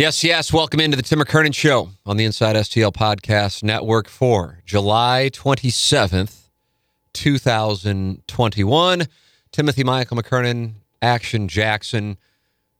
Yes, 0.00 0.24
yes. 0.24 0.50
Welcome 0.50 0.80
into 0.80 0.96
the 0.96 1.02
Tim 1.02 1.18
McKernan 1.18 1.54
Show 1.54 1.90
on 2.06 2.16
the 2.16 2.24
Inside 2.24 2.56
STL 2.56 2.90
Podcast 2.90 3.62
Network 3.62 4.08
for 4.08 4.60
July 4.64 5.28
27th, 5.30 6.48
2021. 7.12 9.06
Timothy 9.52 9.84
Michael 9.84 10.16
McKernan, 10.16 10.76
Action 11.02 11.48
Jackson, 11.48 12.16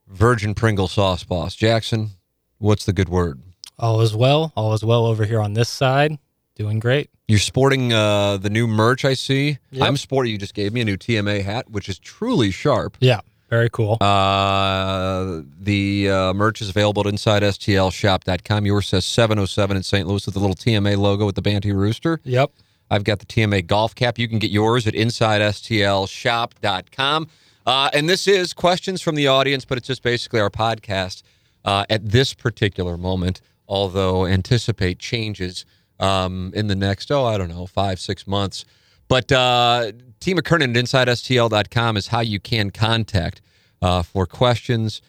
Virgin 0.08 0.54
Pringle 0.54 0.88
Sauce 0.88 1.22
Boss. 1.22 1.54
Jackson, 1.54 2.12
what's 2.56 2.86
the 2.86 2.94
good 2.94 3.10
word? 3.10 3.42
All 3.78 4.00
is 4.00 4.16
well. 4.16 4.54
All 4.56 4.72
is 4.72 4.82
well 4.82 5.04
over 5.04 5.26
here 5.26 5.42
on 5.42 5.52
this 5.52 5.68
side. 5.68 6.18
Doing 6.54 6.78
great. 6.78 7.10
You're 7.28 7.38
sporting 7.38 7.92
uh, 7.92 8.38
the 8.38 8.48
new 8.48 8.66
merch, 8.66 9.04
I 9.04 9.12
see. 9.12 9.58
Yep. 9.72 9.86
I'm 9.86 9.98
sporting. 9.98 10.32
You 10.32 10.38
just 10.38 10.54
gave 10.54 10.72
me 10.72 10.80
a 10.80 10.86
new 10.86 10.96
TMA 10.96 11.44
hat, 11.44 11.70
which 11.70 11.90
is 11.90 11.98
truly 11.98 12.50
sharp. 12.50 12.96
Yeah, 12.98 13.20
very 13.50 13.68
cool. 13.68 13.98
Uh, 14.00 15.42
the 15.60 16.08
uh, 16.08 16.32
merch 16.32 16.62
is 16.62 16.70
available 16.70 17.06
at 17.06 17.12
InsideSTLShop.com. 17.12 18.64
Yours 18.64 18.86
says 18.86 19.04
707 19.04 19.76
in 19.76 19.82
St. 19.82 20.06
Louis 20.06 20.24
with 20.24 20.34
the 20.34 20.40
little 20.40 20.56
TMA 20.56 20.96
logo 20.96 21.26
with 21.26 21.34
the 21.34 21.42
Banty 21.42 21.72
Rooster. 21.72 22.20
yep. 22.24 22.50
I've 22.92 23.04
got 23.04 23.20
the 23.20 23.26
TMA 23.26 23.64
golf 23.66 23.94
cap. 23.94 24.18
You 24.18 24.26
can 24.26 24.40
get 24.40 24.50
yours 24.50 24.84
at 24.86 24.94
InsideSTLShop.com. 24.94 27.28
Uh, 27.66 27.90
and 27.92 28.08
this 28.08 28.26
is 28.26 28.52
questions 28.52 29.00
from 29.00 29.14
the 29.14 29.28
audience, 29.28 29.64
but 29.64 29.78
it's 29.78 29.86
just 29.86 30.02
basically 30.02 30.40
our 30.40 30.50
podcast 30.50 31.22
uh, 31.64 31.84
at 31.88 32.08
this 32.08 32.34
particular 32.34 32.96
moment, 32.96 33.40
although 33.68 34.26
anticipate 34.26 34.98
changes 34.98 35.64
um, 36.00 36.50
in 36.54 36.66
the 36.66 36.74
next, 36.74 37.12
oh, 37.12 37.26
I 37.26 37.38
don't 37.38 37.50
know, 37.50 37.66
five, 37.66 38.00
six 38.00 38.26
months. 38.26 38.64
But 39.10 39.32
uh, 39.32 39.90
T. 40.20 40.34
McKernan 40.34 40.76
at 40.76 40.84
InsideSTL.com 40.84 41.96
is 41.96 42.06
how 42.06 42.20
you 42.20 42.38
can 42.38 42.70
contact 42.70 43.42
uh, 43.82 44.04
for 44.04 44.24
questions, 44.24 45.02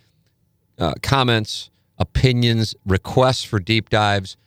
uh, 0.80 0.96
comments, 1.04 1.70
opinions, 2.00 2.74
requests 2.84 3.44
for 3.44 3.60
deep 3.60 3.92
dives, 3.92 4.38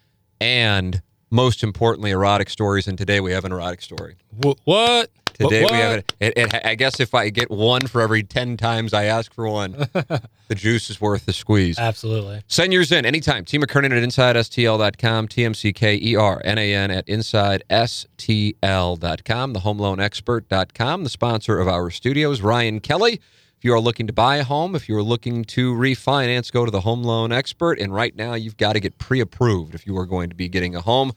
and 0.41 1.01
most 1.31 1.63
importantly, 1.63 2.11
erotic 2.11 2.51
stories. 2.51 2.89
And 2.89 2.99
today 2.99 3.21
we 3.21 3.31
have 3.31 3.45
an 3.45 3.53
erotic 3.53 3.81
story. 3.81 4.17
Wh- 4.45 4.59
what? 4.65 5.11
Today 5.35 5.63
What- 5.63 5.73
we 5.73 5.79
have 5.79 5.93
it, 5.99 6.15
it, 6.21 6.39
it. 6.39 6.55
I 6.65 6.75
guess 6.77 7.01
if 7.01 7.15
I 7.15 7.29
get 7.29 7.51
one 7.51 7.87
for 7.87 8.01
every 8.01 8.23
10 8.23 8.57
times 8.57 8.95
I 8.95 9.05
ask 9.05 9.35
for 9.35 9.49
one, 9.49 9.73
the 9.93 10.55
juice 10.55 10.89
is 10.91 11.01
worth 11.01 11.27
the 11.27 11.33
squeeze. 11.33 11.79
Absolutely. 11.79 12.43
Send 12.47 12.73
yours 12.73 12.93
in 12.93 13.05
anytime. 13.05 13.45
T. 13.45 13.59
McKernan 13.59 13.93
at 13.97 14.03
InsideSTL.com, 14.03 15.29
T-M-C-K-E-R-N-A-N 15.29 16.91
at 16.91 17.07
InsideSTL.com, 17.07 19.55
thehomeloanexpert.com, 19.55 21.05
the 21.05 21.11
sponsor 21.11 21.59
of 21.59 21.69
our 21.69 21.91
studios, 21.91 22.41
Ryan 22.41 22.81
Kelly. 22.81 23.21
If 23.59 23.65
you 23.65 23.73
are 23.75 23.81
looking 23.81 24.07
to 24.07 24.13
buy 24.13 24.37
a 24.37 24.45
home, 24.45 24.75
if 24.75 24.89
you 24.89 24.97
are 24.97 25.03
looking 25.03 25.45
to 25.47 25.75
refinance, 25.75 26.53
go 26.53 26.65
to 26.65 26.71
the 26.71 26.83
Home 26.83 27.03
Loan 27.03 27.33
Expert. 27.33 27.79
And 27.81 27.93
right 27.95 28.15
now, 28.15 28.35
you've 28.35 28.59
got 28.59 28.75
to 28.75 28.81
get 28.81 28.99
pre-approved 28.99 29.75
if 29.75 29.87
you 29.87 29.97
are 29.97 30.07
going 30.07 30.29
to 30.29 30.37
be 30.37 30.49
getting 30.49 30.77
a 30.77 30.81
home. 30.83 31.13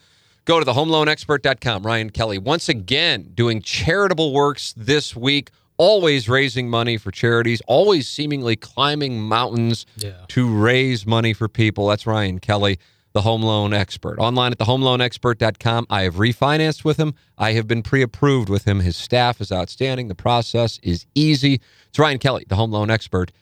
Go 0.48 0.62
to 0.62 0.66
thehomeloanexpert.com. 0.66 1.84
Ryan 1.86 2.10
Kelly, 2.10 2.38
once 2.38 2.70
again, 2.70 3.32
doing 3.36 3.62
charitable 3.62 4.32
works 4.32 4.74
this 4.78 5.14
week, 5.14 5.52
always 5.76 6.30
raising 6.30 6.70
money 6.70 6.96
for 6.96 7.12
charities, 7.12 7.62
always 7.68 8.08
seemingly 8.08 8.56
climbing 8.56 9.20
mountains 9.20 9.86
Yeah. 9.98 10.12
to 10.30 10.48
raise 10.50 11.06
money 11.06 11.34
for 11.34 11.50
people. 11.50 11.88
That's 11.90 12.08
Ryan 12.08 12.40
Kelly, 12.40 12.80
the 13.12 13.24
home 13.24 13.42
loan 13.44 13.74
expert. 13.74 14.20
Online 14.20 14.54
at 14.54 14.58
thehomeloanexpert.com. 14.60 15.86
I 15.90 16.04
have 16.04 16.16
refinanced 16.16 16.86
with 16.86 16.96
him. 16.96 17.14
I 17.38 17.52
have 17.52 17.68
been 17.68 17.84
pre 17.84 18.02
approved 18.02 18.48
with 18.48 18.64
him. 18.64 18.80
His 18.80 18.96
staff 18.96 19.42
is 19.42 19.52
outstanding. 19.52 20.08
The 20.08 20.16
process 20.16 20.80
is 20.82 21.06
easy. 21.14 21.60
It's 21.90 22.00
Ryan 22.00 22.20
Kelly, 22.20 22.46
the 22.48 22.56
home 22.56 22.72
loan 22.72 22.90
expert. 22.90 23.34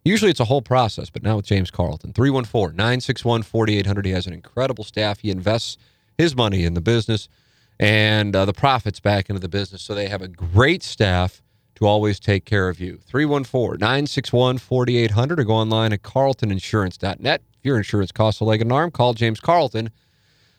Usually 0.06 0.32
it's 0.32 0.40
a 0.40 0.46
whole 0.46 0.62
process, 0.62 1.10
but 1.10 1.22
now 1.22 1.36
with 1.36 1.46
James 1.46 1.70
Carlton, 1.70 2.14
314 2.14 2.78
961 2.78 3.44
4800. 3.44 4.06
He 4.06 4.12
has 4.14 4.26
an 4.26 4.32
incredible 4.32 4.86
staff. 4.86 5.20
He 5.20 5.32
invests 5.32 5.78
his 6.18 6.34
money 6.34 6.64
in 6.64 6.76
the 6.76 6.82
business 6.82 7.28
and 7.78 8.34
uh, 8.34 8.46
the 8.46 8.54
profits 8.54 9.02
back 9.02 9.30
into 9.30 9.42
the 9.42 9.50
business. 9.50 9.82
So 9.82 9.94
they 9.94 10.08
have 10.08 10.22
a 10.22 10.30
great 10.30 10.82
staff 10.82 11.43
to 11.76 11.86
always 11.86 12.20
take 12.20 12.46
care 12.46 12.70
of 12.70 12.80
you. 12.80 12.98
314 13.08 13.80
961 13.80 14.58
4800 14.60 15.40
or 15.40 15.44
go 15.44 15.54
online 15.54 15.94
at 15.94 16.02
carltoninsurance.net. 16.04 17.42
If 17.60 17.66
your 17.66 17.78
insurance 17.78 18.12
costs 18.12 18.42
a 18.42 18.44
leg 18.46 18.62
and 18.62 18.72
an 18.72 18.76
arm, 18.78 18.92
call 18.92 19.14
James 19.14 19.40
Carlton, 19.40 19.90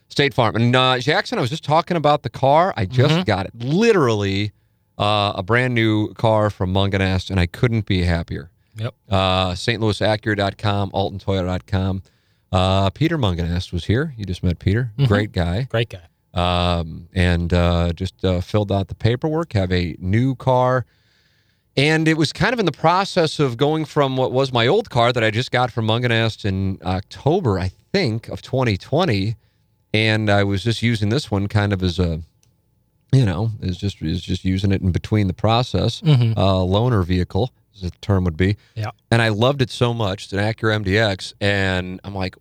State 0.09 0.33
Farm. 0.33 0.55
And 0.55 0.75
uh, 0.75 0.99
Jackson, 0.99 1.37
I 1.37 1.41
was 1.41 1.49
just 1.49 1.63
talking 1.63 1.97
about 1.97 2.23
the 2.23 2.29
car. 2.29 2.73
I 2.75 2.85
just 2.85 3.25
got 3.25 3.45
it. 3.45 3.51
Literally 3.55 4.51
uh, 4.97 5.33
a 5.35 5.43
brand 5.43 5.73
new 5.73 6.13
car 6.13 6.49
from 6.49 6.73
Mungenast, 6.73 7.29
and 7.29 7.39
I 7.39 7.45
couldn't 7.45 7.85
be 7.85 8.03
happier. 8.03 8.49
Yep. 8.77 8.93
Uh, 9.09 9.51
StLouisAcura.com, 9.51 10.91
AltonToyota.com. 10.91 12.03
Uh, 12.51 12.89
Peter 12.91 13.17
Mungenast 13.17 13.71
was 13.73 13.85
here. 13.85 14.13
You 14.17 14.25
just 14.25 14.43
met 14.43 14.59
Peter. 14.59 14.91
Great 15.07 15.31
guy 15.31 15.63
Great 15.63 15.89
guy. 15.89 16.03
um, 16.33 17.09
and 17.13 17.53
uh, 17.53 17.91
just 17.93 18.23
uh, 18.23 18.39
filled 18.41 18.71
out 18.71 18.87
the 18.87 18.95
paperwork, 18.95 19.53
have 19.53 19.71
a 19.71 19.95
new 19.99 20.35
car. 20.35 20.85
And 21.77 22.07
it 22.07 22.17
was 22.17 22.31
kind 22.31 22.53
of 22.53 22.59
in 22.59 22.65
the 22.65 22.71
process 22.71 23.39
of 23.39 23.57
going 23.57 23.83
from 23.85 24.15
what 24.15 24.31
was 24.31 24.53
my 24.53 24.65
old 24.65 24.89
car 24.89 25.11
that 25.11 25.23
I 25.23 25.29
just 25.31 25.51
got 25.51 25.71
from 25.71 25.85
Mungenast 25.87 26.45
in 26.45 26.79
October, 26.85 27.59
I 27.59 27.71
think, 27.91 28.29
of 28.29 28.41
2020. 28.41 29.35
And 29.93 30.29
I 30.29 30.43
was 30.43 30.63
just 30.63 30.81
using 30.81 31.09
this 31.09 31.29
one 31.29 31.47
kind 31.47 31.73
of 31.73 31.83
as 31.83 31.99
a, 31.99 32.21
you 33.11 33.25
know, 33.25 33.51
is 33.61 33.77
just 33.77 34.01
is 34.01 34.21
just 34.21 34.45
using 34.45 34.71
it 34.71 34.81
in 34.81 34.91
between 34.91 35.27
the 35.27 35.33
process, 35.33 36.01
Mhm. 36.01 36.33
uh, 36.37 36.41
loaner 36.65 37.03
vehicle, 37.05 37.51
as 37.73 37.81
the 37.81 37.91
term 38.01 38.23
would 38.23 38.37
be. 38.37 38.55
Yeah. 38.75 38.91
And 39.11 39.21
I 39.21 39.29
loved 39.29 39.61
it 39.61 39.69
so 39.69 39.93
much. 39.93 40.25
It's 40.25 40.33
an 40.33 40.39
Acura 40.39 40.75
MDX, 40.75 41.33
and 41.41 41.99
I'm 42.05 42.15
like, 42.15 42.35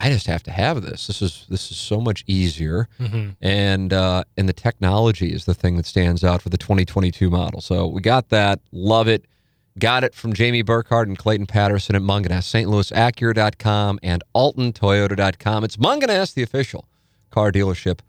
I 0.00 0.10
just 0.10 0.26
have 0.28 0.42
to 0.44 0.50
have 0.52 0.82
this. 0.82 1.08
This 1.08 1.20
is 1.20 1.44
this 1.48 1.70
is 1.70 1.76
so 1.76 2.00
much 2.00 2.24
easier 2.26 2.88
hmm 2.98 3.30
and 3.40 3.92
uh, 3.92 4.24
and 4.36 4.48
the 4.48 4.52
technology 4.52 5.32
is 5.32 5.44
the 5.44 5.54
thing 5.54 5.76
that 5.76 5.86
stands 5.86 6.22
out 6.22 6.42
for 6.42 6.48
the 6.50 6.58
2022 6.58 7.30
model. 7.30 7.60
So 7.60 7.86
we 7.86 8.00
got 8.00 8.28
that, 8.28 8.60
love 8.72 9.08
it, 9.08 9.24
got 9.78 10.04
it 10.04 10.14
from 10.14 10.32
Jamie 10.32 10.62
Burkhardt 10.62 11.08
and 11.08 11.18
Clayton 11.18 11.46
Patterson 11.46 11.96
at 11.96 12.02
Mungenast, 12.02 12.44
St. 12.44 12.68
Louis 12.68 12.90
Acura.com 12.90 13.98
and 14.02 14.22
AltonToyota.com. 14.34 15.64
It's 15.64 15.76
Mungenast, 15.76 16.34
the 16.34 16.42
official 16.42 16.86
car 17.30 17.50
dealership 17.52 18.00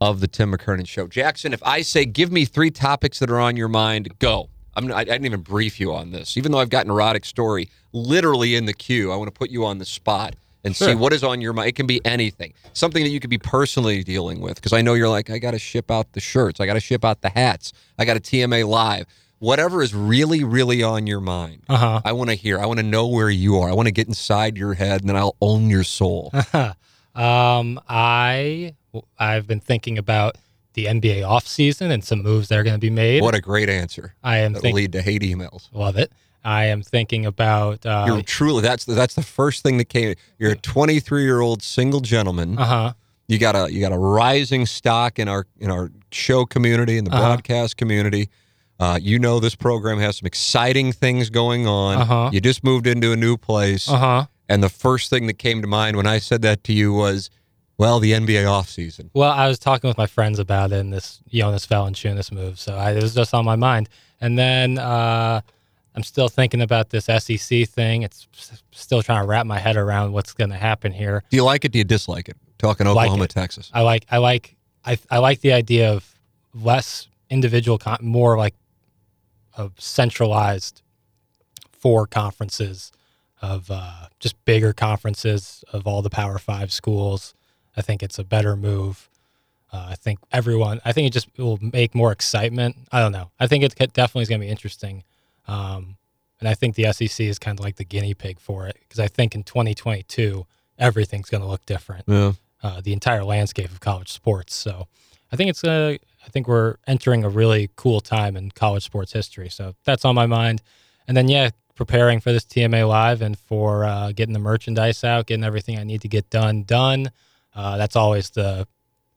of 0.00 0.20
the 0.20 0.26
Tim 0.28 0.52
McKernan 0.52 0.86
Show. 0.86 1.06
Jackson, 1.06 1.52
if 1.52 1.62
I 1.62 1.82
say 1.82 2.04
give 2.04 2.30
me 2.30 2.44
three 2.44 2.70
topics 2.70 3.18
that 3.20 3.30
are 3.30 3.40
on 3.40 3.56
your 3.56 3.68
mind, 3.68 4.18
go. 4.18 4.50
I'm, 4.74 4.92
I, 4.92 4.98
I 4.98 5.04
didn't 5.04 5.24
even 5.26 5.40
brief 5.40 5.80
you 5.80 5.94
on 5.94 6.10
this, 6.10 6.36
even 6.36 6.52
though 6.52 6.58
I've 6.58 6.68
got 6.68 6.84
an 6.84 6.90
erotic 6.90 7.24
story 7.24 7.70
literally 7.92 8.54
in 8.56 8.66
the 8.66 8.74
queue. 8.74 9.10
I 9.10 9.16
want 9.16 9.28
to 9.28 9.38
put 9.38 9.48
you 9.50 9.64
on 9.64 9.78
the 9.78 9.86
spot 9.86 10.36
and 10.66 10.76
see 10.76 10.94
what 10.94 11.12
is 11.12 11.24
on 11.24 11.40
your 11.40 11.52
mind. 11.52 11.68
It 11.68 11.74
can 11.76 11.86
be 11.86 12.00
anything, 12.04 12.52
something 12.74 13.02
that 13.02 13.10
you 13.10 13.20
could 13.20 13.30
be 13.30 13.38
personally 13.38 14.02
dealing 14.04 14.40
with. 14.40 14.56
Because 14.56 14.72
I 14.72 14.82
know 14.82 14.94
you're 14.94 15.08
like, 15.08 15.30
I 15.30 15.38
got 15.38 15.52
to 15.52 15.58
ship 15.58 15.90
out 15.90 16.12
the 16.12 16.20
shirts, 16.20 16.60
I 16.60 16.66
got 16.66 16.74
to 16.74 16.80
ship 16.80 17.04
out 17.04 17.22
the 17.22 17.30
hats, 17.30 17.72
I 17.98 18.04
got 18.04 18.16
a 18.16 18.20
TMA 18.20 18.66
live. 18.68 19.06
Whatever 19.38 19.82
is 19.82 19.94
really, 19.94 20.44
really 20.44 20.82
on 20.82 21.06
your 21.06 21.20
mind, 21.20 21.62
Uh 21.68 21.76
huh. 21.76 22.00
I 22.04 22.12
want 22.12 22.30
to 22.30 22.36
hear. 22.36 22.58
I 22.58 22.64
want 22.66 22.78
to 22.78 22.82
know 22.82 23.06
where 23.06 23.28
you 23.28 23.58
are. 23.58 23.68
I 23.68 23.74
want 23.74 23.86
to 23.86 23.92
get 23.92 24.08
inside 24.08 24.56
your 24.56 24.72
head, 24.74 25.00
and 25.02 25.10
then 25.10 25.16
I'll 25.16 25.36
own 25.42 25.68
your 25.68 25.84
soul. 25.84 26.32
um, 27.14 27.80
I 27.88 28.74
I've 29.18 29.46
been 29.46 29.60
thinking 29.60 29.98
about 29.98 30.36
the 30.72 30.86
NBA 30.86 31.20
offseason 31.20 31.90
and 31.90 32.02
some 32.04 32.22
moves 32.22 32.48
that 32.48 32.58
are 32.58 32.62
going 32.62 32.74
to 32.76 32.80
be 32.80 32.90
made. 32.90 33.22
What 33.22 33.34
a 33.34 33.40
great 33.40 33.68
answer. 33.68 34.14
I 34.22 34.38
am 34.38 34.52
That'll 34.52 34.62
thinking, 34.62 34.76
lead 34.76 34.92
to 34.92 35.02
hate 35.02 35.22
emails. 35.22 35.68
love 35.72 35.96
it. 35.96 36.12
I 36.46 36.66
am 36.66 36.82
thinking 36.82 37.26
about, 37.26 37.84
You're 37.84 38.18
uh 38.18 38.22
truly 38.24 38.62
that's 38.62 38.84
the, 38.84 38.94
that's 38.94 39.14
the 39.14 39.22
first 39.22 39.62
thing 39.62 39.78
that 39.78 39.88
came. 39.88 40.14
You're 40.38 40.52
a 40.52 40.56
23 40.56 41.22
year 41.24 41.40
old 41.40 41.62
single 41.62 42.00
gentleman. 42.00 42.56
Uh 42.58 42.64
huh. 42.64 42.92
You 43.28 43.38
got 43.38 43.56
a 43.56 43.72
you 43.72 43.80
got 43.80 43.92
a 43.92 43.98
rising 43.98 44.66
stock 44.66 45.18
in 45.18 45.26
our 45.28 45.46
in 45.58 45.70
our 45.70 45.90
show 46.12 46.46
community 46.46 46.96
in 46.98 47.04
the 47.04 47.10
Uh-huh. 47.10 47.20
broadcast 47.26 47.76
community. 47.76 48.28
Uh, 48.78 48.98
you 49.02 49.18
know 49.18 49.40
this 49.40 49.54
program 49.56 49.98
has 49.98 50.18
some 50.18 50.26
exciting 50.26 50.92
things 50.92 51.30
going 51.30 51.66
on. 51.66 51.98
Uh-huh. 52.02 52.30
You 52.32 52.40
just 52.40 52.62
moved 52.62 52.86
into 52.86 53.10
a 53.12 53.16
new 53.16 53.36
place, 53.36 53.88
Uh 53.88 53.96
huh. 53.98 54.24
and 54.48 54.62
the 54.62 54.68
first 54.68 55.10
thing 55.10 55.26
that 55.26 55.38
came 55.38 55.60
to 55.62 55.66
mind 55.66 55.96
when 55.96 56.06
I 56.06 56.18
said 56.20 56.42
that 56.42 56.62
to 56.64 56.72
you 56.74 56.92
was, 56.92 57.30
"Well, 57.78 57.98
the 58.00 58.12
NBA 58.12 58.44
offseason. 58.44 59.08
Well, 59.14 59.32
I 59.32 59.48
was 59.48 59.58
talking 59.58 59.88
with 59.88 59.96
my 59.98 60.06
friends 60.06 60.38
about 60.38 60.70
it 60.72 60.78
and 60.78 60.92
this 60.92 61.20
Jonas 61.32 61.66
Valanciunas 61.66 62.30
move, 62.30 62.58
so 62.60 62.76
I, 62.76 62.92
it 62.92 63.02
was 63.02 63.14
just 63.14 63.32
on 63.34 63.44
my 63.44 63.56
mind. 63.56 63.88
And 64.20 64.38
then 64.38 64.78
uh, 64.78 65.40
I'm 65.96 66.02
still 66.02 66.28
thinking 66.28 66.60
about 66.60 66.90
this 66.90 67.06
SEC 67.06 67.66
thing. 67.68 68.02
It's 68.02 68.28
still 68.70 69.02
trying 69.02 69.22
to 69.22 69.26
wrap 69.26 69.46
my 69.46 69.58
head 69.58 69.76
around 69.76 70.12
what's 70.12 70.34
going 70.34 70.50
to 70.50 70.56
happen 70.56 70.92
here. 70.92 71.22
Do 71.30 71.36
you 71.36 71.44
like 71.44 71.64
it? 71.64 71.72
Do 71.72 71.78
you 71.78 71.84
dislike 71.84 72.28
it? 72.28 72.36
Talking 72.58 72.86
Like 72.86 72.96
Oklahoma, 73.06 73.24
it. 73.24 73.30
Texas. 73.30 73.70
I 73.72 73.80
like, 73.80 74.04
I 74.10 74.18
like, 74.18 74.56
I, 74.84 74.98
I 75.10 75.18
like 75.18 75.40
the 75.40 75.54
idea 75.54 75.90
of 75.92 76.14
less 76.54 77.08
individual, 77.30 77.78
con- 77.78 77.98
more 78.02 78.36
like 78.36 78.54
of 79.56 79.72
centralized 79.78 80.82
four 81.72 82.06
conferences 82.06 82.92
of 83.40 83.70
uh, 83.70 84.08
just 84.18 84.42
bigger 84.44 84.72
conferences 84.72 85.64
of 85.72 85.86
all 85.86 86.02
the 86.02 86.10
Power 86.10 86.38
Five 86.38 86.72
schools. 86.72 87.34
I 87.76 87.82
think 87.82 88.02
it's 88.02 88.18
a 88.18 88.24
better 88.24 88.56
move. 88.56 89.08
Uh, 89.72 89.88
I 89.90 89.94
think 89.94 90.18
everyone. 90.32 90.80
I 90.84 90.92
think 90.92 91.06
it 91.06 91.12
just 91.12 91.28
will 91.38 91.58
make 91.60 91.94
more 91.94 92.12
excitement. 92.12 92.76
I 92.92 93.00
don't 93.00 93.12
know. 93.12 93.30
I 93.40 93.46
think 93.46 93.64
it 93.64 93.74
definitely 93.92 94.22
is 94.22 94.28
going 94.28 94.40
to 94.40 94.46
be 94.46 94.50
interesting, 94.50 95.04
um, 95.46 95.96
and 96.40 96.48
I 96.48 96.54
think 96.54 96.74
the 96.74 96.92
SEC 96.92 97.20
is 97.26 97.38
kind 97.38 97.58
of 97.58 97.64
like 97.64 97.76
the 97.76 97.84
guinea 97.84 98.14
pig 98.14 98.38
for 98.40 98.66
it 98.66 98.76
because 98.80 98.98
I 99.00 99.08
think 99.08 99.34
in 99.34 99.42
2022 99.42 100.46
everything's 100.78 101.30
going 101.30 101.40
to 101.42 101.46
look 101.48 101.64
different 101.66 102.04
Yeah. 102.06 102.32
uh, 102.62 102.80
the 102.82 102.92
entire 102.92 103.24
landscape 103.24 103.70
of 103.70 103.80
college 103.80 104.12
sports. 104.12 104.54
So 104.54 104.86
I 105.32 105.36
think 105.36 105.48
it's 105.50 105.64
uh, 105.64 105.96
I 106.24 106.28
think 106.28 106.46
we're 106.48 106.76
entering 106.86 107.24
a 107.24 107.28
really 107.28 107.70
cool 107.76 108.00
time 108.00 108.36
in 108.36 108.50
college 108.50 108.84
sports 108.84 109.12
history. 109.12 109.48
So 109.48 109.74
that's 109.84 110.04
on 110.04 110.14
my 110.14 110.26
mind. 110.26 110.60
And 111.08 111.16
then 111.16 111.28
yeah, 111.28 111.50
preparing 111.74 112.20
for 112.20 112.32
this 112.32 112.44
TMA 112.44 112.86
live 112.88 113.22
and 113.22 113.38
for 113.38 113.84
uh, 113.84 114.12
getting 114.12 114.32
the 114.32 114.38
merchandise 114.40 115.04
out, 115.04 115.26
getting 115.26 115.44
everything 115.44 115.78
I 115.78 115.84
need 115.84 116.00
to 116.02 116.08
get 116.08 116.28
done 116.30 116.64
done. 116.64 117.10
Uh, 117.54 117.76
that's 117.78 117.96
always 117.96 118.30
the 118.30 118.66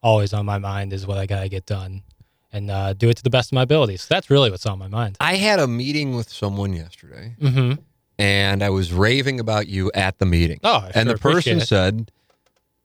always 0.02 0.32
on 0.34 0.46
my 0.46 0.58
mind 0.60 0.94
is 0.94 1.06
what 1.06 1.18
I 1.18 1.26
gotta 1.26 1.50
get 1.50 1.66
done 1.66 2.04
and 2.52 2.70
uh, 2.72 2.94
do 2.94 3.10
it 3.10 3.18
to 3.18 3.24
the 3.24 3.30
best 3.30 3.52
of 3.52 3.56
my 3.56 3.62
abilities. 3.64 4.02
So 4.04 4.14
that's 4.14 4.30
really 4.30 4.50
what's 4.52 4.66
on 4.66 4.80
my 4.80 4.88
mind. 4.88 5.18
I 5.20 5.36
had 5.36 5.60
a 5.60 5.68
meeting 5.68 6.16
with 6.16 6.30
someone 6.30 6.74
yesterday, 6.74 7.36
Mm-hmm. 7.42 7.80
and 8.18 8.64
I 8.64 8.70
was 8.70 8.92
raving 8.92 9.40
about 9.40 9.68
you 9.68 9.92
at 9.94 10.18
the 10.20 10.26
meeting. 10.26 10.60
Oh, 10.64 10.78
I 10.78 10.92
and 10.96 11.08
sure 11.08 11.14
the 11.14 11.20
person 11.20 11.60
said, 11.62 12.12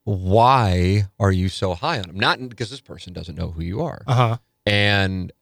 "Why 0.05 1.09
are 1.19 1.33
you 1.33 1.49
so 1.49 1.75
high 1.75 1.99
on 1.99 2.11
him?" 2.11 2.17
Not 2.21 2.49
because 2.49 2.71
this 2.71 2.81
person 2.81 3.13
doesn't 3.13 3.37
know 3.37 3.51
who 3.51 3.63
you 3.63 3.83
are. 3.83 4.03
Uh 4.07 4.15
huh. 4.15 4.37
And 4.67 5.33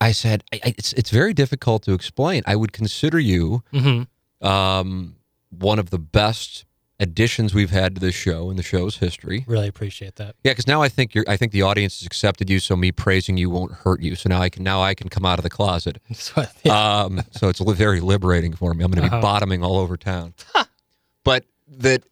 I 0.00 0.12
said, 0.12 0.44
I, 0.52 0.60
I, 0.64 0.74
"It's 0.78 0.92
it's 0.94 1.10
very 1.10 1.32
difficult 1.34 1.82
to 1.84 1.92
explain. 1.92 2.42
I 2.46 2.56
would 2.56 2.72
consider 2.72 3.18
you 3.18 3.62
Mm-hmm. 3.72 4.46
um, 4.46 5.16
one 5.50 5.78
of 5.78 5.90
the 5.90 5.98
best 5.98 6.64
additions 7.00 7.54
we've 7.54 7.70
had 7.70 7.94
to 7.96 8.00
this 8.00 8.14
show 8.14 8.50
in 8.50 8.56
the 8.56 8.62
show's 8.62 8.98
history. 8.98 9.44
Really 9.48 9.66
appreciate 9.66 10.16
that. 10.16 10.36
Yeah, 10.44 10.52
because 10.52 10.66
now 10.68 10.82
I 10.82 10.88
think 10.88 11.14
you're. 11.14 11.24
I 11.26 11.36
think 11.36 11.50
the 11.52 11.62
audience 11.62 11.98
has 12.00 12.06
accepted 12.06 12.48
you, 12.50 12.60
so 12.60 12.76
me 12.76 12.92
praising 12.92 13.36
you 13.36 13.50
won't 13.50 13.72
hurt 13.72 14.02
you. 14.02 14.14
So 14.14 14.28
now 14.28 14.40
I 14.40 14.48
can 14.50 14.62
now 14.62 14.82
I 14.82 14.94
can 14.94 15.08
come 15.08 15.24
out 15.26 15.38
of 15.38 15.42
the 15.42 15.50
closet. 15.50 15.98
So, 16.14 16.44
yeah. 16.62 17.00
Um, 17.02 17.22
so 17.32 17.48
it's 17.48 17.60
very 17.60 18.00
liberating 18.00 18.52
for 18.54 18.74
me. 18.74 18.84
I'm 18.84 18.90
going 18.90 19.02
to 19.02 19.08
be 19.10 19.12
Uh-huh. 19.12 19.20
bottoming 19.22 19.64
all 19.64 19.78
over 19.78 19.96
town. 19.96 20.34
but 21.24 21.44
that 21.68 22.04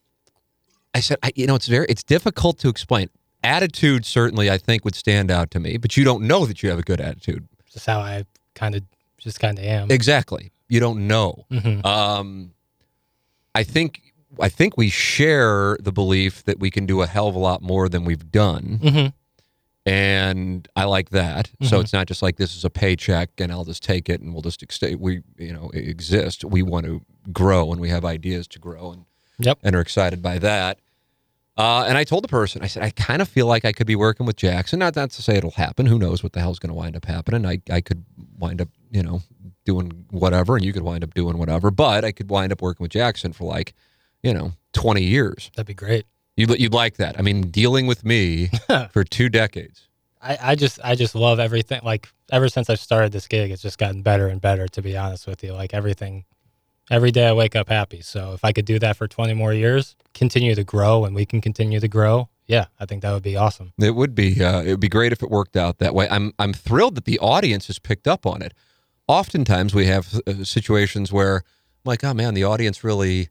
I 0.95 1.01
said, 1.01 1.19
I, 1.23 1.31
you 1.37 1.47
know, 1.47 1.55
it's 1.55 1.69
very 1.69 1.87
it's 1.89 2.03
difficult 2.03 2.59
to 2.61 2.69
explain. 2.69 3.11
Attitude 3.45 4.05
certainly, 4.05 4.51
I 4.51 4.59
think, 4.59 4.85
would 4.85 4.95
stand 4.97 5.31
out 5.31 5.51
to 5.53 5.61
me, 5.61 5.77
but 5.77 5.97
you 5.97 6.05
don't 6.05 6.23
know 6.25 6.45
that 6.47 6.63
you 6.63 6.71
have 6.71 6.79
a 6.79 6.83
good 6.83 7.01
attitude. 7.01 7.47
just 7.73 7.87
how 7.87 8.01
I 8.01 8.25
kind 8.55 8.75
of 8.75 8.83
just 9.19 9.39
kind 9.39 9.59
of 9.59 9.65
am. 9.65 9.91
Exactly, 9.91 10.51
you 10.69 10.81
don't 10.81 11.07
know. 11.07 11.45
hmm 11.51 11.87
Um, 11.87 12.53
I 13.55 13.63
think 13.65 14.08
I 14.41 14.49
think 14.49 14.77
we 14.77 14.89
share 14.91 15.77
the 15.81 15.93
belief 15.93 16.45
that 16.45 16.59
we 16.59 16.71
can 16.71 16.87
do 16.87 17.03
a 17.03 17.07
hell 17.07 17.29
of 17.29 17.35
a 17.35 17.39
lot 17.39 17.63
more 17.63 17.89
than 17.89 18.05
we've 18.05 18.31
done, 18.31 18.79
hmm 18.83 19.07
and 19.87 20.69
I 20.77 20.85
like 20.85 21.11
that. 21.11 21.51
So 21.63 21.79
Mhm. 21.79 21.85
it's 21.85 21.93
not 21.95 22.07
just 22.09 22.21
like 22.21 22.37
this 22.37 22.55
is 22.55 22.63
a 22.65 22.69
paycheck 22.71 23.31
and 23.39 23.51
I'll 23.51 23.65
just 23.65 23.83
take 23.83 24.11
it 24.11 24.21
and 24.21 24.35
we'll 24.35 24.43
just 24.43 24.63
stay. 24.71 24.95
We 24.95 25.23
you 25.39 25.53
know 25.53 25.71
exist. 25.73 26.45
We 26.45 26.63
want 26.63 26.85
to 26.87 27.01
grow 27.33 27.73
and 27.73 27.81
we 27.81 27.89
have 27.89 28.05
ideas 28.05 28.47
to 28.49 28.59
grow 28.59 28.93
and 28.93 29.05
Yep. 29.39 29.59
and 29.63 29.75
are 29.77 29.81
excited 29.81 30.21
by 30.21 30.39
that. 30.41 30.79
Uh, 31.57 31.85
and 31.89 31.97
I 31.97 32.05
told 32.05 32.23
the 32.23 32.29
person, 32.29 32.63
I 32.63 32.67
said, 32.67 32.83
I 32.85 32.91
kind 32.91 33.21
of 33.23 33.29
feel 33.29 33.47
like 33.47 33.65
I 33.65 33.73
could 33.73 33.87
be 33.87 33.97
working 33.97 34.27
with 34.27 34.37
Jackson. 34.37 34.79
Not 34.81 34.95
not 34.95 35.11
to 35.13 35.23
say 35.23 35.37
it'll 35.37 35.53
happen. 35.53 35.87
Who 35.87 35.99
knows 35.99 36.23
what 36.23 36.33
the 36.33 36.41
hell's 36.41 36.59
going 36.59 36.69
to 36.71 36.75
wind 36.75 36.95
up 36.95 37.07
happening? 37.07 37.47
I 37.47 37.61
I 37.71 37.81
could 37.81 38.05
wind 38.39 38.61
up 38.61 38.69
you 38.91 39.03
know 39.03 39.23
doing 39.65 40.05
whatever, 40.11 40.55
and 40.57 40.65
you 40.65 40.73
could 40.75 40.83
wind 40.83 41.03
up 41.03 41.15
doing 41.15 41.39
whatever. 41.39 41.71
But 41.71 42.05
I 42.05 42.13
could 42.13 42.29
wind 42.29 42.53
up 42.53 42.61
working 42.61 42.85
with 42.85 42.93
Jackson 42.93 43.33
for 43.33 43.45
like 43.45 43.75
you 44.23 44.35
know 44.35 44.53
twenty 44.73 45.03
years. 45.03 45.51
That'd 45.57 45.67
be 45.67 45.75
great. 45.75 46.07
You'd 46.37 46.59
you'd 46.61 46.75
like 46.75 46.97
that? 46.97 47.19
I 47.19 47.23
mean, 47.23 47.51
dealing 47.51 47.87
with 47.87 48.05
me 48.05 48.51
for 48.93 49.05
two 49.05 49.29
decades. 49.29 49.89
I, 50.23 50.39
I 50.41 50.55
just 50.55 50.79
I 50.83 50.95
just 50.95 51.15
love 51.15 51.41
everything. 51.41 51.81
Like 51.83 52.09
ever 52.31 52.49
since 52.49 52.71
I've 52.71 52.81
started 52.81 53.13
this 53.13 53.27
gig, 53.27 53.51
it's 53.51 53.63
just 53.63 53.79
gotten 53.79 54.03
better 54.03 54.29
and 54.29 54.41
better. 54.41 54.69
To 54.69 54.83
be 54.83 54.97
honest 54.97 55.27
with 55.27 55.43
you, 55.43 55.53
like 55.53 55.75
everything, 55.75 56.25
every 56.91 57.11
day 57.11 57.27
I 57.27 57.33
wake 57.33 57.57
up 57.57 57.69
happy. 57.69 58.03
So 58.03 58.33
if 58.33 58.45
I 58.45 58.53
could 58.53 58.65
do 58.65 58.79
that 58.79 58.97
for 58.97 59.09
twenty 59.09 59.35
more 59.35 59.53
years, 59.53 59.97
continue 60.15 60.55
to 60.55 60.65
grow, 60.65 61.05
and 61.05 61.15
we 61.15 61.27
can 61.27 61.41
continue 61.41 61.81
to 61.81 61.89
grow, 61.89 62.29
yeah, 62.47 62.67
I 62.81 62.87
think 62.87 63.03
that 63.03 63.13
would 63.13 63.23
be 63.23 63.37
awesome. 63.37 63.73
It 63.79 63.95
would 63.95 64.15
be 64.15 64.43
uh, 64.43 64.63
it 64.63 64.71
would 64.71 64.81
be 64.81 64.89
great 64.89 65.13
if 65.13 65.23
it 65.23 65.31
worked 65.31 65.57
out 65.57 65.79
that 65.79 65.95
way. 65.95 66.09
I'm 66.11 66.33
I'm 66.39 66.53
thrilled 66.53 66.95
that 66.97 67.05
the 67.05 67.19
audience 67.19 67.67
has 67.69 67.79
picked 67.79 68.09
up 68.09 68.27
on 68.27 68.43
it. 68.43 68.55
Oftentimes 69.07 69.75
we 69.75 69.87
have 69.87 70.21
uh, 70.27 70.45
situations 70.45 71.13
where 71.13 71.37
I'm 71.37 71.43
like, 71.85 72.03
oh 72.05 72.15
man, 72.15 72.35
the 72.35 72.45
audience 72.45 72.83
really 72.83 73.29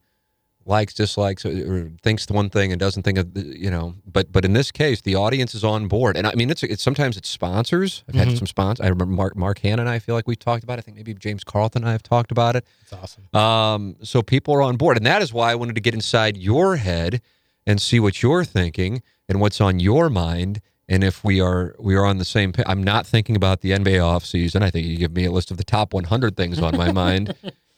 likes, 0.68 0.94
dislikes, 0.94 1.46
or- 1.46 1.92
thinks 2.04 2.26
the 2.26 2.34
one 2.34 2.50
thing 2.50 2.72
and 2.72 2.80
doesn't 2.80 3.04
think 3.04 3.18
of 3.18 3.34
the, 3.34 3.42
you 3.58 3.72
know. 3.72 3.96
But 4.06 4.32
but 4.32 4.46
in 4.46 4.54
this 4.54 4.72
case, 4.72 5.02
the 5.02 5.16
audience 5.16 5.56
is 5.56 5.64
on 5.64 5.88
board, 5.88 6.18
and 6.18 6.28
I 6.28 6.34
mean, 6.36 6.50
it's 6.50 6.64
it's 6.64 6.84
sometimes 6.84 7.18
it's 7.18 7.30
sponsors. 7.30 8.04
I've 8.10 8.16
had 8.16 8.28
Mhm. 8.30 8.38
some 8.38 8.48
sponsors. 8.48 8.84
I 8.86 8.90
remember 8.90 9.14
Mark 9.16 9.36
Mark 9.36 9.60
Hanna 9.60 9.82
and 9.84 9.90
I 9.90 10.00
feel 10.00 10.16
like 10.16 10.28
we 10.28 10.36
talked 10.36 10.64
about. 10.64 10.74
it. 10.78 10.80
I 10.80 10.82
think 10.84 10.98
maybe 10.98 11.14
James 11.14 11.44
Carlton 11.44 11.84
and 11.84 11.90
I 11.90 11.94
have 11.94 12.04
talked 12.04 12.32
about 12.32 12.56
it. 12.56 12.66
It's 12.84 12.94
awesome. 12.94 13.24
Um, 13.34 13.96
so 14.04 14.22
people 14.22 14.54
are 14.54 14.62
on 14.62 14.76
board, 14.78 14.98
and 14.98 15.06
that 15.06 15.22
is 15.22 15.32
why 15.34 15.52
I 15.52 15.56
wanted 15.56 15.76
to 15.76 15.82
get 15.82 15.94
inside 15.94 16.38
your 16.38 16.76
head 16.76 17.22
and 17.66 17.82
see 17.82 18.00
what 18.00 18.22
you're 18.22 18.46
thinking 18.46 19.02
and 19.30 19.40
what's 19.42 19.60
on 19.60 19.80
your 19.80 20.10
mind, 20.10 20.62
and 20.90 21.04
if 21.04 21.22
we 21.24 21.42
are 21.42 21.76
we 21.80 21.96
are 21.96 22.06
on 22.06 22.18
the 22.18 22.26
same. 22.26 22.54
I'm 22.66 22.82
not 22.84 23.06
thinking 23.06 23.36
about 23.36 23.62
the 23.62 23.72
NBA 23.72 23.98
offseason. 24.00 24.62
I 24.64 24.70
think 24.70 24.88
you 24.88 24.98
give 24.98 25.12
me 25.14 25.26
a 25.26 25.32
list 25.32 25.52
of 25.52 25.58
the 25.58 25.66
top 25.66 25.94
100 25.94 26.38
things 26.38 26.60
on 26.62 26.78
my 26.78 26.92
mind, 27.04 27.36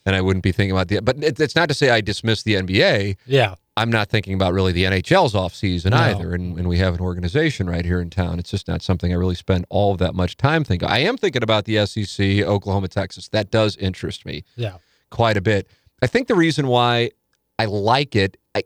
and 0.10 0.16
I 0.16 0.22
wouldn't 0.22 0.42
be 0.42 0.52
thinking 0.52 0.72
about 0.72 0.88
the. 0.88 1.02
But 1.02 1.24
it, 1.24 1.40
it's 1.40 1.56
not 1.56 1.68
to 1.68 1.76
say 1.76 1.92
I 1.92 2.02
dismiss 2.02 2.42
the 2.42 2.56
NBA. 2.56 3.18
Yeah, 3.28 3.54
I'm 3.78 3.92
not 3.92 4.10
thinking 4.10 4.34
about 4.34 4.54
really 4.54 4.72
the 4.72 4.86
NHL's 4.86 5.34
offseason 5.36 5.92
No. 5.92 5.98
either, 5.98 6.34
and, 6.34 6.58
and 6.58 6.68
we 6.68 6.80
have 6.80 6.96
an 6.96 7.00
organization 7.00 7.70
right 7.70 7.86
here 7.86 8.02
in 8.02 8.10
town. 8.10 8.40
It's 8.40 8.50
just 8.50 8.68
not 8.68 8.82
something 8.82 9.14
I 9.14 9.16
really 9.16 9.36
spend 9.36 9.68
all 9.70 9.92
of 9.92 10.00
that 10.00 10.16
much 10.16 10.36
time 10.36 10.64
thinking. 10.64 10.90
I 10.90 11.00
am 11.00 11.16
thinking 11.16 11.44
about 11.44 11.66
the 11.66 11.86
SEC, 11.86 12.20
Oklahoma, 12.42 12.88
Texas. 12.88 13.30
That 13.30 13.52
does 13.52 13.78
interest 13.78 14.26
me 14.26 14.44
yeah, 14.56 14.78
quite 15.12 15.38
a 15.38 15.42
bit. 15.42 15.68
I 16.02 16.08
think 16.08 16.28
the 16.28 16.36
reason 16.36 16.66
why 16.68 17.12
I 17.60 17.66
like 17.66 18.16
it, 18.16 18.38
I, 18.56 18.64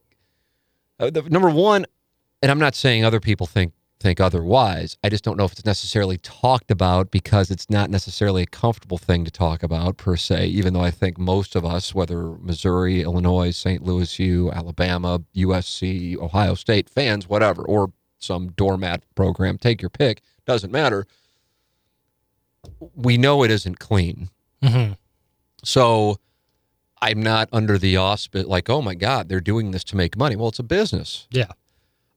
uh, 0.98 1.10
the, 1.10 1.24
number 1.24 1.50
one, 1.50 1.86
and 2.42 2.50
I'm 2.50 2.60
not 2.60 2.74
saying 2.74 3.04
other 3.04 3.20
people 3.20 3.48
think 3.48 3.74
think 4.04 4.20
otherwise. 4.20 4.98
I 5.02 5.08
just 5.10 5.24
don't 5.24 5.38
know 5.38 5.46
if 5.46 5.54
it's 5.54 5.66
necessarily 5.66 6.18
talked 6.18 6.70
about 6.70 7.10
because 7.10 7.50
it's 7.50 7.70
not 7.70 7.90
necessarily 7.90 8.44
a 8.44 8.46
comfortable 8.46 8.98
thing 8.98 9.24
to 9.24 9.32
talk 9.32 9.64
about 9.64 9.96
per 9.96 10.18
se. 10.18 10.48
Even 10.48 10.74
though 10.74 10.82
I 10.82 10.92
think 10.92 11.18
most 11.18 11.56
of 11.56 11.64
us, 11.66 11.96
whether 11.96 12.32
Missouri, 12.38 13.02
Illinois, 13.02 13.52
St. 13.52 13.82
Louis 13.82 14.20
U, 14.20 14.52
Alabama, 14.52 15.22
USC, 15.36 16.18
Ohio 16.18 16.54
State 16.54 16.90
fans, 16.90 17.30
whatever, 17.30 17.64
or 17.64 17.94
some 18.20 18.50
doormat 18.52 19.04
program, 19.16 19.58
take 19.58 19.82
your 19.82 19.90
pick, 19.90 20.22
doesn't 20.46 20.72
matter. 20.72 21.08
We 22.96 23.18
know 23.18 23.44
it 23.44 23.52
isn't 23.52 23.80
clean. 23.80 24.30
hmm 24.62 24.92
So 25.64 26.18
I'm 27.02 27.22
not 27.24 27.48
under 27.54 27.78
the 27.78 27.98
auspice 27.98 28.46
like, 28.46 28.70
oh 28.70 28.82
my 28.82 28.96
God, 28.96 29.30
they're 29.30 29.42
doing 29.42 29.72
this 29.72 29.84
to 29.86 29.96
make 29.96 30.18
money. 30.18 30.36
Well, 30.36 30.50
it's 30.50 30.60
a 30.60 30.64
business. 30.64 31.28
yeah, 31.32 31.52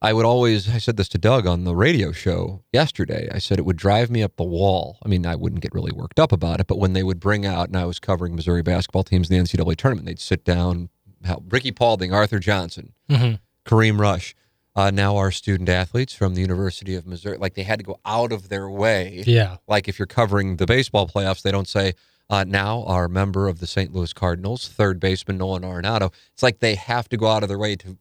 I 0.06 0.12
would 0.12 0.24
always, 0.24 0.68
I 0.72 0.78
said 0.78 0.96
this 0.96 1.08
to 1.10 1.18
Doug 1.18 1.48
on 1.48 1.64
the 1.64 1.74
radio 1.74 2.12
show 2.12 2.62
yesterday. 2.72 3.28
I 3.32 3.38
said 3.38 3.58
it 3.58 3.64
would 3.64 3.76
drive 3.76 4.08
me 4.08 4.22
up 4.22 4.36
the 4.36 4.44
wall. 4.44 4.98
I 5.04 5.08
mean, 5.08 5.26
I 5.26 5.34
wouldn't 5.34 5.62
get 5.62 5.74
really 5.74 5.90
worked 5.90 6.20
up 6.20 6.30
about 6.30 6.60
it, 6.60 6.68
but 6.68 6.78
when 6.78 6.92
they 6.92 7.02
would 7.02 7.18
bring 7.18 7.44
out, 7.44 7.66
and 7.66 7.76
I 7.76 7.86
was 7.86 7.98
covering 7.98 8.36
Missouri 8.36 8.62
basketball 8.62 9.02
teams 9.02 9.28
in 9.28 9.36
the 9.36 9.42
NCAA 9.42 9.74
tournament, 9.76 10.06
they'd 10.06 10.20
sit 10.20 10.44
down, 10.44 10.90
how, 11.24 11.42
Ricky 11.48 11.72
Paulding, 11.72 12.12
Arthur 12.12 12.38
Johnson, 12.38 12.92
hmm 13.10 13.32
Kareem 13.64 13.98
Rush. 13.98 14.32
uh, 14.76 14.92
now 14.92 15.16
our 15.16 15.32
student 15.32 15.68
athletes 15.68 16.14
from 16.14 16.34
the 16.36 16.40
University 16.40 16.94
of 16.94 17.04
Missouri. 17.04 17.36
Like 17.36 17.54
they 17.54 17.64
had 17.64 17.80
to 17.80 17.84
go 17.84 17.98
out 18.06 18.30
of 18.30 18.48
their 18.48 18.70
way. 18.70 19.24
Yeah. 19.26 19.56
Like 19.66 19.88
if 19.88 19.98
you're 19.98 20.06
covering 20.06 20.58
the 20.58 20.66
baseball 20.66 21.08
playoffs, 21.08 21.42
they 21.42 21.50
don't 21.50 21.66
say, 21.66 21.94
uh, 22.30 22.44
now 22.46 22.84
our 22.84 23.08
member 23.08 23.48
of 23.48 23.58
the 23.58 23.66
St. 23.66 23.92
Louis 23.92 24.12
Cardinals, 24.12 24.68
third 24.68 25.00
baseman 25.00 25.38
Nolan 25.38 25.62
Arenado. 25.62 26.12
It's 26.32 26.44
like 26.44 26.60
they 26.60 26.76
have 26.76 27.08
to 27.08 27.16
go 27.16 27.26
out 27.26 27.42
of 27.42 27.48
their 27.48 27.58
way 27.58 27.74
to 27.76 27.96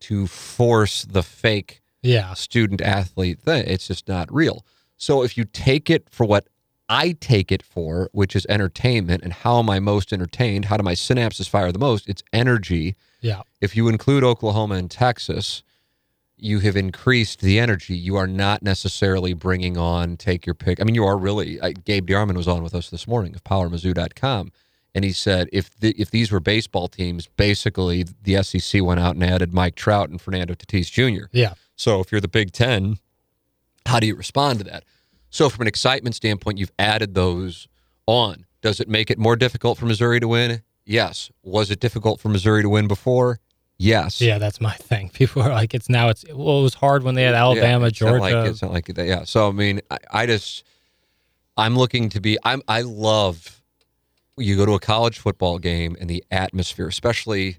to 0.00 0.26
force 0.26 1.04
the 1.04 1.22
fake 1.22 1.82
Yeah. 2.02 2.34
student 2.34 2.80
athlete 2.80 3.40
thing. 3.40 3.64
It's 3.66 3.86
just 3.88 4.08
not 4.08 4.32
real. 4.32 4.64
So 4.96 5.22
if 5.22 5.36
you 5.36 5.44
take 5.44 5.88
it 5.90 6.08
for 6.10 6.24
what 6.26 6.46
I 6.88 7.12
take 7.20 7.52
it 7.52 7.62
for, 7.62 8.08
which 8.12 8.34
is 8.34 8.44
entertainment, 8.48 9.22
and 9.22 9.32
how 9.32 9.58
am 9.60 9.70
I 9.70 9.78
most 9.78 10.12
entertained? 10.12 10.64
How 10.64 10.76
do 10.76 10.82
my 10.82 10.94
synapses 10.94 11.48
fire 11.48 11.70
the 11.70 11.78
most? 11.78 12.08
It's 12.08 12.22
energy. 12.32 12.96
Yeah. 13.20 13.42
If 13.60 13.76
you 13.76 13.88
include 13.88 14.24
Oklahoma 14.24 14.74
and 14.74 14.90
Texas, 14.90 15.62
you 16.36 16.58
have 16.60 16.74
increased 16.76 17.42
the 17.42 17.60
energy. 17.60 17.94
You 17.96 18.16
are 18.16 18.26
not 18.26 18.62
necessarily 18.62 19.34
bringing 19.34 19.76
on 19.76 20.16
take 20.16 20.46
your 20.46 20.54
pick. 20.54 20.80
I 20.80 20.84
mean, 20.84 20.94
you 20.96 21.04
are 21.04 21.16
really. 21.18 21.60
I, 21.60 21.72
Gabe 21.72 22.08
DeArmond 22.08 22.36
was 22.36 22.48
on 22.48 22.62
with 22.62 22.74
us 22.74 22.90
this 22.90 23.06
morning 23.06 23.34
of 23.34 23.44
PowerMizzou.com, 23.44 24.50
and 24.94 25.04
he 25.04 25.12
said 25.12 25.48
if 25.52 25.70
the, 25.80 25.94
if 25.98 26.10
these 26.10 26.30
were 26.32 26.40
baseball 26.40 26.88
teams, 26.88 27.26
basically 27.36 28.04
the 28.22 28.42
SEC 28.42 28.82
went 28.82 29.00
out 29.00 29.14
and 29.14 29.24
added 29.24 29.52
Mike 29.52 29.74
Trout 29.74 30.10
and 30.10 30.20
Fernando 30.20 30.54
Tatis 30.54 30.90
Jr. 30.90 31.26
Yeah. 31.32 31.54
So 31.76 32.00
if 32.00 32.10
you're 32.12 32.20
the 32.20 32.28
Big 32.28 32.52
Ten, 32.52 32.98
how 33.86 34.00
do 34.00 34.06
you 34.06 34.14
respond 34.14 34.58
to 34.58 34.64
that? 34.66 34.84
So 35.30 35.48
from 35.48 35.62
an 35.62 35.68
excitement 35.68 36.14
standpoint, 36.14 36.58
you've 36.58 36.72
added 36.78 37.14
those 37.14 37.68
on. 38.06 38.46
Does 38.62 38.80
it 38.80 38.88
make 38.88 39.10
it 39.10 39.18
more 39.18 39.36
difficult 39.36 39.78
for 39.78 39.86
Missouri 39.86 40.20
to 40.20 40.28
win? 40.28 40.62
Yes. 40.84 41.30
Was 41.42 41.70
it 41.70 41.80
difficult 41.80 42.20
for 42.20 42.28
Missouri 42.28 42.62
to 42.62 42.68
win 42.68 42.88
before? 42.88 43.38
Yes. 43.78 44.20
Yeah, 44.20 44.38
that's 44.38 44.60
my 44.60 44.74
thing. 44.74 45.08
People 45.14 45.42
are 45.42 45.50
like, 45.50 45.72
it's 45.72 45.88
now. 45.88 46.08
It's 46.08 46.24
well, 46.28 46.58
it 46.58 46.62
was 46.62 46.74
hard 46.74 47.02
when 47.02 47.14
they 47.14 47.22
had 47.22 47.34
Alabama, 47.34 47.84
Yeah, 47.84 47.88
it's 47.88 48.00
not 48.00 48.08
Georgia. 48.08 48.20
like, 48.20 48.50
it's 48.50 48.62
not 48.62 48.72
like 48.72 48.86
that. 48.86 49.06
Yeah. 49.06 49.24
So 49.24 49.48
I 49.48 49.52
mean, 49.52 49.80
I, 49.90 49.98
I 50.10 50.26
just 50.26 50.64
I'm 51.56 51.76
looking 51.76 52.08
to 52.10 52.20
be. 52.20 52.36
I'm. 52.44 52.62
I 52.68 52.82
love 52.82 53.59
you 54.40 54.56
go 54.56 54.66
to 54.66 54.72
a 54.74 54.80
college 54.80 55.18
football 55.18 55.58
game 55.58 55.96
and 56.00 56.08
the 56.10 56.24
atmosphere, 56.30 56.88
especially. 56.88 57.58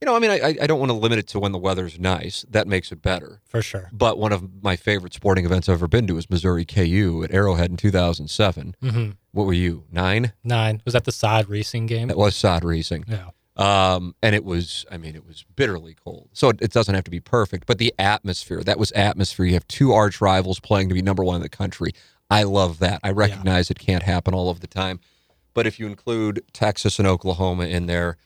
You 0.00 0.06
know, 0.06 0.14
I 0.14 0.20
mean, 0.20 0.30
I, 0.30 0.56
I 0.62 0.66
don't 0.68 0.78
want 0.78 0.90
to 0.90 0.96
limit 0.96 1.18
it 1.18 1.26
to 1.28 1.40
when 1.40 1.50
the 1.50 1.58
weather's 1.58 1.98
nice. 1.98 2.44
That 2.48 2.68
makes 2.68 2.92
it 2.92 3.02
better. 3.02 3.40
for 3.44 3.60
sure. 3.60 3.88
But 3.92 4.16
one 4.16 4.32
of 4.32 4.62
my 4.62 4.76
favorite 4.76 5.12
sporting 5.12 5.44
events 5.44 5.68
I've 5.68 5.72
ever 5.74 5.88
been 5.88 6.06
to 6.06 6.14
was 6.14 6.30
Missouri 6.30 6.64
KU 6.64 7.22
at 7.24 7.34
Arrowhead 7.34 7.70
in 7.70 7.76
2007. 7.76 8.76
hmm 8.80 9.10
What 9.32 9.46
were 9.46 9.52
you, 9.54 9.86
nine? 9.90 10.34
Nine 10.44 10.82
was 10.84 10.92
that 10.94 11.02
the 11.04 11.10
side 11.10 11.48
racing 11.48 11.86
game? 11.86 12.06
That 12.06 12.16
was 12.16 12.36
sod 12.36 12.62
racing. 12.62 13.06
Yeah. 13.08 13.30
Um, 13.56 14.14
and 14.22 14.36
it 14.36 14.44
was, 14.44 14.86
I 14.88 14.98
mean, 14.98 15.16
it 15.16 15.26
was 15.26 15.44
bitterly 15.56 15.94
cold. 15.94 16.28
So 16.32 16.50
it, 16.50 16.62
it 16.62 16.70
doesn't 16.72 16.94
have 16.94 17.02
to 17.02 17.10
be 17.10 17.18
perfect, 17.18 17.66
but 17.66 17.78
the 17.78 17.92
atmosphere, 17.98 18.62
that 18.62 18.78
was 18.78 18.92
atmosphere. 18.92 19.46
You 19.46 19.54
have 19.54 19.66
two 19.66 19.90
arch 19.92 20.20
rivals 20.20 20.60
playing 20.60 20.90
to 20.90 20.94
be 20.94 21.02
number 21.02 21.24
one 21.24 21.34
in 21.34 21.42
the 21.42 21.48
country. 21.48 21.90
I 22.30 22.44
love 22.44 22.78
that. 22.78 23.00
I 23.02 23.10
recognize 23.10 23.68
it 23.68 23.80
can't 23.80 24.04
happen 24.04 24.32
all 24.32 24.48
of 24.48 24.60
the 24.60 24.68
time. 24.68 25.00
But 25.54 25.66
if 25.66 25.78
you 25.80 25.86
include 25.86 26.42
Texas 26.52 26.98
and 26.98 27.08
Oklahoma 27.08 27.64
in 27.66 27.86
there, 27.86 28.16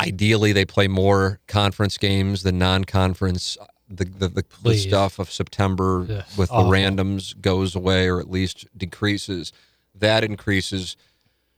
ideally 0.00 0.52
they 0.52 0.64
play 0.64 0.88
more 0.88 1.40
conference 1.46 1.98
games 1.98 2.42
than 2.42 2.58
non-conference. 2.58 3.56
The 3.90 4.04
the, 4.04 4.28
the, 4.28 4.44
the 4.62 4.76
stuff 4.76 5.18
of 5.18 5.30
September 5.30 6.06
Ugh, 6.10 6.24
with 6.36 6.50
the 6.50 6.54
randoms 6.56 7.38
goes 7.40 7.74
away 7.74 8.08
or 8.08 8.20
at 8.20 8.30
least 8.30 8.66
decreases. 8.76 9.52
That 9.94 10.24
increases. 10.24 10.96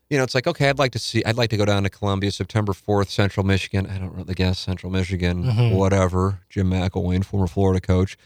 You 0.08 0.16
know, 0.18 0.24
it's 0.24 0.34
like 0.34 0.46
okay, 0.46 0.68
I'd 0.68 0.78
like 0.78 0.92
to 0.92 0.98
see. 0.98 1.24
I'd 1.24 1.36
like 1.36 1.50
to 1.50 1.56
go 1.56 1.64
down 1.64 1.82
to 1.84 1.90
Columbia, 1.90 2.30
September 2.32 2.72
fourth, 2.72 3.10
Central 3.10 3.44
Michigan. 3.46 3.86
I 3.86 3.98
don't 3.98 4.14
really 4.14 4.34
guess 4.34 4.58
Central 4.58 4.92
Michigan, 4.92 5.44
Mhm. 5.44 5.74
whatever. 5.76 6.40
Jim 6.48 6.70
McElwain, 6.70 7.24
former 7.24 7.46
Florida 7.46 7.80
coach. 7.80 8.16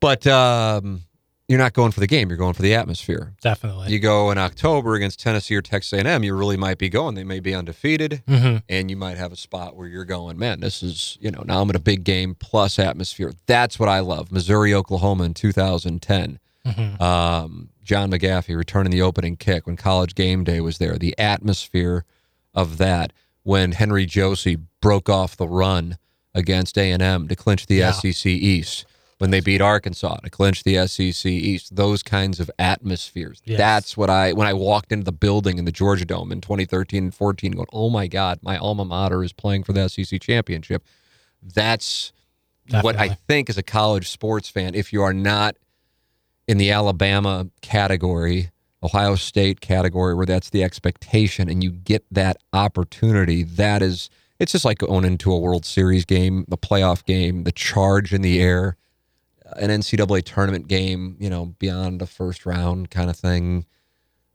But 0.00 0.26
um, 0.26 1.02
you're 1.48 1.58
not 1.58 1.72
going 1.74 1.92
for 1.92 2.00
the 2.00 2.06
game. 2.08 2.28
You're 2.28 2.38
going 2.38 2.54
for 2.54 2.62
the 2.62 2.74
atmosphere. 2.74 3.34
Definitely. 3.40 3.92
You 3.92 3.98
go 4.00 4.30
in 4.32 4.38
October 4.38 4.94
against 4.94 5.20
Tennessee 5.20 5.54
or 5.54 5.62
Texas 5.62 5.92
A&M, 5.92 6.24
you 6.24 6.34
really 6.34 6.56
might 6.56 6.76
be 6.78 6.88
going. 6.88 7.14
They 7.14 7.22
may 7.24 7.38
be 7.40 7.54
undefeated, 7.54 8.22
hmm 8.28 8.56
and 8.68 8.90
you 8.90 8.96
might 8.96 9.16
have 9.16 9.30
a 9.32 9.36
spot 9.36 9.76
where 9.76 9.86
you're 9.86 10.04
going, 10.04 10.38
man, 10.38 10.60
this 10.60 10.82
is, 10.82 11.16
you 11.20 11.30
know, 11.30 11.42
now 11.46 11.60
I'm 11.62 11.70
at 11.70 11.76
a 11.76 11.80
big 11.80 12.02
game 12.04 12.34
plus 12.34 12.78
atmosphere. 12.78 13.32
That's 13.46 13.78
what 13.78 13.88
I 13.88 14.00
love. 14.00 14.32
Missouri, 14.32 14.74
Oklahoma 14.74 15.24
in 15.24 15.34
2010. 15.34 16.38
hmm 16.64 17.02
Um, 17.02 17.68
Gahn 17.84 18.10
McGaffie 18.10 18.56
returning 18.56 18.90
the 18.90 19.02
opening 19.02 19.36
kick 19.36 19.66
when 19.66 19.76
college 19.76 20.16
game 20.16 20.42
day 20.42 20.60
was 20.60 20.78
there. 20.78 20.98
The 20.98 21.16
atmosphere 21.18 22.04
of 22.52 22.78
that 22.78 23.12
when 23.44 23.70
Henry 23.72 24.06
Josey 24.06 24.56
broke 24.80 25.08
off 25.08 25.36
the 25.36 25.46
run 25.46 25.96
against 26.34 26.76
A&M 26.76 27.28
to 27.28 27.36
clinch 27.36 27.66
the 27.66 27.76
Yeah. 27.76 27.92
SEC 27.92 28.26
East. 28.26 28.84
When 29.18 29.30
they 29.30 29.40
beat 29.40 29.62
Arkansas 29.62 30.16
to 30.16 30.28
clinch 30.28 30.62
the 30.62 30.86
SEC 30.86 31.24
East, 31.24 31.74
those 31.74 32.02
kinds 32.02 32.38
of 32.38 32.50
atmospheres. 32.58 33.40
Yes. 33.46 33.56
That's 33.56 33.96
what 33.96 34.10
I 34.10 34.34
when 34.34 34.46
I 34.46 34.52
walked 34.52 34.92
into 34.92 35.04
the 35.04 35.12
building 35.12 35.58
in 35.58 35.64
the 35.64 35.72
Georgia 35.72 36.04
Dome 36.04 36.32
in 36.32 36.42
2013 36.42 37.04
and 37.04 37.14
14, 37.14 37.52
going, 37.52 37.66
"Oh 37.72 37.88
my 37.88 38.08
God, 38.08 38.40
my 38.42 38.58
alma 38.58 38.84
mater 38.84 39.24
is 39.24 39.32
playing 39.32 39.64
for 39.64 39.72
the 39.72 39.88
SEC 39.88 40.20
championship." 40.20 40.84
That's 41.42 42.12
what 42.82 42.96
I 42.96 43.08
think 43.08 43.48
as 43.48 43.56
a 43.56 43.62
college 43.62 44.10
sports 44.10 44.48
fan, 44.48 44.74
if 44.74 44.92
you 44.92 45.02
are 45.02 45.14
not 45.14 45.56
in 46.46 46.58
the 46.58 46.70
Alabama 46.70 47.48
category, 47.62 48.50
Ohio 48.82 49.14
State 49.14 49.60
category, 49.60 50.14
where 50.14 50.26
that's 50.26 50.50
the 50.50 50.62
expectation, 50.62 51.48
and 51.48 51.62
you 51.62 51.70
get 51.70 52.04
that 52.10 52.36
opportunity, 52.52 53.42
that 53.42 53.82
is, 53.82 54.10
it's 54.38 54.52
just 54.52 54.64
like 54.64 54.78
going 54.78 55.04
into 55.04 55.32
a 55.32 55.38
World 55.38 55.64
Series 55.64 56.04
game, 56.04 56.44
the 56.48 56.58
playoff 56.58 57.04
game, 57.04 57.44
the 57.44 57.52
charge 57.52 58.12
in 58.12 58.22
the 58.22 58.40
air, 58.40 58.76
an 59.58 59.70
NCAA 59.70 60.24
tournament 60.24 60.68
game, 60.68 61.16
you 61.18 61.30
know, 61.30 61.54
beyond 61.58 62.00
the 62.00 62.06
first 62.06 62.46
round 62.46 62.90
kind 62.90 63.10
of 63.10 63.16
thing. 63.16 63.66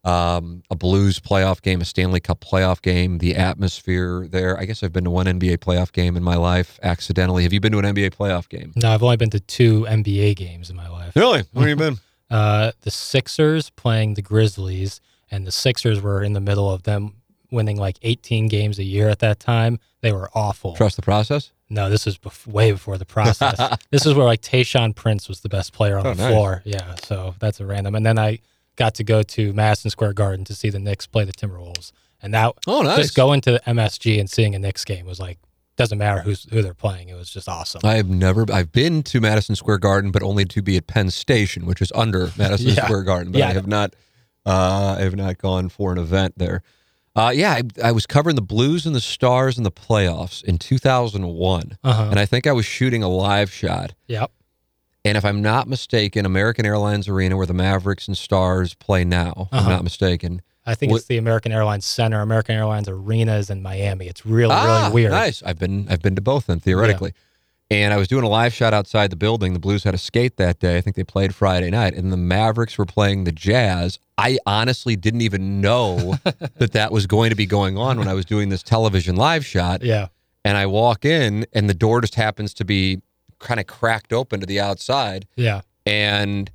Um, 0.04 0.64
a 0.68 0.74
Blues 0.74 1.20
playoff 1.20 1.62
game, 1.62 1.80
a 1.80 1.84
Stanley 1.84 2.18
Cup 2.18 2.40
playoff 2.40 2.82
game, 2.82 3.18
the 3.18 3.36
atmosphere 3.36 4.26
there. 4.28 4.58
I 4.58 4.64
guess 4.64 4.82
I've 4.82 4.92
been 4.92 5.04
to 5.04 5.10
one 5.10 5.26
NBA 5.26 5.58
playoff 5.58 5.92
game 5.92 6.16
in 6.16 6.24
my 6.24 6.34
life 6.34 6.80
accidentally. 6.82 7.44
Have 7.44 7.52
you 7.52 7.60
been 7.60 7.70
to 7.70 7.78
an 7.78 7.84
NBA 7.84 8.10
playoff 8.10 8.48
game? 8.48 8.72
No, 8.74 8.90
I've 8.90 9.02
only 9.04 9.16
been 9.16 9.30
to 9.30 9.38
two 9.38 9.86
NBA 9.88 10.34
games 10.34 10.70
in 10.70 10.76
my 10.76 10.88
life. 10.88 11.14
Really? 11.14 11.44
Where 11.52 11.68
have 11.68 11.70
you 11.70 11.76
been? 11.90 11.98
Uh, 12.28 12.72
the 12.80 12.90
Sixers 12.90 13.70
playing 13.70 14.14
the 14.14 14.22
Grizzlies, 14.22 15.00
and 15.30 15.46
the 15.46 15.52
Sixers 15.52 16.00
were 16.00 16.22
in 16.22 16.32
the 16.32 16.40
middle 16.40 16.68
of 16.68 16.82
them 16.82 17.22
winning 17.52 17.76
like 17.76 17.98
18 18.02 18.48
games 18.48 18.78
a 18.78 18.84
year 18.84 19.08
at 19.08 19.20
that 19.20 19.38
time. 19.38 19.78
They 20.00 20.10
were 20.12 20.30
awful. 20.34 20.74
Trust 20.74 20.96
the 20.96 21.02
process? 21.02 21.52
No, 21.72 21.88
this 21.90 22.04
was 22.06 22.18
bef- 22.18 22.46
way 22.46 22.70
before 22.72 22.98
the 22.98 23.04
process. 23.06 23.56
this 23.90 24.04
is 24.06 24.14
where 24.14 24.26
like 24.26 24.42
Tayshaun 24.42 24.94
Prince 24.94 25.28
was 25.28 25.40
the 25.40 25.48
best 25.48 25.72
player 25.72 25.98
on 25.98 26.06
Oh, 26.06 26.14
the 26.14 26.22
nice. 26.22 26.32
floor. 26.32 26.62
Yeah, 26.64 26.94
so 27.02 27.34
that's 27.38 27.60
a 27.60 27.66
random. 27.66 27.94
And 27.94 28.04
then 28.04 28.18
I 28.18 28.40
got 28.76 28.94
to 28.96 29.04
go 29.04 29.22
to 29.22 29.52
Madison 29.52 29.90
Square 29.90 30.12
Garden 30.14 30.44
to 30.46 30.54
see 30.54 30.70
the 30.70 30.78
Knicks 30.78 31.06
play 31.06 31.24
the 31.24 31.32
Timberwolves, 31.32 31.92
and 32.22 32.32
that 32.34 32.52
Oh, 32.66 32.82
nice. 32.82 32.98
just 32.98 33.14
going 33.14 33.40
to 33.42 33.60
MSG 33.66 34.20
and 34.20 34.28
seeing 34.30 34.54
a 34.54 34.58
Knicks 34.58 34.84
game 34.84 35.06
was 35.06 35.18
like 35.18 35.38
doesn't 35.76 35.96
matter 35.96 36.20
who's 36.20 36.46
who 36.52 36.60
they're 36.60 36.74
playing. 36.74 37.08
It 37.08 37.14
was 37.14 37.30
just 37.30 37.48
awesome. 37.48 37.80
I 37.82 37.94
have 37.94 38.08
never. 38.08 38.44
I've 38.52 38.70
been 38.72 39.02
to 39.04 39.20
Madison 39.22 39.56
Square 39.56 39.78
Garden, 39.78 40.10
but 40.10 40.22
only 40.22 40.44
to 40.44 40.60
be 40.60 40.76
at 40.76 40.86
Penn 40.86 41.10
Station, 41.10 41.64
which 41.64 41.80
is 41.80 41.90
under 41.94 42.30
Madison 42.36 42.68
Yeah. 42.74 42.84
Square 42.84 43.04
Garden. 43.04 43.32
But 43.32 43.38
Yeah. 43.38 43.48
I 43.48 43.52
have 43.54 43.66
not. 43.66 43.94
Uh, 44.44 44.96
I 44.98 45.02
have 45.02 45.16
not 45.16 45.38
gone 45.38 45.70
for 45.70 45.90
an 45.92 45.98
event 45.98 46.34
there. 46.36 46.62
Uh, 47.14 47.30
yeah, 47.34 47.52
I, 47.82 47.88
I 47.88 47.92
was 47.92 48.06
covering 48.06 48.36
the 48.36 48.42
Blues 48.42 48.86
and 48.86 48.94
the 48.94 49.00
Stars 49.00 49.58
in 49.58 49.64
the 49.64 49.70
playoffs 49.70 50.42
in 50.42 50.56
2001, 50.58 51.76
Uh-huh. 51.84 52.02
and 52.10 52.18
I 52.18 52.24
think 52.26 52.46
I 52.46 52.52
was 52.52 52.64
shooting 52.64 53.02
a 53.02 53.08
live 53.08 53.52
shot. 53.52 53.92
Yep. 54.06 54.30
And 55.04 55.18
if 55.18 55.24
I'm 55.24 55.42
not 55.42 55.68
mistaken, 55.68 56.24
American 56.24 56.64
Airlines 56.64 57.08
Arena, 57.08 57.36
where 57.36 57.46
the 57.46 57.52
Mavericks 57.54 58.06
and 58.08 58.16
Stars 58.16 58.74
play 58.74 59.04
now, 59.04 59.32
if 59.36 59.48
I'm 59.52 59.58
Uh-huh. 59.60 59.68
not 59.70 59.84
mistaken. 59.84 60.40
I 60.64 60.74
think 60.76 60.92
What- 60.92 60.98
it's 60.98 61.06
the 61.08 61.18
American 61.18 61.50
Airlines 61.52 61.84
Center. 61.84 62.20
American 62.22 62.54
Airlines 62.54 62.88
Arena 62.88 63.34
is 63.36 63.50
in 63.50 63.62
Miami. 63.62 64.06
It's 64.06 64.24
really 64.24 64.54
ah, 64.54 64.82
really 64.84 64.94
weird. 64.94 65.10
Nice. 65.10 65.42
I've 65.42 65.58
been 65.58 65.86
I've 65.90 66.00
been 66.02 66.14
to 66.14 66.22
both 66.22 66.44
of 66.44 66.46
them 66.46 66.60
theoretically. 66.60 67.12
And 67.72 67.94
I 67.94 67.96
was 67.96 68.06
doing 68.06 68.22
a 68.24 68.28
live 68.28 68.52
shot 68.52 68.74
outside 68.74 69.10
the 69.10 69.16
building. 69.16 69.54
The 69.54 69.58
Blues 69.58 69.84
had 69.84 69.94
a 69.94 69.98
skate 69.98 70.36
that 70.36 70.58
day. 70.58 70.76
I 70.76 70.82
think 70.82 70.94
they 70.94 71.04
played 71.04 71.34
Friday 71.34 71.70
night, 71.70 71.94
and 71.94 72.12
the 72.12 72.16
Mavericks 72.18 72.76
were 72.76 72.84
playing 72.84 73.24
the 73.24 73.32
Jazz. 73.32 73.98
I 74.18 74.38
honestly 74.44 74.94
didn't 74.94 75.22
even 75.22 75.60
know 75.62 76.16
that 76.24 76.72
that 76.72 76.92
was 76.92 77.06
going 77.06 77.30
to 77.30 77.36
be 77.36 77.46
going 77.46 77.78
on 77.78 77.98
when 77.98 78.08
I 78.08 78.14
was 78.14 78.26
doing 78.26 78.50
this 78.50 78.62
television 78.62 79.16
live 79.16 79.46
shot. 79.46 79.82
Yeah. 79.82 80.08
And 80.44 80.58
I 80.58 80.66
walk 80.66 81.04
in, 81.06 81.46
and 81.54 81.70
the 81.70 81.74
door 81.74 82.02
just 82.02 82.16
happens 82.16 82.52
to 82.54 82.64
be 82.64 83.00
kind 83.38 83.58
of 83.58 83.66
cracked 83.66 84.12
open 84.12 84.40
to 84.40 84.46
the 84.46 84.60
outside, 84.60 85.26
Yeah. 85.36 85.62
and 85.86 86.50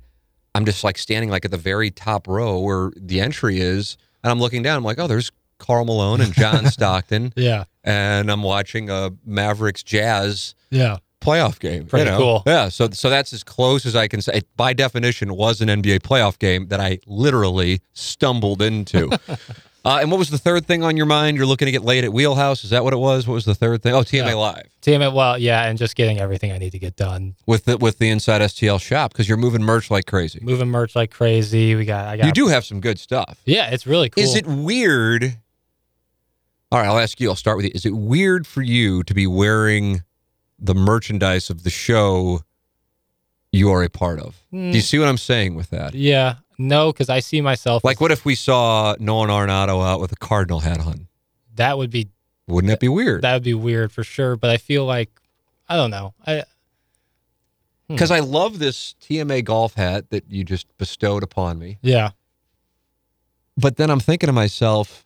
I'm 0.54 0.64
just 0.64 0.84
like 0.84 0.98
standing 0.98 1.30
like 1.30 1.44
at 1.44 1.50
the 1.50 1.56
very 1.58 1.90
top 1.90 2.28
row 2.28 2.60
where 2.60 2.92
the 2.96 3.20
entry 3.20 3.58
is, 3.60 3.96
and 4.22 4.30
I'm 4.30 4.38
looking 4.38 4.62
down. 4.62 4.76
I'm 4.76 4.84
like, 4.84 4.98
oh, 5.00 5.06
there's 5.08 5.32
Karl 5.58 5.84
Malone 5.84 6.20
and 6.20 6.32
John 6.32 6.66
Stockton 6.70 7.32
Yeah. 7.36 7.64
and 7.82 8.30
I'm 8.30 8.42
watching 8.44 8.88
a 8.88 9.10
Mavericks 9.26 9.82
Jazz 9.82 10.54
Yeah. 10.70 10.98
Playoff 11.20 11.58
game. 11.58 11.86
Pretty 11.86 12.06
you 12.06 12.10
know? 12.12 12.18
cool. 12.18 12.42
Yeah, 12.46 12.68
so 12.68 12.90
so 12.90 13.10
that's 13.10 13.32
as 13.32 13.42
close 13.44 13.86
as 13.86 13.96
I 13.96 14.08
can 14.08 14.20
say. 14.20 14.38
It, 14.38 14.56
by 14.56 14.72
definition, 14.72 15.34
was 15.34 15.60
an 15.60 15.68
NBA 15.68 16.00
playoff 16.00 16.38
game 16.38 16.68
that 16.68 16.80
I 16.80 17.00
literally 17.06 17.80
stumbled 17.92 18.62
into. 18.62 19.10
Uh, 19.84 20.00
and 20.02 20.10
what 20.10 20.18
was 20.18 20.28
the 20.28 20.36
third 20.36 20.66
thing 20.66 20.82
on 20.82 20.98
your 20.98 21.06
mind? 21.06 21.36
You're 21.36 21.46
looking 21.46 21.64
to 21.64 21.72
get 21.72 21.82
laid 21.82 22.04
at 22.04 22.12
Wheelhouse. 22.12 22.62
Is 22.62 22.70
that 22.70 22.84
what 22.84 22.92
it 22.92 22.98
was? 22.98 23.26
What 23.26 23.34
was 23.34 23.46
the 23.46 23.54
third 23.54 23.82
thing? 23.82 23.94
Oh, 23.94 24.00
TMA 24.00 24.26
Yeah. 24.26 24.34
Live 24.34 24.66
it 24.86 25.12
well, 25.12 25.38
yeah, 25.38 25.66
and 25.66 25.78
just 25.78 25.96
getting 25.96 26.18
everything 26.18 26.52
I 26.52 26.58
need 26.58 26.72
to 26.72 26.78
get 26.78 26.96
done. 26.96 27.36
with 27.46 27.64
the 27.64 27.78
with 27.78 27.98
the 27.98 28.10
Inside 28.10 28.42
STL 28.42 28.80
shop 28.80 29.12
because 29.12 29.28
you're 29.28 29.38
moving 29.38 29.62
merch 29.62 29.90
like 29.90 30.06
crazy. 30.06 30.40
Moving 30.42 30.68
merch 30.68 30.96
like 30.96 31.10
crazy. 31.10 31.74
We 31.74 31.84
got 31.84 32.06
I 32.06 32.16
got 32.16 32.26
You 32.26 32.32
do 32.32 32.48
have 32.48 32.64
some 32.64 32.80
good 32.80 32.98
stuff. 32.98 33.40
Yeah, 33.44 33.70
it's 33.70 33.86
really 33.86 34.10
cool. 34.10 34.22
Is 34.22 34.34
it 34.34 34.46
weird? 34.46 35.38
All 36.70 36.78
right, 36.78 36.86
I'll 36.86 36.98
ask 36.98 37.20
you. 37.20 37.30
I'll 37.30 37.36
start 37.36 37.56
with 37.56 37.66
you. 37.66 37.72
Is 37.74 37.86
it 37.86 37.96
weird 37.96 38.46
for 38.46 38.62
you 38.62 39.02
to 39.04 39.14
be 39.14 39.26
wearing 39.26 40.02
the 40.58 40.74
merchandise 40.74 41.50
of 41.50 41.62
the 41.62 41.70
show 41.70 42.40
you 43.52 43.70
are 43.70 43.82
a 43.82 43.88
part 43.88 44.20
of? 44.20 44.42
Do 44.50 44.58
you 44.58 44.72
hmm. 44.72 44.78
see 44.80 44.98
what 44.98 45.08
I'm 45.08 45.18
saying 45.18 45.54
with 45.54 45.70
that? 45.70 45.94
Yeah. 45.94 46.36
No, 46.58 46.92
because 46.92 47.08
I 47.08 47.20
see 47.20 47.40
myself 47.40 47.84
Like, 47.84 47.98
as- 47.98 48.00
what 48.00 48.10
if 48.10 48.24
we 48.24 48.34
saw 48.34 48.96
Nolan 48.98 49.30
Arenado 49.30 49.86
out 49.86 50.00
with 50.00 50.12
a 50.12 50.16
cardinal 50.16 50.60
hat 50.60 50.80
on? 50.80 51.06
that 51.54 51.76
would 51.76 51.90
be 51.90 52.08
Wouldn't 52.46 52.68
that 52.68 52.80
be 52.80 52.88
weird? 52.88 53.22
that 53.22 53.34
would 53.34 53.42
be 53.42 53.54
weird 53.54 53.90
for 53.92 54.04
sure. 54.04 54.36
But 54.36 54.50
I 54.50 54.56
feel 54.56 54.84
like 54.84 55.10
I 55.68 55.76
don't 55.76 55.90
know. 55.90 56.14
I 56.26 56.44
hmm. 57.88 57.94
Because 57.94 58.10
I 58.10 58.20
love 58.20 58.58
this 58.58 58.94
TMA 59.00 59.44
golf 59.44 59.74
hat 59.74 60.10
that 60.10 60.30
you 60.30 60.44
just 60.44 60.66
bestowed 60.78 61.22
upon 61.22 61.58
me. 61.58 61.78
yeah. 61.82 62.10
But 63.56 63.76
then 63.76 63.90
I'm 63.90 63.98
thinking 63.98 64.28
to 64.28 64.32
myself, 64.32 65.04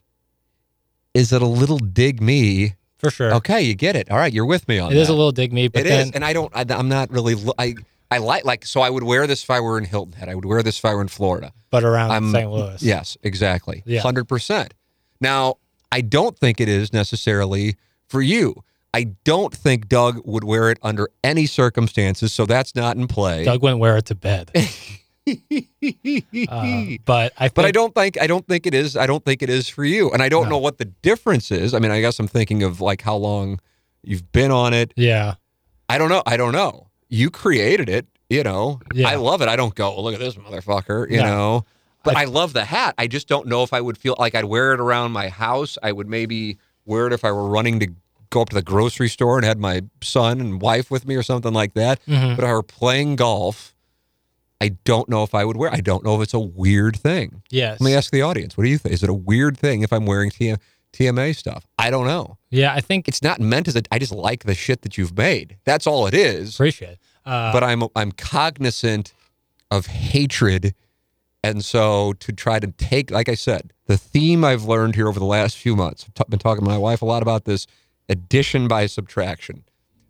is 1.15 1.33
it 1.33 1.41
a 1.41 1.47
little 1.47 1.79
dig 1.79 2.21
me? 2.21 2.75
For 3.03 3.11
sure. 3.11 3.33
Okay, 3.35 3.61
you 3.61 3.75
get 3.75 3.95
it. 3.95 4.09
All 4.09 4.17
right, 4.17 4.31
you're 4.31 4.45
with 4.45 4.67
me 4.67 4.79
on 4.79 4.91
It 4.91 4.95
that. 4.95 5.01
is 5.01 5.09
a 5.09 5.13
little 5.13 5.31
dig 5.33 5.51
me, 5.51 5.67
but 5.67 5.81
It 5.81 5.89
then 5.89 6.07
is, 6.07 6.11
and 6.11 6.23
I 6.23 6.31
don't. 6.33 6.51
I, 6.55 6.65
I'm 6.69 6.87
not 6.87 7.11
really. 7.11 7.35
I 7.59 7.75
I 8.09 8.19
like 8.19 8.45
like 8.45 8.65
so. 8.65 8.81
I 8.81 8.89
would 8.89 9.03
wear 9.03 9.27
this 9.27 9.43
if 9.43 9.49
I 9.49 9.59
were 9.59 9.77
in 9.77 9.83
Hilton 9.85 10.13
Head. 10.13 10.29
I 10.29 10.35
would 10.35 10.45
wear 10.45 10.63
this 10.63 10.77
if 10.79 10.85
I 10.85 10.93
were 10.93 11.01
in 11.01 11.07
Florida. 11.09 11.51
but 11.69 11.83
around 11.83 12.11
I'm 12.11 12.31
St. 12.31 12.49
Louis. 12.49 12.81
Yes, 12.81 13.17
exactly. 13.23 13.83
Yeah. 13.85 14.01
Hundred 14.01 14.25
percent. 14.29 14.73
Now, 15.19 15.55
I 15.91 16.01
don't 16.01 16.37
think 16.37 16.61
it 16.61 16.69
is 16.69 16.93
necessarily 16.93 17.75
for 18.07 18.21
you. 18.21 18.63
I 18.93 19.05
don't 19.25 19.53
think 19.53 19.89
Doug 19.89 20.21
would 20.23 20.43
wear 20.43 20.69
it 20.69 20.77
under 20.83 21.09
any 21.23 21.45
circumstances, 21.47 22.31
so 22.31 22.45
that's 22.45 22.75
not 22.75 22.95
in 22.95 23.07
play. 23.07 23.43
Doug 23.43 23.61
wouldn't 23.63 23.79
wear 23.81 23.97
it 23.97 24.05
to 24.05 24.15
bed. 24.15 24.51
Uh, 25.27 25.33
but 27.05 27.33
I 27.37 27.47
think, 27.47 27.53
but 27.55 27.65
I 27.65 27.71
don't 27.71 27.93
think 27.95 28.19
I 28.21 28.27
don't 28.27 28.47
think 28.47 28.65
it 28.67 28.73
is. 28.73 28.97
I 28.97 29.05
don't 29.07 29.23
think 29.23 29.41
it 29.41 29.49
is 29.49 29.69
for 29.69 29.83
you, 29.85 30.11
and 30.11 30.21
I 30.21 30.29
don't 30.29 30.45
No. 30.45 30.51
know 30.51 30.57
what 30.57 30.77
the 30.77 30.85
difference 30.85 31.51
is. 31.51 31.73
I 31.73 31.79
mean, 31.79 31.91
I 31.91 32.01
guess 32.01 32.19
I'm 32.19 32.27
thinking 32.27 32.63
of 32.63 32.81
like 32.81 33.01
how 33.01 33.15
long 33.15 33.59
you've 34.03 34.31
been 34.31 34.51
on 34.51 34.73
it. 34.73 34.93
Yeah. 34.95 35.35
I 35.89 35.97
don't 35.97 36.09
know. 36.09 36.23
I 36.25 36.37
don't 36.37 36.53
know. 36.53 36.87
You 37.09 37.29
created 37.29 37.89
it, 37.89 38.07
you 38.29 38.43
know. 38.43 38.79
Yeah. 38.93 39.07
I 39.09 39.15
love 39.15 39.41
it. 39.41 39.47
I 39.49 39.55
don't 39.55 39.75
go, 39.75 39.99
look 40.01 40.13
at 40.13 40.19
this 40.19 40.35
motherfucker, 40.35 41.09
you 41.09 41.17
No. 41.17 41.23
know. 41.23 41.65
But 42.03 42.17
I, 42.17 42.21
I- 42.23 42.25
love 42.25 42.53
the 42.53 42.65
hat. 42.65 42.95
I 42.97 43.07
just 43.07 43.27
don't 43.27 43.47
know 43.47 43.63
if 43.63 43.71
I 43.73 43.79
would 43.81 43.97
feel 43.97 44.15
like 44.19 44.35
I'd 44.35 44.45
wear 44.45 44.73
it 44.73 44.79
around 44.79 45.11
my 45.11 45.29
house. 45.29 45.77
I 45.83 45.91
would 45.91 46.07
maybe 46.09 46.57
wear 46.85 47.07
it 47.07 47.13
if 47.13 47.23
I 47.23 47.31
were 47.31 47.47
running 47.47 47.79
to 47.79 47.87
go 48.29 48.41
up 48.41 48.49
to 48.49 48.55
the 48.55 48.61
grocery 48.63 49.07
store 49.09 49.37
and 49.37 49.45
had 49.45 49.59
my 49.59 49.83
son 50.01 50.41
and 50.41 50.59
wife 50.61 50.89
with 50.89 51.05
me 51.07 51.15
or 51.15 51.23
something 51.23 51.53
like 51.53 51.75
that. 51.75 52.03
Mhm. 52.07 52.35
But 52.35 52.43
if 52.43 52.49
I 52.49 52.53
were 52.53 52.63
playing 52.63 53.15
golf, 53.15 53.73
I 54.63 54.69
don't 54.85 55.09
know 55.09 55.23
if 55.23 55.35
I 55.35 55.43
would 55.43 55.57
wear. 55.57 55.69
I 55.73 55.81
don't 55.81 56.03
know 56.05 56.15
if 56.15 56.21
it's 56.21 56.33
a 56.33 56.39
weird 56.39 56.95
thing. 56.95 57.43
Yes. 57.49 57.81
Let 57.81 57.85
me 57.89 57.93
ask 57.95 58.11
the 58.11 58.21
audience. 58.21 58.55
What 58.55 58.63
do 58.63 58.69
you 58.69 58.77
think? 58.77 58.93
Is 58.93 59.03
it 59.03 59.09
a 59.09 59.13
weird 59.13 59.57
thing 59.57 59.81
if 59.81 59.91
I'm 59.91 60.05
wearing 60.05 60.29
TM, 60.29 60.57
TMA 60.93 61.35
stuff? 61.35 61.67
I 61.77 61.89
don't 61.89 62.07
know. 62.07 62.37
Yeah, 62.49 62.73
I 62.73 62.79
think 62.79 63.07
It's 63.09 63.21
not 63.21 63.39
meant 63.41 63.67
as 63.67 63.75
a. 63.75 63.81
I 63.91 63.99
just 63.99 64.13
like 64.13 64.45
the 64.45 64.55
shit 64.55 64.81
that 64.83 64.97
you've 64.97 65.17
made. 65.17 65.57
That's 65.65 65.85
all 65.85 66.07
it 66.07 66.13
is 66.13 66.55
appreciate. 66.55 66.91
it. 66.91 66.99
Uh, 67.25 67.51
but 67.51 67.61
I'm 67.63 67.83
I'm 67.95 68.11
cognizant 68.13 69.13
of 69.69 69.87
hatred, 69.87 70.73
and 71.43 71.65
so 71.65 72.13
to 72.13 72.31
try 72.31 72.59
to 72.59 72.67
take, 72.67 73.11
like 73.11 73.27
I 73.27 73.35
said, 73.35 73.73
the 73.87 73.97
theme 73.97 74.45
I've 74.45 74.63
learned 74.63 74.95
here 74.95 75.07
over 75.09 75.19
the 75.19 75.25
last 75.25 75.57
few 75.57 75.75
months. 75.75 76.05
I've 76.07 76.13
t- 76.13 76.23
been 76.29 76.39
talking 76.39 76.63
to 76.63 76.69
my 76.69 76.77
wife 76.77 77.01
a 77.01 77.05
lot 77.05 77.21
about 77.21 77.43
this 77.45 77.65
addition 78.07 78.67
by 78.67 78.85
subtraction, 78.85 79.63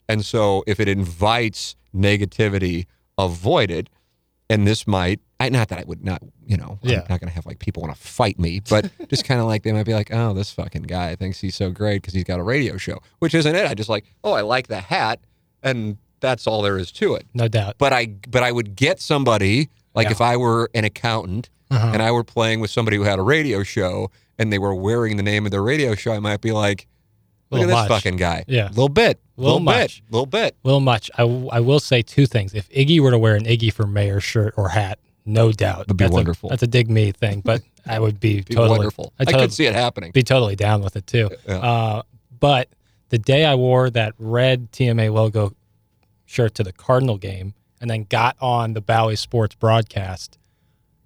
and 0.08 0.24
so 0.26 0.64
if 0.68 0.80
it 0.80 0.88
invites 0.88 1.76
negativity, 1.96 2.86
avoid 3.18 3.72
it. 3.72 3.90
And 4.50 4.68
this 4.68 4.86
might, 4.86 5.20
I, 5.40 5.50
not 5.50 5.70
that 5.70 5.80
I 5.80 5.84
would 5.86 6.04
not, 6.04 6.22
you 6.46 6.58
know, 6.58 6.78
Yeah. 6.84 6.98
I'm 7.00 7.06
not 7.10 7.20
going 7.22 7.30
to 7.30 7.34
have 7.34 7.46
like 7.46 7.60
people 7.60 7.82
want 7.82 7.96
to 7.96 8.02
fight 8.02 8.38
me, 8.40 8.60
but 8.70 8.92
just 9.10 9.24
kind 9.26 9.40
of 9.40 9.48
like 9.48 9.64
they 9.64 9.72
might 9.72 9.86
be 9.86 9.94
like, 9.94 10.10
oh, 10.14 10.34
this 10.34 10.52
fucking 10.52 10.84
guy 10.84 11.16
thinks 11.16 11.40
he's 11.40 11.56
so 11.56 11.70
great 11.72 12.02
because 12.02 12.14
he's 12.14 12.24
got 12.26 12.40
a 12.40 12.44
radio 12.44 12.78
show, 12.78 13.00
which 13.20 13.34
isn't 13.34 13.56
it. 13.56 13.66
I 13.66 13.74
just 13.74 13.90
like, 13.90 14.06
oh, 14.24 14.34
I 14.34 14.42
like 14.42 14.68
the 14.68 14.82
hat, 14.82 15.20
and 15.64 15.98
that's 16.20 16.46
all 16.48 16.62
there 16.62 16.78
is 16.78 16.92
to 16.94 17.16
it 17.16 17.26
no 17.34 17.48
doubt. 17.50 17.76
but 17.78 17.92
I 17.92 18.06
but 18.30 18.44
I 18.44 18.52
would 18.54 18.76
get 18.78 19.02
somebody 19.02 19.70
like 19.94 20.06
Yeah. 20.06 20.12
if 20.12 20.22
I 20.22 20.38
were 20.38 20.70
an 20.74 20.86
accountant 20.86 21.50
Uh-huh. 21.72 21.90
and 21.94 22.02
I 22.02 22.12
were 22.12 22.24
playing 22.24 22.60
with 22.62 22.70
somebody 22.72 22.96
who 22.98 23.04
had 23.04 23.20
a 23.20 23.24
radio 23.24 23.64
show 23.64 24.10
and 24.40 24.52
they 24.52 24.58
were 24.60 24.74
wearing 24.76 25.18
the 25.18 25.24
name 25.24 25.46
of 25.46 25.52
their 25.52 25.64
radio 25.64 25.96
show, 25.96 26.14
I 26.14 26.20
might 26.20 26.40
be 26.42 26.52
like, 26.52 26.88
look 27.50 27.62
at 27.62 27.68
Little 27.68 27.68
this 27.68 27.90
much. 27.90 28.04
fucking 28.04 28.18
guy. 28.18 28.46
Yeah. 28.48 28.68
little 28.70 28.90
bit, 28.90 29.20
Little 29.38 29.56
little, 29.60 29.74
bit, 29.74 29.82
much. 29.82 30.04
little 30.10 30.26
bit. 30.26 30.56
Little 30.64 30.80
much. 30.80 31.10
I, 31.16 31.22
w- 31.22 31.50
I 31.50 31.60
will 31.60 31.80
say 31.80 32.02
two 32.02 32.26
things. 32.26 32.54
If 32.54 32.70
Iggy 32.70 33.00
were 33.00 33.12
to 33.12 33.18
wear 33.20 33.36
an 33.36 33.46
Iggy 33.46 33.72
for 33.72 33.86
mayor 33.88 34.20
shirt 34.20 34.54
or 34.58 34.70
hat, 34.70 35.00
no 35.26 35.52
doubt, 35.52 35.88
Would 35.88 35.98
be 35.98 36.04
that's 36.06 36.12
a- 36.12 36.16
wonderful. 36.16 36.50
that's 36.50 36.64
a 36.64 36.68
dig 36.68 36.90
me 36.90 37.12
thing, 37.12 37.42
but 37.42 37.62
I 37.86 38.00
would 38.00 38.20
be, 38.20 38.42
Be 38.42 38.56
totally 38.56 38.78
wonderful. 38.78 39.14
I, 39.20 39.24
I 39.28 39.32
could 39.34 39.54
see 39.54 39.66
it 39.66 39.74
happening. 39.76 40.12
be 40.12 40.24
totally 40.24 40.56
down 40.56 40.82
with 40.82 40.96
it 40.96 41.06
too. 41.08 41.30
Yeah. 41.48 41.56
Uh, 41.58 42.02
but 42.40 42.70
the 43.10 43.18
day 43.18 43.46
I 43.46 43.56
wore 43.56 43.90
that 43.90 44.14
red 44.18 44.72
TMA 44.72 45.12
logo 45.14 45.54
shirt 46.26 46.56
to 46.56 46.64
the 46.64 46.72
Cardinal 46.74 47.18
game, 47.18 47.54
and 47.80 47.90
then 47.90 48.06
got 48.10 48.36
on 48.42 48.74
the 48.74 48.82
Bally 48.82 49.16
Sports 49.16 49.56
broadcast, 49.56 50.38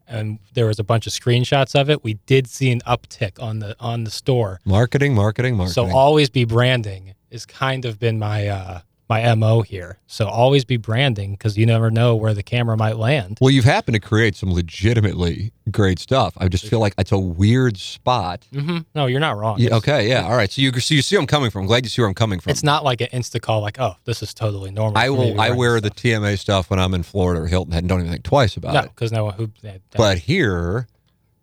and 0.08 0.40
there 0.54 0.66
was 0.66 0.80
a 0.80 0.84
bunch 0.84 1.08
of 1.08 1.14
screenshots 1.14 1.80
of 1.80 1.90
it. 1.90 2.04
We 2.04 2.16
did 2.26 2.48
see 2.48 2.72
an 2.72 2.82
uptick 2.82 3.42
on 3.42 3.60
the 3.60 3.76
on 3.80 4.04
the 4.04 4.12
store. 4.12 4.60
marketing, 4.66 5.14
marketing, 5.14 5.56
marketing. 5.56 5.74
So 5.74 5.96
always 5.96 6.30
be 6.30 6.46
branding 6.46 7.14
is 7.30 7.46
kind 7.46 7.86
of 7.86 8.00
been 8.00 8.18
my 8.18 8.48
uh, 8.48 8.80
my 9.10 9.34
mo 9.36 9.62
here. 9.62 10.00
So 10.08 10.28
always 10.28 10.66
be 10.66 10.78
branding 10.78 11.32
because 11.32 11.58
you 11.58 11.66
never 11.66 11.92
know 11.92 12.16
where 12.16 12.34
the 12.34 12.44
camera 12.44 12.78
might 12.78 12.98
land. 12.98 13.38
well, 13.42 13.52
you've 13.52 13.66
happened 13.66 13.96
to 13.96 14.00
create 14.00 14.36
some 14.36 14.54
legitimately 14.54 15.52
great 15.72 16.00
stuff. 16.00 16.34
I 16.38 16.48
just 16.48 16.66
feel 16.66 16.80
like 16.80 16.94
it's 16.98 17.12
a 17.12 17.20
weird 17.20 17.78
spot. 17.78 18.46
hmm 18.54 18.80
No, 18.96 19.06
you're 19.06 19.20
not 19.20 19.38
wrong. 19.38 19.60
Yeah, 19.60 19.76
okay, 19.76 20.08
yeah, 20.10 20.26
all 20.26 20.36
right. 20.36 20.52
So 20.52 20.62
you 20.62 20.72
so 20.80 20.94
you 20.96 21.02
see 21.02 21.16
where 21.16 21.22
I'm 21.22 21.28
coming 21.28 21.50
from. 21.50 21.62
I'm 21.64 21.68
glad 21.68 21.84
you 21.84 21.90
see 21.90 22.02
where 22.02 22.08
I'm 22.10 22.16
coming 22.16 22.40
from. 22.40 22.52
It's 22.52 22.64
not 22.64 22.84
like 22.84 23.02
an 23.02 23.08
insta 23.14 23.42
call. 23.42 23.62
Like, 23.62 23.80
oh, 23.80 23.96
this 24.06 24.24
is 24.24 24.34
totally 24.34 24.72
normal. 24.72 24.98
I 24.98 25.08
for 25.08 25.12
me 25.14 25.28
to 25.28 25.34
will. 25.34 25.42
I 25.42 25.50
wear 25.52 25.82
the. 25.82 25.98
TMA 25.98 26.38
stuff 26.38 26.70
when 26.70 26.80
I'm 26.80 26.94
in 26.94 27.04
Florida 27.04 27.42
or 27.42 27.48
Hilton 27.48 27.74
Head 27.74 27.80
and 27.80 27.90
don't 27.90 28.00
even 28.00 28.12
think 28.12 28.24
twice 28.24 28.56
about 28.56 28.74
no, 28.74 28.80
it. 28.82 28.90
because 28.90 29.12
no 29.12 29.26
one 29.26 29.34
who. 29.34 29.50
But 29.96 30.20
here, 30.20 30.88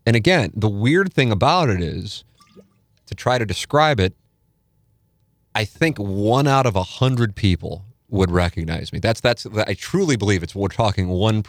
and 0.06 0.14
again, 0.14 0.52
the 0.54 0.68
weird 0.68 1.12
thing 1.12 1.32
about 1.32 1.68
it 1.68 1.80
is 1.82 2.24
to 3.06 3.14
try 3.14 3.36
to 3.36 3.44
describe 3.44 3.98
it, 4.00 4.14
I 5.54 5.64
think 5.64 5.98
one 5.98 6.46
out 6.46 6.66
of 6.66 6.76
a 6.76 6.82
hundred 6.82 7.36
people 7.36 7.84
would 8.08 8.30
recognize 8.30 8.92
me. 8.92 8.98
That's 8.98 9.20
that's 9.20 9.46
I 9.46 9.74
truly 9.74 10.16
believe 10.16 10.42
it's 10.42 10.54
we're 10.54 10.68
talking 10.68 11.08
one 11.08 11.42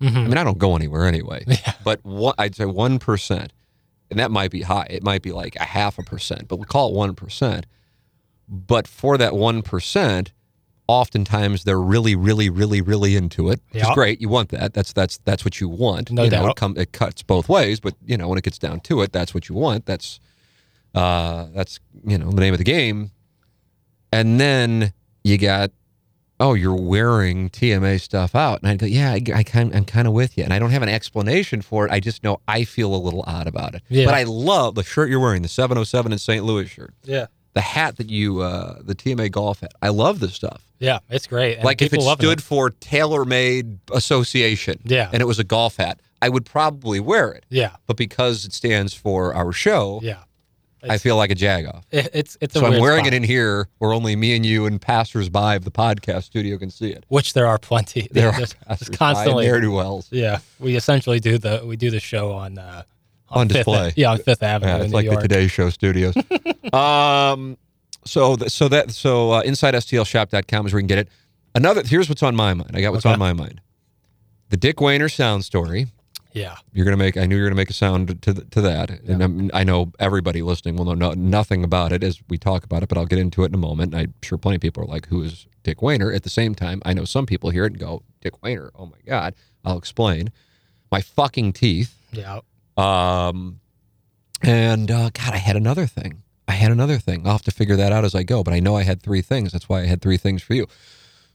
I 0.00 0.28
mean, 0.28 0.36
I 0.38 0.44
don't 0.44 0.58
go 0.58 0.76
anywhere 0.76 1.06
anyway. 1.06 1.44
Yeah. 1.46 1.72
But 1.84 2.04
one, 2.04 2.34
I'd 2.38 2.54
say 2.54 2.64
one 2.64 2.98
percent. 2.98 3.52
And 4.10 4.18
that 4.18 4.32
might 4.32 4.50
be 4.50 4.62
high. 4.62 4.88
It 4.90 5.04
might 5.04 5.22
be 5.22 5.30
like 5.30 5.54
a 5.56 5.62
half 5.64 5.96
a 5.98 6.02
percent, 6.02 6.48
but 6.48 6.56
we 6.56 6.64
call 6.64 6.88
it 6.90 6.94
one 6.94 7.14
percent. 7.14 7.66
But 8.48 8.88
for 8.88 9.16
that 9.18 9.34
one 9.36 9.62
percent, 9.62 10.32
oftentimes 10.88 11.62
they're 11.62 11.80
really, 11.80 12.16
really, 12.16 12.50
really, 12.50 12.80
really 12.80 13.14
into 13.14 13.50
it. 13.50 13.60
Which 13.70 13.82
is 13.82 13.88
Yeah. 13.88 13.94
great. 13.94 14.20
You 14.20 14.28
want 14.28 14.48
that. 14.48 14.74
That's 14.74 14.92
that's 14.92 15.18
that's 15.18 15.44
what 15.44 15.60
you 15.60 15.68
want. 15.68 16.10
No 16.10 16.24
you 16.24 16.30
know, 16.30 16.42
doubt. 16.42 16.50
it 16.50 16.56
come 16.56 16.74
it 16.76 16.90
cuts 16.92 17.22
both 17.22 17.48
ways, 17.48 17.78
but 17.78 17.94
you 18.04 18.16
know, 18.16 18.26
when 18.26 18.38
it 18.38 18.42
gets 18.42 18.58
down 18.58 18.80
to 18.80 19.00
it, 19.02 19.12
that's 19.12 19.32
what 19.32 19.48
you 19.48 19.54
want. 19.54 19.86
That's 19.86 20.18
uh 20.94 21.46
that's 21.54 21.78
you 22.04 22.18
know 22.18 22.30
the 22.30 22.40
name 22.40 22.52
of 22.54 22.58
the 22.58 22.64
game. 22.64 23.12
And 24.12 24.40
then 24.40 24.92
you 25.24 25.38
got 25.38 25.70
oh, 26.42 26.54
you're 26.54 26.74
wearing 26.74 27.50
TMA 27.50 28.00
stuff 28.00 28.34
out. 28.34 28.62
And 28.62 28.70
I 28.70 28.74
go, 28.76 28.86
yeah, 28.86 29.10
I, 29.12 29.22
I 29.34 29.42
kind, 29.42 29.76
I'm 29.76 29.84
kind 29.84 30.08
of 30.08 30.14
with 30.14 30.38
you. 30.38 30.44
And 30.44 30.54
I 30.54 30.58
don't 30.58 30.70
have 30.70 30.80
an 30.82 30.88
explanation 30.88 31.60
for 31.60 31.84
it. 31.84 31.92
I 31.92 32.00
just 32.00 32.24
know 32.24 32.40
I 32.48 32.64
feel 32.64 32.94
a 32.94 32.96
little 32.96 33.22
odd 33.26 33.46
about 33.46 33.74
it. 33.74 33.82
Yeah. 33.90 34.06
But 34.06 34.14
I 34.14 34.22
love 34.22 34.74
the 34.74 34.82
shirt 34.82 35.10
you're 35.10 35.20
wearing, 35.20 35.42
the 35.42 35.48
707 35.48 36.12
in 36.12 36.18
St. 36.18 36.42
Louis 36.42 36.66
shirt, 36.66 36.94
yeah, 37.04 37.26
the 37.52 37.60
hat 37.60 37.98
that 37.98 38.08
you, 38.08 38.40
uh, 38.40 38.78
the 38.80 38.94
TMA 38.94 39.30
golf 39.30 39.60
hat. 39.60 39.72
I 39.82 39.90
love 39.90 40.20
this 40.20 40.32
stuff. 40.34 40.64
yeah, 40.78 41.00
it's 41.10 41.26
great. 41.26 41.56
And 41.56 41.64
like 41.66 41.82
if 41.82 41.92
it 41.92 42.00
stood 42.00 42.42
for 42.42 42.70
Tailor 42.70 43.26
Made 43.26 43.78
Association 43.92 44.80
Yeah. 44.84 45.10
and 45.12 45.20
it 45.20 45.26
was 45.26 45.38
a 45.38 45.44
golf 45.44 45.76
hat, 45.76 46.00
I 46.22 46.30
would 46.30 46.46
probably 46.46 47.00
wear 47.00 47.32
it. 47.32 47.44
Yeah, 47.50 47.72
But 47.86 47.98
because 47.98 48.46
it 48.46 48.54
stands 48.54 48.94
for 48.94 49.34
our 49.34 49.52
show, 49.52 50.00
yeah. 50.02 50.20
I 50.88 50.98
feel 50.98 51.16
like 51.16 51.30
a 51.30 51.34
jagoff. 51.34 51.82
It, 51.90 52.08
it's 52.14 52.38
it's 52.40 52.54
So 52.54 52.64
I'm 52.64 52.80
wearing 52.80 53.04
spot, 53.04 53.12
it 53.12 53.16
in 53.16 53.22
here 53.22 53.68
where 53.78 53.92
only 53.92 54.16
me 54.16 54.34
and 54.36 54.46
you 54.46 54.66
and 54.66 54.80
passersby 54.80 55.56
of 55.56 55.64
the 55.64 55.70
podcast 55.70 56.24
studio 56.24 56.56
can 56.58 56.70
see 56.70 56.90
it. 56.90 57.04
which 57.08 57.32
there 57.34 57.46
are 57.46 57.58
plenty. 57.58 58.08
There 58.12 58.28
are 58.28 58.46
constantly. 58.92 59.46
and 59.46 59.52
ne'er-do-wells. 59.54 60.08
Yeah, 60.10 60.38
we 60.58 60.76
essentially 60.76 61.20
do 61.20 61.36
the 61.38 61.62
we 61.66 61.76
do 61.76 61.90
the 61.90 62.00
show 62.00 62.32
on 62.32 62.58
uh, 62.58 62.82
On 63.28 63.46
Fifth 63.48 63.56
display. 63.58 63.92
Yeah, 63.96 64.12
on 64.12 64.18
Fifth 64.18 64.42
Avenue 64.42 64.70
Yeah, 64.72 64.84
it's 64.84 64.92
like 64.94 65.04
York. 65.04 65.16
the 65.22 65.28
Today 65.28 65.46
Show 65.48 65.68
studios. 65.70 66.14
um, 66.72 67.58
so 68.04 68.36
th- 68.36 68.50
so 68.50 68.68
that 68.68 68.90
so 68.92 69.32
uh, 69.32 69.42
InsideSTLShop.com 69.42 70.66
is 70.66 70.72
where 70.72 70.80
you 70.80 70.82
can 70.82 70.86
get 70.88 70.98
it. 70.98 71.08
Another 71.54 71.82
here's 71.84 72.08
what's 72.08 72.22
on 72.22 72.34
my 72.36 72.54
mind. 72.54 72.70
I 72.74 72.80
got 72.80 72.92
what's 72.92 73.04
Okay. 73.04 73.12
on 73.12 73.18
my 73.18 73.32
mind. 73.32 73.60
The 74.48 74.56
Dick 74.56 74.76
Wehner 74.76 75.12
sound 75.12 75.44
story. 75.44 75.88
Yeah. 76.32 76.56
You're 76.72 76.84
gonna 76.84 76.96
make. 76.96 77.16
I 77.16 77.26
knew 77.26 77.36
you 77.36 77.42
were 77.42 77.48
gonna 77.48 77.56
make 77.56 77.70
a 77.70 77.74
sound 77.74 78.22
to 78.22 78.34
to 78.34 78.60
that, 78.60 78.90
and 78.90 79.22
I'm, 79.22 79.50
I 79.52 79.64
know 79.64 79.92
everybody 79.98 80.42
listening 80.42 80.76
will 80.76 80.84
know 80.84 80.94
no, 80.94 81.12
nothing 81.12 81.64
about 81.64 81.92
it 81.92 82.04
as 82.04 82.20
we 82.28 82.38
talk 82.38 82.64
about 82.64 82.82
it. 82.82 82.88
But 82.88 82.98
I'll 82.98 83.06
get 83.06 83.18
into 83.18 83.42
it 83.42 83.46
in 83.46 83.54
a 83.54 83.58
moment. 83.58 83.94
And 83.94 84.02
I'm 84.02 84.14
sure 84.22 84.38
plenty 84.38 84.56
of 84.56 84.62
people 84.62 84.82
are 84.84 84.86
like, 84.86 85.06
"Who 85.06 85.22
is 85.22 85.46
Dick 85.62 85.78
Wehner?" 85.78 86.14
At 86.14 86.22
the 86.22 86.30
same 86.30 86.54
time, 86.54 86.80
I 86.84 86.92
know 86.92 87.04
some 87.04 87.26
people 87.26 87.50
hear 87.50 87.64
it 87.64 87.72
and 87.72 87.80
go, 87.80 88.02
"Dick 88.20 88.40
Wehner? 88.42 88.70
Oh 88.76 88.86
my 88.86 88.98
god!" 89.06 89.34
I'll 89.64 89.78
explain. 89.78 90.30
My 90.92 91.00
fucking 91.00 91.52
teeth. 91.52 91.96
Yeah. 92.12 92.40
Um, 92.76 93.60
and 94.42 94.90
uh, 94.90 95.10
God, 95.12 95.34
I 95.34 95.38
had 95.38 95.56
another 95.56 95.86
thing. 95.86 96.22
I 96.48 96.52
had 96.52 96.72
another 96.72 96.98
thing. 96.98 97.26
I'll 97.26 97.32
have 97.32 97.42
to 97.42 97.52
figure 97.52 97.76
that 97.76 97.92
out 97.92 98.04
as 98.04 98.14
I 98.14 98.22
go. 98.22 98.42
But 98.42 98.54
I 98.54 98.60
know 98.60 98.76
I 98.76 98.82
had 98.82 99.02
three 99.02 99.22
things. 99.22 99.52
That's 99.52 99.68
why 99.68 99.82
I 99.82 99.86
had 99.86 100.02
three 100.02 100.16
things 100.16 100.42
for 100.42 100.54
you. 100.54 100.66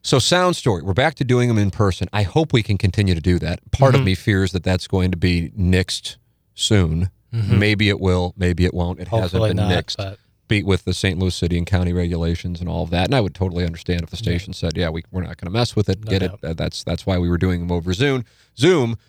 So, 0.05 0.19
sound 0.19 0.55
story. 0.55 0.83
We're 0.83 0.93
back 0.93 1.15
to 1.15 1.23
doing 1.23 1.47
them 1.47 1.57
in 1.57 1.71
person. 1.71 2.07
I 2.13 2.21
hope 2.21 2.53
we 2.53 2.61
can 2.61 2.77
continue 2.77 3.15
to 3.15 3.21
do 3.21 3.39
that. 3.39 3.59
Part 3.71 3.95
of 3.95 4.01
mm-hmm. 4.01 4.05
me 4.05 4.13
fears 4.13 4.51
that 4.51 4.63
that's 4.63 4.85
going 4.85 5.09
to 5.09 5.17
be 5.17 5.49
nixed 5.57 6.17
soon. 6.53 7.09
Mm-hmm. 7.33 7.57
Maybe 7.57 7.89
it 7.89 7.99
will. 7.99 8.35
Maybe 8.37 8.65
it 8.65 8.73
won't. 8.75 8.99
It 8.99 9.07
Hopefully 9.07 9.49
hasn't 9.49 9.57
been 9.57 9.67
not. 9.67 9.83
nixed. 9.83 9.97
But 9.97 10.19
Beat 10.47 10.67
with 10.67 10.85
the 10.85 10.93
St. 10.93 11.17
Louis 11.17 11.33
City 11.33 11.57
and 11.57 11.65
county 11.65 11.91
regulations 11.91 12.59
and 12.59 12.69
all 12.69 12.83
of 12.83 12.91
that. 12.91 13.05
And 13.05 13.15
I 13.15 13.19
would 13.19 13.33
totally 13.33 13.65
understand 13.65 14.03
if 14.03 14.11
the 14.11 14.15
station 14.15 14.53
said, 14.53 14.77
"Yeah, 14.77 14.89
we, 14.89 15.03
we're 15.09 15.23
not 15.23 15.37
going 15.37 15.51
to 15.51 15.57
mess 15.57 15.75
with 15.75 15.89
it. 15.89 16.05
No 16.05 16.11
Get 16.11 16.19
doubt. 16.19 16.39
it? 16.43 16.55
That's 16.55 16.83
that's 16.83 17.07
why 17.07 17.17
we 17.17 17.27
were 17.27 17.39
doing 17.39 17.61
them 17.61 17.71
over 17.71 17.91
Zoom. 17.91 18.25
Zoom. 18.55 18.99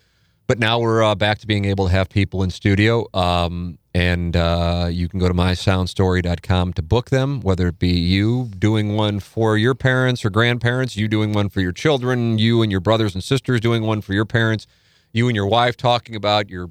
But 0.47 0.59
now 0.59 0.79
we're 0.79 1.03
uh, 1.03 1.13
back 1.13 1.39
to 1.39 1.47
being 1.47 1.65
able 1.65 1.87
to 1.87 1.91
have 1.91 2.09
people 2.09 2.41
in 2.41 2.51
studio. 2.51 3.05
Um, 3.13 3.77
and 3.93 4.35
uh, 4.37 4.87
you 4.89 5.09
can 5.09 5.19
go 5.19 5.27
to 5.27 5.33
mysoundstory.com 5.33 6.73
to 6.73 6.81
book 6.81 7.09
them, 7.09 7.41
whether 7.41 7.67
it 7.67 7.79
be 7.79 7.89
you 7.89 8.49
doing 8.57 8.95
one 8.95 9.19
for 9.19 9.57
your 9.57 9.75
parents 9.75 10.23
or 10.23 10.29
grandparents, 10.29 10.95
you 10.95 11.09
doing 11.09 11.33
one 11.33 11.49
for 11.49 11.59
your 11.59 11.73
children, 11.73 12.37
you 12.37 12.61
and 12.61 12.71
your 12.71 12.79
brothers 12.79 13.13
and 13.13 13.23
sisters 13.23 13.59
doing 13.59 13.83
one 13.83 13.99
for 13.99 14.13
your 14.13 14.23
parents, 14.23 14.67
you 15.11 15.27
and 15.27 15.35
your 15.35 15.47
wife 15.47 15.75
talking 15.75 16.15
about 16.15 16.49
your 16.49 16.69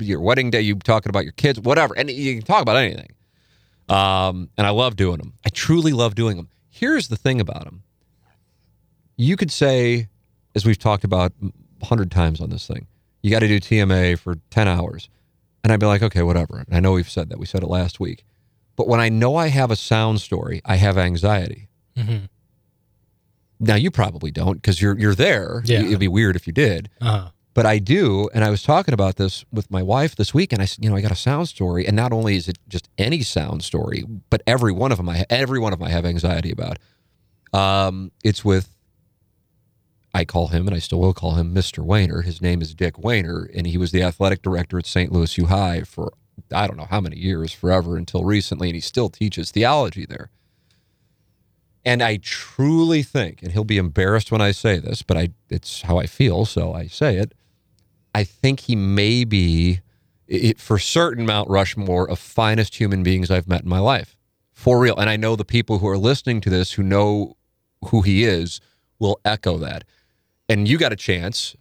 your 0.00 0.20
wedding 0.20 0.50
day, 0.50 0.62
you 0.62 0.74
talking 0.76 1.10
about 1.10 1.24
your 1.24 1.34
kids, 1.34 1.60
whatever. 1.60 1.96
And 1.96 2.10
you 2.10 2.34
can 2.34 2.42
talk 2.42 2.62
about 2.62 2.76
anything. 2.76 3.12
Um, 3.88 4.48
and 4.56 4.66
I 4.66 4.70
love 4.70 4.96
doing 4.96 5.18
them. 5.18 5.34
I 5.44 5.50
truly 5.50 5.92
love 5.92 6.14
doing 6.14 6.38
them. 6.38 6.48
Here's 6.70 7.08
the 7.08 7.16
thing 7.16 7.40
about 7.40 7.64
them. 7.64 7.82
You 9.16 9.36
could 9.36 9.52
say, 9.52 10.08
as 10.54 10.64
we've 10.64 10.78
talked 10.78 11.04
about 11.04 11.32
hundred 11.82 12.10
times 12.10 12.40
on 12.40 12.48
this 12.48 12.66
thing, 12.66 12.86
you 13.22 13.30
got 13.30 13.40
to 13.40 13.48
do 13.48 13.60
TMA 13.60 14.18
for 14.18 14.36
10 14.50 14.68
hours. 14.68 15.08
And 15.64 15.72
I'd 15.72 15.80
be 15.80 15.86
like, 15.86 16.02
okay, 16.02 16.22
whatever. 16.22 16.58
And 16.66 16.74
I 16.76 16.80
know 16.80 16.92
we've 16.92 17.08
said 17.08 17.28
that. 17.30 17.38
We 17.38 17.46
said 17.46 17.62
it 17.62 17.68
last 17.68 18.00
week. 18.00 18.24
But 18.76 18.88
when 18.88 19.00
I 19.00 19.08
know 19.08 19.36
I 19.36 19.48
have 19.48 19.70
a 19.70 19.76
sound 19.76 20.20
story, 20.20 20.60
I 20.64 20.76
have 20.76 20.98
anxiety. 20.98 21.68
Mhm. 21.96 22.28
Now 23.60 23.76
you 23.76 23.90
probably 23.90 24.30
don't 24.32 24.54
because 24.54 24.80
you're 24.82 24.98
you're 24.98 25.14
there. 25.14 25.62
Yeah. 25.64 25.82
It'd 25.82 26.00
be 26.00 26.08
weird 26.08 26.34
if 26.36 26.46
you 26.46 26.52
did. 26.52 26.88
uh 27.00 27.28
But 27.54 27.66
I 27.66 27.78
do, 27.78 28.28
and 28.34 28.42
I 28.44 28.50
was 28.50 28.62
talking 28.62 28.94
about 28.94 29.16
this 29.16 29.44
with 29.52 29.70
my 29.70 29.82
wife 29.82 30.16
this 30.16 30.32
week, 30.34 30.52
and 30.52 30.62
I 30.62 30.64
said, 30.64 30.82
you 30.82 30.90
know, 30.90 30.96
I 30.96 31.00
got 31.02 31.12
a 31.12 31.16
sound 31.16 31.48
story, 31.48 31.86
and 31.86 31.94
not 31.94 32.12
only 32.12 32.34
is 32.36 32.48
it 32.48 32.58
just 32.68 32.88
any 32.98 33.22
sound 33.22 33.62
story, 33.62 34.04
but 34.30 34.42
every 34.46 34.72
one 34.72 34.90
of 34.90 34.96
them, 34.98 35.08
I 35.08 35.24
every 35.30 35.60
one 35.60 35.72
of 35.72 35.78
them, 35.78 35.86
I 35.86 35.90
have 35.92 36.04
anxiety 36.06 36.50
about. 36.50 36.78
Um, 37.52 38.10
it's 38.24 38.42
with, 38.44 38.68
I 40.14 40.24
call 40.24 40.48
him, 40.48 40.66
and 40.66 40.76
I 40.76 40.78
still 40.78 41.00
will 41.00 41.14
call 41.14 41.34
him 41.34 41.54
Mr. 41.54 41.84
Wehner. 41.84 42.24
His 42.24 42.42
name 42.42 42.60
is 42.60 42.74
Dick 42.74 42.94
Wehner, 42.94 43.50
and 43.54 43.66
he 43.66 43.78
was 43.78 43.92
the 43.92 44.02
athletic 44.02 44.42
director 44.42 44.78
at 44.78 44.86
St. 44.86 45.10
Louis 45.10 45.38
U 45.38 45.46
High 45.46 45.82
for 45.82 46.12
I 46.50 46.66
don't 46.66 46.76
know 46.76 46.86
how 46.88 47.00
many 47.00 47.16
years, 47.16 47.52
forever 47.52 47.96
until 47.96 48.24
recently, 48.24 48.68
and 48.68 48.74
he 48.74 48.80
still 48.80 49.08
teaches 49.08 49.50
theology 49.50 50.06
there. 50.06 50.30
And 51.84 52.02
I 52.02 52.18
truly 52.18 53.02
think, 53.02 53.42
and 53.42 53.52
he'll 53.52 53.64
be 53.64 53.78
embarrassed 53.78 54.30
when 54.30 54.40
I 54.40 54.52
say 54.52 54.78
this, 54.78 55.02
but 55.02 55.16
I 55.16 55.30
it's 55.48 55.82
how 55.82 55.98
I 55.98 56.06
feel, 56.06 56.44
so 56.44 56.72
I 56.72 56.86
say 56.86 57.16
it. 57.16 57.32
I 58.14 58.24
think 58.24 58.60
he 58.60 58.76
may 58.76 59.24
be, 59.24 59.80
it, 60.28 60.60
for 60.60 60.78
certain, 60.78 61.26
Mount 61.26 61.48
Rushmore 61.48 62.08
of 62.08 62.18
finest 62.18 62.76
human 62.76 63.02
beings 63.02 63.30
I've 63.30 63.48
met 63.48 63.62
in 63.62 63.68
my 63.68 63.78
life. 63.78 64.16
For 64.52 64.78
real. 64.78 64.96
And 64.96 65.08
I 65.08 65.16
know 65.16 65.34
the 65.34 65.44
people 65.44 65.78
who 65.78 65.88
are 65.88 65.98
listening 65.98 66.40
to 66.42 66.50
this 66.50 66.72
who 66.72 66.82
know 66.82 67.36
who 67.86 68.02
he 68.02 68.22
is 68.22 68.60
will 68.98 69.18
echo 69.24 69.58
that. 69.58 69.84
And 70.48 70.68
you 70.68 70.78
got 70.78 70.92
a 70.92 70.96
chance 70.96 71.56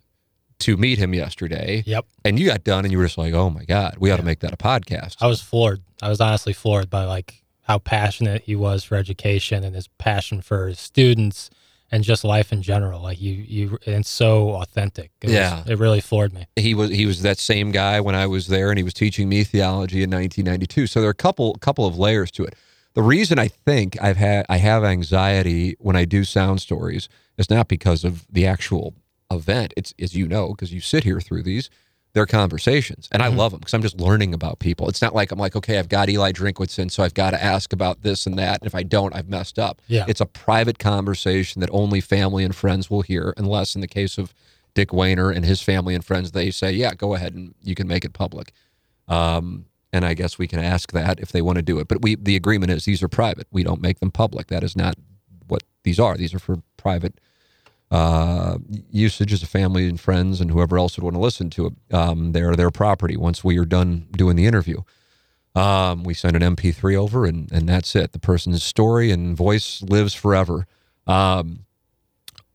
to 0.60 0.78
meet 0.78 1.00
him 1.00 1.14
yesterday, 1.14 1.84
Yep. 1.88 2.06
and 2.24 2.40
you 2.40 2.46
got 2.48 2.64
done, 2.64 2.86
and 2.86 2.92
you 2.92 2.98
were 3.00 3.06
just 3.06 3.18
like, 3.18 3.34
oh 3.34 3.50
my 3.50 3.64
God, 3.64 3.96
we 4.00 4.12
ought 4.12 4.18
to 4.18 4.24
make 4.24 4.40
that 4.42 4.54
a 4.54 4.58
podcast. 4.58 5.16
I 5.20 5.28
was 5.28 5.42
floored. 5.42 5.82
I 6.02 6.10
was 6.10 6.22
honestly 6.22 6.54
floored 6.54 6.90
by 6.90 7.06
like 7.06 7.42
how 7.64 7.80
passionate 7.80 8.44
he 8.44 8.56
was 8.56 8.84
for 8.84 8.96
education 8.96 9.64
and 9.64 9.76
his 9.76 9.88
passion 9.98 10.42
for 10.42 10.68
his 10.68 10.80
students 10.80 11.50
and 11.92 12.04
just 12.04 12.24
life 12.24 12.52
in 12.54 12.62
general. 12.62 13.02
Like 13.02 13.20
you, 13.20 13.34
you, 13.34 13.78
and 13.88 14.06
so 14.06 14.52
authentic. 14.52 15.12
It 15.22 15.28
was- 15.28 15.34
Yeah. 15.34 15.64
it 15.66 15.80
really 15.80 16.00
floored 16.02 16.32
me. 16.34 16.46
he 16.56 16.74
was 16.76 16.92
he 16.92 17.06
was 17.08 17.22
that 17.24 17.40
same 17.40 17.72
guy 17.72 18.00
when 18.00 18.14
I 18.16 18.28
was 18.28 18.48
there, 18.48 18.70
and 18.70 18.78
he 18.78 18.84
was 18.84 18.94
teaching 18.94 19.30
me 19.30 19.44
theology 19.44 20.04
in 20.04 20.10
1992. 20.12 20.86
So 20.88 21.00
there 21.02 21.08
are 21.08 21.12
a 21.12 21.16
couple 21.16 21.56
couple 21.56 21.86
of 21.88 21.98
layers 21.98 22.30
to 22.32 22.44
it. 22.46 22.56
The 22.94 23.02
reason 23.02 23.40
I 23.40 23.48
think 23.48 24.02
I've 24.02 24.18
had 24.18 24.46
I 24.50 24.58
have 24.58 24.84
anxiety 24.84 25.76
when 25.80 25.96
I 25.96 26.06
do 26.06 26.24
sound 26.24 26.62
stories 26.62 27.08
is 27.38 27.50
not 27.50 27.68
because 27.68 28.04
of 28.04 28.26
the 28.30 28.46
actual 28.46 28.96
event. 29.32 29.74
It's 29.78 29.94
as 30.00 30.16
you 30.16 30.28
know 30.28 30.50
because 30.50 30.74
you 30.74 30.82
sit 30.82 31.04
here 31.04 31.22
through 31.22 31.44
these. 31.44 31.70
They're 32.14 32.26
conversations, 32.26 33.08
and 33.14 33.24
I 33.24 33.30
love 33.30 33.52
them 33.52 33.62
because 33.62 33.74
I'm 33.74 33.82
just 33.82 33.98
learning 33.98 34.34
about 34.34 34.60
people. 34.60 34.90
It's 34.90 35.02
not 35.02 35.16
like 35.16 35.32
I'm 35.32 35.40
like, 35.40 35.56
okay, 35.56 35.80
I've 35.80 35.88
got 35.88 36.10
Eli 36.10 36.34
Drinkwitz 36.34 36.78
in, 36.78 36.90
so 36.90 37.04
I've 37.04 37.14
got 37.14 37.32
to 37.32 37.42
ask 37.42 37.72
about 37.72 38.02
this 38.02 38.26
and 38.26 38.38
that. 38.38 38.60
And 38.60 38.68
if 38.68 38.76
I 38.76 38.84
don't, 38.84 39.16
I've 39.16 39.30
messed 39.30 39.58
up. 39.58 39.82
Yeah. 39.88 40.04
It's 40.10 40.20
a 40.20 40.26
private 40.26 40.78
conversation 40.78 41.62
that 41.62 41.70
only 41.72 42.02
family 42.02 42.44
and 42.44 42.54
friends 42.54 42.90
will 42.90 43.02
hear, 43.02 43.34
unless 43.38 43.76
in 43.76 43.82
the 43.82 43.88
case 43.88 44.18
of 44.18 44.34
Dick 44.74 44.90
Wehner 44.90 45.34
and 45.34 45.46
his 45.46 45.62
family 45.62 45.96
and 45.96 46.04
friends, 46.04 46.32
they 46.32 46.52
say, 46.52 46.74
yeah, 46.74 46.94
go 46.94 47.14
ahead 47.14 47.34
and 47.34 47.56
you 47.62 47.76
can 47.76 47.88
make 47.88 48.04
it 48.04 48.12
public. 48.12 48.52
Um, 49.08 49.68
and 49.94 50.06
I 50.06 50.14
guess 50.14 50.38
we 50.38 50.48
can 50.48 50.60
ask 50.60 50.92
that 50.94 51.20
if 51.20 51.32
they 51.32 51.42
want 51.42 51.58
to 51.58 51.62
do 51.62 51.80
it. 51.80 51.88
But 51.88 52.02
we, 52.02 52.16
the 52.16 52.36
agreement 52.36 52.72
is 52.72 52.86
these 52.86 53.04
are 53.04 53.08
private. 53.08 53.48
We 53.52 53.64
don't 53.64 53.82
make 53.82 54.00
them 54.00 54.12
public. 54.12 54.48
That 54.48 54.64
is 54.64 54.76
not 54.76 54.96
what 55.48 55.64
these 55.84 56.00
are. 56.00 56.16
These 56.18 56.34
are 56.34 56.40
for 56.40 56.62
private 56.78 57.20
uh, 57.92 58.58
usage 58.90 59.34
as 59.34 59.44
a 59.44 59.48
family 59.48 59.88
and 59.90 60.00
friends 60.00 60.40
and 60.40 60.50
whoever 60.52 60.78
else 60.78 60.98
would 60.98 61.04
want 61.04 61.16
to 61.16 61.20
listen 61.20 61.50
to 61.52 61.66
it. 61.68 61.74
Um, 61.94 62.32
they're 62.32 62.56
their 62.56 62.72
property 62.72 63.18
once 63.18 63.44
we 63.44 63.58
are 63.58 63.66
done 63.66 64.08
doing 64.12 64.38
the 64.38 64.46
interview. 64.46 64.82
Um, 65.56 66.04
we 66.06 66.14
send 66.14 66.42
an 66.42 66.56
MP3 66.56 66.96
over 66.96 67.26
and, 67.26 67.52
and 67.52 67.68
that's 67.68 67.94
it. 67.96 68.14
The 68.14 68.20
person's 68.20 68.64
story 68.64 69.12
and 69.12 69.36
voice 69.36 69.82
lives 69.82 70.14
forever. 70.14 70.66
Um, 71.06 71.66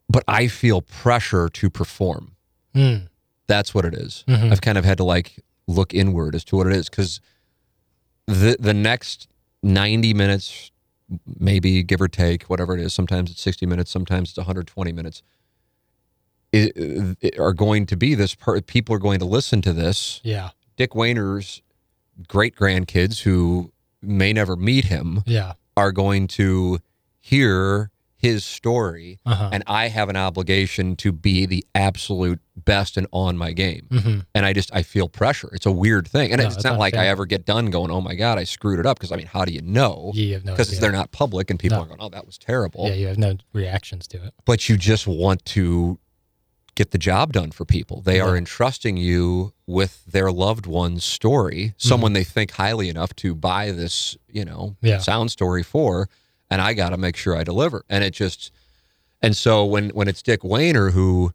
but 0.08 0.24
I 0.26 0.46
feel 0.46 0.80
pressure 0.80 1.50
to 1.50 1.68
perform. 1.68 2.32
Mm. 2.74 3.08
That's 3.48 3.74
what 3.74 3.84
it 3.84 3.92
is. 3.92 4.24
Mhm. 4.26 4.50
I've 4.50 4.60
kind 4.62 4.78
of 4.78 4.84
had 4.86 4.96
to 4.98 5.04
like 5.04 5.38
look 5.66 5.92
inward 5.94 6.34
as 6.34 6.44
to 6.44 6.56
what 6.56 6.66
it 6.66 6.72
is 6.72 6.88
because 6.88 7.20
the 8.26 8.56
the 8.58 8.74
next 8.74 9.28
90 9.62 10.14
minutes, 10.14 10.70
maybe 11.38 11.82
give 11.82 12.00
or 12.00 12.08
take, 12.08 12.44
whatever 12.44 12.74
it 12.74 12.80
is, 12.80 12.92
sometimes 12.94 13.30
it's 13.30 13.40
60 13.40 13.66
minutes, 13.66 13.90
sometimes 13.90 14.30
it's 14.30 14.38
120 14.38 14.92
minutes, 14.92 15.22
i- 16.54 16.72
i- 17.22 17.30
are 17.38 17.52
going 17.52 17.86
to 17.86 17.96
be 17.96 18.14
this. 18.14 18.34
Per- 18.34 18.60
people 18.60 18.94
are 18.94 18.98
going 19.00 19.18
to 19.18 19.24
listen 19.24 19.62
to 19.62 19.72
this. 19.72 20.20
Yeah. 20.22 20.50
Dick 20.76 20.90
Wehner's 20.92 21.62
great 22.28 22.54
grandkids 22.56 23.20
who 23.22 23.72
may 24.02 24.32
never 24.32 24.56
meet 24.56 24.86
him 24.86 25.22
Yeah. 25.26 25.54
are 25.76 25.92
going 25.92 26.28
to 26.28 26.78
hear 27.20 27.90
his 28.18 28.44
story 28.44 29.18
Uh-huh. 29.26 29.50
and 29.52 29.62
I 29.66 29.88
have 29.88 30.08
an 30.08 30.16
obligation 30.16 30.96
to 30.96 31.12
be 31.12 31.44
the 31.46 31.64
absolute 31.74 32.40
best 32.56 32.96
and 32.96 33.06
on 33.12 33.36
my 33.36 33.52
game. 33.52 33.86
hmm 33.90 34.20
And 34.34 34.46
I 34.46 34.52
just 34.54 34.70
I 34.74 34.82
feel 34.82 35.08
pressure. 35.08 35.50
It's 35.52 35.66
a 35.66 35.70
weird 35.70 36.08
thing, 36.08 36.32
and 36.32 36.40
No, 36.40 36.46
it's 36.46 36.56
it's 36.56 36.64
not 36.64 36.78
like 36.78 36.94
I 36.94 37.08
ever 37.08 37.26
get 37.26 37.44
done 37.44 37.66
going, 37.70 37.90
"Oh 37.90 38.00
my 38.00 38.14
god, 38.14 38.38
I 38.38 38.44
screwed 38.44 38.80
it 38.80 38.86
up." 38.86 38.98
Because 38.98 39.12
I 39.12 39.16
mean, 39.16 39.26
how 39.26 39.44
do 39.44 39.52
you 39.52 39.60
know? 39.60 40.12
Have 40.16 40.44
no 40.44 40.52
Because 40.52 40.78
they're 40.78 40.92
not 40.92 41.12
public, 41.12 41.50
and 41.50 41.58
people 41.60 41.76
No. 41.78 41.84
are 41.84 41.86
going, 41.86 42.00
"Oh, 42.00 42.08
that 42.08 42.26
was 42.26 42.38
terrible." 42.38 42.88
Yeah, 42.88 42.94
you 42.94 43.06
have 43.08 43.18
no 43.18 43.36
reactions 43.52 44.06
to 44.08 44.24
it. 44.24 44.32
But 44.46 44.68
you 44.68 44.76
just 44.78 45.06
want 45.06 45.44
to 45.56 45.98
get 46.74 46.90
the 46.90 46.98
job 46.98 47.32
done 47.32 47.50
for 47.52 47.64
people. 47.64 48.02
They 48.02 48.20
are 48.20 48.36
entrusting 48.36 48.96
you 48.98 49.52
with 49.66 50.04
their 50.06 50.30
loved 50.30 50.66
one's 50.66 51.04
story, 51.04 51.72
someone 51.78 52.12
they 52.12 52.24
think 52.24 52.50
highly 52.52 52.88
enough 52.90 53.14
to 53.16 53.34
buy 53.34 53.70
this, 53.72 54.16
you 54.30 54.44
know, 54.44 54.76
Yeah. 54.82 54.98
sound 54.98 55.30
story 55.30 55.62
for, 55.62 56.08
and 56.50 56.60
I 56.60 56.74
got 56.74 56.90
to 56.90 56.96
make 56.96 57.16
sure 57.16 57.36
I 57.36 57.44
deliver. 57.44 57.84
And 57.88 58.02
it 58.04 58.12
just, 58.12 58.50
and 59.22 59.36
so 59.36 59.64
when 59.64 59.90
when 59.90 60.08
it's 60.08 60.22
Dick 60.22 60.42
Wehner 60.42 60.92
who, 60.92 61.32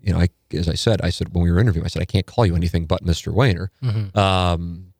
you 0.00 0.12
know, 0.12 0.18
I 0.20 0.28
as 0.52 0.68
I 0.68 0.74
said, 0.74 1.00
I 1.02 1.10
said 1.10 1.34
when 1.34 1.42
we 1.44 1.50
were 1.50 1.58
interviewing, 1.58 1.84
I 1.84 1.88
said 1.88 2.02
I 2.02 2.06
can't 2.06 2.26
call 2.26 2.46
you 2.46 2.54
anything 2.56 2.86
but 2.86 3.02
Mister 3.02 3.30
Wehner. 3.32 3.68
hmm 3.82 4.16
Um, 4.18 4.92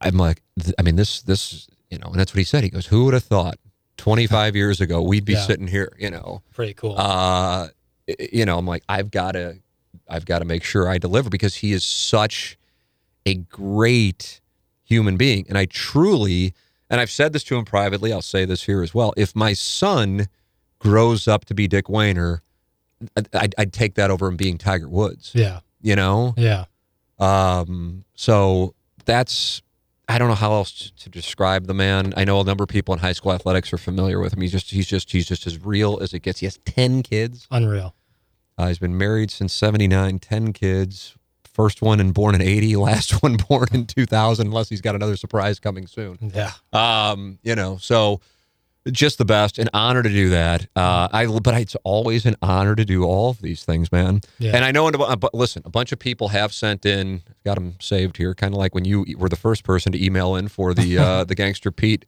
I'm 0.00 0.16
like, 0.16 0.42
th- 0.60 0.74
I 0.78 0.82
mean, 0.82 0.96
this 0.96 1.22
this, 1.22 1.66
you 1.90 1.98
know, 1.98 2.08
and 2.08 2.16
that's 2.20 2.32
what 2.34 2.38
he 2.38 2.44
said. 2.44 2.62
He 2.64 2.70
goes, 2.70 2.86
"Who 2.86 3.04
would 3.06 3.14
have 3.14 3.24
thought?" 3.24 3.56
25 3.96 4.56
years 4.56 4.80
ago, 4.80 5.00
we'd 5.00 5.24
be 5.24 5.34
Yeah. 5.34 5.46
sitting 5.46 5.68
here, 5.68 5.92
you 5.98 6.10
know, 6.10 6.42
Pretty 6.52 6.74
cool. 6.74 6.96
uh, 6.98 7.68
you 8.18 8.44
know, 8.44 8.58
I'm 8.58 8.66
like, 8.66 8.82
I've 8.88 9.08
got 9.12 9.32
to, 9.32 9.58
I've 10.08 10.26
got 10.26 10.40
to 10.40 10.44
make 10.44 10.64
sure 10.64 10.88
I 10.88 10.98
deliver 10.98 11.30
because 11.30 11.54
he 11.54 11.72
is 11.72 11.84
such 11.84 12.58
a 13.24 13.34
great 13.34 14.40
human 14.82 15.16
being, 15.16 15.46
and 15.48 15.56
I 15.56 15.66
truly, 15.66 16.54
and 16.90 17.00
I've 17.00 17.10
said 17.10 17.32
this 17.32 17.44
to 17.44 17.56
him 17.56 17.64
privately. 17.64 18.12
I'll 18.12 18.22
say 18.22 18.44
this 18.44 18.64
here 18.64 18.82
as 18.82 18.94
well. 18.94 19.12
If 19.16 19.34
my 19.34 19.52
son 19.52 20.28
grows 20.78 21.26
up 21.26 21.44
to 21.46 21.54
be 21.54 21.66
Dick 21.66 21.86
Wehner, 21.86 22.40
I'd, 23.16 23.54
I'd 23.58 23.72
take 23.72 23.94
that 23.94 24.10
over 24.10 24.26
him 24.26 24.36
being 24.36 24.58
Tiger 24.58 24.88
Woods. 24.88 25.32
yeah. 25.34 25.60
you 25.80 25.96
know? 25.96 26.34
Yeah. 26.36 26.64
Um, 27.18 28.04
so 28.14 28.74
that's 29.04 29.62
I 30.08 30.18
don't 30.18 30.28
know 30.28 30.34
how 30.34 30.52
else 30.52 30.92
to 30.98 31.08
describe 31.08 31.66
the 31.66 31.74
man. 31.74 32.12
I 32.16 32.24
know 32.24 32.40
a 32.40 32.44
number 32.44 32.64
of 32.64 32.68
people 32.68 32.92
in 32.92 33.00
high 33.00 33.12
school 33.12 33.32
athletics 33.32 33.72
are 33.72 33.78
familiar 33.78 34.20
with 34.20 34.34
him. 34.34 34.42
He's 34.42 34.52
just 34.52 34.70
he's 34.70 34.86
just 34.86 35.10
he's 35.10 35.26
just 35.26 35.46
as 35.46 35.64
real 35.64 35.98
as 36.02 36.12
it 36.12 36.20
gets. 36.20 36.40
He 36.40 36.46
has 36.46 36.58
ten 36.66 37.02
kids. 37.02 37.46
Unreal. 37.50 37.94
Uh, 38.56 38.68
he's 38.68 38.78
been 38.78 38.96
married 38.96 39.30
since 39.32 39.52
79, 39.52 40.20
10 40.20 40.52
kids. 40.52 41.16
First 41.54 41.80
one 41.80 42.00
and 42.00 42.12
born 42.12 42.34
in 42.34 42.42
80, 42.42 42.76
last 42.76 43.22
one 43.22 43.36
born 43.36 43.68
in 43.72 43.86
2000, 43.86 44.46
unless 44.46 44.68
he's 44.68 44.80
got 44.80 44.94
another 44.94 45.16
surprise 45.16 45.58
coming 45.58 45.86
soon. 45.86 46.18
Yeah. 46.34 46.52
Um, 46.72 47.38
you 47.42 47.54
know, 47.54 47.78
so 47.78 48.20
just 48.90 49.18
the 49.18 49.24
best. 49.24 49.58
An 49.58 49.70
honor 49.72 50.02
to 50.02 50.08
do 50.08 50.28
that. 50.30 50.66
Uh, 50.76 51.08
I 51.12 51.26
but 51.26 51.54
it's 51.54 51.76
always 51.84 52.26
an 52.26 52.36
honor 52.42 52.74
to 52.74 52.84
do 52.84 53.04
all 53.04 53.30
of 53.30 53.40
these 53.40 53.64
things, 53.64 53.90
man. 53.90 54.20
Yeah. 54.38 54.54
And 54.54 54.64
I 54.64 54.72
know, 54.72 54.88
uh, 54.88 55.16
but 55.16 55.32
listen, 55.32 55.62
a 55.64 55.70
bunch 55.70 55.92
of 55.92 55.98
people 55.98 56.28
have 56.28 56.52
sent 56.52 56.84
in, 56.84 57.22
got 57.44 57.54
them 57.54 57.76
saved 57.80 58.16
here, 58.16 58.34
kind 58.34 58.52
of 58.52 58.58
like 58.58 58.74
when 58.74 58.84
you 58.84 59.06
were 59.16 59.28
the 59.28 59.36
first 59.36 59.64
person 59.64 59.92
to 59.92 60.04
email 60.04 60.36
in 60.36 60.48
for 60.48 60.74
the 60.74 60.98
uh, 60.98 61.24
the 61.28 61.34
Gangster 61.34 61.70
Pete 61.70 62.04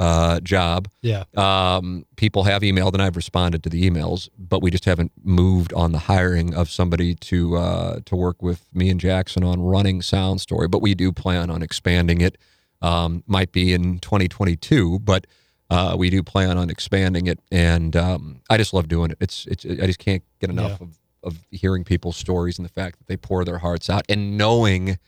uh, 0.00 0.40
job. 0.40 0.88
Yeah. 1.02 1.24
Um, 1.36 2.06
people 2.16 2.42
have 2.44 2.62
emailed 2.62 2.94
and 2.94 3.02
I've 3.02 3.16
responded 3.16 3.62
to 3.64 3.68
the 3.68 3.88
emails, 3.88 4.28
but 4.38 4.62
we 4.62 4.70
just 4.70 4.86
haven't 4.86 5.12
moved 5.22 5.72
on 5.74 5.92
the 5.92 5.98
hiring 5.98 6.54
of 6.54 6.70
somebody 6.70 7.14
to 7.16 7.56
uh, 7.56 8.00
to 8.06 8.16
work 8.16 8.42
with 8.42 8.64
me 8.72 8.88
and 8.90 8.98
Jackson 8.98 9.44
on 9.44 9.60
running 9.60 10.00
Sound 10.02 10.40
Story. 10.40 10.66
But 10.68 10.80
we 10.82 10.94
do 10.94 11.12
plan 11.12 11.50
on 11.50 11.62
expanding 11.62 12.20
it. 12.22 12.38
Um, 12.82 13.22
might 13.26 13.52
be 13.52 13.74
in 13.74 13.98
2022, 13.98 15.00
but 15.00 15.26
uh, 15.68 15.94
we 15.98 16.08
do 16.08 16.22
plan 16.22 16.56
on 16.56 16.70
expanding 16.70 17.26
it, 17.26 17.38
and 17.52 17.94
um, 17.94 18.40
I 18.48 18.56
just 18.56 18.72
love 18.72 18.88
doing 18.88 19.10
it. 19.10 19.18
It's 19.20 19.44
it's 19.46 19.66
I 19.66 19.84
just 19.86 19.98
can't 19.98 20.22
get 20.40 20.48
enough 20.50 20.78
Yeah. 20.80 20.86
of 20.86 20.98
of 21.22 21.46
hearing 21.50 21.84
people's 21.84 22.16
stories 22.16 22.58
and 22.58 22.64
the 22.64 22.72
fact 22.72 22.98
that 22.98 23.06
they 23.06 23.18
pour 23.18 23.44
their 23.44 23.58
hearts 23.58 23.90
out 23.90 24.02
and 24.08 24.38
knowing 24.38 24.98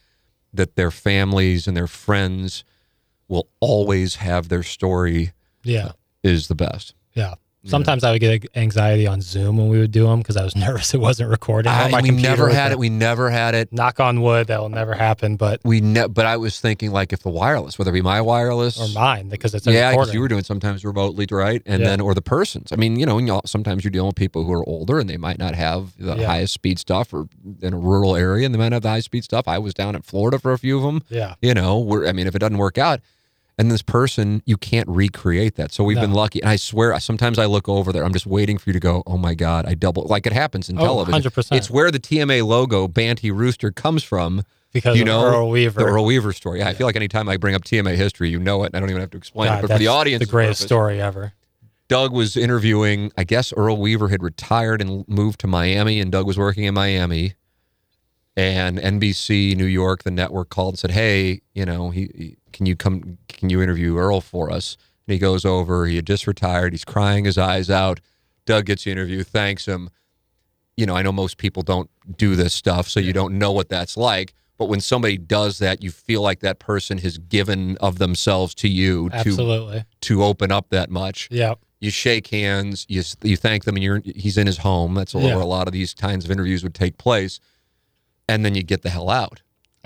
that 0.52 0.76
their 0.76 0.90
families 0.90 1.66
and 1.66 1.74
their 1.74 1.86
friends 1.86 2.62
will 3.28 3.48
always 3.60 4.16
have 4.16 4.48
their 4.48 4.62
story 4.62 5.32
Yeah. 5.64 5.92
is 6.22 6.48
the 6.48 6.54
best. 6.54 6.94
Yeah. 7.14 7.34
Sometimes 7.64 8.02
I 8.02 8.10
would 8.10 8.20
get 8.20 8.44
anxiety 8.56 9.06
on 9.06 9.20
Zoom 9.20 9.56
when 9.56 9.68
we 9.68 9.78
would 9.78 9.92
do 9.92 10.06
them 10.06 10.18
because 10.18 10.36
I 10.36 10.42
was 10.42 10.56
nervous 10.56 10.94
it 10.94 10.98
wasn't 11.00 11.30
recording. 11.30 11.70
on 11.70 11.94
I, 11.94 12.00
we 12.00 12.10
never 12.10 12.48
had 12.48 12.72
it. 12.72 12.78
We 12.78 12.88
never 12.88 13.30
had 13.30 13.54
it. 13.54 13.72
knock 13.72 14.00
on 14.00 14.20
wood 14.20 14.48
that 14.48 14.60
will 14.60 14.68
never 14.68 14.94
happen, 14.94 15.36
but 15.36 15.60
We 15.64 15.80
ne- 15.80 16.08
but 16.08 16.26
I 16.26 16.36
was 16.38 16.58
thinking 16.58 16.90
like 16.90 17.12
if 17.12 17.22
the 17.22 17.28
wireless, 17.30 17.78
whether 17.78 17.90
it 17.90 17.94
be 17.94 18.02
my 18.02 18.20
wireless 18.20 18.80
or 18.80 18.88
mine 18.98 19.28
because 19.28 19.54
it's 19.54 19.66
a 19.68 19.72
yeah, 19.72 19.92
because 19.92 20.12
you 20.12 20.20
were 20.20 20.28
doing 20.28 20.42
sometimes 20.42 20.84
remotely, 20.84 21.26
right? 21.30 21.62
And 21.64 21.80
Yeah. 21.82 21.88
then 21.90 22.00
or 22.00 22.14
the 22.14 22.22
persons. 22.22 22.72
I 22.72 22.76
mean, 22.76 22.98
you 22.98 23.06
know, 23.06 23.18
you 23.18 23.26
know, 23.26 23.40
sometimes 23.46 23.84
you're 23.84 23.92
dealing 23.92 24.08
with 24.08 24.16
people 24.16 24.44
who 24.44 24.52
are 24.52 24.68
older 24.68 24.98
and 24.98 25.08
they 25.08 25.16
might 25.16 25.38
not 25.38 25.54
have 25.54 25.92
the 25.98 26.16
Yeah. 26.16 26.26
highest 26.26 26.54
speed 26.54 26.80
stuff, 26.80 27.12
or 27.14 27.28
in 27.60 27.74
a 27.74 27.78
rural 27.78 28.16
area 28.16 28.44
and 28.44 28.52
they 28.52 28.58
might 28.58 28.70
not 28.70 28.76
have 28.76 28.82
the 28.82 28.88
high 28.90 29.00
speed 29.00 29.22
stuff. 29.22 29.46
I 29.46 29.58
was 29.58 29.72
down 29.72 29.94
in 29.94 30.02
Florida 30.02 30.40
for 30.40 30.52
a 30.52 30.58
few 30.58 30.78
of 30.78 30.82
them. 30.82 31.02
yeah. 31.08 31.34
You 31.40 31.54
know, 31.54 31.78
where 31.78 32.08
I 32.08 32.12
mean, 32.12 32.26
if 32.26 32.34
it 32.34 32.40
doesn't 32.40 32.58
work 32.58 32.76
out, 32.76 33.00
and 33.62 33.70
this 33.70 33.80
person, 33.80 34.42
you 34.44 34.56
can't 34.56 34.88
recreate 34.88 35.54
that. 35.54 35.72
So 35.72 35.84
we've 35.84 36.00
been 36.00 36.12
lucky. 36.12 36.40
And 36.42 36.50
I 36.50 36.56
swear, 36.56 36.98
sometimes 36.98 37.38
I 37.38 37.46
look 37.46 37.68
over 37.68 37.92
there. 37.92 38.04
I'm 38.04 38.12
just 38.12 38.26
waiting 38.26 38.58
for 38.58 38.70
you 38.70 38.72
to 38.72 38.80
go. 38.80 39.04
Oh 39.06 39.16
my 39.16 39.34
God, 39.34 39.66
I 39.66 39.74
double 39.74 40.02
like 40.02 40.26
it 40.26 40.32
happens 40.32 40.68
in 40.68 40.76
Oh, 40.78 40.82
television. 40.82 41.22
100%. 41.22 41.56
It's 41.56 41.70
where 41.70 41.92
the 41.92 42.00
TMA 42.00 42.44
logo 42.44 42.88
Banty 42.88 43.30
Rooster 43.30 43.70
comes 43.70 44.02
from. 44.02 44.42
Because 44.72 44.96
you 44.96 45.02
of 45.02 45.06
know 45.06 45.24
Earl 45.24 45.50
Weaver. 45.50 45.80
The 45.80 45.86
Earl 45.86 46.04
Weaver 46.06 46.32
story. 46.32 46.58
Yeah, 46.58 46.68
I 46.68 46.74
feel 46.74 46.88
like 46.88 46.96
anytime 46.96 47.28
I 47.28 47.36
bring 47.36 47.54
up 47.54 47.62
TMA 47.62 47.94
history, 47.94 48.30
you 48.30 48.40
know 48.40 48.64
it. 48.64 48.68
And 48.68 48.76
I 48.76 48.80
don't 48.80 48.90
even 48.90 49.00
have 49.00 49.10
to 49.10 49.18
explain 49.18 49.48
God, 49.48 49.58
it. 49.58 49.62
But 49.62 49.74
for 49.74 49.78
the 49.78 49.86
audience, 49.86 50.24
the 50.24 50.30
greatest 50.30 50.62
story 50.62 51.00
ever. 51.00 51.32
Doug 51.86 52.12
was 52.12 52.36
interviewing. 52.36 53.12
I 53.16 53.22
guess 53.22 53.52
Earl 53.52 53.76
Weaver 53.76 54.08
had 54.08 54.24
retired 54.24 54.80
and 54.80 55.06
moved 55.06 55.38
to 55.40 55.46
Miami, 55.46 56.00
and 56.00 56.10
Doug 56.10 56.26
was 56.26 56.36
working 56.36 56.64
in 56.64 56.74
Miami. 56.74 57.34
And 58.36 58.78
NBC 58.78 59.54
New 59.56 59.66
York, 59.66 60.04
the 60.04 60.10
network, 60.10 60.48
called 60.48 60.74
and 60.74 60.78
said, 60.78 60.90
"Hey, 60.92 61.42
you 61.54 61.66
know, 61.66 61.90
he, 61.90 62.10
he- 62.14 62.36
can 62.52 62.64
you 62.66 62.76
come? 62.76 63.18
Can 63.28 63.50
you 63.50 63.60
interview 63.62 63.98
Earl 63.98 64.20
for 64.22 64.50
us?" 64.50 64.76
And 65.06 65.12
he 65.12 65.18
goes 65.18 65.44
over. 65.44 65.84
He 65.86 65.96
had 65.96 66.06
just 66.06 66.26
retired. 66.26 66.72
He's 66.72 66.84
crying 66.84 67.24
his 67.26 67.36
eyes 67.36 67.68
out. 67.68 68.00
Doug 68.46 68.66
gets 68.66 68.84
the 68.84 68.90
interview, 68.90 69.22
thanks 69.22 69.66
him. 69.66 69.90
You 70.76 70.86
know, 70.86 70.96
I 70.96 71.02
know 71.02 71.12
most 71.12 71.36
people 71.36 71.62
don't 71.62 71.90
do 72.16 72.34
this 72.34 72.54
stuff, 72.54 72.88
so 72.88 72.98
you 73.00 73.12
don't 73.12 73.38
know 73.38 73.52
what 73.52 73.68
that's 73.68 73.96
like. 73.96 74.32
But 74.58 74.66
when 74.66 74.80
somebody 74.80 75.18
does 75.18 75.58
that, 75.58 75.82
you 75.82 75.90
feel 75.90 76.22
like 76.22 76.40
that 76.40 76.58
person 76.58 76.98
has 76.98 77.18
given 77.18 77.76
of 77.78 77.98
themselves 77.98 78.54
to 78.56 78.68
you 78.68 79.10
to 79.10 79.16
Absolutely. 79.16 79.84
to 80.02 80.24
open 80.24 80.50
up 80.50 80.70
that 80.70 80.88
much 80.88 81.28
Yeah. 81.30 81.54
you 81.80 81.90
shake 81.90 82.28
hands, 82.28 82.86
you 82.88 83.02
you 83.22 83.36
thank 83.36 83.64
them, 83.64 83.74
and 83.76 83.84
you're 83.84 84.00
he's 84.04 84.38
in 84.38 84.46
his 84.46 84.58
home. 84.58 84.94
That's 84.94 85.12
Yeah. 85.14 85.20
where 85.20 85.40
a 85.40 85.44
lot 85.46 85.66
of 85.68 85.72
these 85.72 85.92
kinds 85.94 86.24
of 86.24 86.30
interviews 86.30 86.62
would 86.62 86.74
take 86.74 86.96
place, 86.96 87.38
and 88.28 88.44
then 88.44 88.54
you 88.54 88.62
get 88.62 88.82
the 88.82 88.90
hell 88.90 89.10
out, 89.10 89.42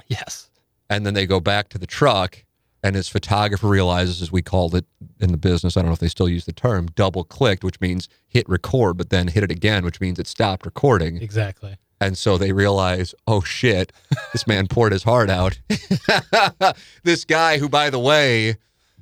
Yes. 0.09 0.51
and 0.90 1.05
then 1.07 1.14
they 1.14 1.27
go 1.27 1.40
back 1.40 1.68
to 1.70 1.79
the 1.79 1.87
truck, 1.87 2.44
and 2.83 2.94
his 2.94 3.09
photographer 3.09 3.66
realizes, 3.66 4.22
as 4.22 4.31
we 4.31 4.42
called 4.42 4.75
it 4.75 4.85
in 5.18 5.33
the 5.33 5.38
business, 5.38 5.77
I 5.77 5.81
don't 5.81 5.88
know 5.88 5.94
if 5.94 5.99
they 5.99 6.09
still 6.09 6.29
use 6.29 6.44
the 6.44 6.53
term, 6.53 6.87
double 6.94 7.25
clicked, 7.25 7.64
which 7.64 7.81
means 7.81 8.09
hit 8.29 8.49
record, 8.49 8.96
but 8.96 9.11
then 9.11 9.29
hit 9.29 9.42
it 9.42 9.51
again, 9.51 9.85
which 9.85 10.01
means 10.01 10.18
it 10.18 10.27
stopped 10.29 10.64
recording, 10.66 11.16
Exactly. 11.20 11.77
and 12.01 12.16
so 12.16 12.38
they 12.38 12.53
realize, 12.53 13.14
oh 13.27 13.40
shit, 13.40 13.92
this 14.33 14.46
man 14.46 14.66
poured 14.70 14.92
his 14.92 15.03
heart 15.03 15.31
out. 15.31 15.59
this 17.03 17.25
guy, 17.25 17.59
who 17.59 17.68
by 17.68 17.90
the 17.90 17.99
way, 17.99 18.57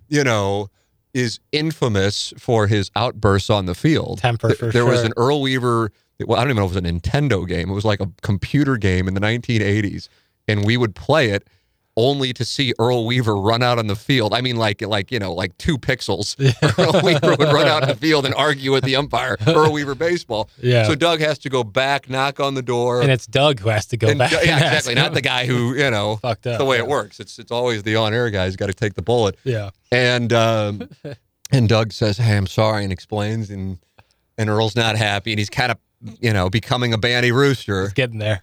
you 0.08 0.24
know, 0.24 0.68
is 1.12 1.38
infamous 1.52 2.32
for 2.38 2.66
his 2.66 2.90
outbursts 2.96 3.50
on 3.50 3.66
the 3.66 3.74
field. 3.74 4.18
Temper 4.18 4.54
for 4.54 4.66
there 4.72 4.84
was 4.86 4.98
sure. 4.98 5.06
an 5.06 5.12
Earl 5.16 5.40
Weaver. 5.42 5.92
Well, 6.20 6.38
I 6.38 6.42
don't 6.42 6.50
even 6.50 6.56
know 6.60 6.66
if 6.66 6.76
it 6.76 6.82
was 6.82 6.90
a 6.90 6.92
Nintendo 7.00 7.46
game. 7.46 7.70
It 7.70 7.74
was 7.74 7.84
like 7.84 8.00
a 8.00 8.10
computer 8.22 8.76
game 8.76 9.08
in 9.08 9.14
the 9.14 9.20
1980s, 9.20 10.08
and 10.46 10.64
we 10.64 10.76
would 10.76 10.94
play 10.94 11.30
it 11.30 11.48
only 11.96 12.32
to 12.32 12.44
see 12.44 12.72
Earl 12.80 13.06
Weaver 13.06 13.36
run 13.36 13.62
out 13.62 13.78
on 13.78 13.86
the 13.86 13.94
field. 13.94 14.34
I 14.34 14.40
mean, 14.40 14.56
like 14.56 14.82
like 14.82 15.12
you 15.12 15.18
know, 15.20 15.32
like 15.32 15.56
two 15.58 15.78
pixels. 15.78 16.34
Earl 16.78 17.00
Weaver 17.04 17.36
would 17.36 17.52
run 17.52 17.68
out 17.68 17.82
on 17.82 17.88
the 17.88 17.94
field 17.94 18.26
and 18.26 18.34
argue 18.34 18.72
with 18.72 18.82
the 18.84 18.96
umpire. 18.96 19.36
Earl 19.46 19.72
Weaver 19.72 19.94
baseball. 19.94 20.50
Yeah. 20.60 20.84
So 20.88 20.94
Doug 20.96 21.20
has 21.20 21.38
to 21.40 21.48
go 21.48 21.62
back, 21.62 22.10
knock 22.10 22.40
on 22.40 22.54
the 22.54 22.62
door. 22.62 23.00
And 23.00 23.10
it's 23.12 23.26
Doug 23.26 23.60
who 23.60 23.68
has 23.68 23.86
to 23.86 23.96
go 23.96 24.08
and- 24.08 24.18
back. 24.18 24.32
yeah, 24.32 24.56
exactly. 24.56 24.94
Not 24.96 25.14
the 25.14 25.20
guy 25.20 25.46
who 25.46 25.74
you 25.74 25.90
know. 25.90 26.16
Fucked 26.22 26.48
up, 26.48 26.58
the 26.58 26.64
way 26.64 26.78
it 26.78 26.86
works. 26.86 27.20
It's 27.20 27.38
it's 27.38 27.52
always 27.52 27.82
the 27.84 27.96
on-air 27.96 28.30
guy 28.30 28.46
who's 28.46 28.56
got 28.56 28.66
to 28.66 28.74
take 28.74 28.94
the 28.94 29.02
bullet. 29.02 29.36
Yeah. 29.44 29.70
And 29.92 30.32
um, 30.32 30.88
and 31.52 31.68
Doug 31.68 31.92
says, 31.92 32.18
"Hey, 32.18 32.36
I'm 32.36 32.48
sorry," 32.48 32.82
and 32.82 32.92
explains, 32.92 33.50
and 33.50 33.78
and 34.36 34.50
Earl's 34.50 34.74
not 34.74 34.96
happy, 34.96 35.30
and 35.32 35.38
he's 35.38 35.50
kind 35.50 35.70
of 35.70 35.78
you 36.20 36.32
know 36.32 36.50
becoming 36.50 36.92
a 36.92 36.98
banty 36.98 37.32
rooster, 37.32 37.84
It's 37.84 37.92
getting 37.94 38.18
there. 38.18 38.42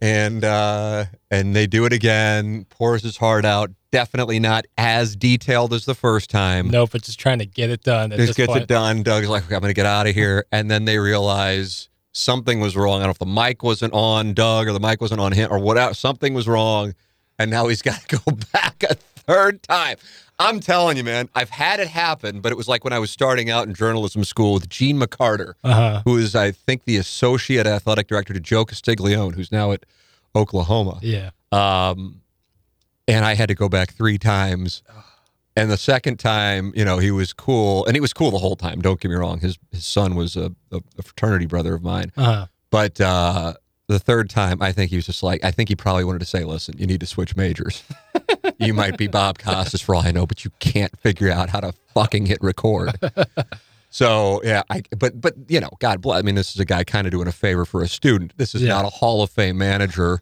and 0.00 0.44
uh, 0.44 1.06
and 1.30 1.54
they 1.56 1.66
do 1.66 1.84
it 1.84 1.92
again. 1.92 2.66
Pours 2.70 3.02
his 3.02 3.16
heart 3.16 3.44
out. 3.44 3.70
Definitely 3.90 4.38
not 4.38 4.66
as 4.76 5.16
detailed 5.16 5.72
as 5.72 5.86
the 5.86 5.94
first 5.94 6.28
time. 6.28 6.68
No, 6.68 6.86
but 6.86 7.02
just 7.02 7.18
trying 7.18 7.38
to 7.38 7.46
get 7.46 7.70
it 7.70 7.82
done. 7.82 8.10
Just 8.10 8.36
gets 8.36 8.48
point. 8.48 8.64
it 8.64 8.68
done. 8.68 9.02
Doug's 9.02 9.28
like, 9.30 9.44
I'm 9.44 9.48
going 9.48 9.62
to 9.62 9.72
get 9.72 9.86
out 9.86 10.06
of 10.06 10.14
here. 10.14 10.44
And 10.52 10.70
then 10.70 10.84
they 10.84 10.98
realize 10.98 11.88
something 12.12 12.60
was 12.60 12.76
wrong. 12.76 12.96
I 13.00 13.04
don't 13.04 13.06
know 13.06 13.10
if 13.12 13.18
the 13.18 13.24
mic 13.24 13.62
wasn't 13.62 13.94
on 13.94 14.34
Doug 14.34 14.68
or 14.68 14.72
the 14.74 14.80
mic 14.80 15.00
wasn't 15.00 15.22
on 15.22 15.32
him 15.32 15.50
or 15.50 15.58
whatever. 15.58 15.94
Something 15.94 16.34
was 16.34 16.46
wrong. 16.46 16.94
And 17.38 17.50
now 17.50 17.68
he's 17.68 17.80
got 17.80 17.98
to 18.08 18.16
go 18.26 18.32
back 18.52 18.82
a 18.82 18.96
third 19.28 19.62
time. 19.62 19.96
I'm 20.40 20.60
telling 20.60 20.96
you, 20.96 21.04
man, 21.04 21.28
I've 21.34 21.50
had 21.50 21.80
it 21.80 21.88
happen, 21.88 22.40
but 22.40 22.52
it 22.52 22.56
was 22.56 22.68
like 22.68 22.84
when 22.84 22.92
I 22.92 22.98
was 22.98 23.10
starting 23.10 23.50
out 23.50 23.66
in 23.66 23.74
journalism 23.74 24.24
school 24.24 24.54
with 24.54 24.68
Gene 24.68 24.98
McCarter, 24.98 25.54
Uh-huh. 25.64 26.02
who 26.04 26.16
is, 26.16 26.34
I 26.34 26.52
think, 26.52 26.84
the 26.84 26.96
associate 26.96 27.66
athletic 27.66 28.06
director 28.06 28.32
to 28.32 28.40
Joe 28.40 28.64
Castiglione, 28.64 29.34
who's 29.34 29.50
now 29.50 29.72
at 29.72 29.84
Oklahoma. 30.34 31.00
Yeah. 31.02 31.30
Um, 31.50 32.22
and 33.08 33.24
I 33.24 33.34
had 33.34 33.48
to 33.48 33.54
go 33.54 33.68
back 33.68 33.92
three 33.92 34.18
times. 34.18 34.82
And 35.56 35.70
the 35.70 35.76
second 35.76 36.20
time, 36.20 36.72
you 36.76 36.84
know, 36.84 36.98
he 36.98 37.10
was 37.10 37.32
cool, 37.32 37.84
and 37.86 37.96
he 37.96 38.00
was 38.00 38.12
cool 38.12 38.30
the 38.30 38.38
whole 38.38 38.54
time. 38.54 38.80
Don't 38.80 39.00
get 39.00 39.10
me 39.10 39.16
wrong; 39.16 39.40
his 39.40 39.58
his 39.72 39.84
son 39.84 40.14
was 40.14 40.36
a, 40.36 40.52
a, 40.70 41.02
fraternity 41.02 41.46
brother 41.46 41.74
of 41.74 41.82
mine. 41.82 42.12
Uh-huh. 42.16 42.46
But 42.70 43.00
uh, 43.00 43.54
the 43.88 43.98
third 43.98 44.30
time, 44.30 44.62
I 44.62 44.70
think 44.72 44.90
he 44.90 44.96
was 44.96 45.06
just 45.06 45.22
like, 45.22 45.42
I 45.44 45.50
think 45.50 45.68
he 45.68 45.76
probably 45.76 46.04
wanted 46.04 46.20
to 46.20 46.24
say, 46.26 46.44
"Listen, 46.44 46.76
you 46.78 46.86
need 46.86 47.00
to 47.00 47.06
switch 47.06 47.34
majors. 47.36 47.82
you 48.58 48.72
might 48.74 48.96
be 48.96 49.06
Bob 49.08 49.38
Costas 49.38 49.80
for 49.80 49.94
all 49.94 50.02
I 50.06 50.10
know, 50.12 50.26
but 50.26 50.44
you 50.44 50.50
can't 50.60 50.96
figure 51.00 51.30
out 51.30 51.48
how 51.50 51.60
to 51.60 51.72
fucking 51.94 52.26
hit 52.26 52.38
record." 52.42 52.92
So 53.90 54.42
yeah, 54.44 54.64
I 54.68 54.82
but 54.98 55.18
but 55.18 55.32
you 55.48 55.60
know, 55.60 55.70
God 55.78 56.02
bless. 56.02 56.18
I 56.18 56.22
mean, 56.22 56.34
this 56.34 56.50
is 56.54 56.60
a 56.60 56.66
guy 56.66 56.84
kind 56.84 57.06
of 57.06 57.10
doing 57.10 57.26
a 57.26 57.32
favor 57.32 57.64
for 57.64 57.82
a 57.82 57.88
student. 57.88 58.34
This 58.36 58.54
is 58.54 58.60
Yeah. 58.60 58.74
not 58.74 58.84
a 58.84 58.90
Hall 58.90 59.22
of 59.22 59.30
Fame 59.30 59.56
manager 59.56 60.20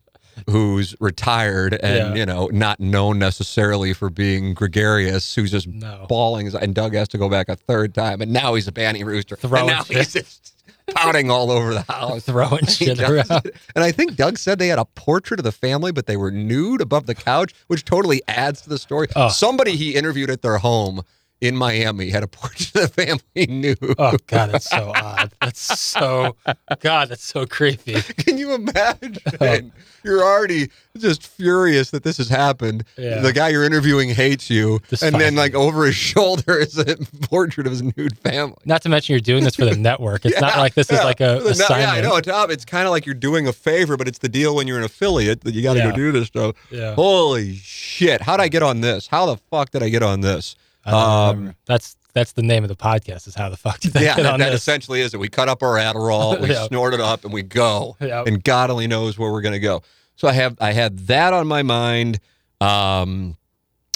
who's 0.50 0.94
retired 1.00 1.72
and 1.82 2.14
Yeah. 2.14 2.14
you 2.14 2.26
know 2.26 2.50
not 2.52 2.78
known 2.78 3.18
necessarily 3.18 3.94
for 3.94 4.10
being 4.10 4.52
gregarious. 4.52 5.34
Who's 5.34 5.50
just 5.50 5.66
No. 5.66 6.04
bawling, 6.10 6.54
and 6.54 6.74
Doug 6.74 6.92
has 6.94 7.08
to 7.08 7.16
go 7.18 7.30
back 7.30 7.48
a 7.48 7.56
third 7.56 7.94
time, 7.94 8.20
and 8.20 8.34
now 8.34 8.52
he's 8.52 8.68
a 8.68 8.72
banty 8.72 9.02
rooster, 9.02 9.36
Throwing 9.36 9.60
and 9.70 9.78
now 9.78 9.84
shit. 9.84 9.96
he's 9.96 10.12
just 10.12 10.52
pouting 10.94 11.30
all 11.30 11.50
over 11.50 11.74
the 11.74 11.82
house. 11.82 12.24
Throwing 12.26 12.66
shit 12.66 13.00
around. 13.00 13.50
And 13.74 13.84
I 13.84 13.92
think 13.92 14.16
Doug 14.16 14.38
said 14.38 14.58
they 14.58 14.68
had 14.68 14.78
a 14.78 14.84
portrait 14.84 15.40
of 15.40 15.44
the 15.44 15.52
family, 15.52 15.92
but 15.92 16.06
they 16.06 16.16
were 16.16 16.30
nude 16.30 16.80
above 16.80 17.06
the 17.06 17.14
couch, 17.14 17.54
which 17.66 17.84
totally 17.84 18.22
adds 18.28 18.62
to 18.62 18.68
the 18.68 18.78
story. 18.78 19.08
Oh. 19.16 19.28
Somebody 19.28 19.76
he 19.76 19.94
interviewed 19.94 20.30
at 20.30 20.42
their 20.42 20.58
home 20.58 21.02
in 21.40 21.54
Miami 21.56 22.08
had 22.10 22.22
a 22.22 22.26
portrait 22.28 22.74
of 22.84 22.94
the 22.94 23.04
family 23.04 23.46
knew. 23.46 23.76
Oh 23.98 24.16
God, 24.26 24.50
that's 24.52 24.70
so 24.70 24.92
odd. 24.94 25.32
That's 25.40 25.60
so 25.80 26.36
God, 26.80 27.08
that's 27.10 27.24
so 27.24 27.46
creepy. 27.46 27.94
Can 28.18 28.38
you 28.38 28.54
imagine? 28.54 29.16
Oh. 29.40 29.58
You're 30.04 30.22
already 30.22 30.70
just 30.96 31.26
furious 31.26 31.90
that 31.90 32.04
this 32.04 32.16
has 32.18 32.28
happened. 32.28 32.84
Yeah. 32.96 33.18
The 33.20 33.32
guy 33.32 33.48
you're 33.48 33.64
interviewing 33.64 34.10
hates 34.10 34.48
you, 34.48 34.78
Just 34.88 35.02
and 35.02 35.16
then 35.16 35.34
like 35.34 35.52
over 35.54 35.84
his 35.84 35.96
shoulder 36.12 36.58
is 36.58 36.78
a 36.78 36.96
portrait 37.28 37.66
of 37.66 37.72
his 37.72 37.82
nude 37.82 38.16
family. 38.18 38.54
Not 38.64 38.82
to 38.82 38.88
mention 38.88 39.14
you're 39.14 39.20
doing 39.20 39.42
this 39.42 39.56
for 39.56 39.64
the 39.64 39.74
network. 39.76 40.24
It's 40.24 40.40
not 40.40 40.58
like 40.58 40.74
this 40.74 40.90
is 40.90 41.00
like 41.00 41.20
a 41.20 41.24
No, 41.24 41.32
yeah, 41.40 41.48
I 41.48 41.50
assignment. 41.50 42.04
know. 42.04 42.20
Tom, 42.20 42.50
it's 42.52 42.64
kind 42.64 42.86
of 42.86 42.92
like 42.92 43.04
you're 43.04 43.14
doing 43.16 43.48
a 43.48 43.52
favor, 43.52 43.96
but 43.96 44.06
it's 44.06 44.18
the 44.18 44.28
deal 44.28 44.54
when 44.54 44.68
you're 44.68 44.78
an 44.78 44.84
affiliate 44.84 45.40
that 45.42 45.54
you 45.54 45.62
got 45.62 45.72
to 45.74 45.80
Yeah. 45.80 45.90
go 45.90 45.96
do 45.96 46.12
this 46.12 46.28
stuff. 46.28 46.54
Yeah. 46.70 46.94
Holy 46.94 47.54
shit! 47.56 48.22
How'd 48.22 48.40
I 48.40 48.46
get 48.48 48.62
on 48.62 48.80
this? 48.82 49.08
How 49.08 49.26
the 49.26 49.36
fuck 49.50 49.70
did 49.70 49.82
I 49.82 49.88
get 49.88 50.02
on 50.04 50.20
this? 50.20 50.54
Um, 50.94 51.54
that's 51.66 51.96
that's 52.12 52.32
the 52.32 52.42
name 52.42 52.64
of 52.64 52.68
the 52.68 52.76
podcast. 52.76 53.26
Is 53.28 53.34
how 53.34 53.48
the 53.48 53.56
fuck 53.56 53.80
did 53.80 53.92
they 53.92 54.04
yeah, 54.04 54.16
get 54.16 54.22
that, 54.22 54.32
on 54.34 54.40
that 54.40 54.52
essentially 54.54 55.00
is 55.00 55.12
it. 55.14 55.20
We 55.20 55.28
cut 55.28 55.48
up 55.48 55.62
our 55.62 55.76
Adderall, 55.76 56.40
we 56.42 56.50
Yeah. 56.50 56.66
snort 56.66 56.94
it 56.94 57.00
up, 57.00 57.24
and 57.24 57.32
we 57.32 57.42
go. 57.42 57.96
Yeah. 58.00 58.24
And 58.26 58.42
God 58.42 58.70
only 58.70 58.86
knows 58.86 59.18
where 59.18 59.30
we're 59.32 59.42
gonna 59.42 59.58
go. 59.58 59.82
So 60.16 60.26
I 60.28 60.32
have 60.32 60.56
I 60.60 60.72
had 60.72 60.98
that 61.08 61.32
on 61.34 61.46
my 61.46 61.62
mind. 61.62 62.20
Um, 62.60 63.36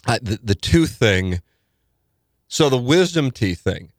I, 0.06 0.18
the 0.18 0.38
the 0.42 0.54
tooth 0.54 0.92
thing. 0.96 1.40
So 2.48 2.68
the 2.68 2.76
wisdom 2.78 3.30
teeth 3.30 3.60
thing. 3.60 3.92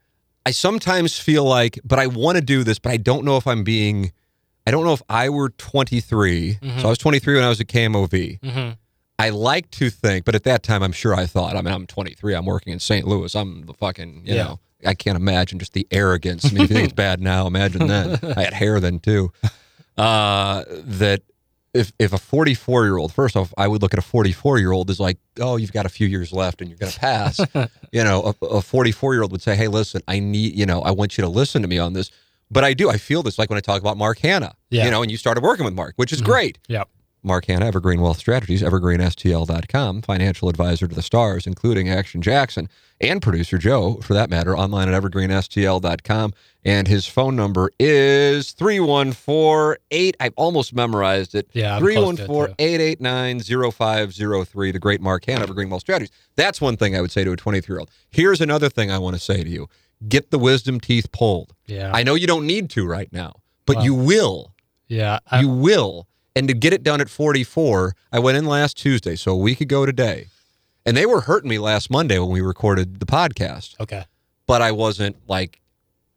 I 0.45 0.51
sometimes 0.51 1.17
feel 1.19 1.43
like, 1.45 1.79
but 1.83 1.99
I 1.99 2.07
want 2.07 2.35
to 2.35 2.41
do 2.43 2.63
this, 2.63 2.79
but 2.79 2.91
I 2.91 2.97
don't 2.97 3.23
know 3.23 3.37
if 3.37 3.47
I'm 3.47 3.63
being. 3.63 4.11
I 4.67 4.71
don't 4.71 4.85
know 4.85 4.93
if 4.93 5.01
I 5.09 5.29
were 5.29 5.49
23. 5.49 6.59
Mhm. 6.61 6.81
So 6.81 6.87
I 6.87 6.89
was 6.89 6.97
23 6.99 7.35
when 7.35 7.43
I 7.43 7.49
was 7.49 7.59
at 7.61 7.67
KMOV. 7.67 8.39
Mhm. 8.41 8.77
I 9.21 9.29
like 9.29 9.69
to 9.71 9.89
think, 9.89 10.25
but 10.25 10.35
at 10.35 10.43
that 10.43 10.63
time, 10.63 10.81
I'm 10.83 10.91
sure 10.91 11.13
I 11.15 11.25
thought, 11.25 11.55
I 11.55 11.61
mean, 11.61 11.73
I'm 11.73 11.85
23. 11.87 12.33
I'm 12.33 12.45
working 12.45 12.73
in 12.73 12.79
St. 12.79 13.05
Louis. 13.07 13.33
I'm 13.35 13.65
the 13.65 13.73
fucking, 13.73 14.23
you 14.25 14.35
Yeah. 14.35 14.43
know, 14.43 14.59
I 14.85 14.93
can't 14.95 15.15
imagine 15.15 15.59
just 15.59 15.73
the 15.73 15.87
arrogance. 15.91 16.45
I 16.45 16.49
mean, 16.49 16.63
if 16.63 16.69
you 16.69 16.75
think 16.75 16.85
it's 16.85 16.93
bad 16.95 17.21
now, 17.21 17.45
imagine 17.47 17.87
then. 17.87 18.19
I 18.37 18.43
had 18.43 18.53
hair 18.53 18.79
then 18.79 18.99
too. 18.99 19.31
Uh, 19.97 20.63
that 20.69 21.21
if 21.73 21.93
if 21.99 22.11
a 22.13 22.17
44 22.17 22.83
year 22.85 22.97
old, 22.97 23.13
first 23.13 23.35
off, 23.37 23.53
I 23.57 23.67
would 23.67 23.81
look 23.81 23.93
at 23.93 23.99
a 23.99 24.01
44 24.01 24.57
year 24.59 24.71
old 24.71 24.89
as 24.89 24.99
like, 24.99 25.17
oh, 25.39 25.55
you've 25.57 25.71
got 25.71 25.85
a 25.85 25.89
few 25.89 26.07
years 26.07 26.33
left 26.33 26.59
and 26.61 26.69
you're 26.69 26.77
going 26.79 26.91
to 26.91 26.99
pass. 26.99 27.39
you 27.91 28.03
know, 28.03 28.33
a 28.41 28.61
44 28.61 29.13
year 29.13 29.21
old 29.21 29.31
would 29.31 29.41
say, 29.41 29.55
hey, 29.55 29.67
listen, 29.67 30.01
I 30.07 30.19
need, 30.19 30.55
you 30.55 30.65
know, 30.65 30.81
I 30.81 30.91
want 30.91 31.17
you 31.17 31.21
to 31.23 31.29
listen 31.29 31.61
to 31.61 31.67
me 31.67 31.77
on 31.77 31.93
this. 31.93 32.09
But 32.49 32.63
I 32.65 32.73
do. 32.73 32.89
I 32.89 32.97
feel 32.97 33.23
this 33.23 33.37
like 33.39 33.49
when 33.49 33.57
I 33.57 33.61
talk 33.61 33.79
about 33.79 33.97
Mark 33.97 34.19
Hanna, 34.19 34.55
Yeah. 34.71 34.85
you 34.85 34.91
know, 34.91 35.01
and 35.01 35.09
you 35.11 35.15
started 35.17 35.41
working 35.43 35.63
with 35.63 35.73
Mark, 35.73 35.93
which 35.95 36.11
is 36.11 36.21
Mhm. 36.21 36.25
great. 36.25 36.57
Yep. 36.67 36.89
Mark 37.23 37.45
Hanna, 37.45 37.65
Evergreen 37.65 38.01
Wealth 38.01 38.17
Strategies, 38.17 38.61
evergreenstl.com, 38.63 40.01
financial 40.01 40.49
advisor 40.49 40.87
to 40.87 40.95
the 40.95 41.01
stars, 41.01 41.45
including 41.45 41.89
Action 41.89 42.21
Jackson, 42.21 42.67
and 42.99 43.21
producer 43.21 43.57
Joe, 43.57 43.95
for 44.01 44.13
that 44.13 44.29
matter, 44.29 44.57
online 44.57 44.89
at 44.89 45.01
evergreenstl.com. 45.01 46.33
And 46.63 46.87
his 46.87 47.07
phone 47.07 47.35
number 47.35 47.71
is 47.79 48.51
3148. 48.51 50.17
I've 50.19 50.33
almost 50.35 50.73
memorized 50.73 51.35
it. 51.35 51.49
Yeah, 51.53 51.75
I'm 51.75 51.81
close 51.81 52.17
to 52.17 52.23
it, 52.23 52.27
314 52.27 52.55
889 52.59 53.71
0503. 53.71 54.71
The 54.71 54.79
great 54.79 55.01
Mark 55.01 55.25
Hanna, 55.25 55.43
Evergreen 55.43 55.69
Wealth 55.69 55.81
Strategies. 55.81 56.11
That's 56.35 56.61
one 56.61 56.77
thing 56.77 56.95
I 56.95 57.01
would 57.01 57.11
say 57.11 57.23
to 57.23 57.31
a 57.31 57.37
23 57.37 57.73
year 57.73 57.79
old. 57.79 57.91
Here's 58.09 58.41
another 58.41 58.69
thing 58.69 58.91
I 58.91 58.97
want 58.97 59.15
to 59.15 59.19
say 59.19 59.43
to 59.43 59.49
you 59.49 59.67
get 60.07 60.31
the 60.31 60.39
wisdom 60.39 60.79
teeth 60.79 61.11
pulled. 61.11 61.53
Yeah. 61.67 61.91
I 61.93 62.01
know 62.01 62.15
you 62.15 62.25
don't 62.25 62.47
need 62.47 62.71
to 62.71 62.87
right 62.87 63.11
now, 63.13 63.33
but 63.67 63.83
you 63.83 63.93
will 63.93 64.51
yeah. 64.91 65.19
I, 65.29 65.39
you 65.39 65.47
will. 65.47 66.07
And 66.35 66.47
to 66.47 66.53
get 66.53 66.73
it 66.73 66.83
done 66.83 67.01
at 67.01 67.09
44, 67.09 67.93
I 68.11 68.19
went 68.19 68.37
in 68.37 68.45
last 68.45 68.77
Tuesday, 68.77 69.15
so 69.15 69.33
a 69.33 69.37
week 69.37 69.59
ago 69.61 69.85
today. 69.85 70.27
And 70.85 70.95
they 70.97 71.05
were 71.05 71.21
hurting 71.21 71.49
me 71.49 71.59
last 71.59 71.89
Monday 71.91 72.17
when 72.17 72.29
we 72.29 72.41
recorded 72.41 72.99
the 72.99 73.05
podcast, 73.05 73.79
okay. 73.79 74.05
but 74.47 74.61
I 74.61 74.71
wasn't 74.71 75.15
like, 75.27 75.61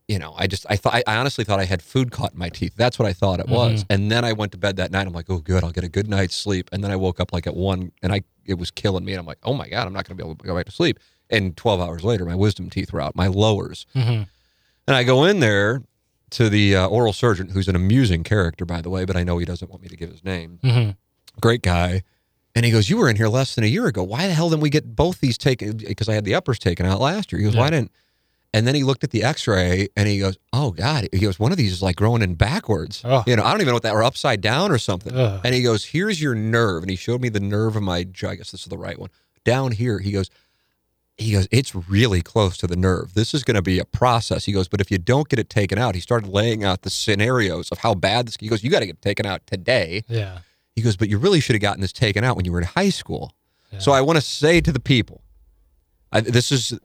you 0.09 0.19
know, 0.19 0.35
I 0.37 0.47
just 0.47 0.65
I 0.71 0.77
thought 0.77 0.95
I 1.07 1.17
honestly 1.17 1.45
thought 1.45 1.61
I 1.61 1.65
had 1.65 1.83
food 1.83 2.11
caught 2.11 2.33
in 2.33 2.39
my 2.39 2.49
teeth. 2.49 2.75
That's 2.77 2.99
what 2.99 3.07
I 3.07 3.13
thought 3.13 3.41
it 3.41 3.49
was. 3.49 3.85
And 3.91 4.11
then 4.11 4.25
I 4.25 4.33
went 4.33 4.53
to 4.53 4.59
bed 4.59 4.77
that 4.77 4.91
night. 4.91 5.07
I'm 5.07 5.13
like, 5.13 5.29
oh, 5.29 5.39
good, 5.39 5.65
I'll 5.65 5.71
get 5.71 5.85
a 5.85 5.89
good 5.89 6.09
night's 6.09 6.35
sleep. 6.35 6.69
And 6.73 6.83
then 6.85 6.91
I 6.91 6.97
woke 6.97 7.21
up 7.21 7.33
like 7.33 7.47
at 7.47 7.57
one, 7.57 7.93
and 8.03 8.13
I 8.13 8.23
it 8.47 8.55
was 8.55 8.71
killing 8.71 9.05
me. 9.05 9.13
And 9.13 9.21
I'm 9.21 9.27
like, 9.27 9.39
oh 9.43 9.55
my 9.55 9.69
god, 9.69 9.87
I'm 9.87 9.93
not 9.93 10.07
going 10.07 10.17
to 10.17 10.23
be 10.23 10.27
able 10.27 10.37
to 10.37 10.47
go 10.47 10.55
back 10.55 10.67
to 10.67 10.73
sleep. 10.73 10.99
And 11.31 11.57
12 11.57 11.81
hours 11.81 12.05
later, 12.05 12.25
my 12.25 12.35
wisdom 12.35 12.71
teeth 12.71 12.93
were 12.93 13.01
out, 13.01 13.17
my 13.17 13.27
lowers. 13.27 13.87
hmm 13.93 14.23
And 14.87 14.97
I 14.97 15.05
go 15.05 15.25
in 15.25 15.41
there 15.41 15.83
to 16.31 16.49
the 16.49 16.77
uh, 16.77 16.87
oral 16.87 17.13
surgeon, 17.13 17.49
who's 17.51 17.69
an 17.69 17.77
amusing 17.77 18.25
character, 18.25 18.65
by 18.65 18.81
the 18.81 18.91
way, 18.91 19.05
but 19.05 19.17
I 19.17 19.23
know 19.25 19.39
he 19.39 19.45
doesn't 19.45 19.71
want 19.71 19.83
me 19.83 19.89
to 19.89 19.97
give 19.97 20.11
his 20.11 20.25
name. 20.25 20.59
hmm 20.63 20.91
Great 21.41 21.63
guy. 21.63 22.03
And 22.55 22.65
he 22.65 22.71
goes, 22.71 22.89
You 22.89 22.97
were 22.99 23.09
in 23.09 23.17
here 23.17 23.29
less 23.29 23.55
than 23.57 23.65
a 23.65 23.69
year 23.69 23.87
ago. 23.87 24.03
Why 24.05 24.27
the 24.29 24.33
hell 24.35 24.49
didn't 24.49 24.63
we 24.63 24.71
get 24.71 24.95
both 24.95 25.21
these 25.21 25.37
taken? 25.37 25.77
Because 25.79 26.09
I 26.09 26.15
had 26.15 26.25
the 26.25 26.35
uppers 26.37 26.59
taken 26.61 26.87
out 26.87 27.01
last 27.01 27.33
year. 27.33 27.41
He 27.41 27.45
goes, 27.45 27.55
Yeah. 27.55 27.61
Why 27.61 27.71
didn't? 27.71 27.91
And 28.53 28.69
then 28.69 28.77
he 28.77 28.85
looked 28.85 29.03
at 29.03 29.11
the 29.11 29.25
x 29.25 29.49
ray 29.49 29.89
and 29.97 30.07
he 30.07 30.21
goes, 30.21 30.39
Oh, 30.53 30.71
God. 30.71 31.09
He 31.13 31.19
goes, 31.19 31.41
One 31.41 31.51
of 31.51 31.59
these 31.59 31.73
is 31.73 31.83
like 31.83 31.97
growing 31.97 32.23
in 32.23 32.35
backwards. 32.37 33.03
Oh. 33.05 33.25
You 33.27 33.35
know, 33.35 33.43
I 33.43 33.51
don't 33.51 33.61
even 33.61 33.69
know 33.71 33.75
what 33.75 33.83
that, 33.83 33.95
or 33.95 34.05
upside 34.05 34.41
down 34.41 34.71
or 34.71 34.79
something. 34.79 35.13
Ugh. 35.13 35.41
And 35.45 35.53
he 35.55 35.63
goes, 35.63 35.85
Here's 35.87 36.23
your 36.23 36.37
nerve. 36.37 36.85
And 36.85 36.91
he 36.91 36.95
showed 36.97 37.21
me 37.21 37.29
the 37.29 37.41
nerve 37.41 37.75
of 37.75 37.83
my. 37.83 37.97
I 37.99 38.05
guess 38.05 38.53
this 38.53 38.61
is 38.63 38.67
the 38.67 38.79
right 38.79 38.97
one. 38.99 39.11
Down 39.45 39.73
here, 39.73 39.99
he 39.99 40.13
goes, 40.13 40.31
he 41.17 41.33
goes, 41.33 41.47
it's 41.53 41.75
really 41.75 42.23
close 42.23 42.57
to 42.59 42.67
the 42.67 42.77
nerve. 42.77 43.15
This 43.15 43.35
is 43.35 43.45
going 43.45 43.55
to 43.55 43.63
be 43.63 43.79
a 43.79 43.85
process. 43.85 44.45
He 44.47 44.53
goes, 44.53 44.67
but 44.69 44.81
if 44.81 44.91
you 44.91 44.99
don't 44.99 45.29
get 45.29 45.39
it 45.39 45.49
taken 45.49 45.79
out, 45.79 45.95
he 45.95 46.01
started 46.01 46.29
laying 46.29 46.65
out 46.65 46.83
the 46.83 46.91
scenarios 46.91 47.71
of 47.71 47.79
how 47.79 47.95
bad 47.95 48.27
this. 48.27 48.37
He 48.41 48.49
goes, 48.49 48.65
you 48.65 48.71
got 48.71 48.81
to 48.81 48.87
get 48.87 48.97
it 48.97 49.03
taken 49.03 49.25
out 49.25 49.47
today. 49.47 50.03
Yeah. 50.09 50.39
He 50.75 50.83
goes, 50.83 50.97
but 50.97 51.09
you 51.09 51.19
really 51.19 51.39
should 51.41 51.55
have 51.55 51.63
gotten 51.63 51.81
this 51.81 51.93
taken 51.93 52.25
out 52.25 52.35
when 52.37 52.45
you 52.45 52.51
were 52.53 52.59
in 52.61 52.67
high 52.67 52.91
school. 52.91 53.33
Yeah. 53.71 53.79
So 53.79 53.93
I 53.93 54.01
want 54.01 54.17
to 54.17 54.21
say 54.23 54.61
to 54.61 54.73
the 54.73 54.81
people, 54.81 55.23
I, 56.11 56.21
this 56.21 56.51
is, 56.51 56.77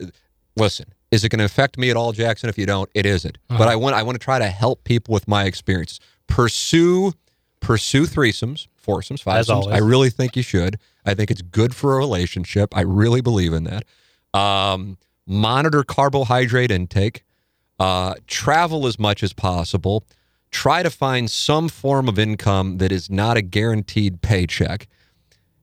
listen, 0.55 0.93
is 1.09 1.23
it 1.23 1.29
going 1.29 1.39
to 1.39 1.45
affect 1.45 1.77
me 1.79 1.89
at 1.89 1.97
all, 1.97 2.11
Jackson? 2.11 2.49
If 2.49 2.57
you 2.59 2.67
don't, 2.67 2.87
it 2.93 3.07
isn't. 3.07 3.39
But 3.47 3.61
Uh-huh. 3.61 3.69
I 3.71 3.75
want, 3.77 3.95
I 3.95 4.03
want 4.03 4.15
to 4.19 4.23
try 4.23 4.37
to 4.37 4.47
help 4.47 4.83
people 4.83 5.11
with 5.13 5.27
my 5.27 5.45
experiences. 5.45 5.99
Pursue, 6.27 7.13
pursue 7.61 8.03
threesomes, 8.05 8.67
foursomes, 8.75 9.23
fivesomes. 9.23 9.71
I 9.73 9.79
really 9.79 10.11
think 10.11 10.35
you 10.35 10.43
should. 10.43 10.77
I 11.03 11.15
think 11.15 11.31
it's 11.31 11.41
good 11.41 11.73
for 11.73 11.95
a 11.95 11.97
relationship. 11.97 12.77
I 12.77 12.81
really 12.81 13.21
believe 13.21 13.53
in 13.53 13.63
that. 13.63 13.85
Um, 14.33 14.97
monitor 15.27 15.83
carbohydrate 15.83 16.71
intake. 16.71 17.23
Uh, 17.79 18.15
travel 18.27 18.87
as 18.87 18.99
much 18.99 19.23
as 19.23 19.31
possible. 19.31 20.03
Try 20.51 20.83
to 20.83 20.89
find 20.89 21.29
some 21.29 21.69
form 21.69 22.09
of 22.09 22.19
income 22.19 22.77
that 22.79 22.91
is 22.91 23.09
not 23.09 23.37
a 23.37 23.41
guaranteed 23.41 24.21
paycheck, 24.21 24.87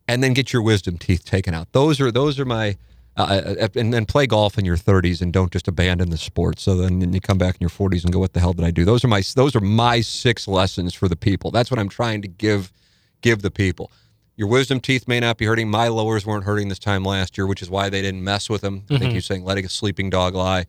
and 0.08 0.22
then 0.22 0.32
get 0.32 0.52
your 0.52 0.62
wisdom 0.62 0.96
teeth 0.96 1.24
taken 1.24 1.52
out. 1.52 1.72
Those 1.72 2.00
are 2.00 2.10
those 2.10 2.38
are 2.38 2.46
my. 2.46 2.76
Uh, 3.18 3.56
uh, 3.62 3.68
and 3.76 3.94
then 3.94 4.04
play 4.04 4.26
golf 4.26 4.58
in 4.58 4.66
your 4.66 4.76
30s 4.76 5.22
and 5.22 5.32
don't 5.32 5.50
just 5.50 5.66
abandon 5.66 6.10
the 6.10 6.18
sport. 6.18 6.60
So 6.60 6.74
then 6.76 7.14
you 7.14 7.20
come 7.22 7.38
back 7.38 7.54
in 7.54 7.60
your 7.60 7.70
40s 7.70 8.04
and 8.04 8.12
go, 8.12 8.18
"What 8.18 8.34
the 8.34 8.40
hell 8.40 8.52
did 8.52 8.62
I 8.62 8.70
do?" 8.70 8.84
Those 8.84 9.04
are 9.04 9.08
my 9.08 9.22
those 9.34 9.56
are 9.56 9.60
my 9.60 10.02
six 10.02 10.46
lessons 10.46 10.92
for 10.92 11.08
the 11.08 11.16
people. 11.16 11.50
That's 11.50 11.70
what 11.70 11.80
I'm 11.80 11.88
trying 11.88 12.20
to 12.20 12.28
give 12.28 12.74
give 13.22 13.40
the 13.40 13.50
people. 13.50 13.90
Your 14.36 14.48
wisdom 14.48 14.80
teeth 14.80 15.08
may 15.08 15.18
not 15.18 15.38
be 15.38 15.46
hurting. 15.46 15.70
My 15.70 15.88
lowers 15.88 16.26
weren't 16.26 16.44
hurting 16.44 16.68
this 16.68 16.78
time 16.78 17.04
last 17.04 17.38
year, 17.38 17.46
which 17.46 17.62
is 17.62 17.70
why 17.70 17.88
they 17.88 18.02
didn't 18.02 18.22
mess 18.22 18.50
with 18.50 18.60
them. 18.60 18.82
I 18.90 18.98
think 18.98 19.10
Mhm. 19.10 19.12
you're 19.12 19.22
saying 19.22 19.44
letting 19.44 19.64
a 19.64 19.68
sleeping 19.68 20.10
dog 20.10 20.34
lie. 20.34 20.66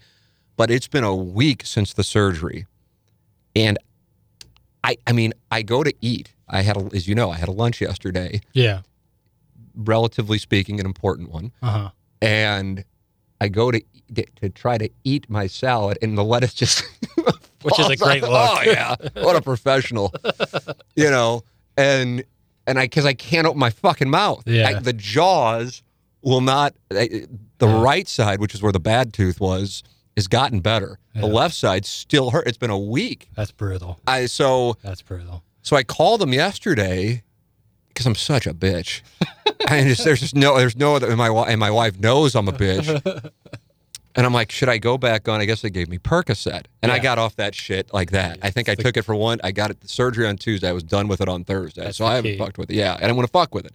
But 0.55 0.71
it's 0.71 0.87
been 0.87 1.03
a 1.03 1.15
week 1.15 1.63
since 1.65 1.93
the 1.93 2.03
surgery. 2.03 2.65
And 3.55 3.77
I 4.83 4.97
I 5.05 5.11
mean, 5.11 5.33
I 5.51 5.63
go 5.63 5.83
to 5.83 5.93
eat. 6.01 6.33
I 6.47 6.61
had 6.61 6.77
a, 6.77 6.89
as 6.95 7.07
you 7.09 7.15
know, 7.15 7.29
I 7.29 7.35
had 7.37 7.49
a 7.49 7.51
lunch 7.51 7.81
yesterday, 7.81 8.39
Yeah. 8.53 8.81
relatively 9.75 10.37
speaking, 10.37 10.79
an 10.79 10.85
important 10.85 11.29
one. 11.31 11.51
Uh 11.61 11.69
huh. 11.71 11.89
And 12.21 12.85
I 13.41 13.49
go 13.49 13.71
to 13.71 13.81
to 14.41 14.49
try 14.49 14.77
to 14.77 14.89
eat 15.03 15.29
my 15.29 15.47
salad 15.47 15.97
and 16.01 16.17
the 16.17 16.23
lettuce 16.23 16.53
just 16.53 16.83
Which 17.63 17.77
is 17.79 17.89
a 17.89 17.97
great 17.97 18.21
look. 18.21 18.31
Oh 18.31 18.61
yeah. 18.65 18.95
What 19.15 19.35
a 19.35 19.41
professional. 19.41 20.13
you 20.95 21.09
know, 21.11 21.43
and 21.75 22.23
and 22.67 22.77
I 22.77 22.83
because 22.85 23.05
I 23.05 23.13
can't 23.13 23.47
open 23.47 23.59
my 23.59 23.69
fucking 23.71 24.09
mouth. 24.09 24.43
Yeah. 24.45 24.67
I- 24.69 24.79
the 24.79 24.93
jaws 24.93 25.81
will 26.21 26.41
not. 26.41 26.75
I, 26.91 27.25
the 27.57 27.67
Yeah. 27.67 27.81
right 27.81 28.07
side, 28.07 28.39
which 28.39 28.53
is 28.53 28.61
where 28.61 28.71
the 28.71 28.79
bad 28.79 29.13
tooth 29.13 29.39
was, 29.39 29.81
has 30.15 30.27
gotten 30.27 30.59
better. 30.59 30.99
The 31.15 31.25
left 31.25 31.55
side 31.55 31.83
still 31.85 32.29
hurt. 32.29 32.45
It's 32.47 32.59
been 32.59 32.69
a 32.69 32.77
week. 32.77 33.29
That's 33.35 33.51
brutal. 33.51 33.99
I 34.05 34.27
so 34.27 34.77
That's 34.83 35.01
brutal. 35.01 35.43
so 35.63 35.75
I 35.75 35.81
called 35.83 36.21
him 36.21 36.31
yesterday 36.33 37.23
because 37.87 38.05
I'm 38.05 38.13
such 38.13 38.45
a 38.45 38.53
bitch. 38.53 39.01
I 39.67 39.81
just 39.83 40.03
there's 40.03 40.19
just 40.19 40.35
no 40.35 40.55
there's 40.57 40.75
no 40.75 40.95
other 40.95 41.07
and 41.07 41.17
my 41.17 41.29
and 41.29 41.59
my 41.59 41.71
wife 41.71 41.99
knows 41.99 42.35
I'm 42.35 42.47
a 42.47 42.51
bitch. 42.51 43.31
And 44.17 44.25
I'm 44.25 44.33
like, 44.33 44.51
should 44.51 44.67
I 44.67 44.79
go 44.79 44.97
back 44.97 45.29
on? 45.29 45.39
I 45.39 45.45
guess 45.45 45.61
they 45.61 45.69
gave 45.69 45.87
me 45.89 45.99
Percocet, 45.99 46.65
and 46.81 46.91
I 46.91 46.97
got 46.99 47.19
off 47.19 47.35
that 47.35 47.53
shit 47.53 47.93
like 47.93 48.11
that. 48.11 48.39
I 48.41 48.49
think 48.49 48.67
I 48.67 48.71
It's 48.73 48.81
took 48.83 48.97
it 48.97 49.03
for 49.03 49.13
one. 49.15 49.39
I 49.43 49.51
got 49.51 49.69
it 49.69 49.79
the 49.81 49.87
surgery 49.87 50.27
on 50.27 50.37
Tuesday. 50.37 50.67
I 50.67 50.73
was 50.73 50.83
done 50.83 51.07
with 51.07 51.21
it 51.21 51.29
on 51.29 51.43
Thursday, 51.43 51.91
so 51.91 52.03
I 52.05 52.15
haven't 52.15 52.31
key. 52.31 52.37
fucked 52.39 52.57
with 52.57 52.71
it. 52.71 52.75
Yeah, 52.75 52.97
and 52.99 53.09
I 53.09 53.13
want 53.13 53.27
to 53.27 53.31
fuck 53.31 53.53
with 53.53 53.65
it. 53.65 53.73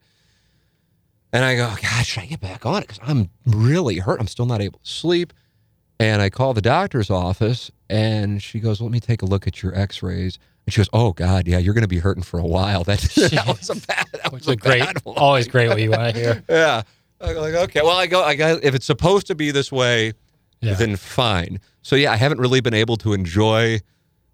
And 1.32 1.45
I 1.45 1.55
go, 1.57 1.72
God, 1.80 2.05
should 2.05 2.24
I 2.24 2.26
get 2.26 2.40
back 2.40 2.66
on 2.66 2.82
it? 2.82 2.88
Because 2.88 3.01
I'm 3.07 3.30
really 3.47 3.99
hurt. 3.99 4.20
I'm 4.20 4.26
still 4.26 4.45
not 4.45 4.61
able 4.61 4.80
to 4.80 4.90
sleep. 4.90 5.32
And 6.01 6.20
I 6.20 6.28
call 6.28 6.53
the 6.53 6.61
doctor's 6.61 7.09
office, 7.09 7.70
and 7.88 8.43
she 8.43 8.59
goes, 8.59 8.80
"Let 8.80 8.90
me 8.90 8.99
take 8.99 9.22
a 9.22 9.26
look 9.26 9.47
at 9.47 9.62
your 9.62 9.72
X-rays." 9.78 10.38
And 10.66 10.74
she 10.74 10.80
goes, 10.80 10.88
"Oh 10.93 11.12
God, 11.12 11.47
yeah, 11.47 11.59
you're 11.59 11.74
going 11.74 11.82
to 11.82 11.88
be 11.88 12.01
hurting 12.01 12.24
for 12.24 12.40
a 12.40 12.45
while." 12.47 12.82
That, 12.84 12.99
that 13.32 13.47
was 13.47 13.70
a 13.70 13.86
bad. 13.86 14.07
That 14.12 14.32
was 14.32 14.49
a 14.49 14.57
great, 14.57 14.80
bad 14.80 14.97
one. 15.05 15.16
always 15.16 15.47
great 15.47 15.68
what 15.68 15.80
you 15.80 15.90
want 15.93 16.14
to 16.14 16.20
hear. 16.20 16.43
Yeah. 16.49 16.82
I 17.20 17.34
go 17.34 17.40
like, 17.40 17.55
okay. 17.55 17.82
Well, 17.82 17.97
I 17.97 18.09
go. 18.09 18.24
I 18.24 18.34
got. 18.34 18.64
If 18.64 18.74
it's 18.74 18.84
supposed 18.86 19.28
to 19.28 19.36
be 19.36 19.53
this 19.53 19.70
way, 19.70 20.12
Yeah. 20.63 20.75
then 20.75 20.97
fine. 20.97 21.61
So 21.83 21.97
yeah, 21.97 22.13
I 22.13 22.17
haven't 22.17 22.39
really 22.39 22.61
been 22.61 22.75
able 22.75 22.97
to 22.99 23.13
enjoy 23.13 23.81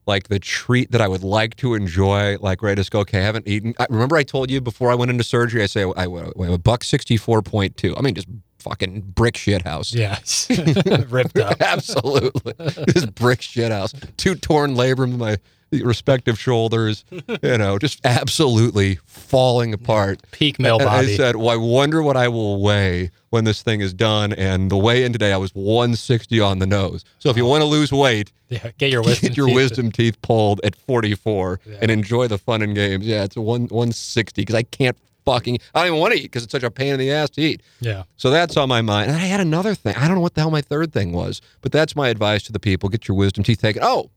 like 0.07 0.29
the 0.29 0.39
treat 0.39 0.91
that 0.93 1.01
I 1.01 1.09
would 1.09 1.23
like 1.23 1.57
to 1.57 1.75
enjoy. 1.75 2.37
Like 2.39 2.63
right, 2.63 2.77
just 2.77 2.91
go. 2.91 3.01
Okay, 3.01 3.19
I 3.19 3.23
haven't 3.23 3.47
eaten. 3.49 3.75
I, 3.79 3.87
remember 3.91 4.17
I 4.17 4.23
told 4.23 4.51
you 4.51 4.61
before 4.61 4.91
I 4.91 4.95
went 4.95 5.11
into 5.11 5.25
surgery. 5.25 5.63
I 5.63 5.67
say 5.67 5.83
I, 5.83 6.05
I, 6.05 6.07
I 6.07 6.45
have 6.45 6.53
a 6.55 6.59
buck 6.59 6.85
sixty 6.85 7.17
four 7.17 7.43
point 7.43 7.77
two. 7.77 7.97
I 7.97 8.03
mean, 8.03 8.15
just 8.15 8.29
fucking 8.59 9.01
brick 9.15 9.37
shit 9.37 9.63
house. 9.63 9.95
Yeah. 9.95 10.19
Ripped 11.09 11.39
up. 11.39 11.61
Absolutely. 11.61 12.53
this 12.87 13.07
brick 13.07 13.43
shit 13.43 13.71
house. 13.73 13.95
Two 14.17 14.35
torn 14.35 14.75
labrums 14.75 15.13
in 15.13 15.19
my 15.19 15.39
respective 15.73 16.39
shoulders, 16.39 17.05
you 17.43 17.59
know, 17.59 17.79
just 17.79 18.01
absolutely 18.05 18.99
falling 19.07 19.73
apart. 19.75 20.21
Peak 20.31 20.59
mill 20.59 20.79
And 20.81 20.89
I 20.89 21.07
said, 21.17 21.37
Well, 21.37 21.51
I 21.51 21.57
wonder 21.57 22.03
what 22.03 22.17
I 22.17 22.29
will 22.29 22.61
weigh 22.63 23.11
when 23.31 23.45
this 23.45 23.63
thing 23.63 23.81
is 23.81 23.93
done. 23.93 24.33
And 24.33 24.71
the 24.71 24.77
weigh 24.77 25.05
in 25.05 25.13
today, 25.13 25.33
I 25.33 25.37
was 25.37 25.55
160 25.55 26.41
on 26.41 26.59
the 26.59 26.67
nose. 26.67 27.05
So 27.19 27.31
if 27.31 27.37
you 27.37 27.45
want 27.45 27.61
to 27.63 27.67
lose 27.67 27.93
weight, 27.93 28.33
yeah, 28.49 28.71
get 28.79 28.91
your 28.91 29.03
wisdom. 29.03 29.29
get 29.29 29.37
your 29.37 29.47
teeth. 29.47 29.55
wisdom 29.57 29.93
teeth 29.93 30.21
pulled 30.23 30.61
at 30.65 30.75
44 30.77 31.61
Yeah. 31.67 31.79
and 31.83 31.91
enjoy 31.91 32.29
the 32.29 32.39
fun 32.39 32.63
and 32.63 32.75
games. 32.75 33.07
Yeah, 33.07 33.25
it's 33.25 33.37
a 33.37 33.41
one 33.41 33.63
160 33.63 34.43
because 34.43 34.55
I 34.55 34.63
can't 34.63 34.97
fucking, 35.25 35.59
I 35.75 35.81
don't 35.81 35.89
even 35.89 36.01
want 36.01 36.15
to 36.15 36.19
eat 36.19 36.23
because 36.23 36.43
it's 36.45 36.53
such 36.53 36.63
a 36.63 36.71
pain 36.71 36.95
in 36.95 36.99
the 36.99 37.11
ass 37.13 37.29
to 37.31 37.43
eat. 37.43 37.63
Yeah. 37.81 38.05
So 38.17 38.31
that's 38.31 38.57
on 38.57 38.69
my 38.71 38.81
mind. 38.81 39.11
And 39.11 39.17
I 39.21 39.27
had 39.27 39.41
another 39.41 39.75
thing. 39.75 39.95
I 39.97 40.07
don't 40.07 40.15
know 40.15 40.23
what 40.23 40.33
the 40.35 40.41
hell 40.41 40.51
my 40.51 40.63
third 40.63 40.91
thing 40.93 41.13
was, 41.13 41.43
but 41.61 41.71
that's 41.71 41.95
my 41.95 42.09
advice 42.09 42.45
to 42.45 42.53
the 42.53 42.59
people. 42.61 42.89
Get 42.89 43.07
your 43.09 43.17
wisdom 43.17 43.45
teeth 43.45 43.61
taken. 43.61 43.83
Oh, 43.85 44.11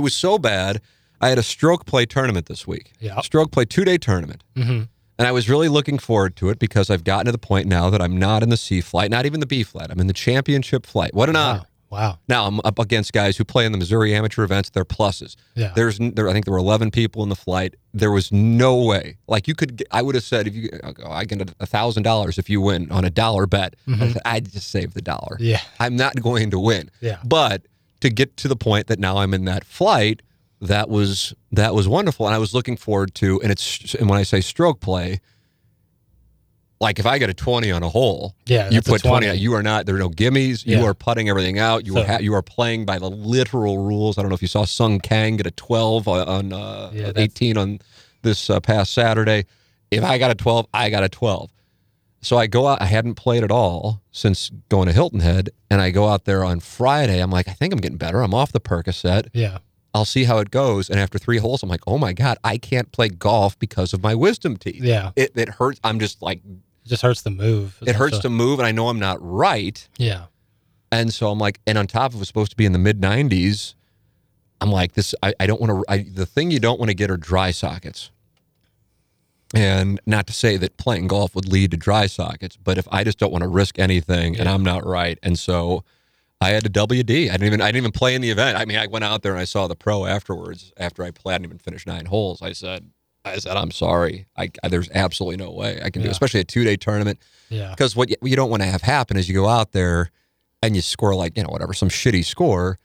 it 0.00 0.02
was 0.02 0.14
so 0.14 0.38
bad. 0.38 0.80
I 1.20 1.28
had 1.28 1.38
a 1.38 1.42
stroke 1.42 1.84
play 1.84 2.06
tournament 2.06 2.46
this 2.46 2.66
week. 2.66 2.92
Yeah. 2.98 3.20
Stroke 3.20 3.50
play 3.52 3.66
two 3.66 3.84
day 3.84 3.98
tournament. 3.98 4.42
hmm 4.56 4.82
And 5.18 5.28
I 5.28 5.32
was 5.32 5.48
really 5.50 5.68
looking 5.68 5.98
forward 5.98 6.34
to 6.36 6.48
it 6.48 6.58
because 6.58 6.88
I've 6.88 7.04
gotten 7.04 7.26
to 7.26 7.32
the 7.32 7.38
point 7.38 7.66
now 7.68 7.90
that 7.90 8.00
I'm 8.00 8.18
not 8.18 8.42
in 8.42 8.48
the 8.48 8.56
C 8.56 8.80
flight, 8.80 9.10
not 9.10 9.26
even 9.26 9.40
the 9.40 9.46
B 9.46 9.62
flight. 9.62 9.88
I'm 9.90 10.00
in 10.00 10.06
the 10.06 10.14
championship 10.14 10.86
flight. 10.86 11.12
What 11.12 11.28
an 11.28 11.36
honor. 11.36 11.58
Wow. 11.58 11.66
Wow. 11.90 12.18
Now 12.28 12.46
I'm 12.46 12.60
up 12.64 12.78
against 12.78 13.12
guys 13.12 13.36
who 13.36 13.44
play 13.44 13.66
in 13.66 13.72
the 13.72 13.78
Missouri 13.78 14.14
amateur 14.14 14.44
events. 14.44 14.70
They're 14.70 14.84
pluses. 14.84 15.34
Yeah. 15.56 15.72
There's, 15.74 15.98
there, 15.98 16.28
I 16.28 16.32
think 16.32 16.44
there 16.46 16.52
were 16.52 16.58
11 16.58 16.92
people 16.92 17.22
in 17.24 17.28
the 17.28 17.34
flight. 17.36 17.74
There 17.92 18.12
was 18.12 18.30
no 18.30 18.76
way. 18.84 19.16
Like 19.26 19.48
you 19.48 19.54
could, 19.56 19.82
I 19.90 20.00
would 20.00 20.14
have 20.14 20.22
said, 20.24 20.46
if 20.46 20.54
you, 20.54 20.70
I 21.04 21.24
get 21.24 21.52
a 21.58 21.66
thousand 21.66 22.04
dollars 22.04 22.38
if 22.38 22.48
you 22.48 22.60
win 22.60 22.90
on 22.92 23.04
a 23.04 23.10
dollar 23.10 23.44
bet. 23.46 23.74
Mhm. 23.88 24.16
I'd 24.24 24.50
just 24.52 24.68
save 24.70 24.94
the 24.94 25.02
dollar. 25.02 25.36
Yeah. 25.40 25.60
I'm 25.80 25.96
not 25.96 26.14
going 26.22 26.50
to 26.52 26.60
win. 26.60 26.90
Yeah. 27.00 27.18
But 27.24 27.62
to 28.00 28.10
get 28.10 28.36
to 28.38 28.48
the 28.48 28.56
point 28.56 28.86
that 28.88 28.98
now 28.98 29.18
I'm 29.18 29.32
in 29.34 29.44
that 29.46 29.64
flight, 29.64 30.20
that 30.60 30.88
was 30.88 31.34
that 31.52 31.74
was 31.74 31.88
wonderful, 31.88 32.26
and 32.26 32.34
I 32.34 32.38
was 32.38 32.54
looking 32.54 32.76
forward 32.76 33.14
to. 33.16 33.40
And 33.42 33.50
it's 33.52 33.94
and 33.94 34.08
when 34.08 34.18
I 34.18 34.22
say 34.22 34.40
stroke 34.40 34.80
play, 34.80 35.20
like 36.80 36.98
if 36.98 37.04
I 37.06 37.18
get 37.18 37.28
a 37.28 37.34
20 37.34 37.70
on 37.70 37.82
a 37.82 37.88
hole, 37.88 38.34
Yeah. 38.46 38.70
you 38.70 38.80
put 38.80 39.02
20 39.02 39.28
out. 39.28 39.38
You 39.38 39.54
are 39.54 39.62
not, 39.62 39.84
there 39.84 39.96
are 39.96 39.98
no 39.98 40.08
gimmies. 40.08 40.64
You 40.66 40.84
are 40.86 40.94
putting 40.94 41.28
everything 41.28 41.58
out. 41.58 41.86
You, 41.86 41.92
So- 41.94 42.00
are 42.02 42.06
ha- 42.06 42.18
you 42.20 42.34
are 42.34 42.42
playing 42.42 42.86
by 42.86 42.98
the 42.98 43.10
literal 43.10 43.78
rules. 43.78 44.16
I 44.16 44.22
don't 44.22 44.30
know 44.30 44.34
if 44.34 44.40
you 44.42 44.48
saw 44.48 44.64
Sung 44.64 44.98
Kang 44.98 45.36
get 45.36 45.46
a 45.46 45.50
12 45.50 46.08
on, 46.08 46.28
on 46.28 46.52
uh, 46.54 46.90
Yeah, 46.94 47.12
18 47.16 47.58
on 47.58 47.80
this 48.22 48.48
uh, 48.48 48.60
past 48.60 48.94
Saturday. 48.94 49.44
If 49.90 50.02
I 50.04 50.16
got 50.18 50.30
a 50.30 50.34
12, 50.34 50.66
I 50.72 50.88
got 50.88 51.02
a 51.04 51.08
12. 51.10 51.50
So 52.22 52.36
I 52.36 52.46
go 52.46 52.66
out, 52.66 52.82
I 52.82 52.86
hadn't 52.86 53.14
played 53.14 53.42
at 53.42 53.50
all 53.50 54.02
since 54.12 54.50
going 54.68 54.86
to 54.86 54.92
Hilton 54.92 55.20
Head. 55.20 55.50
And 55.70 55.80
I 55.80 55.90
go 55.90 56.08
out 56.08 56.24
there 56.26 56.44
on 56.44 56.60
Friday. 56.60 57.20
I'm 57.20 57.30
like, 57.30 57.48
I 57.48 57.52
think 57.52 57.72
I'm 57.72 57.80
getting 57.80 57.96
better. 57.98 58.20
I'm 58.20 58.34
off 58.34 58.52
the 58.52 58.60
Percocet. 58.60 59.28
Yeah. 59.32 59.58
I'll 59.94 60.04
see 60.04 60.24
how 60.24 60.38
it 60.38 60.50
goes. 60.50 60.90
And 60.90 61.00
after 61.00 61.18
three 61.18 61.38
holes, 61.38 61.62
I'm 61.62 61.68
like, 61.68 61.80
oh 61.86 61.98
my 61.98 62.12
God, 62.12 62.36
I 62.44 62.58
can't 62.58 62.92
play 62.92 63.08
golf 63.08 63.58
because 63.58 63.92
of 63.92 64.02
my 64.02 64.14
wisdom 64.14 64.56
teeth. 64.56 64.82
Yeah. 64.84 65.12
It, 65.16 65.32
it 65.34 65.48
hurts. 65.48 65.80
I'm 65.82 65.98
just 65.98 66.20
like, 66.22 66.38
It 66.84 66.88
just 66.88 67.02
hurts 67.02 67.22
to 67.22 67.30
move. 67.30 67.76
it 67.82 67.96
hurts 67.96 68.18
to 68.18 68.28
move. 68.30 68.58
And 68.58 68.66
I 68.66 68.72
know 68.72 68.88
I'm 68.88 68.98
not 69.00 69.18
right. 69.20 69.88
Yeah. 69.96 70.26
And 70.92 71.14
so 71.14 71.30
I'm 71.30 71.38
like, 71.38 71.60
and 71.66 71.78
on 71.78 71.86
top 71.86 72.10
of 72.10 72.16
it 72.16 72.18
was 72.18 72.28
supposed 72.28 72.50
to 72.50 72.56
be 72.56 72.66
in 72.66 72.72
the 72.72 72.78
mid 72.78 73.00
90s. 73.00 73.74
I'm 74.60 74.70
like, 74.70 74.92
this, 74.92 75.14
I, 75.22 75.32
I 75.40 75.46
don't 75.46 75.60
want 75.60 75.84
to, 75.88 76.04
the 76.04 76.26
thing 76.26 76.50
you 76.50 76.60
don't 76.60 76.78
want 76.78 76.90
to 76.90 76.94
get 76.94 77.10
are 77.10 77.16
dry 77.16 77.50
sockets. 77.50 78.10
And 79.54 80.00
not 80.06 80.26
to 80.28 80.32
say 80.32 80.56
that 80.58 80.76
playing 80.76 81.08
golf 81.08 81.34
would 81.34 81.46
lead 81.50 81.72
to 81.72 81.76
dry 81.76 82.06
sockets, 82.06 82.56
but 82.56 82.78
if 82.78 82.86
I 82.92 83.02
just 83.02 83.18
don't 83.18 83.32
want 83.32 83.42
to 83.42 83.48
risk 83.48 83.78
anything 83.80 84.38
and 84.38 84.48
I'm 84.48 84.62
not 84.62 84.86
right. 84.86 85.18
And 85.24 85.36
so 85.38 85.82
I 86.40 86.50
had 86.50 86.64
a 86.64 86.68
WD. 86.70 87.28
I 87.28 87.32
didn't 87.32 87.46
even, 87.46 87.60
I 87.60 87.66
didn't 87.66 87.78
even 87.78 87.92
play 87.92 88.14
in 88.14 88.22
the 88.22 88.30
event. 88.30 88.56
I 88.56 88.64
mean, 88.64 88.78
I 88.78 88.86
went 88.86 89.04
out 89.04 89.22
there 89.22 89.32
and 89.32 89.40
I 89.40 89.44
saw 89.44 89.66
the 89.66 89.74
pro 89.74 90.06
afterwards 90.06 90.72
after 90.76 91.02
I 91.02 91.10
played. 91.10 91.34
I 91.34 91.38
didn't 91.38 91.46
even 91.46 91.58
finish 91.58 91.84
nine 91.84 92.06
holes. 92.06 92.40
I 92.42 92.52
said, 92.52 92.90
I 93.24 93.38
said, 93.38 93.56
I'm 93.56 93.72
sorry. 93.72 94.26
I, 94.36 94.50
I 94.62 94.68
there's 94.68 94.88
absolutely 94.94 95.44
no 95.44 95.50
way 95.50 95.80
I 95.84 95.90
can 95.90 96.02
do, 96.02 96.06
Yeah. 96.08 96.12
especially 96.12 96.40
a 96.40 96.44
two 96.44 96.62
day 96.62 96.76
tournament 96.76 97.18
Yeah. 97.48 97.70
because 97.70 97.96
what 97.96 98.08
you, 98.08 98.16
what 98.20 98.30
you 98.30 98.36
don't 98.36 98.50
want 98.50 98.62
to 98.62 98.68
have 98.68 98.82
happen 98.82 99.16
is 99.16 99.28
you 99.28 99.34
go 99.34 99.48
out 99.48 99.72
there 99.72 100.10
and 100.62 100.76
you 100.76 100.82
score 100.82 101.14
like 101.14 101.36
you 101.36 101.42
know 101.42 101.50
whatever 101.50 101.74
some 101.74 101.88
shitty 101.88 102.24
score 102.24 102.78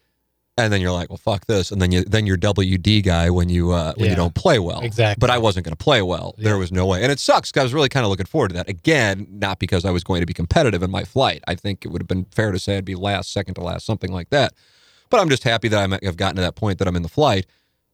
and 0.58 0.72
then 0.72 0.80
you're 0.82 0.91
like 0.91 1.10
well 1.10 1.18
fuck 1.18 1.45
this. 1.45 1.72
And 1.72 1.82
then 1.82 1.91
you 1.91 2.03
then 2.03 2.26
you're 2.26 2.38
WD 2.38 3.03
guy 3.03 3.30
when 3.30 3.49
you 3.49 3.72
uh, 3.72 3.93
when 3.97 4.10
you 4.10 4.16
don't 4.16 4.34
play 4.36 4.60
well. 4.60 4.82
Exactly. 4.82 5.20
but 5.20 5.30
I 5.30 5.38
wasn't 5.38 5.66
going 5.66 5.76
to 5.76 5.84
play 5.84 6.01
well. 6.01 6.36
There 6.38 6.58
was 6.58 6.72
no 6.72 6.86
way. 6.86 7.03
And 7.03 7.12
it 7.12 7.20
sucks 7.20 7.51
'cause 7.51 7.62
I 7.62 7.64
was 7.64 7.74
really 7.74 7.89
kind 7.89 8.06
of 8.06 8.10
looking 8.10 8.26
forward 8.26 8.49
to 8.49 8.53
that. 8.56 8.70
Again 8.70 9.28
not 9.30 9.60
because 9.60 9.86
I 9.86 9.91
was 9.91 10.03
going 10.03 10.22
to 10.22 10.26
be 10.26 10.34
competitive 10.34 10.82
in 10.84 10.91
my 10.91 11.03
flight. 11.03 11.43
I 11.47 11.56
think 11.56 11.86
it 11.86 11.89
would 11.89 12.01
have 12.01 12.08
been 12.08 12.26
fair 12.26 12.51
to 12.51 12.60
say 12.60 12.78
I'd 12.78 12.86
be 12.86 12.95
last 12.95 13.32
second 13.32 13.56
to 13.56 13.62
last 13.62 13.86
something 13.86 14.12
like 14.12 14.30
that. 14.30 14.53
But 15.10 15.20
I'm 15.20 15.30
just 15.30 15.43
happy 15.43 15.68
that 15.68 15.91
I 15.91 15.99
have 16.06 16.18
gotten 16.18 16.36
to 16.38 16.41
that 16.41 16.56
point 16.56 16.80
that 16.80 16.88
I'm 16.88 16.95
in 16.95 17.03
the 17.03 17.10
flight 17.10 17.45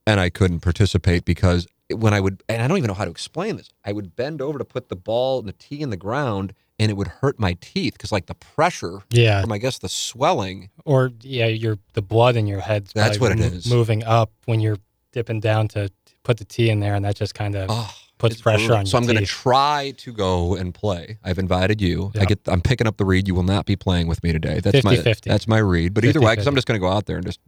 and 0.07 0.19
I 0.19 0.29
couldn't 0.29 0.61
participate 0.61 1.25
because 1.25 1.67
when 1.93 2.13
I 2.13 2.21
would, 2.21 2.41
and 2.47 2.61
I 2.61 2.67
don't 2.67 2.77
even 2.77 2.87
know 2.87 2.93
how 2.93 3.03
to 3.05 3.11
explain 3.11 3.57
this, 3.57 3.69
I 3.83 3.91
would 3.91 4.15
bend 4.15 4.41
over 4.41 4.57
to 4.57 4.63
put 4.63 4.87
the 4.87 4.95
ball 4.95 5.39
and 5.39 5.47
the 5.47 5.53
tee 5.53 5.81
in 5.81 5.89
the 5.89 5.97
ground 5.97 6.53
and 6.81 6.89
it 6.91 6.95
would 6.95 7.07
hurt 7.07 7.39
my 7.39 7.53
teeth 7.61 7.93
because, 7.93 8.11
like, 8.11 8.25
the 8.25 8.35
pressure 8.35 8.99
Yeah. 9.11 9.41
from, 9.41 9.51
I 9.51 9.57
guess, 9.59 9.77
the 9.79 9.87
swelling. 9.89 10.69
Or 10.83 11.11
yeah, 11.21 11.45
your 11.47 11.77
the 11.93 12.01
blood 12.01 12.35
in 12.35 12.47
your 12.47 12.59
head's 12.61 12.91
That's 12.93 13.19
what 13.19 13.31
it 13.31 13.37
mo- 13.39 13.45
is. 13.45 13.69
Moving 13.69 14.03
up 14.03 14.31
when 14.45 14.59
you're 14.59 14.77
dipping 15.13 15.39
down 15.39 15.67
to 15.69 15.89
put 16.23 16.37
the 16.37 16.45
tea 16.45 16.69
in 16.69 16.79
there, 16.79 16.95
and 16.95 17.05
that 17.05 17.15
just 17.15 17.33
kind 17.35 17.55
of 17.55 17.69
Oh, 17.69 17.73
ah, 17.73 17.95
puts 18.17 18.41
pressure 18.41 18.57
brutal. 18.59 18.77
on 18.77 18.85
So 18.85 18.97
I'm 18.97 19.05
going 19.05 19.17
to 19.17 19.25
try 19.25 19.93
to 19.97 20.11
go 20.13 20.55
and 20.55 20.73
play. 20.73 21.17
I've 21.23 21.37
invited 21.39 21.81
you. 21.81 22.11
I 22.19 22.25
get. 22.25 22.39
I'm 22.47 22.61
picking 22.61 22.87
up 22.87 22.97
the 22.97 23.05
read. 23.05 23.27
You 23.27 23.35
will 23.35 23.43
not 23.43 23.65
be 23.65 23.75
playing 23.75 24.07
with 24.07 24.23
me 24.23 24.31
today. 24.31 24.59
That's 24.59 24.83
my 24.83 24.95
50-50. 24.95 25.21
that's 25.29 25.47
my 25.47 25.57
read. 25.59 25.93
But 25.93 26.03
either 26.05 26.19
way, 26.21 26.31
because 26.33 26.47
I'm 26.47 26.55
just 26.55 26.67
going 26.67 26.79
to 26.79 26.85
go 26.85 26.91
out 26.91 27.05
there 27.05 27.17
and 27.17 27.25
just 27.25 27.39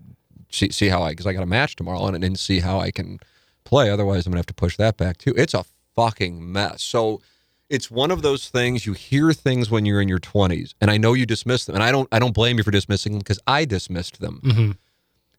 see 0.50 0.70
see 0.72 0.90
how 0.90 1.02
I 1.04 1.10
because 1.12 1.26
I 1.28 1.34
got 1.34 1.44
a 1.44 1.48
match 1.48 1.76
tomorrow 1.76 2.06
and 2.08 2.24
and 2.24 2.38
see 2.38 2.60
how 2.60 2.80
I 2.80 2.92
can 2.92 3.20
play. 3.64 3.90
Otherwise, 3.90 4.26
I'm 4.26 4.32
going 4.32 4.38
to 4.38 4.46
have 4.46 4.46
to 4.48 4.54
push 4.54 4.78
that 4.78 4.98
back 4.98 5.18
too. 5.18 5.34
It's 5.36 5.54
a 5.56 5.64
fucking 5.96 6.52
mess. 6.52 6.84
So. 6.84 7.22
It's 7.74 7.89
one 7.89 8.11
of 8.11 8.21
those 8.21 8.49
things 8.49 8.86
you 8.86 8.93
hear 8.93 9.34
things 9.34 9.71
when 9.71 9.86
you're 9.86 10.01
in 10.01 10.07
your 10.07 10.19
20s, 10.19 10.74
and 10.80 10.91
I 10.91 10.97
know 10.97 11.13
you 11.13 11.26
dismiss 11.26 11.65
them, 11.65 11.76
and 11.76 11.84
I 11.84 11.91
don't. 11.91 12.07
I 12.11 12.19
don't 12.19 12.34
blame 12.34 12.57
you 12.57 12.63
for 12.63 12.71
dismissing 12.71 13.13
them 13.13 13.19
because 13.19 13.39
I 13.47 13.65
dismissed 13.65 14.21
them 14.21 14.41
hmm 14.43 14.71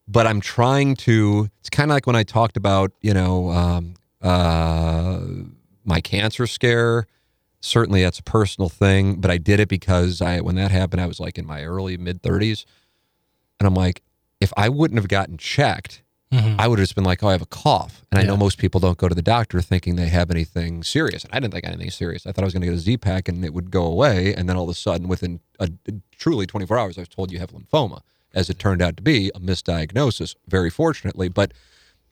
but 0.07 0.27
I'm 0.27 0.41
trying 0.41 0.95
to. 0.97 1.49
It's 1.59 1.69
kind 1.69 1.89
of 1.89 1.95
like 1.95 2.07
when 2.07 2.15
I 2.15 2.23
talked 2.23 2.57
about, 2.57 2.91
you 3.01 3.13
know, 3.13 3.49
um, 3.49 3.95
uh, 4.21 5.19
my 5.83 6.01
cancer 6.01 6.47
scare. 6.47 7.07
Certainly, 7.61 8.03
that's 8.03 8.19
a 8.19 8.23
personal 8.23 8.69
thing, 8.69 9.15
but 9.15 9.31
I 9.31 9.37
did 9.37 9.59
it 9.59 9.67
because 9.67 10.21
I, 10.21 10.39
when 10.39 10.53
that 10.55 10.69
happened, 10.69 11.01
I 11.01 11.07
was 11.07 11.19
like 11.19 11.39
in 11.39 11.47
my 11.47 11.63
early 11.63 11.97
mid 11.97 12.21
30s, 12.21 12.63
and 13.59 13.65
I'm 13.65 13.73
like, 13.73 14.03
if 14.39 14.53
I 14.55 14.69
wouldn't 14.69 14.99
have 14.99 15.07
gotten 15.07 15.37
checked, 15.37 16.03
hmm 16.39 16.55
I 16.59 16.67
would 16.67 16.79
have 16.79 16.83
just 16.83 16.95
been 16.95 17.03
like, 17.03 17.21
oh, 17.23 17.27
I 17.27 17.31
have 17.33 17.41
a 17.41 17.47
cough, 17.47 18.03
and 18.11 18.19
I 18.19 18.23
know 18.23 18.37
most 18.37 18.57
people 18.57 18.79
don't 18.79 18.97
go 18.97 19.07
to 19.07 19.15
the 19.15 19.21
doctor 19.21 19.61
thinking 19.61 19.95
they 19.95 20.07
have 20.07 20.31
anything 20.31 20.83
serious, 20.83 21.23
and 21.23 21.33
I 21.33 21.39
didn't 21.39 21.53
think 21.53 21.65
anything 21.65 21.91
serious. 21.91 22.25
I 22.25 22.31
thought 22.31 22.43
I 22.43 22.45
was 22.45 22.53
going 22.53 22.61
to 22.61 22.67
get 22.67 22.75
a 22.75 22.79
Z 22.79 22.97
pack 22.97 23.27
and 23.27 23.43
it 23.43 23.53
would 23.53 23.71
go 23.71 23.85
away, 23.85 24.33
and 24.33 24.47
then 24.47 24.55
all 24.57 24.63
of 24.63 24.69
a 24.69 24.73
sudden, 24.73 25.07
within 25.07 25.39
a, 25.59 25.69
truly 26.17 26.45
24 26.45 26.77
hours, 26.77 26.97
I 26.97 27.01
was 27.01 27.09
told 27.09 27.31
you 27.31 27.39
have 27.39 27.51
lymphoma. 27.51 28.01
As 28.33 28.49
it 28.49 28.59
turned 28.59 28.81
out 28.81 28.97
to 28.97 29.03
be, 29.03 29.31
a 29.33 29.39
misdiagnosis, 29.39 30.35
very 30.47 30.69
fortunately. 30.69 31.29
But 31.29 31.53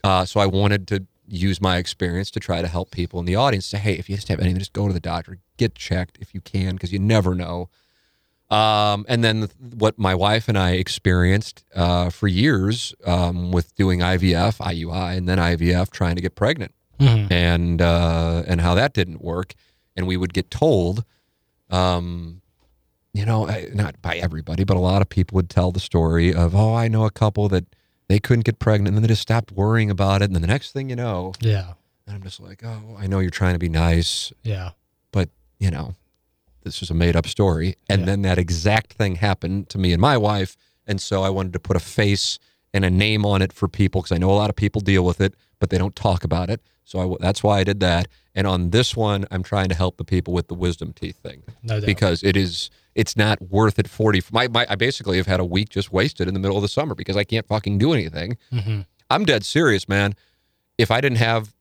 uh, 0.05 0.23
so 0.25 0.39
I 0.39 0.45
wanted 0.45 0.87
to 0.89 1.05
use 1.27 1.59
my 1.61 1.77
experience 1.77 2.31
to 2.31 2.39
try 2.39 2.61
to 2.61 2.67
help 2.67 2.91
people 2.91 3.19
in 3.19 3.25
the 3.25 3.35
audience. 3.35 3.65
Say, 3.65 3.77
hey, 3.77 3.93
if 3.93 4.09
you 4.09 4.15
just 4.15 4.29
have 4.29 4.39
anything, 4.39 4.59
just 4.59 4.73
go 4.73 4.87
to 4.87 4.93
the 4.93 4.99
doctor, 4.99 5.39
get 5.57 5.75
checked 5.75 6.17
if 6.21 6.33
you 6.33 6.41
can, 6.41 6.75
because 6.75 6.93
you 6.93 6.99
never 6.99 7.35
know. 7.35 7.69
Um, 8.49 9.05
and 9.09 9.23
then 9.23 9.49
what 9.77 9.97
my 9.97 10.13
wife 10.13 10.47
and 10.47 10.57
I 10.57 10.71
experienced 10.71 11.63
uh, 11.75 12.09
for 12.11 12.27
years 12.27 12.93
um, 13.05 13.51
with 13.51 13.73
doing 13.75 13.99
IVF, 14.01 14.57
IUI, 14.59 15.17
and 15.17 15.27
then 15.27 15.39
IVF, 15.39 15.89
trying 15.89 16.15
to 16.15 16.21
get 16.21 16.35
pregnant, 16.35 16.73
hmm 16.99 17.25
and 17.31 17.81
uh, 17.81 18.43
and 18.45 18.61
how 18.61 18.75
that 18.75 18.93
didn't 18.93 19.21
work, 19.23 19.53
and 19.95 20.05
we 20.05 20.17
would 20.17 20.33
get 20.33 20.51
told, 20.51 21.03
um, 21.71 22.41
you 23.13 23.25
know, 23.25 23.45
not 23.73 23.99
by 24.01 24.17
everybody, 24.17 24.63
but 24.63 24.77
a 24.77 24.79
lot 24.79 25.01
of 25.01 25.09
people 25.09 25.35
would 25.37 25.49
tell 25.49 25.71
the 25.71 25.79
story 25.79 26.33
of, 26.33 26.53
oh, 26.55 26.75
I 26.75 26.87
know 26.87 27.05
a 27.05 27.11
couple 27.11 27.47
that 27.49 27.65
they 28.07 28.19
couldn't 28.19 28.45
get 28.45 28.59
pregnant, 28.59 28.89
and 28.89 28.97
then 28.97 29.01
they 29.01 29.07
just 29.07 29.21
stopped 29.21 29.51
worrying 29.51 29.89
about 29.89 30.21
it, 30.21 30.25
and 30.25 30.35
then 30.35 30.41
the 30.41 30.47
next 30.47 30.71
thing 30.73 30.89
you 30.89 30.95
know, 30.95 31.33
Yeah. 31.39 31.73
and 32.05 32.15
I'm 32.15 32.21
just 32.23 32.39
like, 32.39 32.63
oh, 32.63 32.95
I 32.99 33.07
know 33.07 33.19
you're 33.19 33.31
trying 33.31 33.53
to 33.53 33.59
be 33.59 33.69
nice, 33.69 34.31
Yeah. 34.43 34.71
but 35.11 35.29
you 35.59 35.71
know, 35.71 35.95
this 36.63 36.79
was 36.79 36.89
a 36.89 36.93
made 36.93 37.15
up 37.15 37.27
story. 37.27 37.75
And 37.89 38.01
Yeah. 38.01 38.05
then 38.05 38.21
that 38.23 38.37
exact 38.37 38.93
thing 38.93 39.15
happened 39.15 39.69
to 39.69 39.77
me 39.77 39.91
and 39.93 40.01
my 40.01 40.17
wife. 40.17 40.55
And 40.87 40.99
so 41.01 41.23
I 41.23 41.29
wanted 41.29 41.53
to 41.53 41.59
put 41.59 41.75
a 41.75 41.79
face 41.79 42.39
and 42.73 42.83
a 42.83 42.89
name 42.89 43.25
on 43.25 43.41
it 43.41 43.53
for 43.53 43.67
people 43.67 44.01
because 44.01 44.11
I 44.15 44.17
know 44.17 44.31
a 44.31 44.33
lot 44.33 44.49
of 44.49 44.55
people 44.55 44.81
deal 44.81 45.05
with 45.05 45.21
it, 45.21 45.35
but 45.59 45.69
they 45.69 45.77
don't 45.77 45.95
talk 45.95 46.23
about 46.23 46.49
it. 46.49 46.61
So 46.85 47.13
I, 47.13 47.17
that's 47.19 47.43
why 47.43 47.59
I 47.59 47.63
did 47.63 47.79
that. 47.81 48.07
And 48.35 48.47
on 48.47 48.71
this 48.71 48.95
one, 48.95 49.25
I'm 49.31 49.43
trying 49.43 49.69
to 49.69 49.75
help 49.75 49.97
the 49.97 50.03
people 50.03 50.33
with 50.33 50.47
the 50.47 50.55
wisdom 50.55 50.91
teeth 50.93 51.17
thing 51.17 51.43
No 51.61 51.79
doubt. 51.79 51.85
because 51.85 52.23
it 52.23 52.35
is 52.35 52.69
it's 52.95 53.15
not 53.15 53.41
worth 53.41 53.79
it 53.79 53.87
40 53.89 54.21
my, 54.31 54.47
my 54.47 54.67
i 54.69 54.75
basically 54.75 55.17
have 55.17 55.25
had 55.25 55.39
a 55.39 55.45
week 55.45 55.69
just 55.69 55.91
wasted 55.91 56.27
in 56.27 56.35
the 56.35 56.39
middle 56.39 56.55
of 56.57 56.61
the 56.61 56.67
summer 56.67 56.93
because 56.93 57.17
i 57.17 57.23
can't 57.23 57.47
fucking 57.47 57.79
do 57.79 57.91
anything 57.91 58.37
hmm 58.51 58.81
i'm 59.09 59.25
dead 59.25 59.43
serious 59.43 59.89
man 59.89 60.13
if 60.77 60.89
i 60.91 60.99
didn't 61.01 61.17
have 61.19 61.53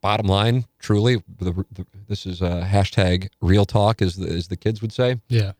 bottom 0.00 0.26
line 0.26 0.64
truly 0.78 1.16
the, 1.38 1.52
the, 1.72 1.86
this 2.08 2.26
is 2.26 2.40
a 2.42 2.66
hashtag 2.70 3.28
real 3.40 3.64
talk 3.64 4.00
as 4.02 4.16
the, 4.16 4.28
as 4.28 4.48
the 4.48 4.56
kids 4.56 4.80
would 4.82 4.92
say 4.92 5.20
Yeah. 5.28 5.52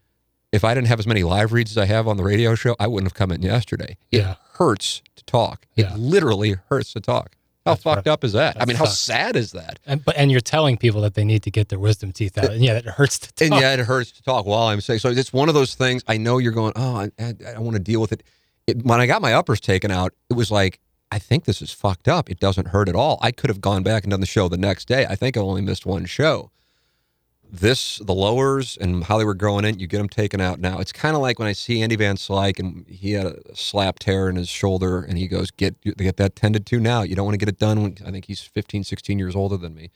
if 0.53 0.65
i 0.65 0.75
didn't 0.75 0.89
have 0.89 0.99
as 0.99 1.07
many 1.07 1.23
live 1.23 1.53
reads 1.53 1.71
as 1.73 1.79
i 1.79 1.87
have 1.87 2.07
on 2.09 2.17
the 2.17 2.23
radio 2.25 2.55
show 2.55 2.77
i 2.79 2.87
wouldn't 2.87 3.11
have 3.11 3.15
come 3.19 3.31
in 3.33 3.43
yesterday 3.43 3.97
it 4.11 4.19
Yeah. 4.19 4.35
hurts 4.55 5.03
to 5.17 5.25
talk 5.25 5.67
Yeah. 5.75 5.95
it 5.95 5.99
literally 5.99 6.57
hurts 6.69 6.93
to 6.95 7.01
talk 7.01 7.37
how 7.67 7.73
That's 7.73 7.83
fucked 7.83 8.07
rough. 8.07 8.15
up 8.15 8.25
is 8.25 8.33
that 8.33 8.57
i 8.61 8.65
mean 8.65 8.77
how 8.77 8.87
sad 8.87 9.37
is 9.37 9.53
that 9.53 9.79
And 9.87 10.03
but 10.05 10.17
and 10.17 10.31
you're 10.31 10.41
telling 10.41 10.77
people 10.79 11.01
that 11.03 11.13
they 11.15 11.25
need 11.25 11.43
to 11.43 11.51
get 11.51 11.69
their 11.69 11.79
wisdom 11.79 12.11
teeth 12.13 12.39
out. 12.39 12.51
And 12.51 12.65
yeah, 12.65 12.79
it 12.79 12.87
hurts 12.87 13.19
to 13.19 13.33
talk. 13.33 13.53
and 13.53 13.61
yeah, 13.61 13.75
it 13.75 13.81
hurts 13.81 14.13
to 14.13 14.23
talk 14.23 14.47
while 14.47 14.69
I'm 14.69 14.81
saying. 14.81 15.01
So 15.01 15.11
it's 15.11 15.33
one 15.33 15.49
of 15.49 15.55
those 15.55 15.75
things. 15.75 16.03
I 16.09 16.17
know 16.17 16.39
you're 16.39 16.53
going. 16.53 16.73
Oh, 16.75 16.97
I, 16.97 17.11
I, 17.19 17.35
I 17.57 17.59
want 17.59 17.75
to 17.77 17.83
deal 17.83 18.01
with 18.01 18.13
it. 18.13 18.23
it. 18.67 18.83
When 18.85 18.99
I 19.01 19.07
got 19.07 19.21
my 19.21 19.35
uppers 19.35 19.61
taken 19.61 19.91
out, 19.91 20.15
it 20.31 20.35
was 20.35 20.51
like 20.51 20.81
I 21.11 21.19
think 21.19 21.45
this 21.45 21.61
is 21.61 21.73
fucked 21.73 22.09
up. 22.09 22.31
It 22.31 22.39
doesn't 22.39 22.69
hurt 22.69 22.89
at 22.89 22.95
all. 22.95 23.19
I 23.21 23.33
could 23.33 23.51
have 23.51 23.61
gone 23.61 23.83
back 23.83 24.05
and 24.05 24.11
done 24.11 24.21
the 24.21 24.27
show 24.27 24.49
the 24.49 24.57
next 24.57 24.87
day. 24.87 25.07
I 25.07 25.17
think 25.17 25.37
I 25.37 25.41
only 25.41 25.63
missed 25.63 25.85
one 25.85 26.05
show. 26.07 26.51
This, 27.53 27.99
the 27.99 28.15
lowers 28.15 28.77
and 28.77 29.03
how 29.03 29.19
they 29.19 29.25
were 29.25 29.35
growing 29.35 29.65
in, 29.65 29.81
you 29.81 29.89
get 29.89 29.99
them 29.99 30.09
taken 30.09 30.41
out 30.41 30.61
now. 30.61 30.79
It's 30.79 30.93
kind 30.93 31.17
of 31.17 31.23
like 31.23 31.41
when 31.41 31.49
I 31.49 31.53
see 31.53 31.83
Andy 31.83 31.97
Van 31.97 32.17
Slyke 32.17 32.61
and 32.61 32.87
he 32.87 33.13
had 33.13 33.27
a 33.27 33.57
slap 33.57 33.99
tear 33.99 34.29
in 34.29 34.37
his 34.37 34.49
shoulder 34.49 35.03
and 35.03 35.19
he 35.19 35.27
goes, 35.27 35.51
get, 35.51 35.75
get 35.97 36.17
that 36.19 36.37
tended 36.37 36.65
to 36.67 36.79
now. 36.79 37.03
You 37.03 37.17
don't 37.17 37.25
want 37.25 37.35
to 37.35 37.45
get 37.45 37.49
it 37.49 37.59
done 37.59 37.83
when 37.83 37.97
I 38.07 38.13
think 38.13 38.27
he's 38.27 38.41
15, 38.41 38.85
16 38.85 39.19
years 39.19 39.35
older 39.35 39.57
than 39.57 39.75
me. 39.75 39.91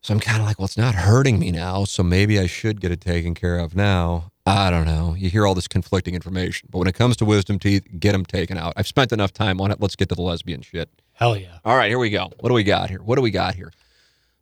So 0.00 0.14
I'm 0.14 0.20
kind 0.20 0.40
of 0.40 0.46
like, 0.46 0.58
well, 0.58 0.66
it's 0.66 0.76
not 0.76 0.94
hurting 0.94 1.38
me 1.40 1.50
now, 1.50 1.84
so 1.84 2.02
maybe 2.02 2.38
I 2.38 2.46
should 2.46 2.80
get 2.80 2.92
it 2.92 3.00
taken 3.00 3.34
care 3.34 3.58
of 3.58 3.74
now. 3.74 4.30
I 4.46 4.70
don't 4.70 4.84
know. 4.84 5.14
You 5.16 5.30
hear 5.30 5.46
all 5.46 5.54
this 5.54 5.68
conflicting 5.68 6.14
information, 6.14 6.68
but 6.70 6.78
when 6.78 6.86
it 6.88 6.94
comes 6.94 7.16
to 7.18 7.24
wisdom 7.24 7.58
teeth, 7.58 7.86
get 7.98 8.12
them 8.12 8.26
taken 8.26 8.58
out. 8.58 8.74
I've 8.76 8.86
spent 8.86 9.10
enough 9.12 9.32
time 9.32 9.60
on 9.60 9.70
it. 9.70 9.80
Let's 9.80 9.96
get 9.96 10.10
to 10.10 10.14
the 10.14 10.22
lesbian 10.22 10.60
shit. 10.60 10.90
Hell 11.14 11.36
yeah. 11.36 11.58
All 11.64 11.76
right, 11.76 11.88
here 11.88 11.98
we 11.98 12.10
go. 12.10 12.30
What 12.40 12.50
do 12.50 12.54
we 12.54 12.64
got 12.64 12.90
here? 12.90 13.00
What 13.02 13.16
do 13.16 13.22
we 13.22 13.30
got 13.30 13.54
here? 13.54 13.72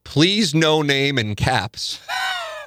Please, 0.05 0.55
no 0.55 0.83
name 0.83 1.19
in 1.19 1.35
caps. 1.35 2.01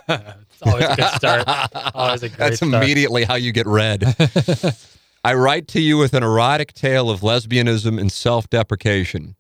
It's 0.08 0.62
always 0.62 0.86
a 0.86 0.96
good 0.96 1.12
start. 1.16 1.44
Always 1.96 2.24
a 2.24 2.30
great 2.30 2.38
That's 2.38 2.58
start. 2.58 2.74
immediately 2.76 3.24
how 3.26 3.36
you 3.36 3.52
get 3.52 3.66
read. 3.66 4.04
I 5.24 5.34
write 5.34 5.68
to 5.70 5.82
you 5.82 5.98
with 5.98 6.14
an 6.14 6.22
erotic 6.24 6.74
tale 6.74 7.10
of 7.10 7.22
lesbianism 7.22 8.00
and 8.00 8.12
self 8.12 8.48
deprecation. 8.50 9.36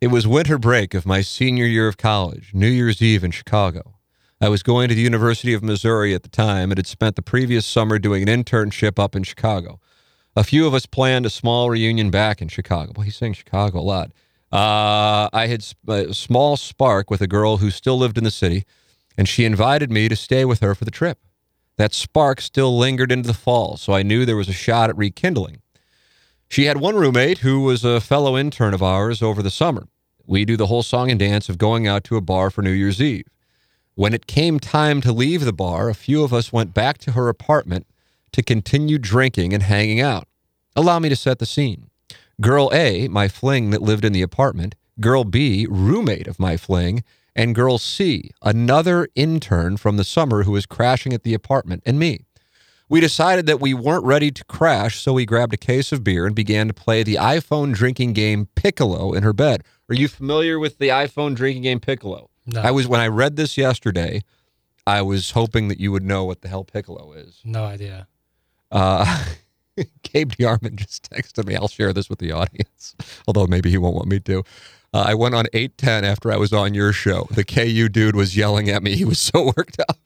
It 0.00 0.08
was 0.08 0.26
winter 0.26 0.58
break 0.58 0.92
of 0.92 1.06
my 1.06 1.20
senior 1.20 1.66
year 1.66 1.86
of 1.88 1.96
college, 1.96 2.50
New 2.52 2.66
Year's 2.68 3.00
Eve 3.00 3.22
in 3.24 3.30
Chicago. 3.30 3.94
I 4.40 4.48
was 4.48 4.62
going 4.62 4.88
to 4.88 4.94
the 4.94 5.00
University 5.00 5.52
of 5.52 5.64
Missouri 5.64 6.14
at 6.14 6.22
the 6.22 6.28
time 6.28 6.70
and 6.70 6.78
had 6.78 6.86
spent 6.86 7.16
the 7.16 7.22
previous 7.22 7.66
summer 7.66 7.98
doing 7.98 8.28
an 8.28 8.44
internship 8.44 8.96
up 8.96 9.16
in 9.16 9.24
Chicago. 9.24 9.80
A 10.36 10.44
few 10.44 10.64
of 10.64 10.74
us 10.74 10.86
planned 10.86 11.26
a 11.26 11.30
small 11.30 11.70
reunion 11.70 12.10
back 12.10 12.40
in 12.40 12.46
Chicago. 12.46 12.92
Well, 12.94 13.04
he's 13.04 13.16
saying 13.16 13.32
Chicago 13.32 13.80
a 13.80 13.82
lot. 13.82 14.12
Uh, 14.52 15.28
I 15.32 15.48
had 15.48 15.66
a 15.88 16.14
small 16.14 16.56
spark 16.56 17.10
with 17.10 17.20
a 17.20 17.26
girl 17.26 17.56
who 17.56 17.70
still 17.72 17.98
lived 17.98 18.16
in 18.16 18.22
the 18.22 18.30
city, 18.30 18.64
and 19.16 19.28
she 19.28 19.44
invited 19.44 19.90
me 19.90 20.08
to 20.08 20.14
stay 20.14 20.44
with 20.44 20.60
her 20.60 20.76
for 20.76 20.84
the 20.84 20.92
trip. 20.92 21.18
That 21.76 21.92
spark 21.92 22.40
still 22.40 22.78
lingered 22.78 23.10
into 23.10 23.26
the 23.26 23.34
fall, 23.34 23.76
so 23.76 23.92
I 23.92 24.04
knew 24.04 24.24
there 24.24 24.36
was 24.36 24.48
a 24.48 24.52
shot 24.52 24.88
at 24.88 24.96
rekindling. 24.96 25.62
She 26.48 26.66
had 26.66 26.76
one 26.76 26.94
roommate 26.94 27.38
who 27.38 27.62
was 27.62 27.84
a 27.84 28.00
fellow 28.00 28.38
intern 28.38 28.72
of 28.72 28.82
ours 28.84 29.20
over 29.20 29.42
the 29.42 29.50
summer. 29.50 29.88
We 30.24 30.44
do 30.44 30.56
the 30.56 30.66
whole 30.66 30.84
song 30.84 31.10
and 31.10 31.18
dance 31.18 31.48
of 31.48 31.58
going 31.58 31.88
out 31.88 32.04
to 32.04 32.16
a 32.16 32.20
bar 32.20 32.50
for 32.50 32.62
New 32.62 32.70
Year's 32.70 33.02
Eve. 33.02 33.26
When 33.98 34.14
it 34.14 34.28
came 34.28 34.60
time 34.60 35.00
to 35.00 35.10
leave 35.10 35.44
the 35.44 35.52
bar, 35.52 35.88
a 35.88 35.92
few 35.92 36.22
of 36.22 36.32
us 36.32 36.52
went 36.52 36.72
back 36.72 36.98
to 36.98 37.12
her 37.12 37.28
apartment 37.28 37.84
to 38.30 38.44
continue 38.44 38.96
drinking 38.96 39.52
and 39.52 39.64
hanging 39.64 40.00
out. 40.00 40.28
Allow 40.76 41.00
me 41.00 41.08
to 41.08 41.16
set 41.16 41.40
the 41.40 41.46
scene. 41.46 41.90
Girl 42.40 42.70
A, 42.72 43.08
my 43.08 43.26
fling 43.26 43.70
that 43.70 43.82
lived 43.82 44.04
in 44.04 44.12
the 44.12 44.22
apartment, 44.22 44.76
girl 45.00 45.24
B, 45.24 45.66
roommate 45.68 46.28
of 46.28 46.38
my 46.38 46.56
fling, 46.56 47.02
and 47.34 47.56
girl 47.56 47.76
C, 47.76 48.30
another 48.40 49.08
intern 49.16 49.76
from 49.76 49.96
the 49.96 50.04
summer 50.04 50.44
who 50.44 50.52
was 50.52 50.64
crashing 50.64 51.12
at 51.12 51.24
the 51.24 51.34
apartment, 51.34 51.82
and 51.84 51.98
me. 51.98 52.20
We 52.88 53.00
decided 53.00 53.46
that 53.46 53.60
we 53.60 53.74
weren't 53.74 54.04
ready 54.04 54.30
to 54.30 54.44
crash, 54.44 55.00
so 55.00 55.14
we 55.14 55.26
grabbed 55.26 55.54
a 55.54 55.56
case 55.56 55.90
of 55.90 56.04
beer 56.04 56.24
and 56.24 56.36
began 56.36 56.68
to 56.68 56.72
play 56.72 57.02
the 57.02 57.16
iPhone 57.16 57.74
drinking 57.74 58.12
game 58.12 58.46
Piccolo 58.54 59.12
in 59.12 59.24
her 59.24 59.32
bed. 59.32 59.64
Are 59.88 59.96
you 59.96 60.06
familiar 60.06 60.60
with 60.60 60.78
the 60.78 60.90
iPhone 60.90 61.34
drinking 61.34 61.64
game 61.64 61.80
Piccolo? 61.80 62.27
No, 62.48 62.60
I 62.62 62.70
was 62.70 62.88
when 62.88 63.00
I 63.00 63.06
read 63.08 63.36
this 63.36 63.56
yesterday, 63.58 64.22
I 64.86 65.02
was 65.02 65.32
hoping 65.32 65.68
that 65.68 65.78
you 65.78 65.92
would 65.92 66.02
know 66.04 66.24
what 66.24 66.40
the 66.40 66.48
hell 66.48 66.64
Piccolo 66.64 67.12
is. 67.12 67.40
no 67.44 67.64
idea. 67.64 68.08
Uh, 68.72 69.24
Gabe 70.02 70.32
DeArmond 70.32 70.76
just 70.76 71.08
texted 71.10 71.46
me. 71.46 71.54
I'll 71.56 71.68
share 71.68 71.92
this 71.92 72.08
with 72.08 72.18
the 72.18 72.32
audience, 72.32 72.96
although 73.28 73.46
maybe 73.46 73.70
he 73.70 73.78
won't 73.78 73.94
want 73.94 74.08
me 74.08 74.18
to. 74.20 74.42
Uh, 74.94 75.04
I 75.08 75.14
went 75.14 75.34
on 75.34 75.44
810 75.52 76.04
after 76.10 76.32
I 76.32 76.36
was 76.38 76.52
on 76.54 76.72
your 76.72 76.92
show. 76.94 77.28
The 77.30 77.44
KU 77.44 77.88
dude 77.90 78.16
was 78.16 78.34
yelling 78.36 78.70
at 78.70 78.82
me. 78.82 78.96
He 78.96 79.04
was 79.04 79.18
so 79.32 79.52
worked 79.56 79.78
up. 79.88 79.98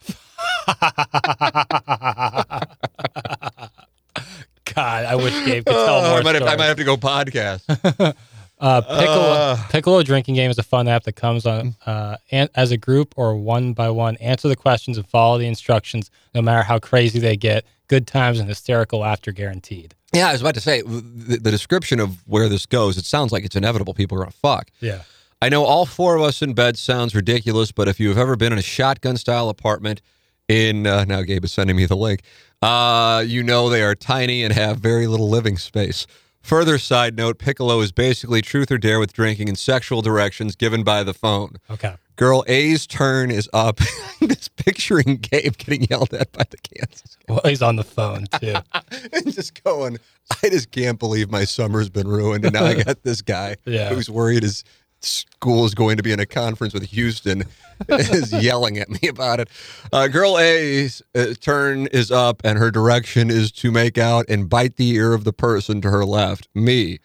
God, 4.74 5.04
I 5.04 5.14
wish 5.16 5.32
Gabe 5.44 5.64
could 5.66 5.72
tell 5.72 5.98
Oh, 6.04 6.08
more 6.10 6.18
I, 6.18 6.22
might 6.22 6.34
have, 6.34 6.44
I 6.44 6.56
might 6.56 6.66
have 6.66 6.76
to 6.78 6.84
go 6.84 6.96
podcast. 6.96 8.14
Uh, 8.62 8.80
Piccolo, 8.80 9.32
Uh. 9.32 9.56
Piccolo 9.70 10.02
drinking 10.02 10.36
game 10.36 10.50
is 10.50 10.56
a 10.58 10.62
fun 10.62 10.86
app 10.88 11.02
that 11.04 11.14
comes 11.14 11.44
on 11.46 11.74
uh, 11.84 12.16
an, 12.30 12.48
as 12.54 12.70
a 12.70 12.76
group 12.76 13.12
or 13.16 13.36
one 13.36 13.72
by 13.72 13.90
one. 13.90 14.16
Answer 14.16 14.48
the 14.48 14.56
questions 14.56 14.96
and 14.96 15.06
follow 15.06 15.36
the 15.36 15.46
instructions, 15.46 16.10
no 16.34 16.40
matter 16.40 16.62
how 16.62 16.78
crazy 16.78 17.18
they 17.18 17.36
get. 17.36 17.64
Good 17.88 18.06
times 18.06 18.38
and 18.38 18.48
hysterical 18.48 19.00
laughter 19.00 19.32
guaranteed. 19.32 19.94
yeah, 20.14 20.28
I 20.28 20.32
was 20.32 20.40
about 20.40 20.54
to 20.54 20.60
say 20.60 20.80
the, 20.82 21.38
the 21.42 21.50
description 21.50 21.98
of 22.00 22.26
where 22.26 22.48
this 22.48 22.64
goes. 22.64 22.96
It 22.96 23.04
sounds 23.04 23.32
like 23.32 23.44
it's 23.44 23.56
inevitable. 23.56 23.92
People 23.94 24.16
are 24.18 24.20
gonna 24.20 24.30
fuck. 24.30 24.70
Yeah. 24.80 25.02
I 25.42 25.48
know 25.48 25.64
all 25.64 25.84
four 25.86 26.14
of 26.16 26.22
us 26.22 26.40
in 26.40 26.54
bed 26.54 26.78
sounds 26.78 27.14
ridiculous, 27.16 27.72
but 27.72 27.88
if 27.88 27.98
you've 27.98 28.16
ever 28.16 28.36
been 28.36 28.52
in 28.52 28.58
a 28.60 28.62
shotgun 28.62 29.16
style 29.16 29.48
apartment 29.48 30.00
in 30.48 30.86
uh, 30.86 31.04
now 31.04 31.22
Gabe 31.22 31.44
is 31.44 31.52
sending 31.52 31.74
me 31.76 31.84
the 31.84 31.96
link, 31.96 32.20
uh, 32.62 33.24
you 33.26 33.42
know 33.42 33.68
they 33.68 33.82
are 33.82 33.94
tiny 33.96 34.44
and 34.44 34.54
have 34.54 34.78
very 34.78 35.06
little 35.08 35.28
living 35.28 35.58
space. 35.58 36.06
Further 36.42 36.76
side 36.78 37.16
note, 37.16 37.38
Piccolo 37.38 37.80
is 37.80 37.92
basically 37.92 38.42
truth 38.42 38.70
or 38.70 38.78
dare 38.78 38.98
with 38.98 39.12
drinking 39.12 39.48
and 39.48 39.58
sexual 39.58 40.02
directions 40.02 40.56
given 40.56 40.82
by 40.82 41.02
the 41.04 41.14
phone. 41.14 41.56
Okay. 41.70 41.94
Girl 42.16 42.44
A's 42.46 42.86
turn 42.86 43.30
is 43.30 43.48
up. 43.54 43.80
I'm 44.20 44.28
just 44.28 44.54
picturing 44.56 45.16
Gabe 45.16 45.56
getting 45.56 45.84
yelled 45.84 46.12
at 46.12 46.30
by 46.32 46.44
the 46.50 46.58
Kansas 46.58 47.16
Well, 47.28 47.40
he's 47.44 47.62
on 47.62 47.76
the 47.76 47.84
phone 47.84 48.26
too. 48.40 48.54
and 49.12 49.32
just 49.32 49.62
going, 49.64 49.98
I 50.42 50.48
just 50.50 50.70
can't 50.72 50.98
believe 50.98 51.30
my 51.30 51.44
summer's 51.44 51.88
been 51.88 52.08
ruined. 52.08 52.44
And 52.44 52.54
now 52.54 52.64
I 52.64 52.82
got 52.82 53.02
this 53.02 53.22
guy 53.22 53.56
Yeah. 53.64 53.88
who's 53.94 54.10
worried 54.10 54.42
his 54.42 54.62
school 55.04 55.64
is 55.64 55.74
going 55.74 55.96
to 55.96 56.02
be 56.02 56.12
in 56.12 56.20
a 56.20 56.26
conference 56.26 56.74
with 56.74 56.84
Houston 56.84 57.44
is 57.88 58.32
yelling 58.32 58.78
at 58.78 58.88
me 58.88 59.08
about 59.08 59.40
it. 59.40 59.48
Uh, 59.92 60.08
girl 60.08 60.38
A's 60.38 61.02
uh, 61.14 61.34
turn 61.40 61.86
is 61.88 62.10
up 62.10 62.42
and 62.44 62.58
her 62.58 62.70
direction 62.70 63.30
is 63.30 63.50
to 63.52 63.70
make 63.70 63.98
out 63.98 64.26
and 64.28 64.48
bite 64.48 64.76
the 64.76 64.90
ear 64.90 65.12
of 65.12 65.24
the 65.24 65.32
person 65.32 65.80
to 65.80 65.90
her 65.90 66.04
left, 66.04 66.48
me. 66.54 66.98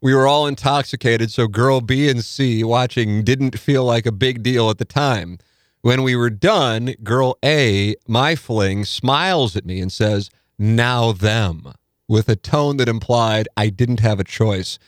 We 0.00 0.14
were 0.14 0.26
all 0.26 0.48
intoxicated, 0.48 1.30
so 1.30 1.46
girl 1.46 1.80
B 1.80 2.08
and 2.08 2.24
C 2.24 2.64
watching 2.64 3.22
didn't 3.22 3.58
feel 3.58 3.84
like 3.84 4.04
a 4.04 4.12
big 4.12 4.42
deal 4.42 4.68
at 4.68 4.78
the 4.78 4.84
time. 4.84 5.38
When 5.82 6.02
we 6.02 6.16
were 6.16 6.30
done, 6.30 6.94
girl 7.02 7.38
A, 7.44 7.94
my 8.06 8.34
fling, 8.34 8.84
smiles 8.84 9.56
at 9.56 9.64
me 9.64 9.80
and 9.80 9.92
says, 9.92 10.28
Now 10.58 11.12
them, 11.12 11.72
with 12.08 12.28
a 12.28 12.36
tone 12.36 12.78
that 12.78 12.88
implied 12.88 13.48
I 13.56 13.68
didn't 13.68 14.00
have 14.00 14.18
a 14.18 14.24
choice. 14.24 14.78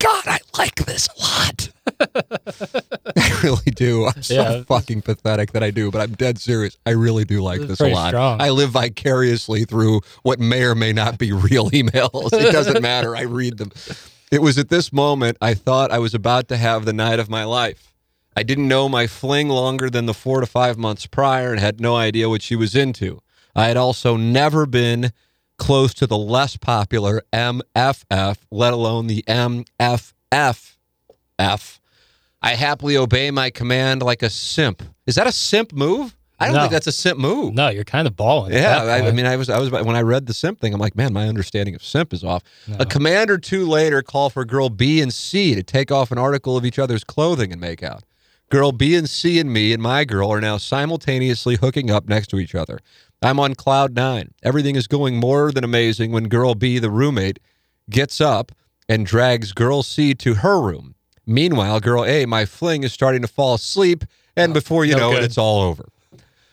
God, 0.00 0.24
I 0.26 0.38
like 0.56 0.76
this 0.86 1.08
a 1.08 1.20
lot. 1.20 1.70
I 2.00 3.40
really 3.42 3.70
do. 3.74 4.06
I'm 4.06 4.22
so 4.22 4.34
Yeah. 4.34 4.62
fucking 4.64 5.02
pathetic 5.02 5.52
that 5.52 5.62
I 5.62 5.70
do, 5.70 5.90
but 5.90 6.00
I'm 6.00 6.12
dead 6.14 6.38
serious. 6.38 6.76
I 6.86 6.90
really 6.90 7.24
do 7.24 7.40
like 7.42 7.60
This 7.60 7.78
this 7.78 7.80
a 7.80 7.88
lot. 7.88 8.08
strong. 8.10 8.40
I 8.40 8.50
live 8.50 8.70
vicariously 8.70 9.64
through 9.64 10.00
what 10.22 10.38
may 10.38 10.62
or 10.64 10.74
may 10.74 10.92
not 10.92 11.18
be 11.18 11.32
real 11.50 11.70
emails. 11.70 12.32
It 12.32 12.52
doesn't 12.52 12.82
matter. 12.82 13.16
I 13.16 13.22
read 13.22 13.58
them. 13.58 13.72
It 14.30 14.42
was 14.42 14.58
at 14.58 14.68
this 14.68 14.92
moment 14.92 15.38
I 15.40 15.54
thought 15.54 15.90
I 15.90 15.98
was 15.98 16.14
about 16.14 16.48
to 16.48 16.56
have 16.56 16.84
the 16.84 16.92
night 16.92 17.18
of 17.18 17.28
my 17.30 17.44
life. 17.44 17.92
I 18.36 18.42
didn't 18.44 18.68
know 18.68 18.88
my 18.88 19.06
fling 19.08 19.48
longer 19.48 19.90
than 19.90 20.06
the 20.06 20.14
four 20.14 20.40
to 20.40 20.46
five 20.46 20.78
months 20.78 21.06
prior 21.06 21.50
and 21.50 21.58
had 21.60 21.80
no 21.80 21.96
idea 21.96 22.28
what 22.28 22.42
she 22.42 22.54
was 22.54 22.76
into. 22.76 23.20
I 23.56 23.66
had 23.66 23.76
also 23.76 24.16
never 24.16 24.64
been 24.66 25.12
close 25.56 25.92
to 25.94 26.06
the 26.06 26.18
less 26.18 26.56
popular 26.56 27.22
MFF, 27.32 28.36
let 28.52 28.72
alone 28.72 29.08
the 29.08 29.24
MFFF. 29.26 30.74
I 32.42 32.54
happily 32.54 32.96
obey 32.96 33.30
my 33.30 33.50
command 33.50 34.02
like 34.02 34.22
a 34.22 34.30
simp. 34.30 34.82
Is 35.06 35.16
that 35.16 35.26
a 35.26 35.32
simp 35.32 35.72
move? 35.72 36.14
I 36.40 36.46
don't 36.46 36.54
No. 36.54 36.60
think 36.60 36.72
that's 36.72 36.86
a 36.86 36.92
simp 36.92 37.18
move. 37.18 37.52
No, 37.54 37.68
you're 37.68 37.82
kind 37.82 38.06
of 38.06 38.14
balling. 38.14 38.52
Yeah, 38.52 38.80
I, 38.84 39.08
I 39.08 39.10
mean, 39.10 39.26
I 39.26 39.34
was, 39.34 39.50
I 39.50 39.58
was 39.58 39.70
when 39.72 39.96
I 39.96 40.02
read 40.02 40.26
the 40.26 40.34
simp 40.34 40.60
thing, 40.60 40.72
I'm 40.72 40.78
like, 40.78 40.94
man, 40.94 41.12
my 41.12 41.26
understanding 41.26 41.74
of 41.74 41.82
simp 41.84 42.12
is 42.12 42.22
off. 42.22 42.44
No. 42.68 42.76
A 42.78 42.86
command 42.86 43.28
or 43.28 43.38
two 43.38 43.66
later, 43.66 44.02
call 44.02 44.30
for 44.30 44.44
girl 44.44 44.70
B 44.70 45.00
and 45.00 45.12
C 45.12 45.56
to 45.56 45.64
take 45.64 45.90
off 45.90 46.12
an 46.12 46.18
article 46.18 46.56
of 46.56 46.64
each 46.64 46.78
other's 46.78 47.02
clothing 47.02 47.50
and 47.50 47.60
make 47.60 47.82
out. 47.82 48.04
Girl 48.50 48.70
B 48.70 48.94
and 48.94 49.10
C 49.10 49.40
and 49.40 49.52
me 49.52 49.72
and 49.72 49.82
my 49.82 50.04
girl 50.04 50.32
are 50.32 50.40
now 50.40 50.58
simultaneously 50.58 51.56
hooking 51.56 51.90
up 51.90 52.08
next 52.08 52.28
to 52.28 52.38
each 52.38 52.54
other. 52.54 52.78
I'm 53.20 53.40
on 53.40 53.56
cloud 53.56 53.96
nine. 53.96 54.32
Everything 54.44 54.76
is 54.76 54.86
going 54.86 55.16
more 55.16 55.50
than 55.50 55.64
amazing 55.64 56.12
when 56.12 56.28
girl 56.28 56.54
B, 56.54 56.78
the 56.78 56.88
roommate, 56.90 57.40
gets 57.90 58.20
up 58.20 58.52
and 58.88 59.04
drags 59.04 59.52
girl 59.52 59.82
C 59.82 60.14
to 60.14 60.34
her 60.34 60.60
room. 60.62 60.94
Meanwhile, 61.28 61.80
girl 61.80 62.06
A, 62.06 62.24
my 62.24 62.46
fling, 62.46 62.84
is 62.84 62.92
starting 62.94 63.20
to 63.20 63.28
fall 63.28 63.54
asleep, 63.54 64.02
and 64.34 64.52
oh, 64.52 64.54
before 64.54 64.86
you 64.86 64.94
no 64.94 65.10
know 65.10 65.16
it, 65.18 65.22
it's 65.22 65.36
all 65.36 65.60
over. 65.60 65.90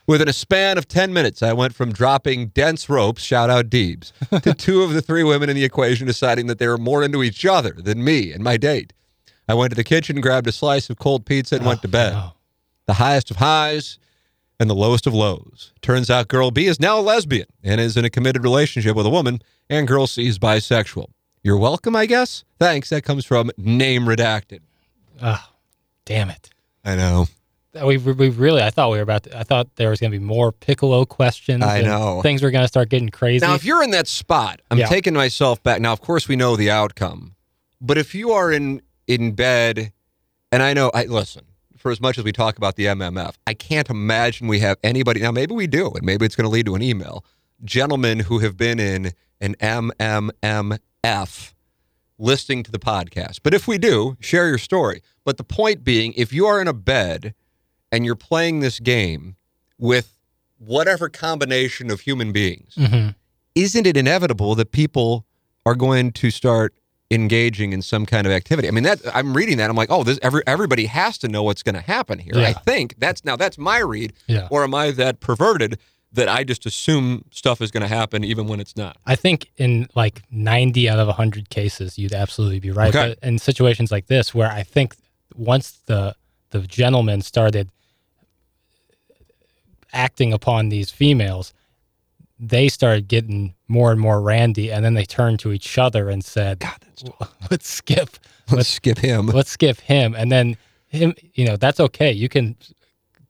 Within 0.05 0.27
a 0.27 0.33
span 0.33 0.77
of 0.77 0.85
10 0.85 1.13
minutes, 1.13 1.41
I 1.41 1.53
went 1.53 1.73
from 1.73 1.93
dropping 1.93 2.47
dense 2.47 2.89
ropes, 2.89 3.23
shout 3.23 3.49
out 3.49 3.69
Deebs, 3.69 4.11
to 4.41 4.53
two 4.53 4.83
of 4.83 4.91
the 4.91 5.01
three 5.01 5.23
women 5.23 5.49
in 5.49 5.55
the 5.55 5.63
equation 5.63 6.05
deciding 6.05 6.47
that 6.47 6.59
they 6.59 6.67
were 6.67 6.77
more 6.77 7.03
into 7.03 7.23
each 7.23 7.45
other 7.45 7.71
than 7.71 8.03
me 8.03 8.33
and 8.33 8.43
my 8.43 8.57
date. 8.57 8.91
I 9.47 9.53
went 9.53 9.71
to 9.71 9.75
the 9.77 9.83
kitchen, 9.85 10.19
grabbed 10.19 10.47
a 10.47 10.51
slice 10.51 10.89
of 10.89 10.99
cold 10.99 11.25
pizza, 11.25 11.55
and 11.55 11.65
went 11.65 11.79
oh, 11.79 11.81
to 11.83 11.87
bed. 11.87 12.11
no. 12.11 12.33
The 12.85 12.95
highest 12.95 13.31
of 13.31 13.37
highs 13.37 13.97
and 14.59 14.69
the 14.69 14.75
lowest 14.75 15.07
of 15.07 15.13
lows. 15.13 15.71
Turns 15.81 16.09
out 16.09 16.27
girl 16.27 16.51
B 16.51 16.65
is 16.65 16.81
now 16.81 16.99
a 16.99 17.01
lesbian 17.01 17.47
and 17.63 17.79
is 17.79 17.95
in 17.95 18.03
a 18.03 18.09
committed 18.09 18.43
relationship 18.43 18.95
with 18.95 19.05
a 19.05 19.09
woman, 19.09 19.39
and 19.69 19.87
girl 19.87 20.05
C 20.05 20.27
is 20.27 20.37
bisexual. 20.37 21.07
You're 21.45 21.57
welcome, 21.57 21.95
I 21.95 22.07
guess? 22.07 22.43
Thanks. 22.57 22.89
That 22.89 23.03
comes 23.03 23.23
from 23.23 23.51
name 23.55 24.05
redacted. 24.05 24.61
Oh, 25.21 25.47
damn 26.03 26.31
it. 26.31 26.49
I 26.83 26.95
know. 26.95 27.27
We, 27.83 27.97
we 27.97 28.29
really, 28.29 28.63
I 28.63 28.71
thought 28.71 28.89
we 28.89 28.97
were 28.97 29.03
about 29.03 29.25
to, 29.25 29.37
I 29.37 29.43
thought 29.43 29.75
there 29.75 29.91
was 29.91 29.99
going 29.99 30.11
to 30.11 30.17
be 30.17 30.23
more 30.25 30.51
Piccolo 30.51 31.05
questions. 31.05 31.61
I 31.63 31.77
and 31.77 31.85
know. 31.85 32.23
Things 32.23 32.41
were 32.41 32.49
going 32.49 32.63
to 32.63 32.67
start 32.67 32.89
getting 32.89 33.09
crazy. 33.09 33.45
Now, 33.45 33.53
if 33.53 33.63
you're 33.63 33.83
in 33.83 33.91
that 33.91 34.07
spot, 34.07 34.59
I'm 34.71 34.79
Yeah. 34.79 34.87
taking 34.87 35.13
myself 35.13 35.61
back. 35.61 35.81
Now, 35.81 35.93
of 35.93 36.01
course, 36.01 36.27
we 36.27 36.35
know 36.35 36.55
the 36.55 36.71
outcome, 36.71 37.35
but 37.79 37.99
if 37.99 38.15
you 38.15 38.31
are 38.31 38.51
in 38.51 38.81
in 39.05 39.33
bed, 39.33 39.93
and 40.51 40.63
I 40.63 40.73
know, 40.73 40.89
I 40.95 41.03
listen. 41.03 41.45
For 41.77 41.91
as 41.91 42.01
much 42.01 42.17
as 42.17 42.23
we 42.23 42.31
talk 42.31 42.57
about 42.57 42.75
the 42.75 42.85
MMF, 42.85 43.35
I 43.45 43.53
can't 43.53 43.87
imagine 43.91 44.47
we 44.47 44.61
have 44.61 44.77
anybody. 44.83 45.19
Now, 45.19 45.29
maybe 45.31 45.53
we 45.53 45.67
do, 45.67 45.91
and 45.91 46.03
maybe 46.03 46.25
it's 46.25 46.35
going 46.35 46.45
to 46.45 46.49
lead 46.49 46.65
to 46.65 46.73
an 46.73 46.81
email. 46.81 47.23
Gentlemen 47.63 48.21
who 48.21 48.39
have 48.39 48.57
been 48.57 48.79
in 48.79 49.11
an 49.39 49.53
MMMF 49.61 50.79
listening 52.17 52.63
to 52.63 52.71
the 52.71 52.79
podcast. 52.79 53.39
But 53.43 53.53
if 53.53 53.67
we 53.67 53.77
do, 53.77 54.17
share 54.19 54.47
your 54.47 54.57
story. 54.57 55.01
But 55.23 55.37
the 55.37 55.43
point 55.43 55.83
being, 55.83 56.13
if 56.15 56.31
you 56.31 56.45
are 56.45 56.61
in 56.61 56.67
a 56.67 56.73
bed 56.73 57.33
and 57.91 58.05
you're 58.05 58.15
playing 58.15 58.59
this 58.61 58.79
game 58.79 59.35
with 59.77 60.17
whatever 60.57 61.09
combination 61.09 61.91
of 61.91 62.01
human 62.01 62.31
beings, 62.31 62.75
Mhm. 62.77 63.15
isn't 63.53 63.85
it 63.87 63.97
inevitable 63.97 64.55
that 64.55 64.71
people 64.71 65.25
are 65.65 65.75
going 65.75 66.11
to 66.13 66.31
start 66.31 66.73
engaging 67.11 67.73
in 67.73 67.81
some 67.81 68.05
kind 68.05 68.25
of 68.25 68.31
activity? 68.33 68.67
I 68.67 68.71
mean, 68.71 68.83
that 68.85 68.99
I'm 69.13 69.33
reading 69.35 69.57
that. 69.57 69.69
I'm 69.69 69.75
like, 69.75 69.91
oh, 69.91 70.03
this 70.03 70.17
every, 70.21 70.41
everybody 70.47 70.85
has 70.85 71.17
to 71.19 71.27
know 71.27 71.43
what's 71.43 71.63
going 71.63 71.75
to 71.75 71.81
happen 71.81 72.19
here. 72.19 72.33
I 72.37 72.53
think 72.53 72.95
that's 72.97 73.23
now 73.25 73.35
that's 73.35 73.57
my 73.57 73.79
read, 73.79 74.13
Yeah. 74.27 74.47
or 74.49 74.63
am 74.63 74.73
I 74.73 74.91
that 74.91 75.19
perverted 75.19 75.77
that 76.15 76.27
I 76.27 76.43
just 76.43 76.65
assume 76.65 77.25
stuff 77.31 77.61
is 77.61 77.71
going 77.71 77.81
to 77.81 77.87
happen 77.87 78.23
even 78.23 78.47
when 78.47 78.59
it's 78.59 78.75
not? 78.75 78.97
I 79.05 79.15
think 79.15 79.51
in 79.57 79.87
like 79.95 80.23
90 80.31 80.89
out 80.89 80.99
of 80.99 81.07
100 81.07 81.49
cases, 81.49 81.97
you'd 81.97 82.13
absolutely 82.13 82.59
be 82.59 82.71
right. 82.71 82.93
Okay. 82.93 83.15
But 83.19 83.27
in 83.27 83.37
situations 83.37 83.91
like 83.91 84.07
this, 84.07 84.33
where 84.33 84.49
I 84.49 84.63
think 84.63 84.95
once 85.35 85.79
the 85.85 86.15
the 86.51 86.61
gentleman 86.61 87.21
started 87.21 87.69
acting 89.91 90.31
upon 90.33 90.69
these 90.69 90.89
females, 90.89 91.53
they 92.39 92.67
started 92.67 93.07
getting 93.07 93.55
more 93.67 93.91
and 93.91 93.99
more 93.99 94.21
randy, 94.21 94.71
and 94.71 94.83
then 94.83 94.93
they 94.93 95.05
turned 95.05 95.39
to 95.39 95.51
each 95.51 95.77
other 95.77 96.09
and 96.09 96.23
said, 96.23 96.59
God, 96.59 96.77
that's 96.81 97.03
"Let's 97.51 97.67
skip, 97.67 98.09
let's 98.51 98.69
skip 98.69 98.99
him. 98.99 99.27
let's 99.27 99.51
skip 99.51 99.79
him." 99.79 100.15
And 100.15 100.31
then 100.31 100.57
him, 100.87 101.13
you 101.33 101.45
know, 101.45 101.57
that's 101.57 101.79
okay. 101.79 102.11
You 102.11 102.29
can 102.29 102.55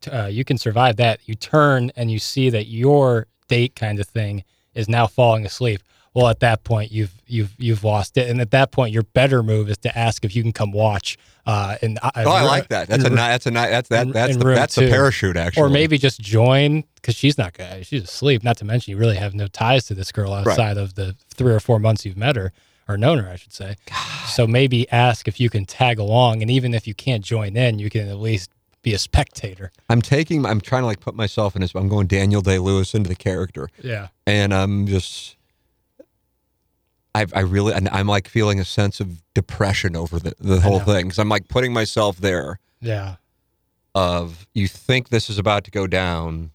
uh, 0.08 0.28
you 0.32 0.44
can 0.44 0.58
survive 0.58 0.96
that. 0.98 1.20
You 1.26 1.36
turn 1.36 1.92
and 1.96 2.12
you 2.12 2.20
see 2.20 2.50
that 2.50 2.68
your 2.68 3.28
date 3.48 3.76
kind 3.76 4.00
of 4.00 4.08
thing 4.08 4.44
is 4.74 4.88
now 4.90 5.08
falling 5.08 5.46
asleep. 5.46 5.82
Well, 6.14 6.30
at 6.30 6.40
that 6.40 6.64
point, 6.64 6.94
you've 6.94 7.14
you've 7.28 7.54
you've 7.58 7.84
lost 7.84 8.16
it, 8.18 8.30
and 8.30 8.40
at 8.40 8.52
that 8.52 8.72
point, 8.72 8.94
your 8.94 9.04
better 9.04 9.44
move 9.44 9.70
is 9.70 9.78
to 9.80 9.98
ask 9.98 10.24
if 10.24 10.34
you 10.34 10.42
can 10.44 10.54
come 10.54 10.72
watch. 10.72 11.18
Uh, 11.46 11.76
and 11.82 12.00
Oh, 12.02 12.10
I 12.16 12.42
like 12.44 12.70
that. 12.70 12.88
That's 12.88 13.04
a 13.04 13.10
that's 13.10 13.46
a 13.48 13.52
that's 13.52 13.90
that 13.90 14.14
that's 14.14 14.34
in 14.34 14.40
the 14.40 14.46
room 14.46 14.56
that's 14.56 14.76
the 14.76 14.88
parachute 14.90 15.36
actually. 15.36 15.64
or 15.64 15.70
maybe 15.70 15.98
just 15.98 16.22
join 16.22 16.86
because 16.96 17.16
she's 17.16 17.38
not 17.38 17.52
good. 17.54 17.86
She's 17.86 18.04
asleep. 18.06 18.46
Not 18.46 18.56
to 18.58 18.66
mention, 18.66 18.92
you 18.92 18.98
really 18.98 19.18
have 19.18 19.34
no 19.36 19.48
ties 19.48 19.86
to 19.88 19.94
this 19.94 20.14
girl 20.14 20.32
outside 20.34 20.78
of 20.78 20.96
the 20.96 21.18
three 21.34 21.54
or 21.54 21.60
four 21.60 21.80
months 21.80 22.06
you've 22.06 22.16
met 22.18 22.38
her 22.38 22.54
or 22.88 22.98
known 22.98 23.18
her, 23.18 23.30
I 23.30 23.36
should 23.36 23.52
say. 23.54 23.76
So 24.28 24.48
maybe 24.48 24.90
ask 24.92 25.28
if 25.28 25.40
you 25.40 25.50
can 25.50 25.66
tag 25.66 26.00
along, 26.00 26.42
and 26.42 26.50
even 26.50 26.74
if 26.74 26.88
you 26.88 26.94
can't 26.94 27.26
join 27.26 27.58
in, 27.58 27.78
you 27.80 27.90
can 27.90 28.08
at 28.08 28.20
least 28.20 28.52
be 28.86 28.94
a 28.94 28.98
spectator. 29.00 29.72
I'm 29.90 30.02
taking 30.02 30.46
I'm 30.46 30.62
trying 30.62 30.84
to 30.84 30.86
like 30.86 31.02
put 31.02 31.14
myself 31.16 31.56
in 31.56 31.62
his 31.62 31.76
I'm 31.76 31.90
going 31.90 32.08
Daniel 32.08 32.42
Day 32.42 32.60
Lewis 32.60 32.94
into 32.94 33.10
the 33.10 33.16
character. 33.16 33.68
Yeah. 33.84 34.08
and 34.26 34.54
I'm 34.54 34.88
just, 34.88 35.36
I, 37.14 37.26
I 37.34 37.42
really, 37.42 37.74
and 37.74 37.90
I'm 37.90 38.08
like 38.08 38.28
feeling 38.28 38.60
a 38.60 38.66
sense 38.66 39.00
of 39.00 39.22
depression 39.34 39.96
over 39.96 40.20
the, 40.20 40.34
the 40.40 40.60
whole 40.62 40.80
thing. 40.80 41.10
Cause 41.10 41.20
I'm 41.20 41.30
like 41.30 41.48
putting 41.48 41.74
myself 41.74 42.18
there 42.18 42.60
Yeah. 42.82 43.16
of 43.94 44.46
you 44.54 44.68
think 44.68 45.10
this 45.10 45.30
is 45.30 45.38
about 45.38 45.64
to 45.66 45.72
go 45.72 45.88
down 45.88 46.52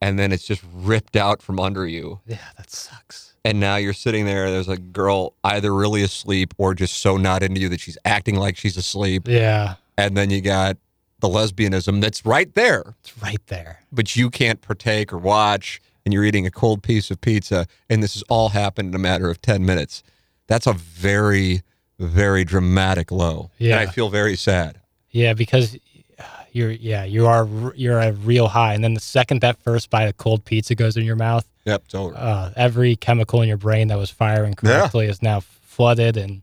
and 0.00 0.18
then 0.18 0.30
it's 0.32 0.44
just 0.46 0.62
ripped 0.72 1.16
out 1.16 1.42
from 1.42 1.58
under 1.58 1.86
you. 1.86 2.20
Yeah, 2.26 2.38
that 2.56 2.70
sucks. 2.70 3.34
And 3.44 3.60
now 3.60 3.76
you're 3.76 3.92
sitting 3.92 4.26
there. 4.26 4.50
There's 4.50 4.68
a 4.68 4.76
girl 4.76 5.34
either 5.44 5.72
really 5.74 6.02
asleep 6.02 6.52
or 6.58 6.74
just 6.74 6.98
so 6.98 7.16
not 7.16 7.42
into 7.42 7.60
you 7.60 7.68
that 7.70 7.80
she's 7.80 7.98
acting 8.04 8.36
like 8.36 8.56
she's 8.56 8.76
asleep. 8.76 9.26
Yeah. 9.28 9.74
And 9.98 10.16
then 10.16 10.30
you 10.30 10.40
got 10.40 10.76
the 11.30 11.38
lesbianism 11.38 12.00
that's 12.00 12.24
right 12.24 12.52
there, 12.54 12.94
It's 13.00 13.16
right 13.22 13.44
there. 13.48 13.80
but 13.92 14.16
you 14.16 14.30
can't 14.30 14.60
partake 14.60 15.12
or 15.12 15.18
watch. 15.18 15.80
And 16.04 16.12
you're 16.12 16.24
eating 16.24 16.46
a 16.46 16.52
cold 16.52 16.84
piece 16.84 17.10
of 17.10 17.20
pizza, 17.20 17.66
and 17.90 18.00
this 18.00 18.14
has 18.14 18.22
all 18.28 18.50
happened 18.50 18.90
in 18.90 18.94
a 18.94 18.98
matter 18.98 19.28
of 19.28 19.42
10 19.42 19.66
minutes. 19.66 20.04
That's 20.46 20.64
a 20.68 20.72
very, 20.72 21.62
very 21.98 22.44
dramatic 22.44 23.10
low. 23.10 23.50
And 23.58 23.68
Yeah. 23.70 23.80
I 23.80 23.86
feel 23.86 24.08
very 24.08 24.36
sad. 24.36 24.78
Yeah, 25.10 25.32
because 25.34 25.76
you're 26.52 26.70
yeah, 26.70 27.02
you 27.02 27.26
are 27.26 27.48
you're 27.74 27.98
a 27.98 28.12
real 28.12 28.46
high 28.48 28.72
and 28.74 28.84
then 28.84 28.94
the 28.94 29.00
second 29.00 29.40
that 29.40 29.58
first 29.64 29.90
bite 29.90 30.04
of 30.04 30.16
cold 30.16 30.44
pizza 30.44 30.74
goes 30.76 30.96
in 30.96 31.04
your 31.04 31.16
mouth, 31.16 31.44
Yep, 31.64 31.82
it's 31.86 31.94
over. 31.96 32.14
uh, 32.16 32.52
every 32.54 32.94
chemical 32.94 33.42
in 33.42 33.48
your 33.48 33.56
brain 33.58 33.88
that 33.88 33.98
was 33.98 34.08
firing 34.10 34.54
correctly 34.54 35.06
is 35.06 35.20
now 35.22 35.40
flooded 35.40 36.16
and 36.16 36.40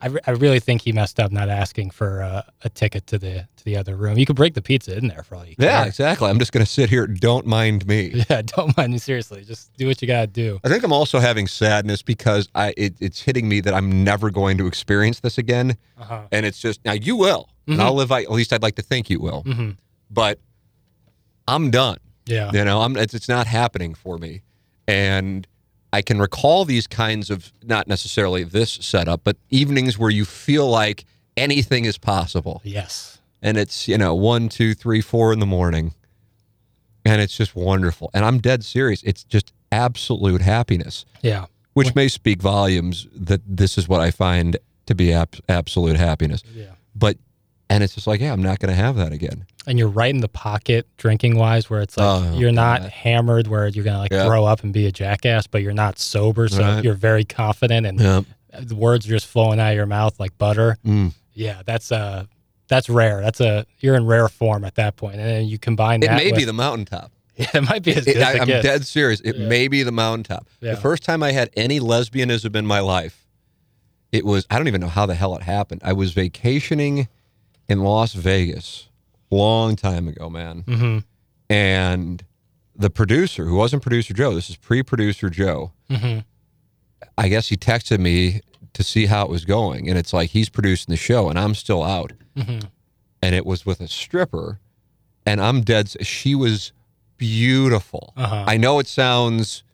I, 0.00 0.06
re- 0.08 0.20
I 0.28 0.30
really 0.30 0.60
think 0.60 0.82
he 0.82 0.92
messed 0.92 1.18
up 1.18 1.32
not 1.32 1.48
asking 1.48 1.90
for 1.90 2.22
uh, 2.22 2.42
a 2.62 2.68
ticket 2.68 3.06
to 3.08 3.18
the 3.18 3.48
to 3.56 3.64
the 3.64 3.76
other 3.76 3.96
room. 3.96 4.16
You 4.16 4.26
could 4.26 4.36
break 4.36 4.54
the 4.54 4.62
pizza 4.62 4.96
in 4.96 5.08
there 5.08 5.22
for 5.24 5.34
all 5.34 5.44
you 5.44 5.56
yeah, 5.58 5.84
exactly. 5.86 6.30
I'm 6.30 6.38
just 6.38 6.52
going 6.52 6.64
to 6.64 6.70
sit 6.70 6.88
here. 6.88 7.06
Don't 7.08 7.46
mind 7.46 7.86
me. 7.86 8.22
Yeah, 8.30 8.42
don't 8.42 8.76
mind 8.76 8.92
me 8.92 8.98
seriously. 8.98 9.42
Just 9.44 9.72
do 9.76 9.86
what 9.88 10.00
you 10.00 10.06
gotta 10.06 10.26
do. 10.28 10.60
I 10.62 10.68
think 10.68 10.84
I'm 10.84 10.92
also 10.92 11.18
having 11.18 11.46
sadness 11.48 12.02
because 12.02 12.48
I 12.54 12.74
it, 12.76 12.94
it's 13.00 13.20
hitting 13.22 13.48
me 13.48 13.60
that 13.62 13.74
I'm 13.74 14.04
never 14.04 14.30
going 14.30 14.56
to 14.58 14.66
experience 14.68 15.20
this 15.20 15.36
again. 15.38 15.76
Uh-huh. 15.98 16.22
And 16.30 16.46
it's 16.46 16.60
just 16.60 16.84
now 16.84 16.92
you 16.92 17.16
will, 17.16 17.48
and 17.66 17.78
Mhm. 17.78 17.82
I'll 17.82 17.94
live. 17.94 18.12
At 18.12 18.30
least 18.30 18.52
I'd 18.52 18.62
like 18.62 18.76
to 18.76 18.82
think 18.82 19.10
you 19.10 19.18
will. 19.20 19.42
hmm 19.42 19.70
But 20.10 20.38
I'm 21.46 21.70
done. 21.70 21.98
Yeah. 22.26 22.50
You 22.52 22.64
know, 22.64 22.82
I'm 22.82 22.96
it's, 22.96 23.14
it's 23.14 23.28
not 23.28 23.46
happening 23.46 23.94
for 23.94 24.18
me. 24.18 24.42
And 24.86 25.46
I 25.92 26.02
can 26.02 26.18
recall 26.18 26.64
these 26.64 26.86
kinds 26.86 27.30
of 27.30 27.52
not 27.62 27.88
necessarily 27.88 28.44
this 28.44 28.72
setup, 28.72 29.22
but 29.24 29.36
evenings 29.50 29.98
where 29.98 30.10
you 30.10 30.24
feel 30.24 30.68
like 30.68 31.04
anything 31.36 31.84
is 31.84 31.96
possible. 31.98 32.60
Yes. 32.64 33.18
And 33.40 33.56
it's, 33.56 33.88
you 33.88 33.96
know, 33.96 34.14
one, 34.14 34.48
two, 34.48 34.74
three, 34.74 35.00
four 35.00 35.32
in 35.32 35.38
the 35.38 35.46
morning. 35.46 35.94
And 37.04 37.22
it's 37.22 37.36
just 37.36 37.54
wonderful. 37.56 38.10
And 38.12 38.24
I'm 38.24 38.38
dead 38.38 38.64
serious. 38.64 39.02
It's 39.02 39.24
just 39.24 39.52
absolute 39.72 40.42
happiness, 40.42 41.04
Yeah. 41.22 41.46
which 41.72 41.94
may 41.94 42.08
speak 42.08 42.42
volumes 42.42 43.06
that 43.14 43.40
this 43.46 43.78
is 43.78 43.88
what 43.88 44.00
I 44.00 44.10
find 44.10 44.56
to 44.86 44.94
be 44.94 45.12
ab- 45.12 45.36
absolute 45.48 45.96
happiness. 45.96 46.42
Yeah. 46.54 46.72
But, 46.94 47.16
and 47.70 47.84
it's 47.84 47.94
just 47.94 48.06
like, 48.06 48.20
yeah, 48.20 48.32
I'm 48.32 48.42
not 48.42 48.58
going 48.60 48.70
to 48.74 48.80
have 48.80 48.96
that 48.96 49.12
again. 49.12 49.44
and 49.66 49.78
you're 49.78 49.88
right 49.88 50.14
in 50.14 50.20
the 50.20 50.28
pocket 50.28 50.86
drinking 50.96 51.36
wise 51.36 51.68
where 51.68 51.80
it's 51.82 51.96
like 51.96 52.06
Oh, 52.06 52.36
you're 52.38 52.52
not 52.52 52.80
God. 52.82 52.90
hammered 52.90 53.46
where 53.48 53.68
you're 53.68 53.84
gonna 53.84 53.98
like 53.98 54.10
Yeah. 54.12 54.24
throw 54.26 54.44
up 54.46 54.62
and 54.64 54.72
be 54.72 54.86
a 54.86 54.92
jackass 54.92 55.46
but 55.46 55.60
you're 55.62 55.74
not 55.74 55.98
sober 55.98 56.48
so 56.48 56.62
Right. 56.62 56.82
you're 56.84 56.94
very 56.94 57.24
confident 57.24 57.86
and 57.86 58.00
Yeah. 58.00 58.22
the 58.60 58.74
words 58.74 59.04
are 59.06 59.10
just 59.10 59.26
flowing 59.26 59.60
out 59.60 59.70
of 59.72 59.76
your 59.76 59.84
mouth 59.86 60.18
like 60.18 60.36
butter 60.38 60.78
Mm. 60.86 61.12
yeah 61.34 61.60
that's 61.66 61.92
uh 61.92 62.24
that's 62.68 62.88
rare 62.88 63.20
that's 63.20 63.40
a 63.42 63.66
you're 63.80 63.94
in 63.94 64.06
rare 64.06 64.28
form 64.28 64.64
at 64.64 64.76
that 64.76 64.96
point 64.96 65.16
and 65.16 65.24
then 65.28 65.46
you 65.46 65.58
combine 65.58 66.02
It 66.02 66.06
that 66.06 66.16
may 66.16 66.32
be 66.32 66.44
the 66.44 66.52
mountaintop. 66.54 67.12
yeah, 67.36 67.48
it 67.54 67.60
might 67.68 67.82
be 67.82 67.94
as 67.94 68.06
It- 68.06 68.14
good 68.14 68.22
as 68.22 68.36
I, 68.36 68.42
am 68.42 68.46
dead 68.62 68.86
serious. 68.86 69.20
It 69.20 69.36
Yeah. 69.36 69.46
may 69.48 69.68
be 69.68 69.82
the 69.82 69.92
mountaintop. 69.92 70.48
Yeah. 70.62 70.74
The 70.76 70.80
first 70.80 71.02
time 71.02 71.22
I 71.22 71.32
had 71.32 71.50
any 71.56 71.78
lesbianism 71.78 72.56
in 72.56 72.64
my 72.66 72.80
life, 72.80 73.26
it 74.12 74.24
was 74.24 74.46
I 74.50 74.56
don't 74.56 74.68
even 74.68 74.80
know 74.80 74.88
how 74.88 75.04
the 75.06 75.14
hell 75.14 75.36
it 75.36 75.42
happened. 75.42 75.82
I 75.84 75.92
was 75.92 76.12
vacationing 76.12 77.08
in 77.68 77.80
Las 77.82 78.14
Vegas, 78.14 78.88
long 79.30 79.76
time 79.76 80.08
ago, 80.08 80.28
man. 80.30 80.62
Mhm. 80.66 81.04
And 81.50 82.22
the 82.76 82.90
producer, 82.90 83.46
who 83.46 83.56
wasn't 83.56 83.82
producer 83.82 84.14
Joe, 84.14 84.34
this 84.34 84.48
is 84.50 84.56
pre-producer 84.56 85.28
Joe. 85.30 85.72
Mhm. 85.90 86.24
I 87.16 87.28
guess 87.28 87.48
he 87.48 87.56
texted 87.56 87.98
me 88.00 88.40
to 88.74 88.82
see 88.84 89.06
how 89.06 89.24
it 89.24 89.30
was 89.30 89.44
going, 89.44 89.88
and 89.88 89.98
it's 89.98 90.12
like 90.12 90.30
he's 90.30 90.48
producing 90.48 90.92
the 90.92 90.96
show, 90.96 91.28
and 91.28 91.38
I'm 91.38 91.54
still 91.54 91.82
out. 91.82 92.12
Mhm. 92.36 92.68
and 93.20 93.34
it 93.34 93.44
was 93.44 93.66
with 93.66 93.80
a 93.80 93.88
stripper 93.88 94.60
and 95.26 95.40
i'm 95.40 95.60
dead 95.62 95.90
she 96.06 96.36
was 96.36 96.70
beautiful. 97.16 98.12
Uh-huh. 98.16 98.44
I 98.46 98.56
know 98.56 98.78
it 98.78 98.86
sounds. 98.86 99.64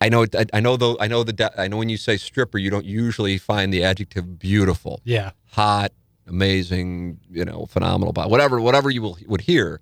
I 0.00 0.08
know. 0.08 0.24
I, 0.34 0.46
I 0.54 0.60
know 0.60 0.78
though. 0.78 0.96
I 0.98 1.06
know 1.06 1.22
the. 1.22 1.52
I 1.60 1.68
know 1.68 1.76
when 1.76 1.90
you 1.90 1.98
say 1.98 2.16
stripper, 2.16 2.56
you 2.56 2.70
don't 2.70 2.86
usually 2.86 3.36
find 3.36 3.70
the 3.72 3.84
adjective 3.84 4.38
beautiful, 4.38 5.02
Yeah. 5.04 5.32
hot, 5.50 5.92
amazing, 6.30 7.20
you 7.30 7.44
know, 7.44 7.66
phenomenal, 7.66 8.12
whatever, 8.14 8.60
whatever 8.60 8.88
you 8.90 9.02
will, 9.02 9.18
would 9.26 9.42
hear. 9.42 9.80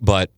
But 0.00 0.30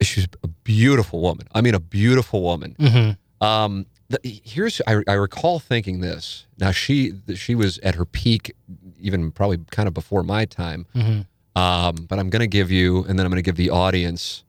she's 0.00 0.26
a 0.42 0.48
beautiful 0.48 1.20
woman. 1.20 1.46
I 1.54 1.60
mean, 1.60 1.74
a 1.74 1.80
beautiful 1.80 2.42
woman. 2.42 2.76
hmm 2.78 3.44
Um, 3.44 3.86
the, 4.08 4.18
here's 4.44 4.80
I, 4.86 5.02
I 5.08 5.14
recall 5.14 5.58
thinking 5.58 6.00
this. 6.00 6.46
Now 6.58 6.70
she 6.70 7.14
she 7.34 7.54
was 7.54 7.78
at 7.78 7.94
her 7.96 8.04
peak, 8.04 8.52
even 9.00 9.30
probably 9.32 9.58
kind 9.70 9.88
of 9.88 9.94
before 9.94 10.22
my 10.22 10.44
time. 10.44 10.86
hmm 10.92 11.20
Um, 11.56 11.94
but 12.08 12.18
I'm 12.18 12.30
going 12.30 12.40
to 12.40 12.46
give 12.58 12.70
you, 12.70 13.04
and 13.04 13.18
then 13.18 13.24
I'm 13.26 13.30
going 13.32 13.42
to 13.42 13.48
give 13.50 13.56
the 13.56 13.70
audience 13.70 14.44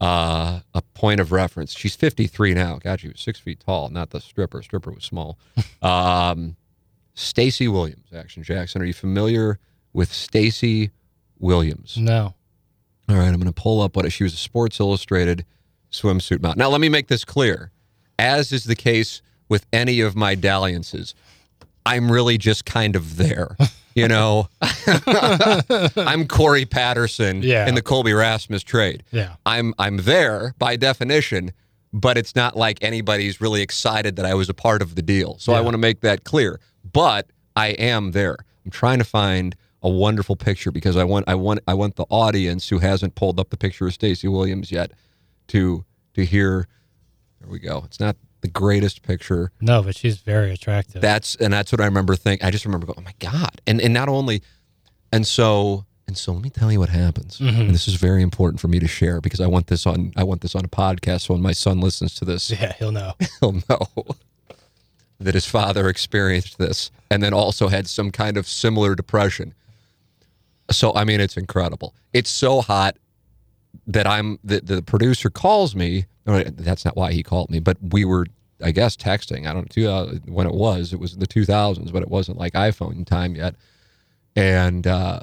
uh, 0.00 0.60
a 0.74 0.82
point 0.94 1.18
of 1.20 1.32
reference. 1.32 1.74
She's 1.76 1.96
53 1.96 2.54
now. 2.54 2.78
God, 2.78 3.00
she 3.00 3.08
was 3.08 3.20
six 3.20 3.40
feet 3.40 3.60
tall, 3.60 3.88
not 3.88 4.10
the 4.10 4.20
stripper. 4.20 4.62
Stripper 4.62 4.92
was 4.92 5.04
small. 5.04 5.38
um, 5.82 6.56
Stacey 7.16 7.66
Williams, 7.66 8.06
Action 8.14 8.42
Jackson. 8.44 8.80
Are 8.80 8.84
you 8.84 8.92
familiar 8.92 9.58
with 9.92 10.12
Stacey 10.12 10.90
Williams? 11.40 11.96
No. 11.96 12.34
All 13.08 13.16
right, 13.16 13.26
I'm 13.28 13.34
going 13.40 13.46
to 13.46 13.52
pull 13.52 13.80
up 13.80 13.96
what 13.96 14.10
she 14.12 14.22
was 14.22 14.34
a 14.34 14.36
Sports 14.36 14.78
Illustrated 14.80 15.44
swimsuit 15.90 16.40
model. 16.42 16.58
Now, 16.58 16.68
let 16.68 16.80
me 16.80 16.88
make 16.88 17.08
this 17.08 17.24
clear. 17.24 17.70
As 18.18 18.52
is 18.52 18.64
the 18.64 18.74
case 18.76 19.22
with 19.48 19.66
any 19.72 20.00
of 20.00 20.14
my 20.16 20.34
dalliances, 20.34 21.14
I'm 21.84 22.10
really 22.12 22.36
just 22.38 22.64
kind 22.64 22.96
of 22.96 23.16
there. 23.16 23.56
You 23.94 24.08
know, 24.08 24.48
I'm 25.96 26.26
Corey 26.28 26.64
Patterson 26.66 27.42
Yeah. 27.42 27.66
in 27.68 27.74
the 27.74 27.82
Colby 27.82 28.12
Rasmus 28.12 28.62
trade. 28.62 29.02
Yeah. 29.10 29.36
I'm 29.46 29.72
I'm 29.78 29.98
there 29.98 30.54
by 30.58 30.76
definition, 30.76 31.52
but 31.92 32.18
it's 32.18 32.34
not 32.36 32.56
like 32.56 32.78
anybody's 32.82 33.40
really 33.40 33.62
excited 33.62 34.16
that 34.16 34.26
I 34.26 34.34
was 34.34 34.48
a 34.48 34.54
part 34.54 34.82
of 34.82 34.96
the 34.96 35.02
deal. 35.02 35.38
So 35.38 35.54
I 35.54 35.60
want 35.60 35.74
to 35.74 35.78
make 35.78 36.00
that 36.00 36.24
clear. 36.24 36.60
But 36.96 37.30
I 37.54 37.68
am 37.68 38.12
there. 38.12 38.36
I'm 38.64 38.70
trying 38.70 38.98
to 38.98 39.04
find 39.04 39.54
a 39.82 39.88
wonderful 39.88 40.34
picture 40.34 40.70
because 40.72 40.96
I 40.96 41.04
want 41.04 41.28
I 41.28 41.34
want 41.34 41.60
I 41.68 41.74
want 41.74 41.96
the 41.96 42.06
audience 42.10 42.68
who 42.68 42.78
hasn't 42.78 43.14
pulled 43.14 43.38
up 43.38 43.50
the 43.50 43.56
picture 43.56 43.86
of 43.86 43.92
Stacey 43.92 44.28
Williams 44.28 44.72
yet 44.72 44.92
to 45.48 45.84
to 46.14 46.24
hear. 46.24 46.66
There 47.40 47.50
we 47.50 47.58
go. 47.58 47.82
It's 47.84 48.00
not 48.00 48.16
the 48.40 48.48
greatest 48.48 49.02
picture. 49.02 49.52
No, 49.60 49.82
but 49.82 49.94
she's 49.96 50.18
very 50.18 50.52
attractive. 50.52 51.02
That's 51.02 51.34
and 51.36 51.52
that's 51.52 51.70
what 51.70 51.80
I 51.80 51.84
remember 51.84 52.16
thinking. 52.16 52.46
I 52.46 52.50
just 52.50 52.64
remember 52.64 52.86
going, 52.86 52.98
oh 52.98 53.02
my 53.02 53.14
god! 53.18 53.60
And 53.66 53.80
and 53.80 53.92
not 53.92 54.08
only, 54.08 54.42
and 55.12 55.26
so 55.26 55.84
and 56.08 56.16
so. 56.16 56.32
Let 56.32 56.42
me 56.42 56.50
tell 56.50 56.72
you 56.72 56.80
what 56.80 56.88
happens. 56.88 57.38
Mhm. 57.38 57.60
And 57.60 57.70
this 57.74 57.86
is 57.86 57.94
very 57.94 58.22
important 58.22 58.60
for 58.60 58.68
me 58.68 58.80
to 58.80 58.88
share 58.88 59.20
because 59.20 59.40
I 59.40 59.46
want 59.46 59.66
this 59.66 59.86
on 59.86 60.12
I 60.16 60.24
want 60.24 60.40
this 60.40 60.54
on 60.54 60.64
a 60.64 60.68
podcast. 60.68 61.22
So 61.26 61.34
when 61.34 61.42
my 61.42 61.52
son 61.52 61.80
listens 61.80 62.14
to 62.16 62.24
this, 62.24 62.50
yeah, 62.50 62.72
he'll 62.78 62.92
know. 62.92 63.12
he'll 63.40 63.60
know 63.68 63.86
that 65.18 65.34
his 65.34 65.46
father 65.46 65.88
experienced 65.88 66.58
this 66.58 66.90
and 67.10 67.22
then 67.22 67.32
also 67.32 67.68
had 67.68 67.88
some 67.88 68.10
kind 68.10 68.36
of 68.36 68.46
similar 68.46 68.94
depression. 68.94 69.54
So 70.70 70.92
I 70.94 71.04
mean, 71.04 71.20
it's 71.20 71.36
incredible. 71.36 71.94
It's 72.12 72.30
so 72.30 72.60
hot 72.60 72.96
that 73.86 74.06
I'm 74.06 74.38
that 74.44 74.66
the 74.66 74.82
producer 74.82 75.30
calls 75.30 75.74
me. 75.74 76.06
That's 76.24 76.84
not 76.84 76.96
why 76.96 77.12
he 77.12 77.22
called 77.22 77.50
me, 77.50 77.60
but 77.60 77.76
we 77.80 78.04
were, 78.04 78.26
I 78.62 78.72
guess, 78.72 78.96
texting. 78.96 79.46
I 79.46 79.52
don't 79.52 79.74
know 79.76 79.90
uh, 79.90 80.14
when 80.26 80.46
it 80.46 80.54
was. 80.54 80.92
It 80.92 80.98
was 80.98 81.16
the 81.16 81.26
2000s, 81.26 81.92
but 81.92 82.02
it 82.02 82.08
wasn't 82.08 82.38
like 82.38 82.54
iPhone 82.54 83.06
time 83.06 83.36
yet. 83.36 83.54
And 84.34 84.86
uh, 84.86 85.20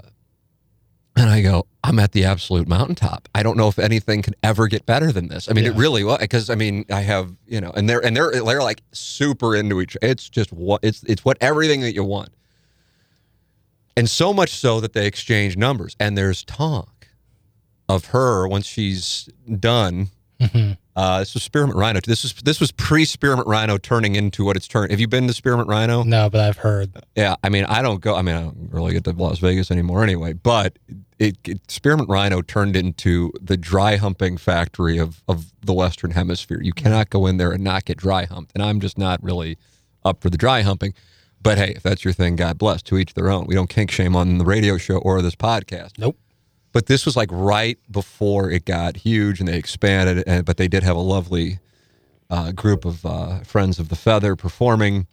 and 1.15 1.29
I 1.29 1.41
go, 1.41 1.67
I'm 1.83 1.99
at 1.99 2.11
the 2.11 2.25
absolute 2.25 2.67
mountaintop. 2.67 3.29
I 3.35 3.43
don't 3.43 3.57
know 3.57 3.67
if 3.67 3.77
anything 3.77 4.21
could 4.21 4.35
ever 4.41 4.67
get 4.67 4.85
better 4.85 5.11
than 5.11 5.27
this. 5.27 5.49
I 5.49 5.53
mean, 5.53 5.65
it 5.65 5.75
really 5.75 6.03
was 6.03 6.19
because 6.19 6.49
I 6.49 6.55
mean, 6.55 6.85
I 6.91 7.01
have 7.01 7.35
you 7.45 7.61
know, 7.61 7.71
and 7.71 7.89
they're 7.89 8.03
and 8.03 8.15
they're 8.15 8.31
they're 8.31 8.63
like 8.63 8.81
super 8.91 9.55
into 9.55 9.81
each. 9.81 9.95
It's 10.01 10.29
just 10.29 10.51
what 10.51 10.83
it's 10.83 11.03
it's 11.03 11.23
what 11.23 11.37
everything 11.41 11.81
that 11.81 11.93
you 11.93 12.03
want, 12.03 12.29
and 13.95 14.09
so 14.09 14.33
much 14.33 14.51
so 14.51 14.79
that 14.79 14.93
they 14.93 15.05
exchange 15.05 15.55
numbers. 15.55 15.95
And 15.99 16.17
there's 16.17 16.43
talk 16.43 17.07
of 17.87 18.05
her 18.05 18.47
once 18.47 18.65
she's 18.65 19.29
done. 19.59 20.09
Mhm. 20.47 20.77
Uh, 20.95 21.19
this 21.19 21.33
was 21.33 21.41
Spearmint 21.41 21.77
Rhino. 21.77 21.99
This 22.05 22.23
was 22.23 22.33
this 22.43 22.59
was 22.59 22.71
pre 22.71 23.03
Spearmint 23.05 23.47
Rhino 23.47 23.77
turning 23.77 24.15
into 24.15 24.45
what 24.45 24.55
it's 24.55 24.67
turned. 24.67 24.91
Have 24.91 24.99
you 24.99 25.07
been 25.07 25.25
to 25.27 25.33
Spearmint 25.33 25.67
Rhino? 25.67 26.03
No, 26.03 26.29
but 26.29 26.41
I've 26.41 26.57
heard. 26.57 26.91
Yeah, 27.15 27.35
I 27.43 27.49
mean, 27.49 27.65
I 27.65 27.81
don't 27.81 27.99
go. 27.99 28.15
I 28.15 28.21
mean, 28.21 28.35
I 28.35 28.41
don't 28.41 28.69
really 28.71 28.93
get 28.93 29.03
to 29.05 29.11
Las 29.11 29.39
Vegas 29.39 29.71
anymore 29.71 30.03
anyway. 30.03 30.33
But 30.33 30.77
it, 31.17 31.37
it 31.45 31.71
Spearmint 31.71 32.09
Rhino 32.09 32.41
turned 32.41 32.75
into 32.75 33.31
the 33.41 33.57
dry 33.57 33.95
humping 33.95 34.37
factory 34.37 34.97
of 34.99 35.23
of 35.27 35.51
the 35.61 35.73
Western 35.73 36.11
Hemisphere. 36.11 36.59
You 36.61 36.73
cannot 36.73 37.09
go 37.09 37.25
in 37.25 37.37
there 37.37 37.51
and 37.51 37.63
not 37.63 37.85
get 37.85 37.97
dry 37.97 38.25
humped, 38.25 38.51
and 38.53 38.61
I'm 38.63 38.79
just 38.79 38.97
not 38.97 39.23
really 39.23 39.57
up 40.05 40.21
for 40.21 40.29
the 40.29 40.37
dry 40.37 40.61
humping. 40.61 40.93
But 41.41 41.57
hey, 41.57 41.73
if 41.75 41.83
that's 41.83 42.05
your 42.05 42.13
thing, 42.13 42.35
God 42.35 42.57
bless. 42.57 42.81
To 42.83 42.97
each 42.97 43.15
their 43.15 43.29
own. 43.29 43.47
We 43.47 43.55
don't 43.55 43.69
kink 43.69 43.89
shame 43.91 44.15
on 44.15 44.37
the 44.37 44.45
radio 44.45 44.77
show 44.77 44.97
or 44.99 45.21
this 45.21 45.35
podcast. 45.35 45.93
Nope. 45.97 46.17
But 46.73 46.87
this 46.87 47.05
was 47.05 47.15
like 47.15 47.29
right 47.31 47.77
before 47.89 48.49
it 48.51 48.65
got 48.65 48.97
huge 48.97 49.39
and 49.39 49.47
they 49.47 49.57
expanded. 49.57 50.23
And, 50.27 50.43
but 50.43 50.57
they 50.57 50.67
did 50.67 50.83
have 50.83 50.95
a 50.97 51.01
lovely 51.01 51.59
uh, 52.29 52.51
group 52.51 52.83
of 52.83 53.05
uh, 53.05 53.39
friends 53.41 53.79
of 53.79 53.89
the 53.89 53.95
feather 53.95 54.35
performing. 54.35 55.07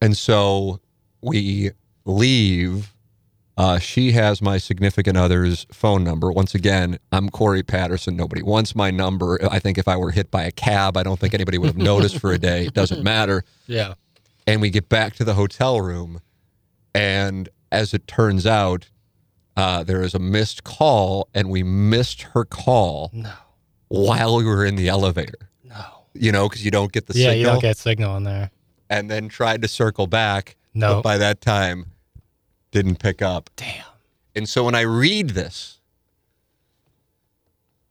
And 0.00 0.16
so 0.16 0.80
we 1.20 1.72
leave. 2.04 2.94
Uh, 3.56 3.80
she 3.80 4.12
has 4.12 4.40
my 4.40 4.56
significant 4.56 5.16
other's 5.16 5.66
phone 5.72 6.04
number. 6.04 6.30
Once 6.30 6.54
again, 6.54 6.96
I'm 7.10 7.28
Corey 7.28 7.64
Patterson. 7.64 8.14
Nobody 8.16 8.40
wants 8.40 8.76
my 8.76 8.92
number. 8.92 9.36
I 9.50 9.58
think 9.58 9.78
if 9.78 9.88
I 9.88 9.96
were 9.96 10.12
hit 10.12 10.30
by 10.30 10.44
a 10.44 10.52
cab, 10.52 10.96
I 10.96 11.02
don't 11.02 11.18
think 11.18 11.34
anybody 11.34 11.58
would 11.58 11.66
have 11.66 11.76
noticed 11.76 12.20
for 12.20 12.30
a 12.32 12.38
day. 12.38 12.66
It 12.66 12.74
doesn't 12.74 13.02
matter 13.02 13.42
Yeah. 13.66 13.94
and 14.46 14.60
we 14.60 14.70
get 14.70 14.88
back 14.88 15.14
to 15.16 15.24
the 15.24 15.34
hotel 15.34 15.80
room 15.80 16.20
and 16.94 17.48
as 17.72 17.92
it 17.92 18.06
turns 18.06 18.46
out 18.46 18.88
uh, 19.58 19.82
there 19.82 20.02
is 20.02 20.14
a 20.14 20.18
missed 20.20 20.62
call 20.62 21.28
and 21.34 21.50
we 21.50 21.62
missed 21.64 22.22
her 22.34 22.44
call 22.44 23.10
No. 23.12 23.32
while 23.88 24.36
we 24.36 24.44
were 24.44 24.64
in 24.64 24.76
the 24.76 24.88
elevator 24.88 25.48
No. 25.64 25.84
you 26.14 26.30
know 26.32 26.48
because 26.48 26.64
you 26.64 26.70
don't 26.70 26.92
get 26.92 27.06
the 27.06 27.14
yeah, 27.18 27.30
signal 27.30 27.38
you 27.38 27.44
don't 27.46 27.60
get 27.60 27.76
signal 27.76 28.16
in 28.16 28.22
there. 28.22 28.50
and 28.88 29.10
then 29.10 29.28
tried 29.28 29.60
to 29.62 29.68
circle 29.68 30.06
back 30.06 30.56
No. 30.74 30.94
but 30.96 31.02
by 31.02 31.18
that 31.18 31.40
time 31.40 31.86
didn't 32.70 32.98
pick 33.00 33.20
up 33.20 33.50
Damn. 33.56 33.84
and 34.36 34.48
so 34.48 34.62
when 34.64 34.74
i 34.76 34.82
read 34.82 35.30
this 35.30 35.80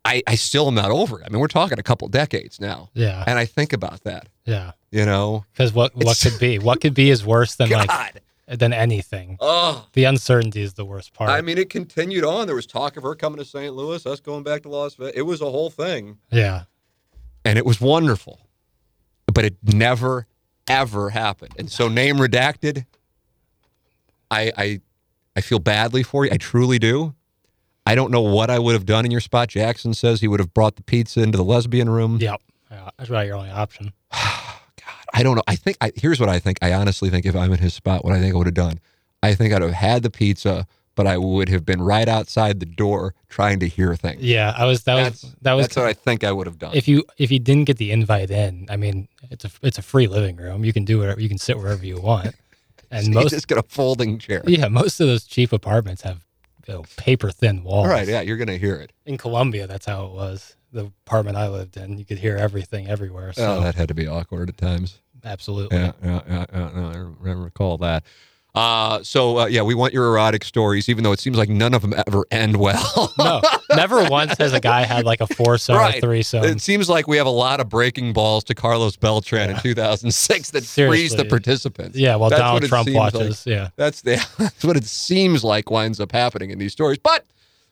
i 0.05 0.21
i 0.27 0.35
still 0.35 0.67
am 0.67 0.75
not 0.75 0.91
over 0.91 1.19
it 1.19 1.25
i 1.25 1.29
mean 1.29 1.39
we're 1.41 1.47
talking 1.47 1.79
a 1.79 1.83
couple 1.83 2.07
decades 2.07 2.59
now 2.61 2.89
Yeah. 2.93 3.23
and 3.27 3.37
i 3.37 3.45
think 3.45 3.73
about 3.73 4.03
that 4.03 4.27
Yeah. 4.45 4.71
you 4.91 5.05
know 5.05 5.45
Because 5.53 5.73
what 5.73 5.95
what 5.95 6.17
could 6.21 6.39
be? 6.39 6.59
What 6.59 6.79
could 6.81 6.93
be 6.93 7.09
is 7.09 7.25
worse 7.25 7.55
than 7.55 7.69
like 7.69 7.87
god 7.97 8.21
than 8.47 8.71
anything. 8.71 9.37
oh 9.39 9.87
The 9.93 10.05
uncertainty 10.05 10.61
is 10.61 10.73
the 10.73 10.85
worst 10.85 11.13
part. 11.13 11.29
I 11.29 11.41
mean, 11.41 11.57
it 11.57 11.69
continued 11.69 12.23
on. 12.23 12.47
There 12.47 12.55
was 12.55 12.65
talk 12.65 12.97
of 12.97 13.03
her 13.03 13.15
coming 13.15 13.39
to 13.39 13.45
St. 13.45 13.73
Louis, 13.73 14.05
us 14.05 14.19
going 14.19 14.43
back 14.43 14.63
to 14.63 14.69
Las 14.69 14.95
Vegas. 14.95 15.15
It 15.15 15.23
was 15.23 15.41
a 15.41 15.49
whole 15.49 15.69
thing, 15.69 16.17
yeah. 16.31 16.63
and 17.43 17.57
it 17.57 17.65
was 17.65 17.81
wonderful. 17.81 18.39
But 19.31 19.43
it 19.43 19.57
never, 19.61 20.27
ever 20.67 21.09
happened. 21.09 21.53
And 21.59 21.69
so, 21.69 21.89
name 21.89 22.17
redacted. 22.17 22.85
I, 24.31 24.51
I, 24.57 24.81
I 25.35 25.41
feel 25.41 25.59
badly 25.59 26.03
for 26.03 26.25
you. 26.25 26.31
I 26.31 26.37
truly 26.37 26.79
do. 26.79 27.13
I 27.85 27.95
don't 27.95 28.11
know 28.11 28.21
what 28.21 28.49
I 28.49 28.59
would 28.59 28.73
have 28.73 28.85
done 28.85 29.05
in 29.05 29.11
your 29.11 29.21
spot. 29.21 29.49
Jackson 29.49 29.93
says 29.93 30.21
he 30.21 30.27
would 30.27 30.39
have 30.39 30.53
brought 30.53 30.75
the 30.75 30.83
pizza 30.83 31.21
into 31.21 31.37
the 31.37 31.43
lesbian 31.43 31.89
room. 31.89 32.17
Yep. 32.19 32.41
Yeah, 32.71 32.89
that's 32.97 33.09
about 33.09 33.25
your 33.25 33.35
only 33.35 33.49
option. 33.49 33.93
I 35.13 35.23
don't 35.23 35.35
know. 35.35 35.43
I 35.47 35.55
think 35.55 35.77
I, 35.81 35.91
here's 35.95 36.19
what 36.19 36.29
I 36.29 36.39
think. 36.39 36.57
I 36.61 36.73
honestly 36.73 37.09
think 37.09 37.25
if 37.25 37.35
I'm 37.35 37.51
in 37.51 37.59
his 37.59 37.73
spot, 37.73 38.03
what 38.03 38.13
I 38.13 38.19
think 38.19 38.33
I 38.33 38.37
would 38.37 38.47
have 38.47 38.53
done. 38.53 38.79
I 39.23 39.33
think 39.35 39.53
I'd 39.53 39.61
have 39.61 39.71
had 39.71 40.03
the 40.03 40.09
pizza, 40.09 40.67
but 40.95 41.07
I 41.07 41.17
would 41.17 41.49
have 41.49 41.65
been 41.65 41.81
right 41.81 42.07
outside 42.07 42.59
the 42.59 42.65
door 42.65 43.13
trying 43.29 43.59
to 43.61 43.67
hear 43.67 43.95
things. 43.95 44.21
Yeah, 44.21 44.53
I 44.55 44.65
was. 44.65 44.83
That 44.83 44.95
That's, 44.95 45.23
was. 45.23 45.35
That 45.41 45.53
was. 45.53 45.63
that's 45.65 45.75
what 45.75 45.85
I 45.85 45.93
think 45.93 46.23
I 46.23 46.31
would 46.31 46.47
have 46.47 46.59
done. 46.59 46.75
if 46.75 46.87
you 46.87 47.03
if 47.17 47.31
you 47.31 47.39
didn't 47.39 47.65
get 47.65 47.77
the 47.77 47.91
invite 47.91 48.29
in, 48.31 48.67
I 48.69 48.77
mean, 48.77 49.07
it's 49.31 49.45
a 49.45 49.49
it's 49.61 49.77
a 49.77 49.81
free 49.81 50.07
living 50.07 50.35
room. 50.35 50.65
You 50.65 50.73
can 50.73 50.85
do 50.85 50.99
whatever. 50.99 51.19
You 51.21 51.29
can 51.29 51.37
sit 51.37 51.57
wherever 51.57 51.85
you 51.85 51.99
want. 51.99 52.35
And 52.89 53.07
you 53.07 53.13
most 53.15 53.31
just 53.31 53.49
get 53.49 53.57
a 53.57 53.63
folding 53.63 54.17
chair. 54.17 54.41
yeah, 54.47 54.69
most 54.69 55.01
of 55.01 55.07
those 55.07 55.25
cheap 55.25 55.51
apartments 55.51 56.03
have 56.03 56.25
you 56.67 56.73
know, 56.73 56.85
paper 56.95 57.31
thin 57.31 57.63
walls. 57.63 57.85
All 57.85 57.91
right, 57.91 58.07
yeah, 58.07 58.21
you're 58.21 58.37
gonna 58.37 58.57
hear 58.57 58.75
it. 58.75 58.91
In 59.05 59.17
Columbia. 59.17 59.67
that's 59.67 59.85
how 59.85 60.05
it 60.05 60.13
was. 60.13 60.55
The 60.71 60.85
apartment 61.05 61.37
I 61.37 61.47
lived 61.47 61.77
in, 61.77 61.97
you 61.97 62.05
could 62.05 62.17
hear 62.19 62.35
everything 62.37 62.87
everywhere. 62.87 63.33
So 63.33 63.57
oh, 63.57 63.61
that 63.61 63.75
had 63.75 63.87
to 63.87 63.93
be 63.93 64.07
awkward 64.07 64.49
at 64.49 64.57
times. 64.57 64.99
absolutely. 65.23 65.77
Yeah, 65.77 65.91
yeah, 66.03 66.21
yeah, 66.29 66.45
yeah, 66.53 66.69
no, 66.75 66.91
I 66.93 66.97
re- 67.19 67.33
recall 67.35 67.77
that. 67.79 68.03
Uh, 68.55 69.03
so 69.03 69.37
uh, 69.39 69.45
yeah, 69.45 69.61
we 69.61 69.75
want 69.75 69.93
your 69.93 70.07
erotic 70.07 70.43
stories, 70.43 70.89
even 70.89 71.03
though 71.03 71.11
it 71.11 71.19
seems 71.19 71.37
like 71.37 71.47
none 71.47 71.75
of 71.75 71.83
them 71.83 71.93
ever 72.07 72.25
end 72.31 72.57
well. 72.57 73.13
No, 73.19 73.41
never 73.75 74.03
once 74.09 74.37
has 74.37 74.53
a 74.53 74.59
guy 74.59 74.83
had 74.83 75.03
like 75.05 75.21
a 75.21 75.27
foursome 75.27 75.75
Right. 75.75 75.97
or 75.97 76.01
threesome. 76.01 76.43
it 76.45 76.61
seems 76.61 76.87
like 76.89 77.07
we 77.07 77.17
have 77.17 77.25
a 77.27 77.31
lot 77.31 77.59
of 77.59 77.67
breaking 77.69 78.13
balls 78.13 78.43
to 78.45 78.55
Carlos 78.55 78.95
Beltran 78.95 79.49
in 79.51 79.57
2006 79.59 80.51
that 80.51 80.63
frees 80.63 81.15
the 81.15 81.25
participants. 81.25 81.97
yeah, 81.97 82.15
while 82.15 82.29
That's 82.29 82.39
what 82.39 82.45
Donald 82.45 82.63
it 82.63 82.67
Trump 82.67 82.85
seems 82.87 82.95
like. 82.97 83.13
watches. 83.13 83.45
Yeah. 83.45 83.69
That's 83.75 84.01
the 84.01 84.25
that's 84.37 84.63
what 84.63 84.77
it 84.77 84.85
seems 84.85 85.43
like 85.43 85.69
winds 85.71 85.99
up 85.99 86.11
happening 86.11 86.51
in 86.51 86.57
these 86.59 86.71
stories. 86.71 86.97
But 86.99 87.25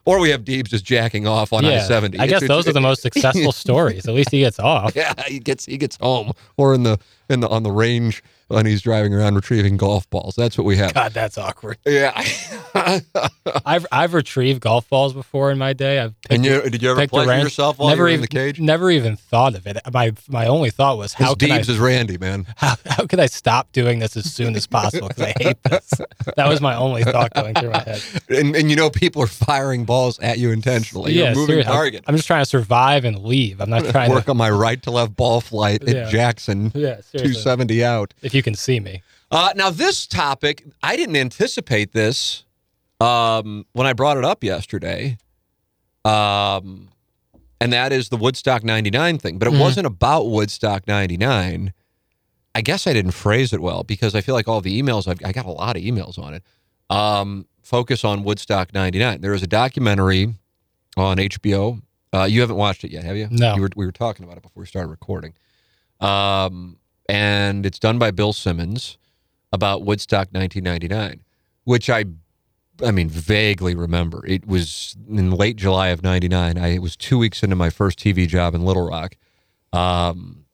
Or 0.06 0.20
we 0.20 0.30
have 0.30 0.43
Deebs 0.43 0.70
just 0.70 0.86
jacking 0.86 1.26
off 1.28 1.51
on 1.51 1.66
I 1.66 1.80
seventy. 1.80 2.20
I 2.20 2.28
guess 2.28 2.43
It's- 2.43 2.47
those 2.47 2.66
it's- 2.68 2.70
are 2.70 2.74
the 2.74 2.82
most 2.82 3.01
successful 3.08 3.51
stories. 3.51 4.08
At 4.08 4.14
least 4.14 4.30
he 4.32 4.39
gets 4.41 4.60
off. 4.60 4.95
Yeah, 4.95 5.14
he 5.28 5.39
gets 5.39 5.66
he 5.66 5.78
gets 5.78 5.97
home 5.99 6.32
or 6.58 6.74
in 6.76 6.84
the 6.84 6.99
in 7.30 7.39
the 7.39 7.49
on 7.49 7.64
the 7.64 7.72
range 7.72 8.24
when 8.48 8.66
he's 8.66 8.82
driving 8.82 9.14
around 9.14 9.36
retrieving 9.36 9.78
golf 9.78 10.10
balls. 10.10 10.36
That's 10.36 10.58
what 10.58 10.66
we 10.66 10.78
have. 10.78 10.93
God, 10.93 11.14
that's 11.14 11.38
awkward. 11.38 11.78
Yeah. 11.86 12.14
I've 13.66 13.86
I've 13.91 14.14
retrieved 14.14 14.62
golf 14.62 14.88
balls 14.89 15.14
before 15.14 15.52
in 15.52 15.58
my 15.58 15.74
day. 15.74 16.00
I've 16.00 16.20
picked, 16.22 16.34
and 16.34 16.46
you 16.46 16.62
did 16.62 16.82
you 16.82 16.91
ever 16.91 17.02
picked 17.02 17.16
a 17.16 17.26
yourself 17.26 17.80
while 17.80 17.89
never 17.89 18.00
you 18.00 18.04
were 18.04 18.10
even, 18.10 18.18
in 18.18 18.22
the 18.22 18.28
cage? 18.28 18.60
Never 18.60 18.91
even 18.91 19.16
thought 19.16 19.56
of 19.56 19.66
it. 19.66 19.78
My 19.91 20.14
my 20.28 20.48
only 20.48 20.70
thought 20.70 20.98
was 20.98 21.14
His 21.14 21.26
how 21.26 21.36
can 21.36 21.52
I 21.52 21.60
is 21.60 21.80
Randy, 21.80 22.18
man. 22.18 22.46
how, 22.58 22.76
how 22.86 23.06
could 23.06 23.20
I 23.20 23.26
stop 23.26 23.72
doing 23.72 24.00
this 24.00 24.16
as 24.18 24.32
soon 24.34 24.56
as 24.56 24.68
possible 24.68 25.08
because 25.08 25.24
I 25.24 25.34
hate 25.38 25.64
this. 25.64 25.91
That 26.36 26.48
was 26.48 26.62
my 26.62 26.76
only 26.76 27.04
thought 27.04 27.34
going 27.34 27.56
through 27.56 27.72
my 27.72 27.80
head. 27.84 28.02
And, 28.30 28.56
and 28.56 28.70
you 28.70 28.76
know 28.76 28.89
people 28.89 29.22
are 29.22 29.28
firing 29.28 29.86
balls 29.86 30.20
at 30.20 30.38
you 30.38 30.52
intentionally. 30.52 31.14
You're 31.14 31.26
yeah, 31.26 31.34
moving 31.34 31.48
seriously. 31.48 31.74
Target. 31.74 32.04
I'm 32.08 32.16
just 32.16 32.28
trying 32.28 32.41
to 32.43 32.50
survive 32.50 33.06
and 33.06 33.24
leave. 33.24 33.62
I'm 33.62 33.70
not 33.70 33.86
trying 33.89 34.10
Work 34.12 34.26
to. 34.26 34.30
Work 34.30 34.30
on 34.30 34.38
my 34.38 34.50
right 34.50 34.82
to 34.84 34.91
left 34.91 35.16
ball 35.16 35.41
flight 35.41 35.84
at 35.84 35.96
Yeah. 35.96 36.10
Jackson. 36.10 36.72
Yeah, 36.76 37.02
seriously. 37.02 37.20
270 37.20 37.84
out. 37.84 38.14
If 38.22 38.34
you 38.36 38.43
can 38.43 38.53
see 38.55 38.79
me. 38.79 39.01
Uh, 39.31 39.49
now, 39.55 39.69
this 39.69 40.05
topic, 40.05 40.65
I 40.83 40.95
didn't 40.95 41.15
anticipate 41.15 41.93
this 41.93 42.43
um, 43.01 43.65
when 43.73 43.88
I 43.88 43.93
brought 43.93 44.17
it 44.17 44.23
up 44.25 44.43
yesterday. 44.43 45.17
Um, 46.03 46.89
and 47.59 47.73
that 47.73 47.91
is 47.91 48.09
the 48.09 48.17
Woodstock 48.17 48.63
99 48.63 49.17
thing. 49.17 49.39
But 49.39 49.47
it 49.47 49.53
Mhm. 49.53 49.59
wasn't 49.59 49.88
about 49.88 50.27
Woodstock 50.29 50.88
99. 50.88 51.73
I 52.53 52.61
guess 52.61 52.86
I 52.88 52.93
didn't 52.93 53.11
phrase 53.11 53.51
it 53.53 53.61
well 53.61 53.83
because 53.83 54.15
I 54.15 54.21
feel 54.21 54.36
like 54.36 54.47
all 54.47 54.61
the 54.61 54.79
emails, 54.81 55.07
I've, 55.07 55.19
I 55.25 55.31
got 55.31 55.45
a 55.45 55.51
lot 55.51 55.75
of 55.75 55.81
emails 55.83 56.17
on 56.19 56.33
it. 56.36 56.43
Um, 56.89 57.47
focus 57.63 58.03
on 58.05 58.23
Woodstock 58.23 58.73
99. 58.73 59.21
There 59.21 59.33
is 59.33 59.41
a 59.43 59.47
documentary 59.47 60.36
on 60.95 61.17
HBO. 61.17 61.81
Uh, 62.13 62.23
you 62.23 62.39
haven't 62.41 62.55
watched 62.55 62.83
it 62.83 62.91
yet, 62.91 63.03
have 63.03 63.17
you? 63.17 63.27
No. 63.31 63.55
You 63.55 63.61
were, 63.63 63.69
we 63.75 63.86
were 63.86 63.91
talking 63.91 64.23
about 64.23 64.38
it 64.38 64.43
before 64.43 64.61
we 64.61 64.67
started 64.67 64.89
recording. 64.89 65.33
Um, 65.99 66.77
and 67.08 67.66
it's 67.66 67.80
done 67.80 67.97
by 67.99 68.12
Bill 68.12 68.34
Simmons 68.34 68.97
about 69.51 69.84
Woodstock 69.84 70.28
1999, 70.32 71.22
which 71.64 71.89
I, 71.89 72.06
I 72.84 72.91
mean, 72.91 73.10
vaguely 73.10 73.76
remember. 73.76 74.26
It 74.26 74.45
was 74.47 74.95
in 75.10 75.32
late 75.32 75.56
July 75.56 75.89
of 75.89 76.03
'99. 76.03 76.58
I 76.58 76.68
it 76.76 76.82
was 76.82 76.95
two 76.97 77.18
weeks 77.18 77.43
into 77.43 77.56
my 77.56 77.70
first 77.70 77.99
TV 77.99 78.28
job 78.28 78.53
in 78.56 78.64
Little 78.66 78.88
Rock, 78.88 79.16
um, 79.72 80.45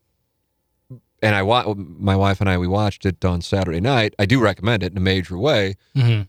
and 1.21 1.35
I 1.35 1.41
wa- 1.43 1.73
my 1.75 2.15
wife 2.15 2.41
and 2.41 2.49
I 2.49 2.57
we 2.57 2.67
watched 2.67 3.05
it 3.05 3.23
on 3.25 3.41
Saturday 3.41 3.79
night. 3.81 4.13
I 4.19 4.25
do 4.25 4.39
recommend 4.39 4.83
it 4.83 4.91
in 4.91 4.97
a 4.97 5.01
major 5.01 5.37
way, 5.37 5.75
hmm 5.95 6.21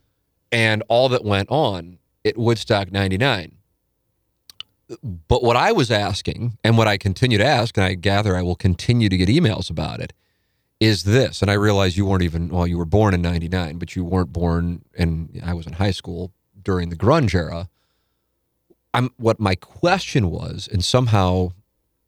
and 0.50 0.82
all 0.88 1.08
that 1.08 1.24
went 1.24 1.48
on 1.50 1.98
at 2.24 2.36
Woodstock 2.36 2.92
'99. 2.92 3.52
But 5.02 5.42
what 5.42 5.56
I 5.56 5.72
was 5.72 5.90
asking, 5.90 6.58
and 6.64 6.76
what 6.76 6.88
I 6.88 6.96
continue 6.96 7.38
to 7.38 7.44
ask, 7.44 7.76
and 7.76 7.84
I 7.84 7.94
gather 7.94 8.36
I 8.36 8.42
will 8.42 8.56
continue 8.56 9.08
to 9.08 9.16
get 9.16 9.28
emails 9.28 9.70
about 9.70 10.00
it, 10.00 10.12
is 10.80 11.04
this. 11.04 11.42
And 11.42 11.50
I 11.50 11.54
realize 11.54 11.96
you 11.96 12.06
weren't 12.06 12.22
even, 12.22 12.48
well, 12.48 12.66
you 12.66 12.76
were 12.76 12.84
born 12.84 13.14
in 13.14 13.22
99, 13.22 13.78
but 13.78 13.94
you 13.94 14.04
weren't 14.04 14.32
born, 14.32 14.84
and 14.96 15.40
I 15.44 15.54
was 15.54 15.66
in 15.66 15.74
high 15.74 15.92
school 15.92 16.32
during 16.60 16.90
the 16.90 16.96
grunge 16.96 17.34
era. 17.34 17.68
I'm, 18.94 19.10
what 19.16 19.40
my 19.40 19.54
question 19.54 20.30
was, 20.30 20.68
and 20.70 20.84
somehow 20.84 21.52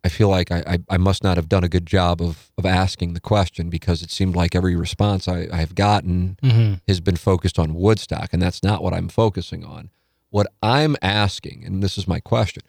I 0.04 0.10
feel 0.10 0.28
like 0.28 0.52
I, 0.52 0.62
I, 0.66 0.78
I 0.90 0.96
must 0.98 1.24
not 1.24 1.38
have 1.38 1.48
done 1.48 1.64
a 1.64 1.68
good 1.68 1.86
job 1.86 2.20
of, 2.20 2.52
of 2.58 2.66
asking 2.66 3.14
the 3.14 3.20
question 3.20 3.70
because 3.70 4.02
it 4.02 4.10
seemed 4.10 4.36
like 4.36 4.54
every 4.54 4.76
response 4.76 5.26
I, 5.26 5.48
I 5.50 5.56
have 5.56 5.74
gotten 5.74 6.36
hmm 6.42 6.74
has 6.86 7.00
been 7.00 7.16
focused 7.16 7.58
on 7.58 7.74
Woodstock, 7.74 8.32
and 8.32 8.42
that's 8.42 8.62
not 8.62 8.82
what 8.82 8.92
I'm 8.92 9.08
focusing 9.08 9.64
on. 9.64 9.90
What 10.28 10.48
I'm 10.62 10.96
asking, 11.00 11.62
and 11.64 11.82
this 11.82 11.96
is 11.96 12.06
my 12.06 12.20
question, 12.20 12.62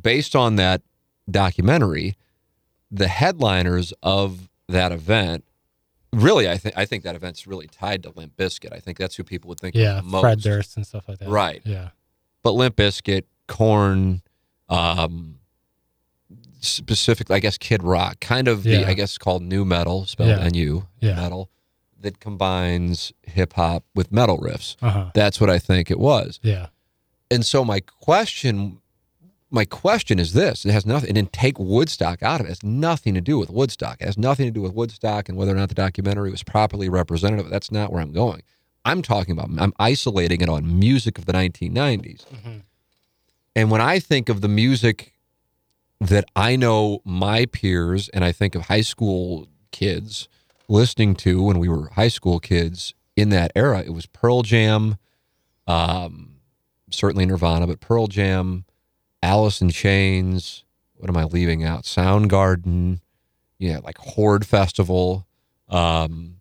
based 0.00 0.34
on 0.36 0.56
that 0.56 0.82
documentary, 1.30 2.16
the 2.90 3.08
headliners 3.08 3.92
of 4.02 4.48
that 4.68 4.92
event, 4.92 5.44
really, 6.12 6.48
I 6.48 6.56
think 6.58 6.76
I 6.76 6.84
think 6.84 7.02
that 7.04 7.14
event's 7.16 7.46
really 7.46 7.66
tied 7.66 8.02
to 8.04 8.12
Limp 8.14 8.36
Bizkit. 8.36 8.72
I 8.72 8.80
think 8.80 8.98
that's 8.98 9.16
who 9.16 9.24
people 9.24 9.48
would 9.48 9.60
think 9.60 9.74
Yeah, 9.74 9.98
of 9.98 10.04
most. 10.04 10.20
Fred 10.22 10.40
Durst 10.40 10.76
and 10.76 10.86
stuff 10.86 11.08
like 11.08 11.18
that. 11.18 11.28
Right. 11.28 11.60
Yeah. 11.64 11.90
But 12.42 12.52
Limp 12.52 12.76
Bizkit, 12.76 13.24
Korn, 13.48 14.22
um, 14.68 15.38
specifically, 16.60 17.36
I 17.36 17.40
guess 17.40 17.58
Kid 17.58 17.82
Rock, 17.82 18.20
kind 18.20 18.48
of 18.48 18.62
the, 18.62 18.84
I 18.86 18.94
guess 18.94 19.18
called 19.18 19.42
new 19.42 19.64
metal, 19.64 20.06
spelled 20.06 20.30
Yeah. 20.30 20.40
N-U, 20.40 20.86
Yeah. 21.00 21.16
metal, 21.16 21.50
that 22.00 22.20
combines 22.20 23.12
hip 23.22 23.54
hop 23.54 23.84
with 23.94 24.12
metal 24.12 24.38
riffs. 24.38 24.76
Uh 24.82 24.90
huh. 24.90 25.10
That's 25.14 25.40
what 25.40 25.50
I 25.50 25.58
think 25.58 25.90
it 25.90 25.98
was. 25.98 26.38
Yeah. 26.42 26.68
And 27.30 27.44
so 27.44 27.64
my 27.64 27.80
question, 27.80 28.80
my 29.54 29.64
question 29.64 30.18
is 30.18 30.32
this: 30.32 30.64
It 30.66 30.72
has 30.72 30.84
nothing. 30.84 31.10
And 31.10 31.16
then 31.16 31.26
take 31.26 31.58
Woodstock 31.58 32.22
out 32.22 32.40
of 32.40 32.46
it. 32.46 32.50
It 32.50 32.52
has 32.52 32.62
nothing 32.64 33.14
to 33.14 33.20
do 33.20 33.38
with 33.38 33.50
Woodstock. 33.50 34.00
It 34.00 34.06
has 34.06 34.18
nothing 34.18 34.46
to 34.46 34.50
do 34.50 34.60
with 34.60 34.74
Woodstock 34.74 35.28
and 35.28 35.38
whether 35.38 35.52
or 35.52 35.56
not 35.56 35.68
the 35.68 35.74
documentary 35.74 36.30
was 36.30 36.42
properly 36.42 36.88
representative. 36.88 37.48
That's 37.48 37.70
not 37.70 37.92
where 37.92 38.02
I'm 38.02 38.12
going. 38.12 38.42
I'm 38.84 39.00
talking 39.00 39.32
about. 39.32 39.48
I'm 39.58 39.72
isolating 39.78 40.40
it 40.40 40.48
on 40.48 40.78
music 40.78 41.16
of 41.18 41.24
the 41.24 41.32
1990s. 41.32 42.26
Mhm. 42.34 42.62
And 43.56 43.70
when 43.70 43.80
I 43.80 43.98
think 44.00 44.28
of 44.28 44.40
the 44.40 44.48
music 44.48 45.12
that 46.00 46.24
I 46.36 46.56
know 46.56 47.00
my 47.04 47.46
peers 47.46 48.08
and 48.10 48.24
I 48.24 48.32
think 48.32 48.54
of 48.54 48.62
high 48.62 48.82
school 48.82 49.48
kids 49.70 50.28
listening 50.68 51.14
to 51.14 51.42
when 51.42 51.58
we 51.58 51.68
were 51.68 51.90
high 51.90 52.08
school 52.08 52.40
kids 52.40 52.92
in 53.16 53.28
that 53.30 53.52
era, 53.54 53.80
it 53.80 53.94
was 53.94 54.06
Pearl 54.06 54.42
Jam, 54.42 54.96
um, 55.66 56.36
certainly 56.90 57.24
Nirvana, 57.24 57.66
but 57.66 57.80
Pearl 57.80 58.06
Jam, 58.06 58.64
Alice 59.24 59.60
in 59.60 59.70
Chains. 59.70 60.64
What 60.94 61.08
am 61.10 61.16
I 61.16 61.24
leaving 61.24 61.64
out? 61.64 61.82
Soundgarden, 61.84 63.00
yeah, 63.58 63.78
like 63.82 63.98
Horde 63.98 64.46
Festival. 64.46 65.26
Um, 65.68 66.36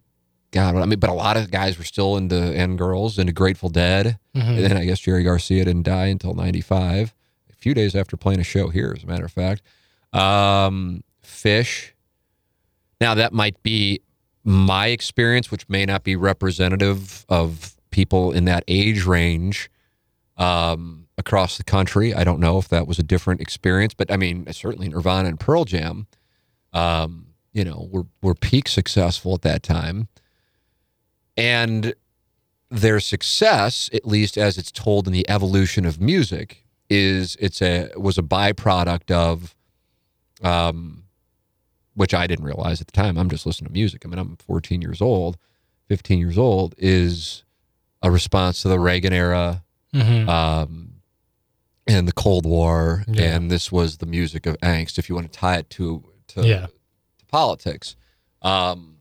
God, 0.51 0.75
I 0.75 0.86
mean, 0.86 0.99
but 0.99 1.09
a 1.09 1.13
lot 1.13 1.38
of 1.38 1.49
guys 1.49 1.77
were 1.77 1.84
still 1.84 2.15
into 2.17 2.36
and 2.38 2.77
girls 2.77 3.17
into 3.17 3.31
Grateful 3.34 3.69
Dead. 3.69 4.19
Mhm. 4.36 4.47
And 4.49 4.57
then 4.59 4.77
I 4.77 4.86
guess 4.86 4.99
Jerry 4.99 5.23
Garcia 5.23 5.65
didn't 5.65 5.84
die 5.84 6.07
until 6.07 6.34
95, 6.34 7.13
a 7.49 7.55
few 7.55 7.73
days 7.73 7.95
after 7.95 8.15
playing 8.17 8.39
a 8.39 8.43
show 8.43 8.67
here, 8.69 8.93
as 8.95 9.03
a 9.03 9.07
matter 9.07 9.25
of 9.25 9.31
fact. 9.31 9.63
Um, 10.11 11.03
Phish. 11.25 11.91
Now, 13.01 13.15
that 13.15 13.34
might 13.34 13.61
be 13.63 14.01
my 14.43 14.88
experience, 14.88 15.49
which 15.49 15.67
may 15.69 15.86
not 15.86 16.03
be 16.03 16.15
representative 16.15 17.25
of 17.29 17.75
people 17.89 18.31
in 18.31 18.45
that 18.45 18.63
age 18.67 19.05
range 19.05 19.69
um, 20.38 21.03
across 21.18 21.57
the 21.57 21.64
country. 21.64 22.14
I 22.14 22.24
don't 22.24 22.39
know 22.39 22.57
if 22.57 22.68
that 22.70 22.88
was 22.88 22.97
a 22.99 23.03
different 23.03 23.41
experience, 23.41 23.93
but 23.93 24.11
I 24.11 24.18
mean, 24.18 24.51
certainly 24.51 24.89
Nirvana 24.89 25.30
and 25.30 25.39
Pearl 25.39 25.64
Jam, 25.66 26.07
um, 26.74 27.28
you 27.53 27.64
know, 27.64 27.88
were, 27.91 28.05
were 28.22 28.34
peak 28.36 28.68
successful 28.68 29.36
at 29.36 29.41
that 29.43 29.61
time. 29.64 30.07
And 31.38 31.93
their 32.70 32.99
success, 32.99 33.89
at 33.93 34.07
least 34.07 34.38
as 34.38 34.57
it's 34.57 34.72
told 34.72 35.07
in 35.07 35.14
the 35.14 35.28
evolution 35.30 35.86
of 35.86 35.99
music, 36.01 36.66
is 36.89 37.36
it's 37.39 37.61
a 37.61 37.89
was 37.95 38.18
a 38.18 38.22
byproduct 38.24 39.09
of, 39.11 39.55
um, 40.43 41.03
which 41.95 42.14
I 42.14 42.28
didn't 42.28 42.45
realize 42.45 42.82
at 42.82 42.88
the 42.88 42.91
time. 42.91 43.18
I'm 43.18 43.30
just 43.30 43.45
listening 43.45 43.68
to 43.70 43.74
music. 43.74 44.03
I 44.05 44.09
mean, 44.09 44.20
I'm 44.20 44.36
14 44.38 44.82
years 44.82 45.01
old, 45.01 45.38
15 45.88 46.20
years 46.20 46.38
old. 46.38 46.76
Is 46.78 47.43
a 48.01 48.11
response 48.11 48.61
to 48.64 48.68
the 48.68 48.80
Reagan 48.80 49.14
era, 49.14 49.64
Mhm. 49.93 50.28
um, 50.28 50.93
and 51.88 52.07
the 52.07 52.13
Cold 52.13 52.45
War, 52.45 53.03
Yeah. 53.07 53.36
and 53.36 53.51
this 53.51 53.71
was 53.71 53.97
the 53.97 54.05
music 54.05 54.45
of 54.45 54.57
angst. 54.61 54.97
If 54.97 55.09
you 55.09 55.15
want 55.15 55.31
to 55.31 55.38
tie 55.39 55.57
it 55.57 55.69
to 55.71 56.03
to, 56.27 56.47
Yeah. 56.47 56.67
to 57.19 57.25
politics, 57.27 57.95
um, 58.41 58.97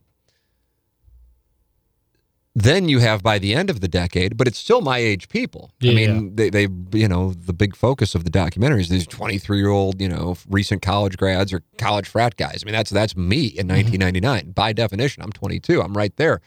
then 2.55 2.87
you 2.87 2.99
have 2.99 3.23
by 3.23 3.39
the 3.39 3.55
end 3.55 3.71
of 3.71 3.79
the 3.81 3.87
decade, 3.87 4.37
but 4.37 4.47
it's 4.47 4.59
still 4.59 4.81
my 4.81 4.99
age 4.99 5.27
people. 5.27 5.71
I 5.81 5.87
Yeah, 5.87 5.93
mean, 5.95 6.35
they, 6.35 6.51
they, 6.51 6.67
you 6.93 7.07
know, 7.07 7.33
the 7.33 7.53
big 7.53 7.75
focus 7.75 8.13
of 8.13 8.25
the 8.25 8.29
documentaries, 8.29 8.89
these 8.89 9.07
23 9.07 9.57
year 9.57 9.69
old, 9.69 9.99
you 9.99 10.07
know, 10.07 10.37
recent 10.47 10.83
college 10.83 11.17
grads 11.17 11.51
or 11.51 11.63
college 11.79 12.07
frat 12.07 12.37
guys. 12.37 12.61
I 12.63 12.65
mean, 12.65 12.73
that's, 12.73 12.91
that's 12.91 13.17
me 13.17 13.45
in 13.45 13.67
1999. 13.67 14.51
By 14.51 14.71
definition, 14.71 15.23
I'm 15.23 15.31
22. 15.31 15.81
I'm 15.81 15.93
right 15.97 16.15
there. 16.17 16.41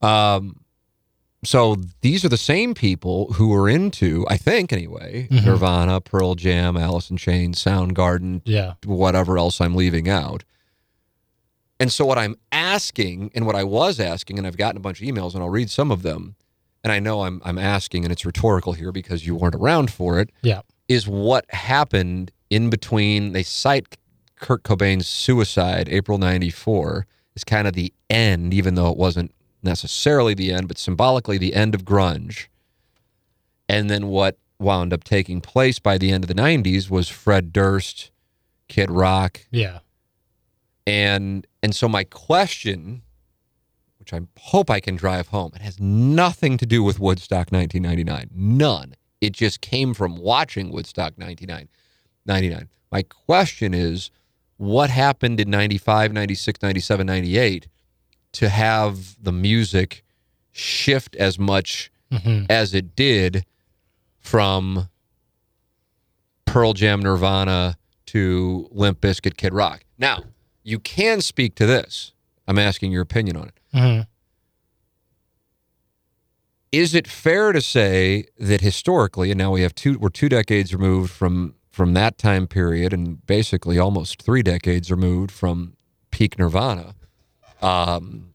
Um, 0.00 0.60
so 1.46 1.76
these 2.00 2.24
are 2.24 2.28
the 2.28 2.36
same 2.36 2.74
people 2.74 3.32
who 3.34 3.54
are 3.54 3.68
into, 3.68 4.24
I 4.28 4.36
think 4.36 4.72
anyway, 4.72 5.28
Mhm. 5.30 5.44
Nirvana, 5.44 6.00
Pearl 6.00 6.34
Jam, 6.34 6.76
Alice 6.76 7.10
in 7.10 7.16
Chains, 7.16 7.62
Soundgarden, 7.62 8.42
Yeah. 8.44 8.74
whatever 8.84 9.38
else 9.38 9.60
I'm 9.60 9.74
leaving 9.74 10.08
out. 10.08 10.44
And 11.78 11.92
so 11.92 12.06
what 12.06 12.18
I'm 12.18 12.36
asking 12.52 13.30
and 13.34 13.46
what 13.46 13.54
I 13.54 13.64
was 13.64 14.00
asking, 14.00 14.38
and 14.38 14.46
I've 14.46 14.56
gotten 14.56 14.78
a 14.78 14.80
bunch 14.80 15.00
of 15.00 15.06
emails 15.06 15.34
and 15.34 15.42
I'll 15.42 15.50
read 15.50 15.70
some 15.70 15.90
of 15.90 16.02
them, 16.02 16.34
and 16.82 16.92
I 16.92 16.98
know 17.00 17.22
I'm 17.22 17.40
I'm 17.44 17.58
asking 17.58 18.04
and 18.04 18.12
it's 18.12 18.24
rhetorical 18.24 18.72
here 18.72 18.92
because 18.92 19.26
you 19.26 19.34
weren't 19.34 19.54
around 19.54 19.90
for 19.90 20.18
it, 20.20 20.30
Yeah. 20.42 20.62
is 20.88 21.06
what 21.06 21.44
happened 21.50 22.30
in 22.48 22.70
between 22.70 23.32
they 23.32 23.42
cite 23.42 23.96
Kurt 24.36 24.62
Cobain's 24.62 25.06
suicide, 25.06 25.88
April 25.90 26.18
94, 26.18 27.06
is 27.34 27.44
kind 27.44 27.66
of 27.68 27.74
the 27.74 27.92
end, 28.08 28.54
even 28.54 28.74
though 28.74 28.90
it 28.90 28.96
wasn't 28.96 29.32
necessarily 29.62 30.34
the 30.34 30.52
end, 30.52 30.68
but 30.68 30.78
symbolically 30.78 31.38
the 31.38 31.54
end 31.54 31.74
of 31.74 31.84
grunge. 31.84 32.46
And 33.68 33.90
then 33.90 34.06
what 34.08 34.38
wound 34.58 34.92
up 34.92 35.04
taking 35.04 35.40
place 35.40 35.78
by 35.78 35.98
the 35.98 36.10
end 36.12 36.24
of 36.24 36.28
the 36.28 36.34
90s 36.34 36.88
was 36.88 37.08
Fred 37.08 37.52
Durst, 37.52 38.10
Kid 38.68 38.90
Rock, 38.90 39.40
Yeah. 39.50 39.80
and 40.86 41.46
and 41.62 41.74
so 41.74 41.88
my 41.88 42.04
question 42.04 43.02
which 43.98 44.12
I 44.12 44.20
hope 44.38 44.70
I 44.70 44.78
can 44.80 44.94
drive 44.96 45.28
home 45.28 45.52
it 45.54 45.62
has 45.62 45.78
nothing 45.80 46.56
to 46.58 46.66
do 46.66 46.82
with 46.82 46.98
Woodstock 47.00 47.50
1999 47.50 48.30
none 48.32 48.94
it 49.20 49.32
just 49.32 49.60
came 49.60 49.94
from 49.94 50.16
watching 50.16 50.70
Woodstock 50.70 51.18
99 51.18 51.68
99 52.24 52.68
my 52.92 53.02
question 53.02 53.74
is 53.74 54.10
what 54.58 54.90
happened 54.90 55.40
in 55.40 55.50
95 55.50 56.12
96 56.12 56.62
97 56.62 57.06
98 57.06 57.66
to 58.32 58.48
have 58.48 59.16
the 59.22 59.32
music 59.32 60.04
shift 60.52 61.14
as 61.16 61.38
much 61.38 61.90
hmm 62.12 62.44
as 62.48 62.72
it 62.74 62.94
did 62.94 63.44
from 64.20 64.88
Pearl 66.44 66.72
Jam, 66.72 67.00
Nirvana 67.02 67.76
to 68.06 68.68
Limp 68.70 69.00
Bizkit, 69.00 69.36
Kid 69.36 69.52
Rock. 69.52 69.84
Now, 69.98 70.22
you 70.62 70.78
can 70.78 71.20
speak 71.20 71.54
to 71.56 71.66
this. 71.66 72.12
I'm 72.46 72.58
asking 72.58 72.92
your 72.92 73.02
opinion 73.02 73.36
on 73.36 73.48
it. 73.48 73.54
hmm 73.72 74.00
Is 76.72 76.94
it 76.94 77.06
fair 77.08 77.52
to 77.52 77.60
say 77.60 78.26
that 78.38 78.60
historically, 78.60 79.30
and 79.30 79.38
now 79.38 79.50
we 79.50 79.62
have 79.62 79.74
two, 79.74 79.98
we're 79.98 80.08
two 80.08 80.28
decades 80.28 80.72
removed 80.74 81.10
from 81.10 81.54
from 81.70 81.92
that 81.92 82.16
time 82.16 82.46
period, 82.46 82.92
and 82.94 83.26
basically 83.26 83.78
almost 83.78 84.22
three 84.22 84.42
decades 84.42 84.90
removed 84.90 85.30
from 85.30 85.74
peak 86.10 86.38
Nirvana, 86.38 86.94
um, 87.62 88.34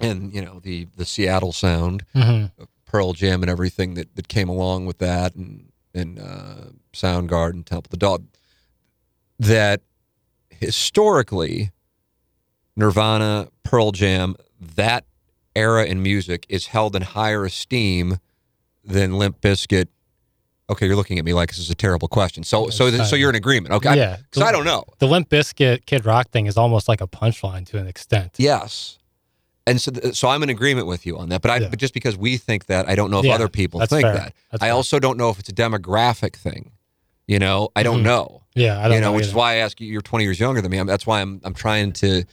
and 0.00 0.34
you 0.34 0.42
know 0.42 0.60
the 0.60 0.86
the 0.96 1.04
Seattle 1.04 1.52
sound, 1.52 2.04
hmm 2.12 2.46
Pearl 2.86 3.12
Jam 3.12 3.42
and 3.42 3.50
everything 3.50 3.94
that, 3.94 4.14
that 4.14 4.28
came 4.28 4.48
along 4.48 4.86
with 4.86 4.98
that 4.98 5.34
and 5.34 5.72
and 5.92 6.18
uh, 6.18 6.70
Soundgarden, 6.92 7.64
Temple 7.64 7.86
of 7.86 7.90
the 7.90 7.96
Dog. 7.96 8.26
That 9.38 9.82
historically, 10.48 11.72
Nirvana, 12.76 13.48
Pearl 13.64 13.90
Jam, 13.92 14.36
that 14.60 15.04
era 15.56 15.84
in 15.84 16.02
music 16.02 16.46
is 16.48 16.68
held 16.68 16.94
in 16.96 17.02
higher 17.02 17.44
esteem 17.44 18.18
than 18.84 19.18
Limp 19.18 19.40
Bizkit. 19.40 19.88
Okay, 20.70 20.86
you're 20.86 20.96
looking 20.96 21.18
at 21.18 21.24
me 21.26 21.34
like 21.34 21.50
this 21.50 21.58
is 21.58 21.68
a 21.70 21.74
terrible 21.74 22.08
question. 22.08 22.42
So 22.42 22.70
so 22.70 22.86
It's 22.86 23.10
so 23.10 23.16
you're 23.16 23.28
in 23.30 23.36
agreement. 23.36 23.74
Okay, 23.74 23.96
Yeah. 23.96 24.16
because 24.30 24.42
I 24.42 24.50
don't 24.52 24.64
know. 24.64 24.84
The 24.98 25.06
Limp 25.06 25.28
Bizkit 25.28 25.84
Kid 25.84 26.06
Rock 26.06 26.30
thing 26.30 26.46
is 26.46 26.56
almost 26.56 26.88
like 26.88 27.00
a 27.02 27.06
punchline 27.06 27.66
to 27.66 27.78
an 27.78 27.86
extent. 27.86 28.32
Yes. 28.38 28.98
And 29.66 29.80
so, 29.80 29.92
so 30.12 30.28
I'm 30.28 30.42
in 30.42 30.50
agreement 30.50 30.86
with 30.86 31.06
you 31.06 31.16
on 31.18 31.28
that, 31.30 31.40
but 31.42 31.50
I, 31.50 31.56
Yeah. 31.58 31.68
but 31.68 31.78
just 31.78 31.94
because 31.94 32.16
we 32.16 32.36
think 32.38 32.66
that, 32.66 32.88
I 32.88 32.94
don't 32.94 33.10
know 33.10 33.18
if 33.20 33.24
Yeah, 33.24 33.34
other 33.34 33.48
people 33.48 33.80
that's 33.80 33.90
think 33.90 34.02
fair. 34.02 34.14
that. 34.14 34.34
That's 34.50 34.62
I 34.62 34.66
fair. 34.66 34.74
also 34.74 34.98
don't 34.98 35.16
know 35.18 35.30
if 35.30 35.38
it's 35.38 35.48
a 35.48 35.54
demographic 35.54 36.36
thing. 36.36 36.72
You 37.26 37.38
know, 37.38 37.70
I 37.74 37.82
don't 37.82 38.00
Mhm. 38.00 38.04
know. 38.04 38.42
Yeah, 38.54 38.78
I 38.78 38.84
don't 38.84 38.92
you 38.96 39.00
know, 39.00 39.08
know, 39.08 39.12
which 39.16 39.22
is 39.24 39.30
either. 39.30 39.38
why 39.38 39.52
I 39.54 39.56
ask 39.56 39.80
you. 39.80 39.86
You're 39.90 40.02
20 40.02 40.24
years 40.24 40.38
younger 40.38 40.60
than 40.60 40.70
me. 40.70 40.78
I'm, 40.78 40.86
that's 40.86 41.06
why 41.06 41.20
I'm 41.22 41.40
I'm 41.44 41.54
trying 41.54 41.92
to 41.94 42.24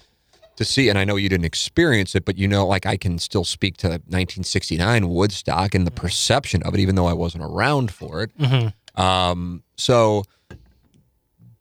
to 0.57 0.65
see. 0.65 0.89
And 0.89 0.97
I 0.99 1.05
know 1.05 1.15
you 1.15 1.29
didn't 1.29 1.45
experience 1.45 2.13
it, 2.15 2.25
but 2.25 2.37
you 2.37 2.47
know, 2.47 2.65
like 2.67 2.85
I 2.85 2.97
can 2.97 3.17
still 3.19 3.43
speak 3.45 3.77
to 3.77 3.87
1969 3.87 5.09
Woodstock 5.09 5.73
and 5.75 5.87
the 5.87 5.91
perception 5.91 6.61
of 6.63 6.73
it, 6.73 6.79
even 6.79 6.95
though 6.95 7.07
I 7.07 7.13
wasn't 7.13 7.43
around 7.43 7.91
for 7.91 8.23
it. 8.23 8.37
Mhm. 8.37 8.73
Um, 8.99 9.63
so 9.77 10.23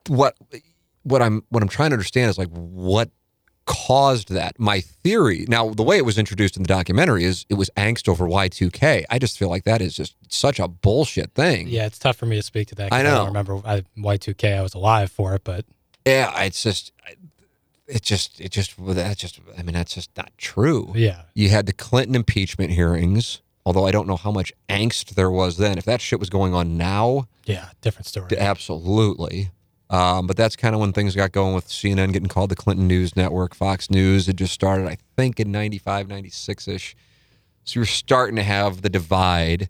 what 0.09 0.36
what 1.03 1.22
I'm 1.22 1.43
what 1.51 1.62
I'm 1.62 1.68
trying 1.68 1.91
to 1.91 1.95
understand 1.95 2.30
is 2.30 2.38
like 2.38 2.49
what 2.49 3.11
caused 3.66 4.30
that. 4.30 4.59
My 4.59 4.80
theory 4.80 5.45
now, 5.49 5.70
the 5.70 5.82
way 5.84 5.97
it 5.97 6.05
was 6.05 6.18
introduced 6.18 6.57
in 6.57 6.62
the 6.64 6.66
documentary 6.66 7.24
is 7.24 7.47
it 7.49 7.55
was 7.55 7.70
angst 7.76 8.09
over 8.09 8.26
Y2K. 8.26 9.05
I 9.09 9.18
just 9.18 9.38
feel 9.38 9.49
like 9.49 9.64
that 9.64 9.80
is 9.80 9.95
just 9.95 10.16
such 10.28 10.59
a 10.59 10.66
bullshit 10.66 11.32
thing. 11.34 11.68
Yeah, 11.68 11.86
it's 11.86 11.99
tough 11.99 12.16
for 12.16 12.26
me 12.26 12.36
to 12.36 12.43
speak 12.43 12.68
to 12.68 12.74
that. 12.76 12.93
I 12.93 13.01
I 13.01 13.03
know. 13.03 13.18
don't 13.18 13.26
remember 13.28 13.61
I, 13.64 13.82
Y2K. 13.97 14.59
I 14.59 14.62
was 14.62 14.74
alive 14.74 15.12
for 15.12 15.34
it, 15.34 15.45
but 15.45 15.64
Yeah, 16.05 16.43
it's 16.43 16.62
just 16.62 16.91
it 17.91 18.03
just 18.03 18.41
it 18.41 18.51
just 18.53 18.78
well, 18.78 18.95
that's 18.95 19.20
just 19.20 19.41
I 19.59 19.62
mean 19.62 19.74
that's 19.74 19.95
just 19.95 20.11
not 20.16 20.30
true. 20.38 20.93
yeah, 20.95 21.22
You 21.34 21.49
had 21.51 21.66
the 21.66 21.72
Clinton 21.72 22.14
impeachment 22.14 22.70
hearings, 22.72 23.41
although 23.66 23.86
I 23.86 23.91
don't 23.91 24.07
know 24.07 24.16
how 24.16 24.30
much 24.30 24.53
angst 24.68 25.14
there 25.14 25.30
was 25.30 25.57
then. 25.57 25.78
If 25.78 25.84
that 25.84 26.01
shit 26.01 26.20
was 26.20 26.30
going 26.30 26.55
on 26.55 26.76
now, 26.76 27.28
yeah, 27.45 27.70
different 27.80 28.07
story. 28.07 28.28
Absolutely. 28.38 29.51
Um, 29.91 30.28
but 30.28 30.36
that's 30.36 30.55
kind 30.55 30.72
of 30.72 30.80
when 30.80 30.93
things 30.93 31.16
got 31.16 31.32
going 31.32 31.53
with 31.53 31.66
CNN 31.66 32.12
getting 32.12 32.28
called 32.28 32.51
the 32.51 32.55
Clinton 32.57 32.86
News 32.86 33.16
Network. 33.16 33.57
Fox 33.57 33.91
News 33.91 34.28
It 34.28 34.36
just 34.36 34.53
started, 34.55 34.86
I 34.86 34.97
think, 35.16 35.41
in 35.41 35.51
95, 35.51 36.07
96 36.07 36.68
ish. 36.68 36.97
So 37.64 37.80
you're 37.80 37.86
starting 37.86 38.36
to 38.36 38.45
have 38.45 38.82
the 38.82 38.88
divide, 38.88 39.68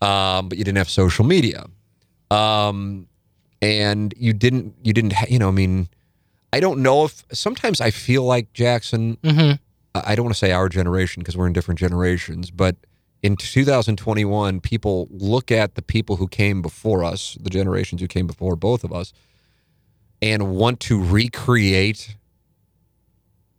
um, 0.00 0.48
but 0.48 0.56
you 0.56 0.64
didn't 0.64 0.78
have 0.78 0.88
social 0.88 1.26
media. 1.26 1.66
Um, 2.30 3.08
and 3.60 4.14
you 4.16 4.32
didn't, 4.32 4.74
you 4.82 4.94
didn't, 4.94 5.12
ha- 5.12 5.26
you 5.28 5.38
know, 5.38 5.48
I 5.48 5.52
mean, 5.52 5.88
I 6.52 6.60
don't 6.60 6.80
know 6.82 7.04
if 7.04 7.24
sometimes 7.32 7.80
I 7.80 7.90
feel 7.90 8.24
like 8.24 8.52
Jackson, 8.52 9.16
hmm 9.24 9.52
I 9.94 10.14
don't 10.14 10.24
want 10.24 10.34
to 10.34 10.38
say 10.38 10.52
our 10.52 10.70
generation 10.70 11.20
because 11.20 11.36
we're 11.36 11.46
in 11.46 11.52
different 11.52 11.78
generations, 11.78 12.50
but 12.50 12.76
in 13.22 13.36
2021, 13.36 14.60
people 14.60 15.06
look 15.10 15.52
at 15.52 15.74
the 15.74 15.82
people 15.82 16.16
who 16.16 16.26
came 16.26 16.62
before 16.62 17.04
us, 17.04 17.36
the 17.38 17.50
generations 17.50 18.00
who 18.00 18.08
came 18.08 18.26
before 18.26 18.56
both 18.56 18.84
of 18.84 18.92
us, 18.92 19.12
and 20.22 20.54
want 20.56 20.80
to 20.80 20.98
recreate 21.02 22.16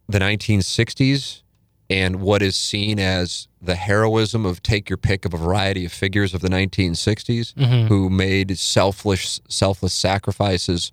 the 0.09 0.17
1960s 0.17 1.41
and 1.89 2.15
what 2.19 2.41
is 2.41 2.55
seen 2.55 2.99
as 2.99 3.47
the 3.61 3.75
heroism 3.75 4.43
of 4.45 4.63
take 4.63 4.89
your 4.89 4.97
pick 4.97 5.25
of 5.25 5.33
a 5.35 5.37
variety 5.37 5.85
of 5.85 5.91
figures 5.91 6.33
of 6.33 6.41
the 6.41 6.49
1960s 6.49 7.53
Mhm. 7.53 7.87
who 7.89 8.09
made 8.09 8.57
selfless 8.57 9.39
selfless 9.47 9.93
sacrifices 9.93 10.91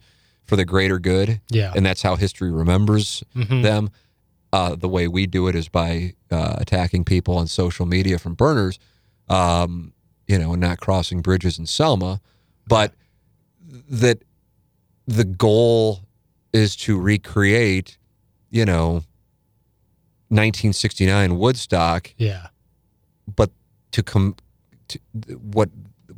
for 0.50 0.56
the 0.56 0.64
greater 0.64 0.98
good 0.98 1.40
Yeah. 1.48 1.72
and 1.76 1.86
that's 1.86 2.02
how 2.02 2.16
history 2.16 2.50
remembers 2.50 3.22
Mhm. 3.36 3.62
them. 3.62 3.90
Uh, 4.52 4.74
the 4.74 4.88
way 4.88 5.06
we 5.06 5.26
do 5.26 5.46
it 5.46 5.54
is 5.54 5.68
by 5.68 6.14
uh, 6.30 6.56
attacking 6.58 7.04
people 7.04 7.36
on 7.38 7.46
social 7.46 7.86
media 7.86 8.18
from 8.18 8.34
burners, 8.34 8.78
um, 9.28 9.92
you 10.26 10.36
know, 10.38 10.52
and 10.52 10.60
not 10.60 10.78
crossing 10.80 11.22
bridges 11.22 11.58
in 11.58 11.66
Selma. 11.66 12.20
But 12.66 12.92
that 13.88 14.22
the 15.06 15.24
goal 15.24 16.00
is 16.52 16.74
to 16.76 16.98
recreate, 16.98 17.96
you 18.50 18.64
know, 18.64 19.04
1969 20.28 21.38
Woodstock, 21.38 22.12
Yeah. 22.16 22.48
but 23.34 23.50
to 23.92 24.02
come 24.02 24.36
to 24.88 24.98
what 25.52 25.70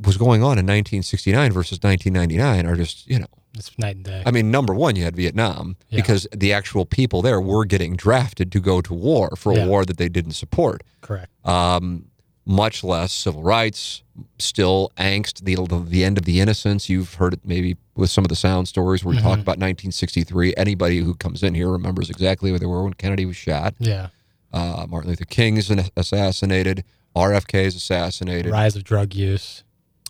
was 0.03 0.17
going 0.17 0.41
on 0.43 0.57
in 0.59 0.65
1969 0.65 1.51
versus 1.51 1.79
1999 1.83 2.65
are 2.65 2.75
just, 2.75 3.07
you 3.07 3.19
know, 3.19 3.27
It's 3.55 3.77
night 3.77 3.95
and 3.97 4.05
day. 4.05 4.23
I 4.25 4.31
mean, 4.31 4.49
number 4.51 4.73
one, 4.73 4.95
you 4.95 5.03
had 5.03 5.15
Vietnam 5.15 5.75
Yeah. 5.89 6.01
because 6.01 6.27
the 6.35 6.51
actual 6.53 6.85
people 6.85 7.21
there 7.21 7.39
were 7.39 7.65
getting 7.65 7.95
drafted 7.95 8.51
to 8.51 8.59
go 8.59 8.81
to 8.81 8.93
war 8.93 9.35
for 9.37 9.51
a 9.51 9.57
Yeah. 9.57 9.67
war 9.67 9.85
that 9.85 9.97
they 9.97 10.09
didn't 10.09 10.31
support. 10.33 10.83
Correct. 11.01 11.29
Um, 11.45 12.05
much 12.45 12.83
less 12.83 13.13
civil 13.13 13.41
rights, 13.43 14.01
still 14.37 14.91
angst, 14.97 15.43
the, 15.45 15.55
the 15.55 15.79
the 15.79 16.03
end 16.03 16.17
of 16.17 16.25
the 16.25 16.39
innocence. 16.41 16.89
You've 16.89 17.13
heard 17.13 17.33
it 17.33 17.39
maybe 17.45 17.77
with 17.95 18.09
some 18.09 18.25
of 18.25 18.29
the 18.29 18.35
sound 18.35 18.67
stories 18.67 19.03
where 19.05 19.15
we 19.15 19.21
talk 19.21 19.37
Mhm. 19.37 19.41
about 19.43 19.59
1963. 19.59 20.53
Anybody 20.57 20.97
who 20.99 21.13
comes 21.13 21.41
in 21.43 21.53
here 21.53 21.69
remembers 21.69 22.09
exactly 22.09 22.51
where 22.51 22.59
they 22.59 22.65
were 22.65 22.83
when 22.83 22.93
Kennedy 22.95 23.25
was 23.25 23.35
shot. 23.37 23.75
Yeah. 23.79 24.07
Uh, 24.51 24.85
Martin 24.89 25.09
Luther 25.11 25.25
King 25.25 25.57
is 25.57 25.71
assassinated. 25.95 26.83
RFK 27.15 27.65
is 27.65 27.75
assassinated. 27.75 28.51
Rise 28.51 28.75
of 28.75 28.83
drug 28.83 29.13
use. 29.13 29.63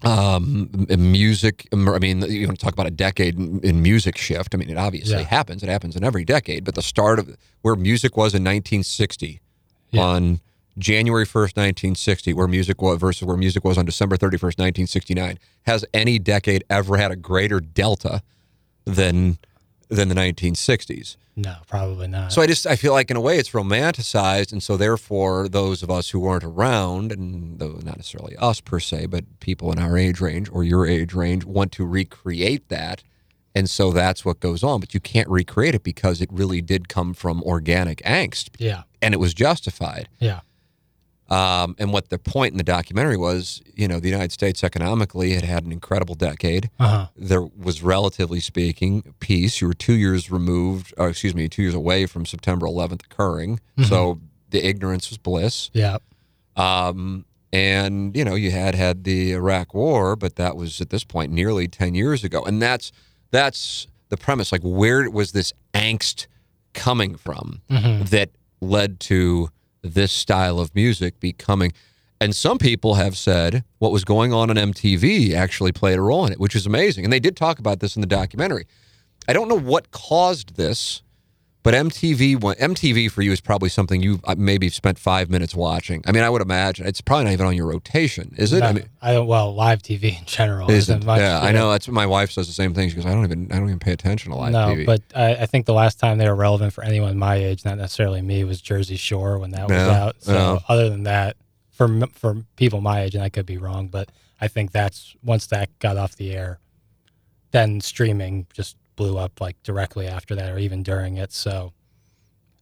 Um 0.03 0.69
music 0.97 1.67
i 1.71 1.75
mean 1.75 2.21
you 2.29 2.45
want 2.47 2.59
to 2.59 2.63
talk 2.63 2.73
about 2.73 2.87
a 2.87 2.91
decade 2.91 3.37
in, 3.37 3.59
in 3.61 3.81
music 3.81 4.17
shift 4.17 4.53
i 4.53 4.57
mean 4.57 4.69
it 4.69 4.77
obviously 4.77 5.13
Yeah. 5.15 5.21
happens 5.23 5.63
it 5.63 5.69
happens 5.69 5.95
in 5.95 6.03
every 6.03 6.25
decade 6.25 6.63
but 6.65 6.75
the 6.75 6.81
start 6.81 7.19
of 7.19 7.37
where 7.61 7.75
music 7.75 8.17
was 8.17 8.33
in 8.33 8.43
1960 8.43 9.39
Yeah. 9.91 10.01
on 10.01 10.39
january 10.77 11.25
1st 11.25 11.55
1960 11.55 12.33
where 12.33 12.47
music 12.47 12.81
was 12.81 12.97
versus 12.99 13.23
where 13.23 13.37
music 13.37 13.63
was 13.63 13.77
on 13.77 13.85
december 13.85 14.17
31st 14.17 14.59
1969 14.59 15.39
has 15.63 15.85
any 15.93 16.19
decade 16.19 16.63
ever 16.69 16.97
had 16.97 17.11
a 17.11 17.15
greater 17.15 17.59
delta 17.59 18.21
than 18.85 19.37
than 19.89 20.09
the 20.09 20.15
1960s 20.15 21.15
No, 21.35 21.55
probably 21.67 22.07
not. 22.07 22.31
so 22.31 22.41
I 22.41 22.47
just 22.47 22.67
I 22.67 22.75
feel 22.75 22.93
like 22.93 23.09
in 23.09 23.17
a 23.17 23.21
way 23.21 23.37
it's 23.37 23.51
romanticized, 23.51 24.51
and 24.51 24.61
so 24.61 24.77
therefore 24.77 25.47
those 25.49 25.81
of 25.81 25.89
us 25.89 26.11
who 26.11 26.19
weren't 26.19 26.43
around, 26.43 27.11
and 27.11 27.57
though 27.59 27.79
not 27.83 27.97
necessarily 27.97 28.35
us 28.37 28.61
per 28.61 28.79
se, 28.79 29.07
but 29.07 29.39
people 29.39 29.71
in 29.71 29.79
our 29.79 29.97
age 29.97 30.21
range 30.21 30.49
or 30.51 30.63
your 30.63 30.85
age 30.85 31.13
range 31.13 31.43
want 31.43 31.71
to 31.73 31.85
recreate 31.85 32.69
that, 32.69 33.03
and 33.55 33.69
so 33.69 33.91
that's 33.91 34.23
what 34.23 34.39
goes 34.39 34.63
on. 34.63 34.79
But 34.79 34.93
you 34.93 34.99
can't 34.99 35.27
recreate 35.27 35.73
it 35.73 35.83
because 35.83 36.21
it 36.21 36.29
really 36.31 36.61
did 36.61 36.87
come 36.87 37.13
from 37.15 37.41
organic 37.43 37.99
angst, 38.03 38.49
yeah. 38.59 38.83
and 39.01 39.13
it 39.13 39.17
was 39.17 39.33
justified. 39.33 40.09
Yeah. 40.19 40.41
Um, 41.29 41.75
and 41.79 41.91
what 41.93 42.09
the 42.09 42.19
point 42.19 42.51
in 42.51 42.57
the 42.57 42.63
documentary 42.63 43.17
was, 43.17 43.61
you 43.75 43.87
know, 43.87 43.99
the 43.99 44.09
United 44.09 44.31
States 44.33 44.63
economically 44.63 45.33
had 45.33 45.43
had 45.45 45.63
an 45.65 45.71
incredible 45.71 46.15
decade 46.15 46.69
Uh 46.79 46.87
huh. 46.87 47.07
there 47.15 47.41
was 47.41 47.81
relatively 47.81 48.39
speaking 48.39 49.15
peace. 49.19 49.61
You 49.61 49.67
were 49.67 49.73
two 49.73 49.93
years 49.93 50.29
removed, 50.29 50.93
or 50.97 51.09
excuse 51.09 51.33
me, 51.33 51.47
two 51.49 51.61
years 51.63 51.73
away 51.73 52.05
from 52.07 52.25
September 52.25 52.65
11th 52.67 53.05
occurring. 53.05 53.59
Mhm. 53.77 53.85
So 53.89 54.19
the 54.49 54.67
ignorance 54.67 55.09
was 55.09 55.17
bliss. 55.17 55.69
Yeah. 55.73 55.97
Um, 56.55 57.25
And, 57.51 58.17
you 58.17 58.25
know, 58.25 58.33
you 58.33 58.49
had 58.49 58.73
had 58.73 59.03
the 59.03 59.31
Iraq 59.33 59.75
war, 59.75 60.15
but 60.15 60.37
that 60.37 60.55
was 60.55 60.81
at 60.81 60.89
this 60.89 61.03
point 61.03 61.31
nearly 61.31 61.67
10 61.67 61.93
years 61.93 62.23
ago. 62.23 62.43
And 62.43 62.59
that's 62.61 62.91
that's 63.29 63.87
the 64.09 64.17
premise. 64.17 64.51
Like 64.51 64.61
where 64.63 65.07
was 65.09 65.31
this 65.33 65.53
angst 65.73 66.25
coming 66.73 67.15
from 67.15 67.61
that 67.69 68.29
led 68.59 68.99
to 69.01 69.49
this 69.83 70.11
style 70.11 70.59
of 70.59 70.73
music 70.73 71.19
becoming 71.19 71.71
and 72.23 72.33
some 72.33 72.57
people 72.57 72.93
have 72.93 73.17
said 73.17 73.65
what 73.79 73.91
was 73.91 74.05
going 74.05 74.31
on 74.31 74.49
on 74.49 74.55
MTV 74.55 75.33
actually 75.33 75.73
played 75.73 75.99
a 75.99 76.01
role 76.01 76.25
in 76.25 76.31
it, 76.31 76.39
which 76.39 76.55
is 76.55 76.65
amazing. 76.65 77.03
And 77.03 77.11
they 77.11 77.19
did 77.19 77.35
talk 77.35 77.59
about 77.59 77.81
this 77.81 77.97
in 77.97 78.01
the 78.01 78.07
documentary. 78.07 78.65
I 79.27 79.33
don't 79.33 79.49
know 79.49 79.59
what 79.59 79.91
caused 79.91 80.55
this, 80.55 81.01
but 81.63 81.73
MTV 81.73 82.37
MTV 82.37 83.09
for 83.09 83.21
you 83.21 83.31
is 83.31 83.39
probably 83.39 83.69
something 83.69 84.01
you 84.01 84.19
uh, 84.25 84.35
maybe 84.37 84.67
spent 84.69 84.99
five 84.99 85.29
minutes 85.29 85.55
watching. 85.55 86.03
I 86.05 86.11
mean, 86.11 86.21
I 86.21 86.29
would 86.29 86.41
imagine 86.41 86.85
it's 86.85 86.99
probably 86.99 87.25
not 87.25 87.33
even 87.33 87.45
on 87.45 87.55
your 87.55 87.67
rotation, 87.67 88.35
is 88.37 88.51
it? 88.51 88.59
No, 88.59 88.65
I 88.67 88.73
mean, 88.73 88.89
I 89.01 89.13
don't. 89.13 89.27
Well, 89.27 89.55
live 89.55 89.81
TV 89.81 90.19
in 90.19 90.25
general 90.25 90.69
isn't. 90.69 90.97
isn't 90.97 91.05
much. 91.05 91.19
yeah, 91.19 91.39
I 91.39 91.53
know. 91.53 91.71
That's 91.71 91.87
my 91.87 92.05
wife 92.05 92.31
says 92.31 92.47
the 92.47 92.53
same 92.53 92.73
thing. 92.73 92.89
She 92.89 92.95
goes, 92.95 93.05
I 93.05 93.13
don't 93.13 93.23
even, 93.23 93.51
I 93.51 93.55
don't 93.59 93.67
even 93.67 93.79
pay 93.79 93.93
attention 93.93 94.31
to 94.31 94.37
live 94.37 94.51
no, 94.51 94.67
TV. 94.67 94.85
but 94.85 95.01
I, 95.15 95.35
I 95.35 95.45
think 95.45 95.65
the 95.65 95.73
last 95.73 95.99
time 95.99 96.17
they 96.17 96.27
were 96.27 96.35
relevant 96.35 96.73
for 96.73 96.83
anyone 96.83 97.17
my 97.17 97.35
age, 97.35 97.63
not 97.63 97.77
necessarily 97.77 98.21
me, 98.21 98.43
was 98.43 98.61
Jersey 98.61 98.97
Shore 98.97 99.39
when 99.39 99.51
that 99.51 99.69
was 99.69 99.77
Yeah, 99.77 100.03
out. 100.03 100.15
So 100.19 100.33
yeah. 100.33 100.59
other 100.67 100.89
than 100.89 101.03
that, 101.03 101.37
for 101.71 101.87
for 102.13 102.43
people 102.57 102.81
my 102.81 103.01
age, 103.03 103.15
and 103.15 103.23
I 103.23 103.29
could 103.29 103.45
be 103.45 103.57
wrong, 103.57 103.87
but 103.87 104.09
I 104.41 104.47
think 104.49 104.71
that's 104.71 105.15
once 105.23 105.47
that 105.47 105.69
got 105.79 105.95
off 105.97 106.17
the 106.17 106.33
air, 106.33 106.59
then 107.51 107.79
streaming 107.79 108.47
just 108.53 108.75
blew 108.95 109.17
up 109.17 109.39
like 109.41 109.61
directly 109.63 110.07
after 110.07 110.35
that, 110.35 110.51
or 110.51 110.57
even 110.59 110.83
during 110.83 111.17
it. 111.17 111.31
So 111.31 111.73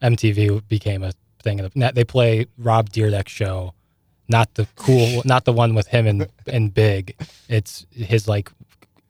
MTV 0.01 0.67
became 0.67 1.03
a 1.03 1.11
thing. 1.43 1.59
of- 1.59 1.73
They 1.73 2.03
play 2.03 2.47
Rob 2.57 2.89
Dyrdek 2.89 3.27
show, 3.27 3.73
not 4.27 4.53
the 4.55 4.67
cool, 4.75 5.21
not 5.25 5.45
the 5.45 5.53
one 5.53 5.75
with 5.75 5.87
him 5.87 6.07
and 6.07 6.27
and 6.47 6.73
Big. 6.73 7.15
It's 7.49 7.85
his 7.91 8.27
like 8.27 8.51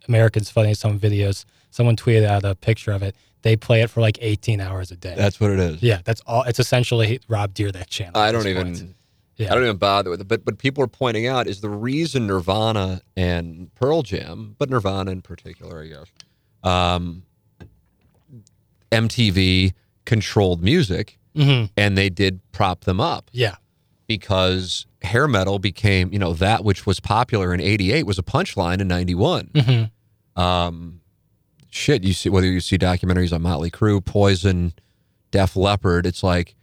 Americans 0.07 0.49
Funniest 0.49 0.83
Home 0.83 0.99
Videos. 0.99 1.45
Someone 1.69 1.95
tweeted 1.95 2.25
out 2.25 2.43
a 2.43 2.55
picture 2.55 2.91
of 2.91 3.01
it. 3.03 3.15
They 3.43 3.55
play 3.55 3.81
it 3.81 3.89
for 3.89 4.01
like 4.01 4.19
18 4.21 4.59
hours 4.61 4.91
a 4.91 4.95
day. 4.95 5.15
that's 5.17 5.39
what 5.39 5.49
it 5.51 5.59
is. 5.59 5.81
yeah, 5.81 6.01
that's 6.03 6.21
all. 6.27 6.43
It's 6.43 6.59
essentially 6.59 7.19
Rob 7.27 7.53
Dyrdek 7.55 7.87
channel. 7.87 8.19
I 8.19 8.31
don't 8.31 8.45
even. 8.47 8.75
point. 8.75 8.95
Yeah. 9.37 9.51
I 9.51 9.55
don't 9.55 9.63
even 9.63 9.77
bother 9.77 10.11
with 10.11 10.21
it. 10.21 10.27
But 10.27 10.45
but 10.45 10.59
people 10.59 10.83
are 10.83 10.87
pointing 10.87 11.25
out 11.25 11.47
is 11.47 11.61
the 11.61 11.69
reason 11.69 12.27
Nirvana 12.27 13.01
and 13.17 13.73
Pearl 13.73 14.03
Jam, 14.03 14.55
but 14.59 14.69
Nirvana 14.69 15.09
in 15.09 15.21
particular, 15.23 15.81
I 15.81 15.87
guess, 15.87 16.05
um, 16.63 17.23
MTV 18.91 19.73
controlled 20.05 20.61
music 20.61 21.17
Mhm. 21.35 21.69
and 21.77 21.97
they 21.97 22.09
did 22.09 22.39
prop 22.51 22.83
them 22.83 22.99
up 22.99 23.29
Yeah, 23.31 23.55
because 24.07 24.85
hair 25.01 25.27
metal 25.27 25.59
became, 25.59 26.11
you 26.11 26.19
know, 26.19 26.33
that 26.33 26.63
which 26.65 26.85
was 26.85 26.99
popular 26.99 27.53
in 27.53 27.61
88 27.61 28.05
was 28.05 28.19
a 28.19 28.23
punchline 28.23 28.81
in 28.81 28.87
91. 28.87 29.49
Mhm. 29.53 29.91
Um, 30.35 31.01
shit, 31.69 32.03
you 32.03 32.13
see, 32.13 32.29
whether 32.29 32.47
you 32.47 32.59
see 32.59 32.77
documentaries 32.77 33.31
on 33.33 33.41
Motley 33.41 33.71
Crue, 33.71 34.03
Poison, 34.03 34.73
Def 35.31 35.55
Leppard, 35.55 36.05
it's 36.05 36.23
like, 36.23 36.55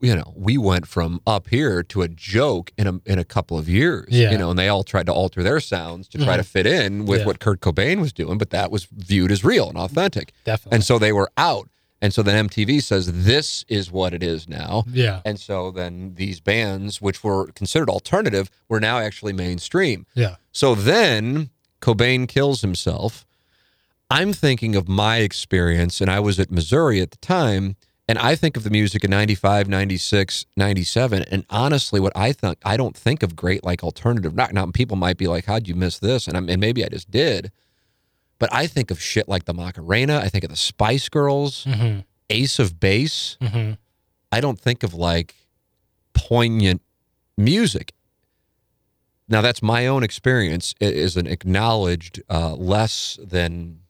you 0.00 0.14
know, 0.14 0.32
we 0.36 0.58
went 0.58 0.86
from 0.86 1.20
up 1.26 1.48
here 1.48 1.82
to 1.84 2.02
a 2.02 2.08
joke 2.08 2.70
in 2.76 2.86
a, 2.86 3.00
in 3.06 3.18
a 3.18 3.24
couple 3.24 3.58
of 3.58 3.68
years, 3.68 4.08
Yeah. 4.10 4.30
you 4.30 4.38
know, 4.38 4.50
and 4.50 4.58
they 4.58 4.68
all 4.68 4.84
tried 4.84 5.06
to 5.06 5.12
alter 5.12 5.42
their 5.42 5.60
sounds 5.60 6.06
to 6.08 6.18
try 6.18 6.36
to 6.36 6.42
mm-hmm. 6.42 6.48
fit 6.50 6.66
in 6.66 7.06
with 7.06 7.20
Yeah. 7.20 7.26
what 7.26 7.40
Kurt 7.40 7.60
Cobain 7.60 8.00
was 8.00 8.12
doing, 8.12 8.36
but 8.38 8.50
that 8.50 8.70
was 8.70 8.84
viewed 8.84 9.32
as 9.32 9.42
real 9.44 9.68
and 9.68 9.78
authentic. 9.78 10.32
definitely. 10.44 10.76
And 10.76 10.84
so 10.84 10.98
they 10.98 11.12
were 11.12 11.30
out. 11.36 11.68
And 12.02 12.12
so 12.12 12.22
then 12.22 12.46
MTV 12.48 12.82
says, 12.82 13.24
this 13.24 13.64
is 13.68 13.90
what 13.90 14.12
it 14.12 14.22
is 14.22 14.46
now. 14.46 14.84
yeah, 14.92 15.22
And 15.24 15.40
so 15.40 15.70
then 15.70 16.12
these 16.16 16.40
bands, 16.40 17.00
which 17.00 17.24
were 17.24 17.46
considered 17.54 17.88
alternative, 17.88 18.50
were 18.68 18.80
now 18.80 18.98
actually 18.98 19.32
mainstream. 19.32 20.04
yeah, 20.14 20.36
So 20.52 20.74
then 20.74 21.48
Cobain 21.80 22.28
kills 22.28 22.60
himself. 22.60 23.24
I'm 24.10 24.32
thinking 24.34 24.76
of 24.76 24.88
my 24.88 25.16
experience, 25.18 26.00
and 26.02 26.10
I 26.10 26.20
was 26.20 26.38
at 26.38 26.50
Missouri 26.50 27.00
at 27.00 27.10
the 27.12 27.16
time, 27.16 27.76
and 28.08 28.18
I 28.18 28.36
think 28.36 28.56
of 28.56 28.62
the 28.64 28.70
music 28.70 29.02
in 29.04 29.10
95, 29.10 29.68
96, 29.68 30.46
97. 30.56 31.22
And 31.30 31.44
honestly, 31.50 31.98
what 32.00 32.12
I 32.16 32.32
think, 32.32 32.58
I 32.64 32.76
don't 32.76 32.96
think 32.96 33.22
of 33.22 33.34
great 33.34 33.64
like 33.64 33.82
alternative 33.82 34.36
rock. 34.36 34.52
Now, 34.52 34.66
people 34.66 34.96
might 34.96 35.16
be 35.16 35.26
like, 35.26 35.46
how'd 35.46 35.66
you 35.66 35.74
miss 35.74 35.98
this? 35.98 36.26
And, 36.28 36.36
I'm, 36.36 36.48
and 36.48 36.60
maybe 36.60 36.84
I 36.84 36.88
just 36.88 37.10
did. 37.10 37.50
But 38.38 38.52
I 38.52 38.66
think 38.66 38.90
of 38.90 39.00
shit 39.00 39.28
like 39.28 39.46
the 39.46 39.54
Macarena. 39.54 40.18
I 40.18 40.28
think 40.28 40.44
of 40.44 40.50
the 40.50 40.56
Spice 40.56 41.08
Girls, 41.08 41.64
hmm 41.64 42.00
Ace 42.30 42.58
of 42.58 42.78
Base. 42.80 43.36
hmm 43.42 43.72
I 44.32 44.40
don't 44.40 44.58
think 44.60 44.82
of 44.82 44.92
like 44.94 45.34
poignant 46.12 46.82
music. 47.36 47.92
Now 49.28 49.40
that's 49.40 49.62
my 49.62 49.86
own 49.86 50.02
experience 50.02 50.74
i- 50.80 50.84
is 50.84 51.16
an 51.16 51.26
acknowledged 51.26 52.22
uh, 52.30 52.54
less 52.54 53.18
than 53.22 53.80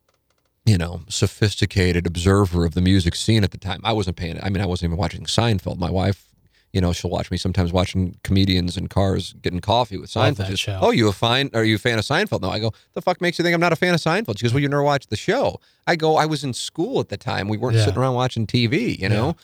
you 0.66 0.76
know 0.76 1.00
sophisticated 1.08 2.06
observer 2.06 2.64
of 2.66 2.74
the 2.74 2.80
music 2.82 3.14
scene 3.14 3.44
at 3.44 3.52
the 3.52 3.58
time. 3.58 3.80
I 3.84 3.92
wasn't 3.92 4.16
paying. 4.16 4.38
I 4.42 4.50
mean, 4.50 4.60
I 4.62 4.66
wasn't 4.66 4.90
even 4.90 4.98
watching 4.98 5.24
Seinfeld. 5.24 5.78
My 5.78 5.90
wife, 5.90 6.26
you 6.72 6.80
know, 6.80 6.92
she'll 6.92 7.10
watch 7.10 7.30
me 7.30 7.36
sometimes 7.36 7.72
watching 7.72 8.18
comedians 8.24 8.76
in 8.76 8.88
cars 8.88 9.34
getting 9.40 9.60
coffee 9.60 9.96
with 9.96 10.10
Seinfeld. 10.10 10.36
that 10.38 10.44
She 10.46 10.50
goes, 10.52 10.58
show. 10.60 10.78
oh, 10.82 10.90
you 10.90 11.08
a 11.08 11.12
fine? 11.12 11.50
Are 11.54 11.64
you 11.64 11.76
a 11.76 11.78
fan 11.78 11.98
of 11.98 12.04
Seinfeld? 12.04 12.42
No, 12.42 12.50
I 12.50 12.58
go. 12.58 12.72
The 12.94 13.00
fuck 13.00 13.20
makes 13.20 13.38
you 13.38 13.44
think 13.44 13.54
I'm 13.54 13.60
not 13.60 13.72
a 13.72 13.76
fan 13.76 13.94
of 13.94 14.00
Seinfeld? 14.00 14.38
She 14.38 14.42
goes, 14.42 14.52
well, 14.52 14.60
you 14.60 14.68
never 14.68 14.82
watched 14.82 15.08
the 15.08 15.16
show. 15.16 15.60
I 15.86 15.96
go, 15.96 16.16
I 16.16 16.26
was 16.26 16.42
in 16.44 16.52
school 16.52 17.00
at 17.00 17.08
the 17.08 17.16
time. 17.16 17.48
We 17.48 17.56
weren't 17.56 17.76
Yeah. 17.76 17.84
sitting 17.84 18.00
around 18.00 18.14
watching 18.14 18.46
TV. 18.46 18.98
You 18.98 19.08
know. 19.08 19.36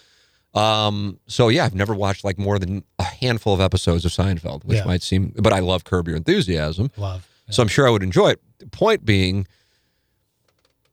Um, 0.55 1.19
so 1.29 1.49
yeah, 1.49 1.65
I've 1.65 1.75
never 1.75 1.95
watched 1.95 2.25
like 2.25 2.39
more 2.39 2.59
than 2.59 2.85
a 2.99 3.05
handful 3.05 3.55
of 3.55 3.61
episodes 3.61 4.05
of 4.05 4.13
Seinfeld, 4.13 4.65
which 4.65 4.79
Yeah. 4.79 4.85
might 4.85 5.03
seem, 5.03 5.33
but 5.37 5.53
I 5.53 5.61
love 5.61 5.85
Curb 5.85 6.09
Your 6.09 6.17
Enthusiasm, 6.19 6.91
love. 6.99 7.27
so 7.49 7.63
I'm 7.63 7.69
sure 7.69 7.87
I 7.87 7.91
would 7.91 8.03
enjoy 8.03 8.31
it. 8.33 8.41
Point 8.71 9.07
being, 9.07 9.47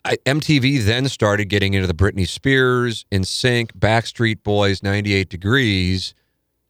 I, 0.05 0.15
MTV 0.25 0.85
then 0.85 1.09
started 1.09 1.45
getting 1.45 1.73
into 1.73 1.87
the 1.87 1.93
Britney 1.93 2.27
Spears, 2.27 3.05
NSYNC, 3.11 3.73
Backstreet 3.73 4.43
Boys, 4.43 4.81
98 4.81 5.29
Degrees, 5.29 6.13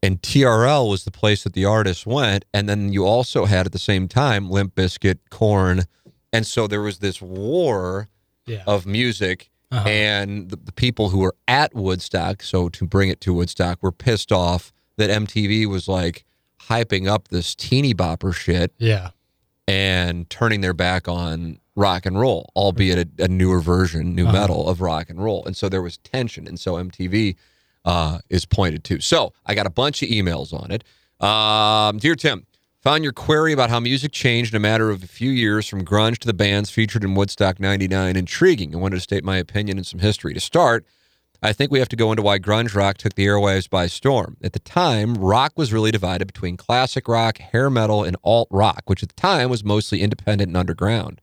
and 0.02 0.22
TRL 0.22 0.90
was 0.90 1.04
the 1.04 1.12
place 1.12 1.44
that 1.44 1.54
the 1.54 1.66
artists 1.66 2.06
went. 2.06 2.46
And 2.54 2.68
then 2.68 2.92
you 2.92 3.06
also 3.06 3.46
had 3.46 3.66
at 3.66 3.72
the 3.72 3.80
same 3.80 4.08
time 4.08 4.50
Limp 4.50 4.74
Bizkit, 4.76 5.20
Korn, 5.30 5.84
and 6.34 6.46
so 6.48 6.68
there 6.68 6.82
was 6.82 7.00
this 7.00 7.22
war 7.22 8.10
Yeah, 8.48 8.64
of 8.66 8.86
music 8.86 9.50
Uh-huh. 9.72 9.88
and 9.88 10.50
the, 10.50 10.56
the 10.56 10.72
people 10.72 11.10
who 11.10 11.20
were 11.20 11.36
at 11.48 11.76
Woodstock, 11.76 12.42
so 12.42 12.68
to 12.70 12.88
bring 12.88 13.10
it 13.10 13.22
to 13.22 13.34
Woodstock, 13.34 13.78
were 13.84 13.92
pissed 13.92 14.32
off 14.32 14.72
that 14.98 15.10
MTV 15.12 15.68
was 15.68 15.88
like 15.88 16.26
hyping 16.64 17.08
up 17.08 17.28
this 17.28 17.54
teeny 17.56 17.94
bopper 17.94 18.34
shit 18.34 18.74
yeah, 18.80 19.10
and 19.68 20.30
turning 20.30 20.62
their 20.62 20.74
back 20.74 21.08
on 21.08 21.59
rock 21.76 22.06
and 22.06 22.20
roll, 22.20 22.50
albeit 22.56 23.10
a, 23.20 23.24
a 23.24 23.28
newer 23.28 23.60
version, 23.60 24.16
new 24.16 24.24
Uh-huh. 24.26 24.34
metal 24.34 24.70
of 24.70 24.82
rock 24.82 25.10
and 25.10 25.24
roll. 25.24 25.46
And 25.46 25.56
so 25.56 25.70
there 25.70 25.82
was 25.82 25.98
tension. 25.98 26.48
And 26.48 26.60
so 26.60 26.74
MTV 26.76 27.36
uh, 27.86 28.20
is 28.30 28.46
pointed 28.46 28.84
to. 28.86 29.00
So 29.00 29.34
I 29.46 29.56
got 29.56 29.66
a 29.66 29.70
bunch 29.70 30.04
of 30.04 30.10
emails 30.10 30.54
on 30.54 30.72
it. 30.72 30.84
Um, 31.26 31.98
Dear 31.98 32.16
Tim, 32.16 32.46
found 32.82 33.04
your 33.04 33.14
query 33.14 33.54
about 33.54 33.70
how 33.70 33.80
music 33.80 34.12
changed 34.12 34.54
in 34.54 34.58
a 34.58 34.60
matter 34.60 34.90
of 34.90 35.04
a 35.04 35.08
few 35.08 35.32
years 35.32 35.68
from 35.68 35.84
grunge 35.86 36.18
to 36.20 36.28
the 36.28 36.34
bands 36.34 36.70
featured 36.70 37.04
in 37.04 37.16
Woodstock 37.16 37.60
99 37.60 38.16
intriguing. 38.16 38.74
I 38.76 38.78
wanted 38.78 38.96
to 38.98 39.02
state 39.02 39.24
my 39.24 39.38
opinion 39.38 39.78
and 39.78 39.86
some 39.88 40.00
history. 40.00 40.34
To 40.34 40.40
start, 40.40 40.86
I 41.42 41.54
think 41.54 41.72
we 41.72 41.80
have 41.80 41.90
to 41.90 41.96
go 41.96 42.12
into 42.12 42.22
why 42.24 42.38
grunge 42.40 42.76
rock 42.76 42.98
took 42.98 43.16
the 43.16 43.26
airwaves 43.26 43.70
by 43.70 43.88
storm. 43.88 44.36
At 44.44 44.52
the 44.54 44.60
time, 44.60 45.14
rock 45.16 45.54
was 45.56 45.72
really 45.72 45.92
divided 45.92 46.26
between 46.26 46.58
classic 46.58 47.08
rock, 47.08 47.38
hair 47.38 47.70
metal, 47.70 48.04
and 48.04 48.18
alt 48.26 48.50
rock, 48.52 48.84
which 48.88 49.04
at 49.04 49.10
the 49.10 49.16
time 49.22 49.50
was 49.50 49.64
mostly 49.64 50.02
independent 50.02 50.50
and 50.50 50.58
underground. 50.58 51.22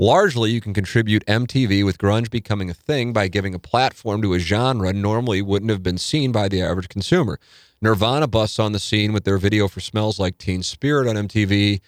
Largely, 0.00 0.52
you 0.52 0.60
can 0.60 0.74
contribute 0.74 1.26
MTV 1.26 1.84
with 1.84 1.98
grunge 1.98 2.30
becoming 2.30 2.70
a 2.70 2.74
thing 2.74 3.12
by 3.12 3.26
giving 3.26 3.52
a 3.52 3.58
platform 3.58 4.22
to 4.22 4.32
a 4.32 4.38
genre 4.38 4.92
normally 4.92 5.42
wouldn't 5.42 5.72
have 5.72 5.82
been 5.82 5.98
seen 5.98 6.30
by 6.30 6.48
the 6.48 6.62
average 6.62 6.88
consumer. 6.88 7.40
Nirvana 7.82 8.28
busts 8.28 8.60
on 8.60 8.70
the 8.70 8.78
scene 8.78 9.12
with 9.12 9.24
their 9.24 9.38
video 9.38 9.66
for 9.66 9.80
Smells 9.80 10.20
Like 10.20 10.38
Teen 10.38 10.62
Spirit 10.62 11.08
on 11.08 11.26
MTV, 11.26 11.80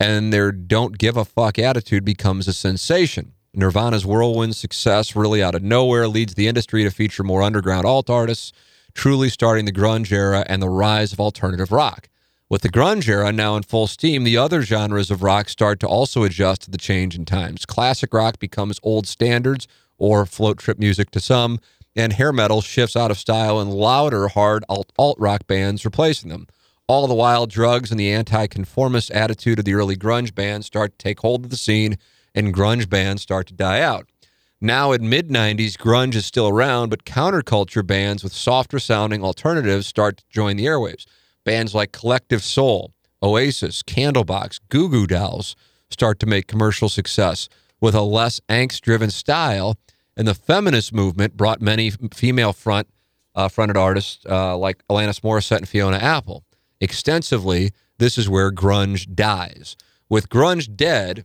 and 0.00 0.32
their 0.32 0.50
don't 0.50 0.98
give 0.98 1.16
a 1.16 1.24
fuck 1.24 1.56
attitude 1.56 2.04
becomes 2.04 2.48
a 2.48 2.52
sensation. 2.52 3.32
Nirvana's 3.54 4.04
whirlwind 4.04 4.56
success, 4.56 5.14
really 5.14 5.40
out 5.40 5.54
of 5.54 5.62
nowhere, 5.62 6.08
leads 6.08 6.34
the 6.34 6.48
industry 6.48 6.82
to 6.82 6.90
feature 6.90 7.22
more 7.22 7.42
underground 7.42 7.86
alt 7.86 8.10
artists, 8.10 8.52
truly 8.92 9.28
starting 9.28 9.66
the 9.66 9.72
grunge 9.72 10.10
era 10.10 10.44
and 10.48 10.60
the 10.60 10.68
rise 10.68 11.12
of 11.12 11.20
alternative 11.20 11.70
rock. 11.70 12.08
With 12.52 12.60
the 12.60 12.68
grunge 12.68 13.08
era 13.08 13.32
now 13.32 13.56
in 13.56 13.62
full 13.62 13.86
steam, 13.86 14.24
the 14.24 14.36
other 14.36 14.60
genres 14.60 15.10
of 15.10 15.22
rock 15.22 15.48
start 15.48 15.80
to 15.80 15.86
also 15.86 16.22
adjust 16.22 16.60
to 16.60 16.70
the 16.70 16.76
change 16.76 17.16
in 17.16 17.24
times. 17.24 17.64
Classic 17.64 18.12
rock 18.12 18.38
becomes 18.38 18.78
old 18.82 19.06
standards 19.06 19.66
or 19.96 20.26
float 20.26 20.58
trip 20.58 20.78
music 20.78 21.10
to 21.12 21.20
some, 21.20 21.60
and 21.96 22.12
hair 22.12 22.30
metal 22.30 22.60
shifts 22.60 22.94
out 22.94 23.10
of 23.10 23.16
style 23.16 23.58
and 23.58 23.72
louder, 23.72 24.28
hard 24.28 24.66
alt 24.68 25.16
rock 25.18 25.46
bands 25.46 25.86
replacing 25.86 26.28
them. 26.28 26.46
All 26.86 27.06
the 27.06 27.14
while, 27.14 27.46
drugs 27.46 27.90
and 27.90 27.98
the 27.98 28.12
anti 28.12 28.46
conformist 28.48 29.10
attitude 29.12 29.58
of 29.58 29.64
the 29.64 29.72
early 29.72 29.96
grunge 29.96 30.34
bands 30.34 30.66
start 30.66 30.98
to 30.98 31.02
take 31.02 31.20
hold 31.20 31.46
of 31.46 31.50
the 31.50 31.56
scene, 31.56 31.96
and 32.34 32.52
grunge 32.52 32.86
bands 32.86 33.22
start 33.22 33.46
to 33.46 33.54
die 33.54 33.80
out. 33.80 34.10
Now, 34.60 34.92
in 34.92 35.08
mid 35.08 35.30
90s, 35.30 35.78
grunge 35.78 36.16
is 36.16 36.26
still 36.26 36.48
around, 36.48 36.90
but 36.90 37.06
counterculture 37.06 37.86
bands 37.86 38.22
with 38.22 38.34
softer 38.34 38.78
sounding 38.78 39.24
alternatives 39.24 39.86
start 39.86 40.18
to 40.18 40.24
join 40.28 40.56
the 40.56 40.66
airwaves. 40.66 41.06
Bands 41.44 41.74
like 41.74 41.92
Collective 41.92 42.42
Soul, 42.42 42.92
Oasis, 43.22 43.82
Candlebox, 43.82 44.60
Goo 44.68 44.88
Goo 44.88 45.06
Dolls 45.06 45.56
start 45.90 46.18
to 46.20 46.26
make 46.26 46.46
commercial 46.46 46.88
success 46.88 47.48
with 47.80 47.94
a 47.94 48.02
less 48.02 48.40
angst 48.48 48.80
driven 48.80 49.10
style. 49.10 49.76
And 50.16 50.28
the 50.28 50.34
feminist 50.34 50.92
movement 50.92 51.36
brought 51.36 51.60
many 51.60 51.90
female 52.14 52.52
front 52.52 52.88
uh, 53.34 53.48
fronted 53.48 53.76
artists 53.76 54.24
uh, 54.28 54.56
like 54.56 54.86
Alanis 54.88 55.20
Morissette 55.20 55.58
and 55.58 55.68
Fiona 55.68 55.96
Apple. 55.96 56.44
Extensively, 56.80 57.72
this 57.98 58.18
is 58.18 58.28
where 58.28 58.50
grunge 58.52 59.14
dies. 59.14 59.76
With 60.08 60.28
grunge 60.28 60.74
dead, 60.76 61.24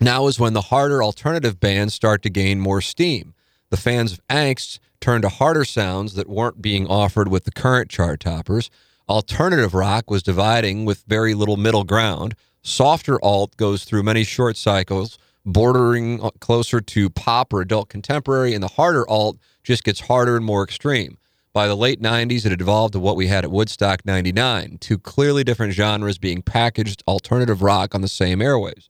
now 0.00 0.26
is 0.26 0.40
when 0.40 0.54
the 0.54 0.62
harder 0.62 1.02
alternative 1.02 1.60
bands 1.60 1.94
start 1.94 2.22
to 2.22 2.30
gain 2.30 2.58
more 2.58 2.80
steam. 2.80 3.34
The 3.70 3.76
fans 3.76 4.12
of 4.12 4.26
angst 4.28 4.78
turn 5.00 5.22
to 5.22 5.28
harder 5.28 5.64
sounds 5.64 6.14
that 6.14 6.28
weren't 6.28 6.60
being 6.60 6.86
offered 6.86 7.28
with 7.28 7.44
the 7.44 7.52
current 7.52 7.90
chart 7.90 8.20
toppers. 8.20 8.70
Alternative 9.10 9.74
rock 9.74 10.08
was 10.08 10.22
dividing 10.22 10.84
with 10.84 11.02
very 11.08 11.34
little 11.34 11.56
middle 11.56 11.82
ground. 11.82 12.36
Softer 12.62 13.18
alt 13.24 13.56
goes 13.56 13.82
through 13.82 14.04
many 14.04 14.22
short 14.22 14.56
cycles, 14.56 15.18
bordering 15.44 16.20
closer 16.38 16.80
to 16.80 17.10
pop 17.10 17.52
or 17.52 17.60
adult 17.60 17.88
contemporary, 17.88 18.54
and 18.54 18.62
the 18.62 18.68
harder 18.68 19.04
alt 19.10 19.36
just 19.64 19.82
gets 19.82 19.98
harder 20.02 20.36
and 20.36 20.44
more 20.44 20.62
extreme. 20.62 21.18
By 21.52 21.66
the 21.66 21.74
late 21.74 22.00
90s, 22.00 22.46
it 22.46 22.50
had 22.50 22.60
evolved 22.60 22.92
to 22.92 23.00
what 23.00 23.16
we 23.16 23.26
had 23.26 23.44
at 23.44 23.50
Woodstock 23.50 24.06
99, 24.06 24.78
two 24.80 24.96
clearly 24.96 25.42
different 25.42 25.72
genres 25.72 26.16
being 26.16 26.40
packaged 26.40 27.02
alternative 27.08 27.62
rock 27.62 27.96
on 27.96 28.02
the 28.02 28.08
same 28.08 28.40
airways. 28.40 28.88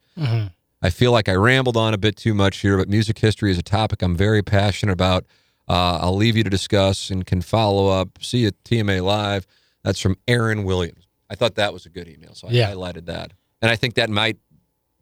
I 0.83 0.91
feel 0.91 1.13
like 1.13 1.31
I 1.31 1.35
rambled 1.35 1.79
on 1.79 1.95
a 1.95 1.99
bit 1.99 2.17
too 2.17 2.35
much 2.35 2.59
here, 2.59 2.77
but 2.77 2.91
music 2.91 3.19
history 3.21 3.53
is 3.53 3.59
a 3.59 3.63
topic 3.63 4.03
I'm 4.03 4.17
very 4.17 4.43
passionate 4.43 4.93
about. 4.93 5.25
Uh, 5.67 5.99
I'll 6.03 6.17
leave 6.17 6.37
you 6.37 6.45
to 6.45 6.51
discuss 6.51 7.09
and 7.09 7.25
can 7.25 7.41
follow 7.41 7.89
up. 7.89 8.19
See 8.21 8.41
you 8.41 8.49
at 8.49 8.65
TMA 8.65 9.03
Live. 9.03 9.47
That's 9.83 10.01
from 10.01 10.17
Aaron 10.29 10.65
Williams. 10.65 11.07
I 11.31 11.35
thought 11.37 11.55
that 11.57 11.73
was 11.73 11.87
a 11.87 11.91
good 11.91 12.09
email, 12.09 12.35
so 12.35 12.49
I 12.49 12.51
Yeah. 12.53 12.73
highlighted 12.73 13.07
that. 13.07 13.33
And 13.63 13.71
I 13.71 13.77
think 13.77 13.95
that 13.95 14.11
might, 14.11 14.37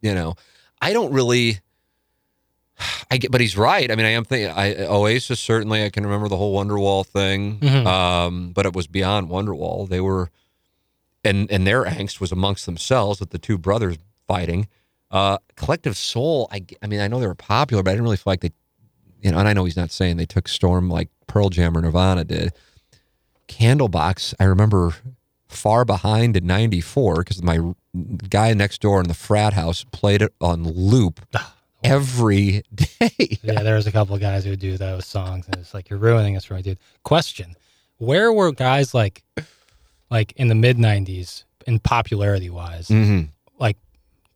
you 0.01 0.13
know, 0.13 0.35
I 0.81 0.93
don't 0.93 1.11
really. 1.11 1.59
I 3.11 3.17
get, 3.17 3.31
but 3.31 3.41
he's 3.41 3.57
right. 3.57 3.91
I 3.91 3.95
mean, 3.95 4.05
I 4.05 4.11
am 4.11 4.23
thinking. 4.23 4.51
I, 4.55 4.85
Oasis 4.85 5.39
certainly. 5.39 5.83
I 5.83 5.89
can 5.89 6.05
remember 6.05 6.29
the 6.29 6.37
whole 6.37 6.55
Wonderwall 6.57 7.05
thing, 7.05 7.59
Mhm. 7.59 7.85
um, 7.85 8.51
but 8.53 8.65
it 8.65 8.73
was 8.73 8.87
beyond 8.87 9.27
Wonderwall. 9.29 9.89
They 9.89 9.99
were, 9.99 10.29
and 11.25 11.51
and 11.51 11.67
their 11.67 11.83
angst 11.83 12.21
was 12.21 12.31
amongst 12.31 12.65
themselves 12.65 13.19
with 13.19 13.31
the 13.31 13.39
two 13.39 13.57
brothers 13.57 13.97
fighting. 14.27 14.67
Uh, 15.11 15.39
Collective 15.57 15.97
Soul. 15.97 16.47
I, 16.51 16.63
I 16.81 16.87
mean, 16.87 17.01
I 17.01 17.07
know 17.09 17.19
they 17.19 17.27
were 17.27 17.35
popular, 17.35 17.83
but 17.83 17.89
I 17.89 17.93
didn't 17.95 18.03
really 18.05 18.17
feel 18.17 18.23
like 18.31 18.41
they, 18.41 18.51
you 19.21 19.31
know. 19.31 19.39
And 19.39 19.47
I 19.47 19.53
know 19.53 19.65
he's 19.65 19.75
not 19.75 19.91
saying 19.91 20.15
they 20.15 20.25
took 20.25 20.47
Storm 20.47 20.89
like 20.89 21.09
Pearl 21.27 21.49
Jam 21.49 21.75
or 21.75 21.81
Nirvana 21.81 22.23
did. 22.23 22.53
Candlebox. 23.49 24.33
I 24.39 24.45
remember 24.45 24.93
far 25.47 25.83
behind 25.83 26.37
in 26.37 26.45
'94 26.47 27.15
because 27.17 27.41
my 27.43 27.59
guy 28.29 28.53
next 28.53 28.79
door 28.81 29.01
in 29.01 29.07
the 29.07 29.13
frat 29.13 29.53
house 29.53 29.83
played 29.91 30.21
it 30.21 30.33
on 30.39 30.63
loop 30.63 31.19
every 31.83 32.63
day. 32.73 32.85
Yeah, 33.41 33.63
there 33.63 33.75
was 33.75 33.87
a 33.87 33.91
couple 33.91 34.13
of 34.15 34.21
guys 34.21 34.43
who 34.43 34.51
would 34.51 34.59
do 34.59 34.77
those 34.77 35.05
songs, 35.05 35.45
and 35.47 35.55
it's 35.57 35.73
like 35.73 35.89
you're 35.89 35.99
ruining 35.99 36.35
us 36.37 36.45
for 36.45 36.53
me, 36.53 36.61
dude. 36.61 36.77
Question: 37.03 37.55
Where 37.97 38.31
were 38.31 38.51
guys 38.51 38.93
like, 38.93 39.23
like 40.11 40.31
in 40.33 40.47
the 40.49 40.55
mid 40.55 40.77
'90s 40.77 41.43
in 41.67 41.79
popularity 41.79 42.49
wise, 42.49 42.87
hmm 42.89 43.21
like 43.57 43.77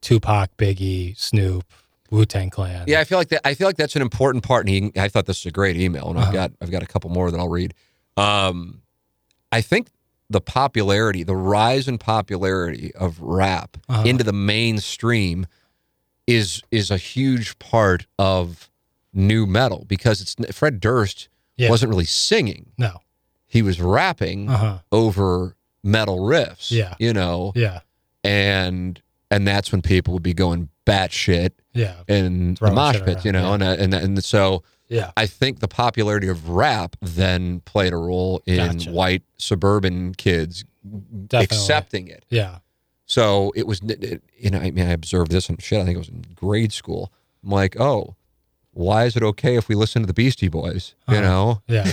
Tupac, 0.02 0.50
Biggie, 0.58 1.18
Snoop, 1.18 1.64
Wu 2.12 2.26
Tang 2.26 2.50
Clan? 2.50 2.86
Yeah, 2.88 3.00
I 3.00 3.04
feel 3.04 3.18
like 3.18 3.30
that. 3.30 3.46
I 3.48 3.54
feel 3.54 3.68
like 3.68 3.78
that's 3.78 3.96
an 3.96 4.02
important 4.02 4.44
part. 4.44 4.66
And 4.68 4.70
he, 4.70 4.92
I 5.00 5.08
thought 5.10 5.26
this 5.28 5.44
was 5.44 5.50
a 5.50 5.54
great 5.54 5.78
email, 5.78 6.10
and 6.10 6.18
I've 6.18 6.24
Uh-huh. 6.26 6.34
got 6.34 6.52
I've 6.62 6.72
got 6.72 6.82
a 6.84 6.88
couple 6.88 7.10
more 7.10 7.30
that 7.30 7.38
I'll 7.40 7.50
read. 7.50 7.74
Um, 8.18 8.82
I 9.54 9.62
think 9.62 9.88
the 10.30 10.42
popularity, 10.42 11.24
the 11.24 11.36
rise 11.36 11.88
in 11.88 11.98
popularity 11.98 12.94
of 12.96 13.20
rap 13.22 13.78
Uh-huh. 13.88 14.04
into 14.06 14.24
the 14.24 14.34
mainstream 14.34 15.46
is 16.28 16.62
is 16.72 16.90
a 16.90 16.98
huge 16.98 17.60
part 17.60 18.06
of 18.18 18.70
nu 19.14 19.46
metal 19.46 19.86
because 19.88 20.22
it's 20.22 20.36
Fred 20.58 20.80
Durst 20.80 21.30
Yeah. 21.58 21.70
wasn't 21.70 21.90
really 21.92 22.06
singing; 22.06 22.72
no. 22.78 23.02
he 23.46 23.62
was 23.62 23.80
rapping 23.80 24.50
Uh 24.50 24.58
huh. 24.58 24.78
over 24.92 25.56
metal 25.84 26.20
riffs. 26.20 26.72
Yeah. 26.72 26.96
you 27.00 27.14
know, 27.14 27.52
Yeah. 27.56 27.82
and 28.24 29.02
and 29.30 29.48
that's 29.48 29.72
when 29.72 29.82
people 29.82 30.14
would 30.14 30.24
be 30.24 30.34
going 30.34 30.70
batshit 30.86 31.52
Yeah. 31.74 31.96
in 32.08 32.52
the 32.52 32.56
Throwing 32.58 32.76
mosh 32.76 32.96
shit 32.96 33.06
pits, 33.06 33.26
you 33.26 33.32
know, 33.32 33.54
and, 33.54 33.62
and 33.64 33.94
and 33.94 34.24
so 34.24 34.64
Yeah. 34.94 35.12
I 35.18 35.26
think 35.26 35.60
the 35.60 35.68
popularity 35.68 36.28
of 36.28 36.50
rap 36.50 36.96
then 37.02 37.60
played 37.62 37.94
a 37.94 37.98
role 37.98 38.42
in 38.46 38.58
Gotcha. 38.78 38.92
white 38.92 39.24
suburban 39.38 40.14
kids 40.16 40.64
Definitely. 41.28 41.44
accepting 41.58 42.08
it. 42.10 42.26
Yeah. 42.30 42.60
So 43.06 43.52
it 43.56 43.68
was, 43.68 43.82
it, 43.82 44.22
you 44.38 44.50
know, 44.50 44.60
I 44.60 44.72
mean, 44.72 44.86
I 44.88 44.92
observed 44.92 45.32
this 45.32 45.50
and 45.50 45.62
shit. 45.62 45.80
I 45.82 45.86
think 45.86 45.96
it 45.96 46.00
was 46.00 46.10
in 46.10 46.26
grade 46.36 46.72
school. 46.74 47.12
I'm 47.44 47.50
like, 47.50 47.80
oh, 47.80 48.16
why 48.72 49.06
is 49.06 49.16
it 49.16 49.24
okay 49.24 49.56
if 49.56 49.68
we 49.68 49.76
listen 49.76 50.02
to 50.02 50.06
the 50.08 50.14
Beastie 50.14 50.48
Boys? 50.48 50.96
You 51.10 51.18
Uh-huh. 51.18 51.22
know, 51.24 51.62
Yeah. 51.68 51.92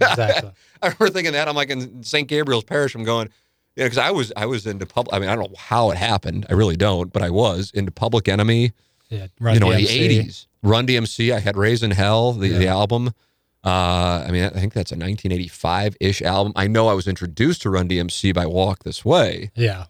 Exactly. 0.00 0.50
I 0.82 0.86
remember 0.86 1.10
thinking 1.10 1.32
that. 1.32 1.48
I'm 1.48 1.56
like 1.56 1.70
in 1.70 2.02
St. 2.02 2.28
Gabriel's 2.28 2.64
Parish. 2.64 2.94
I'm 2.94 3.04
going, 3.04 3.28
you 3.76 3.82
know, 3.82 3.86
because 3.86 3.98
I 3.98 4.10
was 4.10 4.32
I 4.36 4.46
was 4.46 4.66
into 4.66 4.86
public. 4.86 5.14
I 5.14 5.18
mean, 5.18 5.28
I 5.28 5.34
don't 5.36 5.50
know 5.50 5.56
how 5.58 5.90
it 5.90 5.96
happened. 5.96 6.46
I 6.48 6.52
really 6.54 6.76
don't, 6.76 7.12
but 7.12 7.22
I 7.22 7.30
was 7.30 7.70
into 7.72 7.90
Public 7.92 8.28
Enemy. 8.28 8.72
Yeah. 9.08 9.26
Run 9.40 9.54
you 9.54 9.60
know, 9.60 9.70
in 9.70 9.78
the 9.78 9.86
'80s, 9.86 10.46
Run 10.62 10.86
DMC. 10.86 11.32
I 11.34 11.40
had 11.40 11.56
Raising 11.56 11.90
Hell, 11.92 12.32
the, 12.32 12.48
the 12.50 12.66
album. 12.68 13.14
Uh, 13.64 14.24
I 14.26 14.30
mean, 14.30 14.44
I 14.44 14.50
think 14.50 14.72
that's 14.72 14.92
a 14.92 14.94
1985 14.94 15.96
ish 16.00 16.22
album. 16.22 16.52
I 16.56 16.66
know 16.68 16.88
I 16.88 16.94
was 16.94 17.08
introduced 17.08 17.62
to 17.62 17.70
Run 17.70 17.88
DMC 17.88 18.32
by 18.34 18.46
Walk 18.46 18.84
This 18.84 19.04
Way, 19.04 19.50
Yeah. 19.56 19.86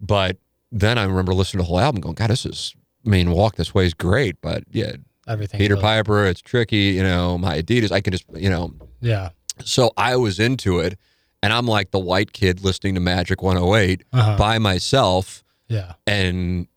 but 0.00 0.38
then 0.70 0.98
I 0.98 1.04
remember 1.04 1.34
listening 1.34 1.58
to 1.60 1.64
the 1.64 1.68
whole 1.68 1.80
album, 1.80 2.00
going, 2.00 2.14
God, 2.14 2.30
this 2.30 2.46
is. 2.46 2.74
I 3.04 3.10
mean, 3.10 3.32
Walk 3.32 3.56
This 3.56 3.74
Way 3.74 3.86
is 3.86 3.94
great, 3.94 4.40
but 4.40 4.62
yeah, 4.70 4.92
Everything. 5.26 5.58
Peter 5.58 5.76
Piper, 5.76 6.24
it's 6.26 6.40
tricky. 6.40 6.92
You 6.96 7.02
know, 7.02 7.36
my 7.36 7.60
Adidas. 7.60 7.90
I 7.90 8.00
can 8.00 8.12
just, 8.12 8.24
you 8.34 8.48
know, 8.48 8.72
Yeah. 9.00 9.30
so 9.64 9.90
I 9.96 10.14
was 10.16 10.38
into 10.38 10.78
it, 10.78 10.96
and 11.42 11.52
I'm 11.52 11.66
like 11.66 11.90
the 11.90 11.98
white 11.98 12.32
kid 12.32 12.62
listening 12.64 12.94
to 12.94 13.00
Magic 13.00 13.42
108 13.42 14.04
Uh-huh. 14.12 14.36
by 14.38 14.58
myself, 14.58 15.42
Yeah. 15.68 15.94
and 16.06 16.68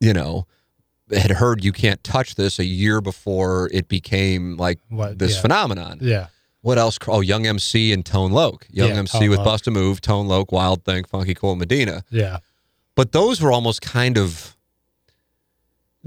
you 0.00 0.12
know, 0.14 0.46
had 1.10 1.30
heard 1.32 1.64
you 1.64 1.72
can't 1.72 2.02
touch 2.04 2.34
this 2.34 2.58
a 2.58 2.64
year 2.64 3.00
before 3.00 3.68
it 3.72 3.88
became 3.88 4.56
like 4.56 4.78
What? 4.88 5.18
this 5.18 5.34
yeah. 5.36 5.40
phenomenon. 5.42 5.98
Yeah. 6.00 6.26
What 6.62 6.78
else? 6.78 6.98
Oh, 7.08 7.20
Young 7.20 7.46
MC 7.46 7.92
and 7.92 8.06
Tone 8.06 8.32
Loc. 8.32 8.66
Young 8.70 8.88
Yeah, 8.88 8.94
MC 8.96 9.18
Tone 9.18 9.28
with 9.28 9.38
Loc. 9.40 9.44
Bust 9.46 9.66
a 9.66 9.70
Move, 9.70 10.00
Tone 10.00 10.26
Loc, 10.28 10.50
Wild 10.50 10.82
Thing, 10.84 11.04
Funky 11.04 11.34
Cold 11.34 11.58
Medina. 11.58 12.04
Yeah. 12.10 12.38
But 12.96 13.12
those 13.12 13.40
were 13.42 13.52
almost 13.52 13.82
kind 13.82 14.16
of. 14.16 14.53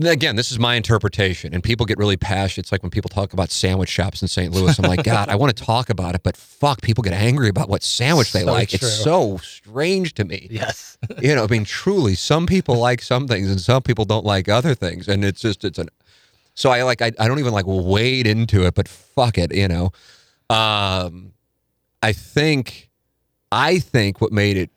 Again, 0.03 0.35
this 0.35 0.51
is 0.51 0.59
my 0.59 0.75
interpretation, 0.75 1.53
and 1.53 1.63
people 1.63 1.85
get 1.85 1.97
really 1.97 2.17
passionate. 2.17 2.65
It's 2.65 2.71
like 2.71 2.83
when 2.83 2.91
people 2.91 3.09
talk 3.09 3.33
about 3.33 3.49
sandwich 3.49 3.89
shops 3.89 4.21
in 4.21 4.27
St. 4.27 4.53
Louis. 4.53 4.77
I'm 4.77 4.85
like, 4.87 5.03
God, 5.15 5.29
I 5.29 5.35
want 5.35 5.55
to 5.57 5.63
talk 5.63 5.89
about 5.89 6.13
it, 6.13 6.21
but 6.23 6.37
fuck, 6.37 6.81
people 6.81 7.01
get 7.01 7.13
angry 7.13 7.49
about 7.49 7.67
what 7.67 7.81
sandwich 7.81 8.31
they 8.31 8.41
So 8.41 8.51
like. 8.51 8.69
true. 8.69 8.75
It's 8.87 9.03
so 9.03 9.37
strange 9.37 10.13
to 10.15 10.25
me. 10.25 10.47
Yes. 10.51 10.97
You 11.21 11.33
know, 11.35 11.43
I 11.45 11.47
mean, 11.47 11.63
truly, 11.63 12.13
some 12.15 12.45
people 12.45 12.75
like 12.77 13.01
some 13.01 13.27
things, 13.27 13.49
and 13.49 13.59
some 13.59 13.81
people 13.81 14.05
don't 14.05 14.25
like 14.25 14.47
other 14.49 14.75
things, 14.75 15.07
and 15.07 15.23
it's 15.25 15.41
just 15.41 15.63
it's 15.63 15.79
an. 15.79 15.89
So 16.53 16.69
I 16.69 16.83
like 16.83 17.01
I, 17.01 17.11
I 17.19 17.27
don't 17.27 17.39
even 17.39 17.53
like 17.53 17.65
wade 17.67 18.27
into 18.27 18.65
it, 18.65 18.75
but 18.75 18.87
fuck 18.87 19.37
it, 19.37 19.53
you 19.53 19.67
know. 19.67 19.91
Um, 20.49 21.33
I 22.03 22.13
think, 22.13 22.89
I 23.51 23.79
think 23.79 24.21
what 24.21 24.31
made 24.31 24.57
it, 24.57 24.69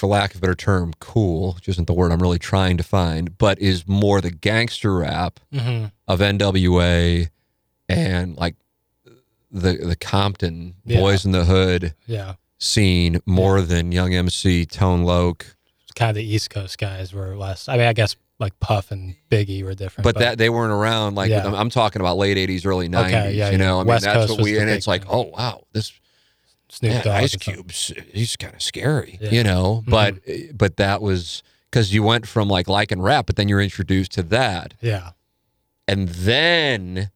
for 0.00 0.06
lack 0.08 0.32
of 0.32 0.38
a 0.38 0.40
better 0.40 0.54
term, 0.54 0.92
cool, 0.98 1.52
which 1.52 1.68
isn't 1.68 1.86
the 1.86 1.92
word 1.92 2.10
I'm 2.10 2.20
really 2.20 2.38
trying 2.38 2.76
to 2.78 2.82
find, 2.82 3.36
but 3.38 3.58
is 3.60 3.86
more 3.86 4.20
the 4.20 4.30
gangster 4.30 4.94
rap 4.96 5.38
hmm 5.52 5.86
of 6.08 6.18
NWA 6.20 7.28
and 7.88 8.36
like 8.36 8.56
the 9.50 9.74
the 9.74 9.96
Compton 9.96 10.74
Yeah. 10.84 11.00
Boys 11.00 11.24
in 11.24 11.32
the 11.32 11.44
Hood 11.44 11.94
Yeah. 12.06 12.34
scene 12.58 13.20
more 13.26 13.60
than 13.60 13.92
Young 13.92 14.14
MC, 14.14 14.64
Tone 14.66 15.02
Loc. 15.04 15.46
Kind 15.94 16.10
of 16.10 16.16
the 16.16 16.24
East 16.24 16.50
Coast 16.50 16.78
guys 16.78 17.12
were 17.12 17.36
less. 17.36 17.68
I 17.68 17.76
mean, 17.76 17.86
I 17.86 17.92
guess 17.92 18.16
like 18.38 18.58
Puff 18.60 18.90
and 18.90 19.16
Biggie 19.30 19.62
were 19.62 19.74
different. 19.74 20.04
But 20.04 20.16
that 20.16 20.38
they 20.38 20.48
weren't 20.48 20.72
around. 20.72 21.14
Like 21.14 21.30
Yeah. 21.30 21.46
I'm, 21.46 21.54
I'm 21.54 21.70
talking 21.70 22.00
about 22.00 22.16
late 22.16 22.36
'80s, 22.36 22.64
early 22.64 22.88
'90s. 22.88 23.06
Okay, 23.06 23.32
yeah, 23.34 23.50
you 23.50 23.58
know, 23.58 23.64
yeah. 23.64 23.74
I 23.74 23.78
mean 23.80 23.86
West 23.88 24.04
that's 24.04 24.16
Coast 24.26 24.30
what 24.38 24.42
we. 24.44 24.58
And 24.58 24.70
it's 24.70 24.86
like, 24.86 25.04
oh 25.08 25.24
wow, 25.36 25.64
this 25.72 25.92
Snoop 26.70 27.02
Dogg. 27.02 27.06
Ice. 27.24 27.36
Cube's 27.36 27.92
he's 28.12 28.36
kind 28.36 28.54
of 28.54 28.62
scary. 28.62 29.18
Yeah. 29.20 29.26
Mm-hmm. 29.26 29.34
You 29.34 29.44
know, 29.44 29.82
but 29.86 30.14
but 30.54 30.76
that 30.76 31.02
was 31.02 31.42
because 31.70 31.92
you 31.94 32.02
went 32.02 32.26
from 32.26 32.48
like 32.48 32.68
and 32.92 33.02
rap, 33.02 33.26
but 33.26 33.36
then 33.36 33.48
you're 33.48 33.60
introduced 33.60 34.12
to 34.12 34.22
that, 34.24 34.74
Yeah. 34.80 35.10
and 35.88 36.08
then. 36.08 37.10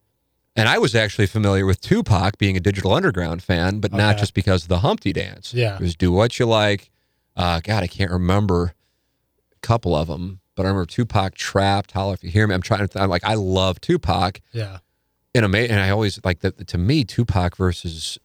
And 0.57 0.69
I 0.69 0.79
was 0.79 0.95
actually 0.95 1.27
familiar 1.27 1.67
with 1.67 1.81
Tupac 1.81 2.39
being 2.39 2.57
a 2.57 2.61
Digital 2.61 2.93
Underground 2.95 3.43
fan, 3.43 3.81
but 3.81 3.93
not 3.93 4.17
just 4.19 4.35
because 4.35 4.63
of 4.63 4.69
the 4.69 4.79
Humpty 4.79 5.13
Dance. 5.13 5.53
Yeah. 5.53 5.75
It 5.75 5.81
was 5.81 5.97
Do 5.97 6.13
What 6.13 6.39
You 6.39 6.47
Like. 6.47 6.93
Uh, 7.37 7.59
God, 7.61 7.83
I 7.83 7.89
can't 7.89 8.13
remember 8.13 8.73
a 9.53 9.67
couple 9.67 9.97
of 9.97 10.07
them, 10.07 10.39
but 10.55 10.65
I 10.65 10.69
remember 10.69 10.87
Tupac 10.87 11.35
Trapped. 11.35 11.91
Holler 11.91 12.15
if 12.15 12.23
you 12.23 12.31
hear 12.31 12.47
me. 12.47 12.55
I'm 12.55 12.63
trying 12.63 12.87
to. 12.87 13.03
I'm 13.03 13.11
like, 13.11 13.25
I 13.25 13.35
love 13.35 13.81
Tupac, 13.81 14.41
Yeah. 14.53 14.79
and 15.35 15.45
ama- 15.45 15.59
and 15.59 15.81
I 15.81 15.91
always 15.91 16.21
like 16.25 16.39
that. 16.43 16.69
To 16.69 16.79
me, 16.79 17.03
Tupac 17.03 17.57
versus 17.57 18.17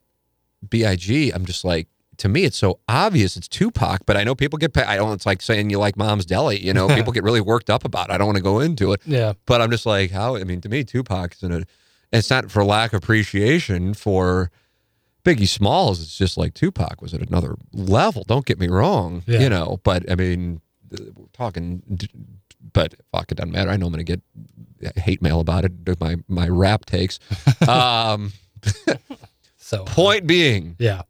Big. 0.68 1.32
I'm 1.34 1.46
just 1.46 1.64
like 1.64 1.88
to 2.18 2.28
me, 2.28 2.44
it's 2.44 2.58
so 2.58 2.80
obvious 2.90 3.38
it's 3.38 3.48
Tupac, 3.48 4.02
but 4.06 4.18
I 4.18 4.24
know 4.26 4.36
people 4.36 4.58
get. 4.58 4.78
I 4.78 4.98
don't. 4.98 5.14
It's 5.14 5.26
like 5.26 5.42
saying 5.42 5.70
you 5.70 5.80
like 5.80 5.96
Mom's 5.96 6.26
Deli. 6.26 6.60
You 6.64 6.74
know, 6.74 6.88
people 6.96 7.14
get 7.14 7.24
really 7.24 7.40
worked 7.42 7.70
up 7.70 7.86
about. 7.86 8.10
it. 8.10 8.14
I 8.14 8.18
don't 8.18 8.28
want 8.28 8.38
to 8.38 8.44
go 8.44 8.60
into 8.60 8.92
it, 8.92 9.02
Yeah. 9.06 9.34
but 9.46 9.62
I'm 9.62 9.72
just 9.72 9.86
like, 9.86 10.12
how? 10.12 10.36
I 10.36 10.44
mean, 10.44 10.60
to 10.62 10.70
me, 10.70 10.84
Tupac 10.84 11.34
is 11.36 11.44
in 11.44 11.52
a. 11.54 11.64
It's 12.12 12.30
not 12.30 12.50
for 12.52 12.66
lack 12.66 12.92
of 12.94 13.04
appreciation 13.04 13.94
for 13.94 14.52
Biggie 15.24 15.48
Smalls. 15.48 16.02
It's 16.02 16.18
just 16.18 16.38
like 16.38 16.54
Tupac 16.56 17.02
was 17.02 17.14
at 17.14 17.22
another 17.22 17.56
level. 17.72 18.24
Don't 18.28 18.46
get 18.46 18.60
me 18.60 18.68
wrong. 18.68 19.24
Yeah. 19.28 19.40
You 19.42 19.50
know, 19.50 19.80
but 19.84 20.10
I 20.12 20.16
mean, 20.16 20.60
we're 20.92 21.28
talking. 21.34 21.84
But 22.74 22.96
fuck, 23.14 23.32
it 23.32 23.36
doesn't 23.36 23.52
matter. 23.54 23.70
I 23.70 23.78
know 23.78 23.86
I'm 23.86 23.94
going 23.94 24.06
to 24.06 24.20
get 24.84 24.98
hate 24.98 25.22
mail 25.22 25.40
about 25.40 25.64
it. 25.66 25.72
My 26.02 26.18
my 26.28 26.50
rap 26.50 26.86
takes. 26.86 27.20
um, 27.68 28.34
So 29.70 29.84
point 29.86 30.26
being, 30.26 30.76
Yeah. 30.80 31.04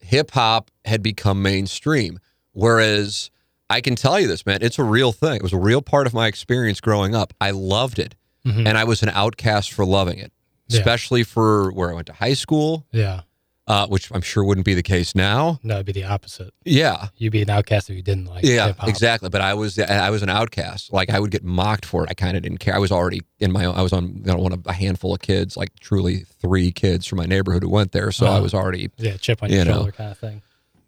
hip 0.00 0.30
hop 0.32 0.70
had 0.84 1.02
become 1.02 1.40
mainstream. 1.40 2.18
Whereas 2.52 3.30
I 3.70 3.80
can 3.80 3.96
tell 3.96 4.20
you 4.20 4.26
this, 4.26 4.44
man, 4.44 4.58
it's 4.60 4.78
a 4.78 4.82
real 4.84 5.10
thing. 5.12 5.36
It 5.36 5.42
was 5.42 5.54
a 5.54 5.58
real 5.58 5.80
part 5.80 6.06
of 6.06 6.12
my 6.12 6.26
experience 6.26 6.80
growing 6.82 7.14
up. 7.14 7.32
I 7.40 7.52
loved 7.52 7.98
it. 7.98 8.14
Mhm. 8.44 8.66
And 8.68 8.76
I 8.76 8.84
was 8.84 9.02
an 9.02 9.08
outcast 9.10 9.72
for 9.72 9.86
loving 9.86 10.18
it, 10.18 10.32
Yeah. 10.68 10.80
especially 10.80 11.22
for 11.24 11.70
where 11.72 11.90
I 11.90 11.94
went 11.94 12.08
to 12.08 12.12
high 12.12 12.34
school, 12.34 12.86
Yeah. 12.92 13.22
Uh, 13.70 13.86
which 13.86 14.10
I'm 14.12 14.20
sure 14.20 14.42
wouldn't 14.42 14.64
be 14.64 14.74
the 14.74 14.82
case 14.82 15.14
now. 15.14 15.60
No, 15.62 15.74
it'd 15.74 15.86
be 15.86 15.92
the 15.92 16.02
opposite. 16.04 16.52
Yeah. 16.64 17.08
You'd 17.18 17.30
be 17.30 17.42
an 17.42 17.50
outcast 17.50 17.88
if 17.88 17.94
you 17.94 18.02
didn't 18.02 18.24
like 18.24 18.44
Yeah, 18.44 18.66
hip-hop. 18.68 18.88
exactly. 18.88 19.28
But 19.28 19.42
I 19.42 19.54
was 19.54 19.78
I 19.78 20.10
was 20.10 20.22
an 20.24 20.28
outcast. 20.28 20.92
Like 20.92 21.08
I 21.08 21.20
would 21.20 21.30
get 21.30 21.44
mocked 21.44 21.84
for 21.86 22.02
it. 22.02 22.10
I 22.10 22.14
kind 22.14 22.36
of 22.36 22.42
didn't 22.42 22.58
care. 22.58 22.74
I 22.74 22.78
was 22.78 22.90
already 22.90 23.20
in 23.38 23.52
my 23.52 23.64
own. 23.66 23.76
I 23.76 23.82
was 23.82 23.92
on 23.92 24.04
you 24.16 24.22
know, 24.32 24.38
one 24.38 24.52
of 24.52 24.66
a 24.66 24.72
handful 24.72 25.14
of 25.14 25.20
kids, 25.20 25.56
like 25.56 25.70
truly 25.78 26.24
three 26.40 26.72
kids 26.72 27.06
from 27.06 27.18
my 27.18 27.26
neighborhood 27.26 27.62
who 27.62 27.68
went 27.70 27.92
there. 27.92 28.10
So 28.10 28.26
I 28.26 28.30
Uh-huh. 28.30 28.42
was 28.42 28.54
already 28.54 28.90
Yeah, 28.98 29.16
chip 29.18 29.40
on 29.42 29.50
You 29.50 29.56
your 29.56 29.64
know. 29.66 29.74
shoulder 29.74 29.92
kind 29.92 30.10
of 30.10 30.18
thing. 30.18 30.42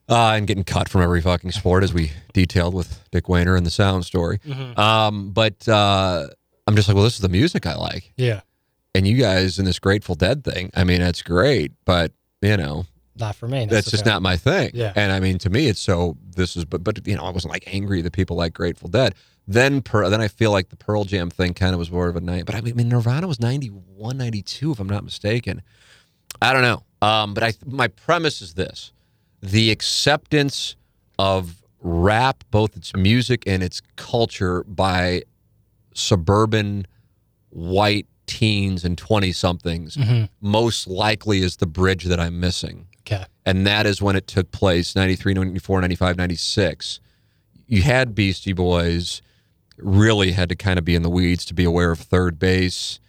uh, 0.09 0.32
and 0.36 0.46
getting 0.48 0.64
cut 0.64 0.88
from 0.88 1.02
every 1.02 1.20
fucking 1.22 1.52
sport, 1.52 1.84
as 1.84 1.94
we 1.94 2.10
detailed 2.32 2.74
with 2.74 3.09
Dick 3.12 3.26
Wehner 3.26 3.56
and 3.56 3.64
the 3.64 3.70
Sound 3.70 4.04
story. 4.04 4.40
Mhm. 4.46 4.76
Um, 4.76 5.30
but 5.30 5.68
uh, 5.68 6.26
I'm 6.66 6.74
just 6.74 6.88
like, 6.88 6.96
well, 6.96 7.04
this 7.04 7.14
is 7.14 7.20
the 7.20 7.28
music 7.28 7.64
I 7.64 7.76
like, 7.76 8.12
Yeah. 8.16 8.40
and 8.94 9.06
you 9.06 9.16
guys 9.16 9.60
in 9.60 9.64
this 9.66 9.78
Grateful 9.78 10.16
Dead 10.16 10.42
thing. 10.42 10.70
I 10.74 10.82
mean, 10.82 11.00
that's 11.00 11.22
great, 11.22 11.70
but 11.84 12.10
you 12.43 12.56
know, 12.56 12.85
Not 13.16 13.36
for 13.36 13.48
me. 13.48 13.66
that's 13.66 13.90
just 13.90 14.05
not 14.05 14.20
my 14.23 14.36
thing. 14.36 14.73
Yeah. 14.74 14.93
And 14.97 15.12
I 15.12 15.20
mean, 15.20 15.39
to 15.39 15.51
me, 15.51 15.69
it's 15.69 15.81
so. 15.81 16.16
This 16.36 16.56
is, 16.56 16.64
but 16.64 16.82
but 16.85 17.06
you 17.06 17.16
know, 17.16 17.24
I 17.24 17.31
wasn't 17.31 17.52
like 17.52 17.64
angry 17.73 18.02
that 18.02 18.12
people 18.12 18.36
like 18.36 18.52
Grateful 18.52 18.89
Dead. 18.89 19.14
Then, 19.48 19.82
per, 19.82 20.09
then 20.09 20.20
I 20.20 20.28
feel 20.28 20.52
like 20.52 20.69
the 20.69 20.77
Pearl 20.77 21.05
Jam 21.05 21.28
thing 21.28 21.52
kind 21.55 21.73
of 21.73 21.78
was 21.78 21.90
more 21.90 22.09
of 22.09 22.14
a 22.16 22.20
night. 22.20 22.44
But 22.47 22.55
I 22.55 22.60
mean, 22.60 22.89
Nirvana 22.89 23.27
was 23.27 23.40
91, 23.40 24.16
92, 24.16 24.70
if 24.73 24.78
I'm 24.78 24.89
not 24.89 25.02
mistaken. 25.02 25.62
I 26.40 26.52
don't 26.52 26.62
know. 26.62 26.85
Um, 27.06 27.35
but 27.35 27.43
I, 27.43 27.52
my 27.66 27.89
premise 27.89 28.40
is 28.40 28.55
this: 28.55 28.93
the 29.43 29.70
acceptance 29.70 30.77
of 31.19 31.62
rap, 31.81 32.44
both 32.52 32.77
its 32.77 32.94
music 32.94 33.43
and 33.47 33.62
its 33.62 33.82
culture, 33.97 34.62
by 34.64 35.23
suburban 35.94 36.86
white 37.51 38.06
teens 38.38 38.84
and 38.84 38.96
20 38.98 39.32
somethings 39.32 39.96
Mhm. 39.96 40.28
most 40.40 40.86
likely 40.86 41.42
is 41.42 41.56
the 41.56 41.66
bridge 41.66 42.04
that 42.04 42.18
I'm 42.20 42.40
missing. 42.40 42.86
Okay. 43.00 43.24
And 43.44 43.66
that 43.66 43.84
is 43.86 44.00
when 44.00 44.16
it 44.16 44.26
took 44.26 44.50
place 44.52 44.94
93, 44.96 45.34
94, 45.34 45.80
95, 45.80 46.16
96. 46.16 47.00
You 47.66 47.82
had 47.82 48.14
Beastie 48.14 48.52
Boys, 48.52 49.22
really 49.78 50.32
had 50.32 50.48
to 50.48 50.54
kind 50.56 50.78
of 50.78 50.84
be 50.84 50.94
in 50.94 51.02
the 51.02 51.10
weeds 51.10 51.44
to 51.46 51.54
be 51.54 51.64
aware 51.64 51.90
of 51.90 51.98
3rd 51.98 52.38
Bass. 52.38 53.00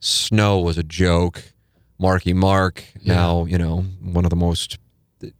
Snow 0.00 0.58
was 0.58 0.78
a 0.78 0.82
joke. 0.82 1.52
Marky 1.98 2.32
Mark, 2.32 2.82
Yeah. 3.00 3.14
now, 3.14 3.44
you 3.44 3.58
know, 3.58 3.84
one 4.02 4.24
of 4.24 4.30
the 4.30 4.36
most, 4.36 4.78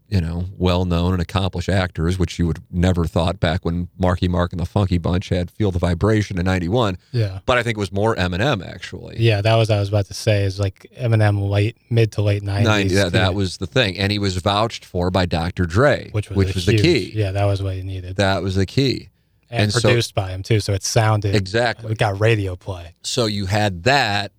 you 0.09 0.21
know, 0.21 0.45
well 0.57 0.85
known 0.85 1.13
and 1.13 1.23
accomplished 1.23 1.69
actors, 1.69 2.19
which 2.19 2.39
you 2.39 2.47
would 2.47 2.59
never 2.71 3.05
thought 3.05 3.41
back 3.41 3.65
when 3.65 3.89
Marky 3.99 4.29
Mark 4.29 4.53
and 4.53 4.61
the 4.61 4.67
Funky 4.67 4.99
Bunch 4.99 5.29
had 5.31 5.51
Feel 5.51 5.71
the 5.71 5.79
Vibration 5.79 6.39
in 6.39 6.45
91. 6.45 6.99
Yeah. 7.13 7.41
But 7.47 7.59
I 7.59 7.63
think 7.63 7.77
it 7.77 7.81
was 7.81 7.93
more 7.93 8.15
Eminem, 8.17 8.67
actually. 8.67 9.17
Yeah, 9.19 9.41
that 9.41 9.57
was 9.57 9.69
what 9.69 9.77
I 9.77 9.81
was 9.81 9.89
about 9.89 10.07
to 10.07 10.15
say. 10.15 10.45
Is 10.45 10.59
like 10.61 10.87
Eminem 10.99 11.49
late 11.49 11.77
mid 11.91 12.13
to 12.13 12.23
late 12.23 12.43
nineties. 12.43 12.67
90, 12.67 12.95
that, 12.95 13.13
that 13.13 13.35
was 13.35 13.59
the 13.59 13.67
thing. 13.67 13.99
And 13.99 14.13
he 14.13 14.19
was 14.19 14.37
vouched 14.37 14.85
for 14.85 15.11
by 15.11 15.27
Dr. 15.27 15.67
Dre, 15.67 16.11
which 16.13 16.31
was, 16.31 16.55
a 16.69 16.71
the 16.71 16.73
huge- 16.73 16.83
key. 16.83 17.13
Yeah, 17.15 17.33
that 17.33 17.45
was 17.45 17.63
what 17.63 17.75
he 17.75 17.83
needed, 17.83 18.17
That 18.17 18.43
was 18.43 18.55
the 18.57 18.67
key. 18.67 19.09
and, 19.51 19.65
and 19.65 19.73
so- 19.73 19.81
produced 19.89 20.15
by 20.15 20.31
him 20.31 20.43
too. 20.43 20.61
So 20.61 20.73
it 20.73 20.83
sounded 20.83 21.35
Exactly. 21.35 21.93
It 21.93 21.99
got 21.99 22.21
radio 22.21 22.57
play. 22.57 22.95
So 23.03 23.27
you 23.27 23.47
had 23.47 23.83
that, 23.85 24.33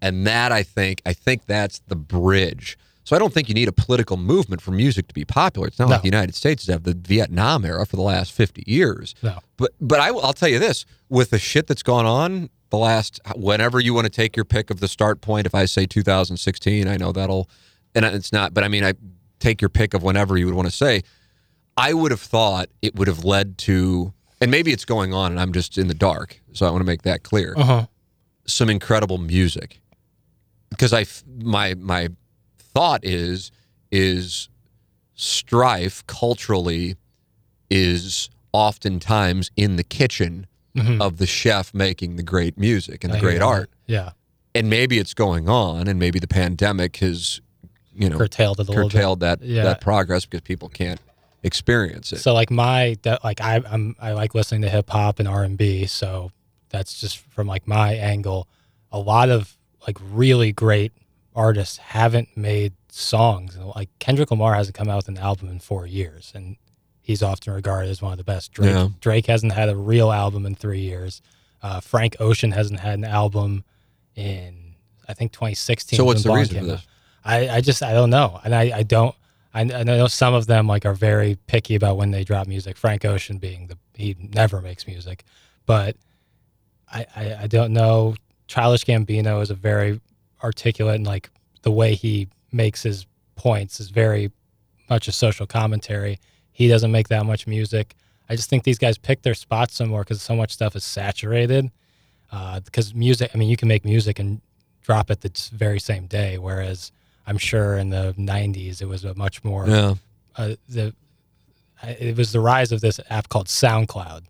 and 0.00 0.26
that 0.26 0.52
I 0.52 0.62
think 0.62 1.00
I 1.06 1.12
think 1.14 1.46
that's 1.46 1.80
the 1.88 1.96
bridge. 1.96 2.76
So 3.04 3.14
I 3.14 3.18
don't 3.18 3.32
think 3.34 3.48
you 3.48 3.54
need 3.54 3.68
a 3.68 3.72
political 3.72 4.16
movement 4.16 4.62
for 4.62 4.70
music 4.70 5.08
to 5.08 5.14
be 5.14 5.24
popular. 5.26 5.66
It's 5.68 5.78
not 5.78 5.88
No. 5.88 5.92
like 5.96 6.02
the 6.02 6.08
United 6.08 6.34
States 6.34 6.66
has 6.66 6.72
had 6.72 6.84
the 6.84 6.94
Vietnam 6.94 7.64
era 7.64 7.84
for 7.86 7.96
the 7.96 8.02
last 8.02 8.32
50 8.32 8.64
years. 8.66 9.14
No. 9.22 9.38
But 9.58 9.72
but 9.80 10.00
I, 10.00 10.10
will 10.10 10.32
tell 10.32 10.48
you 10.48 10.58
this: 10.58 10.86
with 11.10 11.30
the 11.30 11.38
shit 11.38 11.66
that's 11.66 11.82
gone 11.82 12.06
on 12.06 12.48
the 12.70 12.78
last, 12.78 13.20
whenever 13.36 13.78
you 13.78 13.92
want 13.94 14.06
to 14.06 14.10
take 14.10 14.34
your 14.36 14.44
pick 14.46 14.70
of 14.70 14.80
the 14.80 14.88
start 14.88 15.20
point, 15.20 15.46
if 15.46 15.54
I 15.54 15.66
say 15.66 15.84
2016, 15.86 16.88
I 16.88 16.96
know 16.96 17.12
that'll, 17.12 17.48
and 17.94 18.04
it's 18.06 18.32
not. 18.32 18.54
But 18.54 18.64
I 18.64 18.68
mean, 18.68 18.84
I 18.84 18.94
take 19.38 19.60
your 19.60 19.68
pick 19.68 19.92
of 19.94 20.02
whenever 20.02 20.36
you 20.38 20.46
would 20.46 20.54
want 20.54 20.68
to 20.68 20.74
say. 20.74 21.02
I 21.76 21.92
would 21.92 22.10
have 22.12 22.20
thought 22.20 22.68
it 22.82 22.94
would 22.94 23.08
have 23.08 23.24
led 23.24 23.58
to, 23.58 24.14
and 24.40 24.50
maybe 24.50 24.72
it's 24.72 24.84
going 24.84 25.12
on, 25.12 25.32
and 25.32 25.40
I'm 25.40 25.52
just 25.52 25.76
in 25.76 25.88
the 25.88 25.94
dark. 25.94 26.40
So 26.52 26.66
I 26.66 26.70
want 26.70 26.80
to 26.80 26.86
make 26.86 27.02
that 27.02 27.22
clear 27.22 27.52
Uh 27.56 27.64
huh. 27.64 27.86
some 28.46 28.70
incredible 28.70 29.18
music 29.18 29.80
because 30.70 30.92
I, 30.94 31.04
my 31.42 31.74
my 31.74 32.08
thought 32.74 33.00
is 33.04 33.50
is 33.90 34.48
strife 35.14 36.04
culturally 36.06 36.96
is 37.70 38.28
oftentimes 38.52 39.50
in 39.56 39.76
the 39.76 39.84
kitchen 39.84 40.46
Mhm. 40.76 41.00
of 41.00 41.18
the 41.18 41.26
chef 41.26 41.72
making 41.72 42.16
the 42.16 42.22
great 42.22 42.58
music 42.58 43.04
and 43.04 43.12
I 43.12 43.16
the 43.16 43.20
great 43.20 43.38
that. 43.38 43.44
art 43.44 43.70
Yeah, 43.86 44.10
and 44.56 44.68
maybe 44.68 44.98
it's 44.98 45.14
going 45.14 45.48
on 45.48 45.86
and 45.86 45.98
maybe 46.00 46.18
the 46.18 46.26
pandemic 46.28 46.96
has 46.96 47.40
you 47.94 48.08
know 48.10 48.16
curtailed 48.18 48.58
it 48.58 48.66
a 48.68 48.70
little 48.72 48.88
bit. 48.88 48.92
curtailed 48.92 49.20
that 49.20 49.40
Yeah. 49.42 49.62
that 49.62 49.80
progress 49.80 50.24
because 50.24 50.40
people 50.40 50.68
can't 50.68 51.00
experience 51.44 52.12
it 52.12 52.18
So 52.18 52.34
like 52.34 52.50
my 52.50 52.96
that 53.02 53.22
like 53.22 53.40
I 53.40 53.62
I'm 53.70 53.94
I 54.00 54.12
like 54.14 54.34
listening 54.34 54.62
to 54.62 54.68
hip 54.70 54.90
hop 54.90 55.20
and 55.20 55.28
R 55.28 55.44
and 55.44 55.56
B. 55.56 55.86
So 55.86 56.32
that's 56.70 56.98
just 57.00 57.18
from 57.18 57.46
like 57.46 57.68
my 57.68 57.94
angle. 57.94 58.48
A 58.90 58.98
lot 58.98 59.28
of 59.30 59.56
like 59.86 59.96
really 60.10 60.50
great 60.50 60.90
artists 61.34 61.78
haven't 61.78 62.36
made 62.36 62.72
songs. 62.90 63.56
Like 63.56 63.88
Kendrick 63.98 64.30
Lamar 64.30 64.54
hasn't 64.54 64.76
come 64.76 64.88
out 64.88 64.96
with 64.96 65.08
an 65.08 65.18
album 65.18 65.48
in 65.48 65.58
four 65.58 65.86
years, 65.86 66.32
and 66.34 66.56
he's 67.02 67.22
often 67.22 67.52
regarded 67.52 67.90
as 67.90 68.00
one 68.00 68.12
of 68.12 68.18
the 68.18 68.24
best. 68.24 68.52
Drake 68.52 68.70
Yeah. 68.70 68.88
Drake 69.00 69.26
hasn't 69.26 69.52
had 69.52 69.68
a 69.68 69.76
real 69.76 70.12
album 70.12 70.46
in 70.46 70.54
three 70.54 70.80
years. 70.80 71.20
Uh, 71.62 71.80
Frank 71.80 72.16
Ocean 72.20 72.52
hasn't 72.52 72.80
had 72.80 72.94
an 72.94 73.04
album 73.04 73.64
in 74.16 74.74
I 75.08 75.14
think 75.14 75.32
2016. 75.32 75.96
so 75.96 76.04
what's 76.04 76.22
the 76.22 76.32
reason 76.32 76.56
for 76.56 76.62
out. 76.62 76.66
this 76.66 76.86
I, 77.24 77.48
I 77.56 77.60
just 77.60 77.82
I 77.82 77.92
don't 77.94 78.10
know, 78.10 78.40
and 78.44 78.54
I, 78.54 78.78
I 78.78 78.82
don't. 78.82 79.14
I, 79.54 79.60
I 79.60 79.82
know 79.84 80.06
some 80.08 80.34
of 80.34 80.46
them 80.46 80.66
like 80.66 80.84
are 80.84 80.94
very 80.94 81.38
picky 81.46 81.74
about 81.74 81.96
when 81.96 82.10
they 82.10 82.24
drop 82.24 82.46
music. 82.46 82.76
Frank 82.76 83.04
Ocean 83.04 83.38
being 83.38 83.68
the 83.68 83.78
he 83.94 84.16
never 84.34 84.60
makes 84.60 84.86
music, 84.86 85.24
but 85.64 85.96
I, 86.92 87.06
I 87.16 87.34
I 87.42 87.46
don't 87.46 87.72
know. 87.72 88.14
Childish 88.46 88.84
Gambino 88.84 89.40
is 89.40 89.50
a 89.50 89.54
very 89.54 90.00
articulate 90.44 90.96
and 90.96 91.06
like 91.06 91.30
the 91.62 91.72
way 91.72 91.94
he 91.94 92.28
makes 92.52 92.82
his 92.82 93.06
points 93.34 93.80
is 93.80 93.90
very 93.90 94.30
much 94.88 95.08
a 95.08 95.12
social 95.12 95.46
commentary. 95.46 96.20
He 96.52 96.68
doesn't 96.68 96.92
make 96.92 97.08
that 97.08 97.26
much 97.26 97.46
music. 97.46 97.94
I 98.28 98.36
just 98.36 98.48
think 98.48 98.62
these 98.62 98.78
guys 98.78 98.96
pick 98.96 99.22
their 99.22 99.34
spots 99.34 99.74
somewhere 99.74 100.02
because 100.02 100.22
so 100.22 100.36
much 100.36 100.52
stuff 100.52 100.76
is 100.76 100.84
saturated. 100.84 101.70
Uh, 102.30 102.60
because 102.60 102.94
music, 102.94 103.30
I 103.34 103.38
mean, 103.38 103.48
you 103.48 103.56
can 103.56 103.68
make 103.68 103.84
music 103.84 104.18
and 104.18 104.40
drop 104.82 105.10
it 105.10 105.20
the 105.22 105.50
very 105.52 105.80
same 105.80 106.06
day, 106.06 106.38
whereas 106.38 106.92
I'm 107.26 107.38
sure 107.38 107.76
in 107.76 107.90
the 107.90 108.14
'90s 108.18 108.82
it 108.82 108.86
was 108.86 109.04
a 109.04 109.14
much 109.14 109.42
more 109.44 109.68
yeah 109.68 109.94
uh, 110.36 110.54
the 110.68 110.94
it 111.82 112.16
was 112.16 112.32
the 112.32 112.40
rise 112.40 112.72
of 112.72 112.80
this 112.80 112.98
app 113.10 113.28
called 113.28 113.48
SoundCloud. 113.48 114.22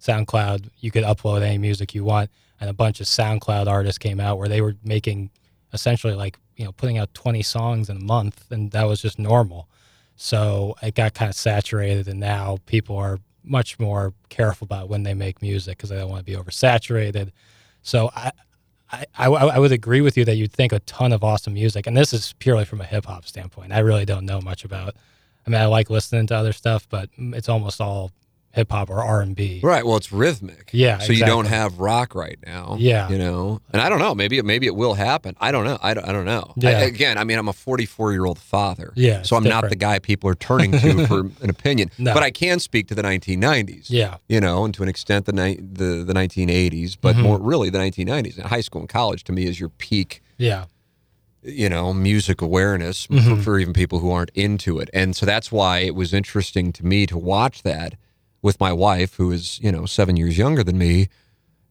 SoundCloud, 0.00 0.70
you 0.78 0.90
could 0.90 1.02
upload 1.02 1.42
any 1.42 1.58
music 1.58 1.94
you 1.94 2.04
want, 2.04 2.30
and 2.60 2.70
a 2.70 2.72
bunch 2.72 3.00
of 3.00 3.06
SoundCloud 3.06 3.66
artists 3.66 3.98
came 3.98 4.20
out 4.20 4.38
where 4.38 4.48
they 4.48 4.60
were 4.60 4.76
making 4.84 5.30
essentially 5.72 6.14
like 6.14 6.38
you 6.56 6.64
know 6.64 6.72
putting 6.72 6.98
out 6.98 7.12
20 7.14 7.42
songs 7.42 7.88
in 7.88 7.96
a 7.96 8.00
month, 8.00 8.50
and 8.50 8.70
that 8.72 8.84
was 8.84 9.00
just 9.00 9.18
normal. 9.18 9.68
So 10.16 10.74
it 10.82 10.94
got 10.94 11.14
kind 11.14 11.30
of 11.30 11.34
saturated, 11.34 12.06
and 12.08 12.20
now 12.20 12.58
people 12.66 12.96
are 12.96 13.18
much 13.42 13.78
more 13.78 14.12
careful 14.28 14.66
about 14.66 14.88
when 14.88 15.02
they 15.02 15.14
make 15.14 15.40
music 15.40 15.78
because 15.78 15.88
they 15.90 15.96
don't 15.96 16.10
want 16.10 16.24
to 16.24 16.30
be 16.30 16.36
oversaturated. 16.36 17.30
So 17.82 18.10
I, 18.14 18.30
I, 18.92 19.06
I, 19.16 19.26
I 19.28 19.58
would 19.58 19.72
agree 19.72 20.00
with 20.00 20.16
you 20.18 20.24
that 20.26 20.36
you'd 20.36 20.52
think 20.52 20.72
a 20.72 20.80
ton 20.80 21.12
of 21.12 21.24
awesome 21.24 21.54
music, 21.54 21.86
and 21.86 21.96
this 21.96 22.12
is 22.12 22.34
purely 22.38 22.64
from 22.64 22.80
a 22.80 22.84
hip 22.84 23.06
hop 23.06 23.26
standpoint. 23.26 23.72
I 23.72 23.78
really 23.78 24.04
don't 24.04 24.26
know 24.26 24.40
much 24.40 24.64
about. 24.64 24.94
I 25.46 25.50
mean, 25.50 25.60
I 25.60 25.66
like 25.66 25.88
listening 25.88 26.26
to 26.28 26.36
other 26.36 26.52
stuff, 26.52 26.86
but 26.88 27.08
mm, 27.18 27.34
it's 27.34 27.48
almost 27.48 27.80
all 27.80 28.10
hip 28.52 28.72
hop 28.72 28.90
or 28.90 29.02
R 29.02 29.20
and 29.20 29.36
B. 29.36 29.60
Right. 29.62 29.86
Well, 29.86 29.96
it's 29.96 30.10
rhythmic. 30.12 30.70
Yeah, 30.72 30.98
So 30.98 31.12
you 31.12 31.24
don't 31.24 31.46
have 31.46 31.78
rock 31.78 32.14
right 32.16 32.38
now. 32.44 32.76
Yeah. 32.80 33.08
You 33.08 33.16
know, 33.18 33.60
and 33.72 33.80
I 33.80 33.88
don't 33.88 34.00
know. 34.00 34.12
Maybe 34.14 34.38
it 34.38 34.44
maybe 34.44 34.66
it 34.66 34.74
will 34.74 34.94
happen. 34.94 35.36
I 35.40 35.52
don't 35.52 35.64
know. 35.64 35.78
I 35.80 35.94
don't, 35.94 36.08
I 36.08 36.12
don't 36.12 36.24
know. 36.24 36.52
I- 36.64 36.70
again, 36.84 37.16
I 37.16 37.22
mean, 37.24 37.38
I'm 37.38 37.48
a 37.48 37.52
44 37.52 38.12
year 38.12 38.24
old 38.24 38.38
father. 38.40 38.92
Yeah, 38.96 39.22
So 39.22 39.36
I'm 39.36 39.44
not 39.44 39.68
the 39.68 39.76
guy 39.76 39.98
people 40.00 40.28
are 40.30 40.34
turning 40.34 40.72
to 40.72 41.06
for 41.08 41.20
an 41.20 41.48
opinion. 41.50 41.90
No. 41.98 42.12
But 42.12 42.22
I 42.24 42.30
can 42.32 42.58
speak 42.58 42.88
to 42.88 42.94
the 42.94 43.02
1990s. 43.02 43.86
Yeah. 43.88 44.16
You 44.28 44.40
know, 44.40 44.64
and 44.64 44.74
to 44.74 44.82
an 44.82 44.88
extent 44.88 45.26
the 45.26 45.32
ni- 45.32 45.60
the 45.60 46.02
the 46.04 46.12
1980s, 46.12 46.96
but 47.00 47.14
Mm-hmm. 47.14 47.22
more 47.22 47.38
really 47.40 47.70
the 47.70 47.78
1990s. 47.78 48.36
And 48.36 48.46
high 48.46 48.60
school 48.62 48.80
and 48.80 48.88
college 48.88 49.22
to 49.24 49.32
me 49.32 49.46
is 49.46 49.58
your 49.60 49.68
peak 49.68 50.22
Yeah. 50.38 50.64
you 51.42 51.68
know, 51.68 51.92
music 51.94 52.42
awareness 52.42 53.06
Mm-hmm. 53.06 53.36
for, 53.36 53.42
for 53.42 53.58
even 53.60 53.72
people 53.74 54.00
who 54.00 54.10
aren't 54.10 54.30
into 54.30 54.78
it. 54.80 54.90
And 54.92 55.14
so 55.16 55.24
that's 55.24 55.50
why 55.52 55.78
it 55.80 55.94
was 55.94 56.12
interesting 56.12 56.72
to 56.72 56.84
me 56.84 57.06
to 57.06 57.16
watch 57.16 57.62
that 57.62 57.94
with 58.42 58.58
my 58.60 58.72
wife, 58.72 59.14
who 59.14 59.30
is, 59.32 59.58
you 59.60 59.70
know, 59.72 59.86
seven 59.86 60.16
years 60.16 60.38
younger 60.38 60.62
than 60.64 60.78
me 60.78 61.08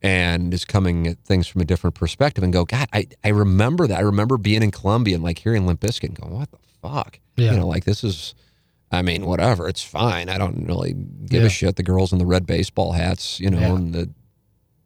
and 0.01 0.53
is 0.53 0.65
coming 0.65 1.07
at 1.07 1.19
things 1.19 1.47
from 1.47 1.61
a 1.61 1.65
different 1.65 1.95
perspective 1.95 2.43
and 2.43 2.53
go, 2.53 2.63
God, 2.65 2.87
I, 2.93 3.07
I 3.23 3.29
remember 3.29 3.87
that. 3.87 3.97
I 3.97 4.01
remember 4.01 4.37
being 4.37 4.63
in 4.63 4.71
Columbia 4.71 5.15
and 5.15 5.23
like 5.23 5.39
hearing 5.39 5.65
Limp 5.65 5.81
Bizkit 5.81 6.09
and 6.09 6.19
going, 6.19 6.33
what 6.33 6.51
the 6.51 6.57
fuck? 6.81 7.19
Yeah. 7.35 7.51
You 7.51 7.57
know, 7.57 7.67
like 7.67 7.85
this 7.85 8.03
is, 8.03 8.33
I 8.91 9.01
mean, 9.01 9.25
whatever. 9.25 9.67
It's 9.67 9.83
fine. 9.83 10.29
I 10.29 10.37
don't 10.37 10.67
really 10.67 10.93
give 10.93 11.41
Yeah. 11.41 11.47
a 11.47 11.49
shit. 11.49 11.75
The 11.75 11.83
girls 11.83 12.11
in 12.13 12.17
the 12.19 12.25
red 12.25 12.45
baseball 12.45 12.93
hats, 12.93 13.39
you 13.39 13.49
know, 13.49 13.59
Yeah. 13.59 13.75
and 13.75 13.93
the 13.93 14.09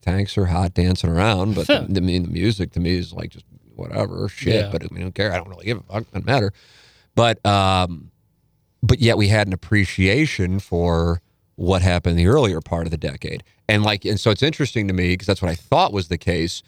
tanks 0.02 0.38
are 0.38 0.46
hot 0.48 0.74
dancing 0.74 1.10
around. 1.10 1.56
But 1.56 1.70
I 1.70 1.82
mean, 1.88 2.24
the 2.24 2.30
music 2.30 2.72
to 2.74 2.80
me 2.80 2.96
is 2.98 3.14
like 3.14 3.30
just 3.32 3.46
whatever 3.76 4.28
shit. 4.30 4.72
But 4.72 4.84
I 4.84 4.88
mean, 4.92 5.02
I 5.02 5.04
don't 5.04 5.16
care. 5.16 5.32
I 5.32 5.38
don't 5.38 5.50
really 5.50 5.66
give 5.66 5.78
a 5.78 5.82
fuck. 5.84 6.06
Doesn't 6.12 6.26
matter. 6.26 6.52
But 7.16 7.44
um, 7.46 8.12
but 8.82 9.00
yet 9.00 9.18
we 9.18 9.28
had 9.30 9.48
an 9.48 9.54
appreciation 9.54 10.60
for 10.60 11.22
what 11.56 11.82
happened 11.82 12.12
in 12.20 12.26
the 12.26 12.28
earlier 12.32 12.62
part 12.62 12.86
of 12.88 12.92
the 12.92 12.98
decade, 12.98 13.44
and 13.70 13.84
like, 13.84 14.06
and 14.06 14.20
so 14.20 14.32
it's 14.32 14.44
interesting 14.44 14.88
to 14.88 14.94
me 14.94 15.10
because 15.10 15.28
that's 15.28 15.42
what 15.42 15.52
I 15.52 15.56
thought 15.56 15.94
was 15.94 16.08
the 16.08 16.18
case. 16.18 16.64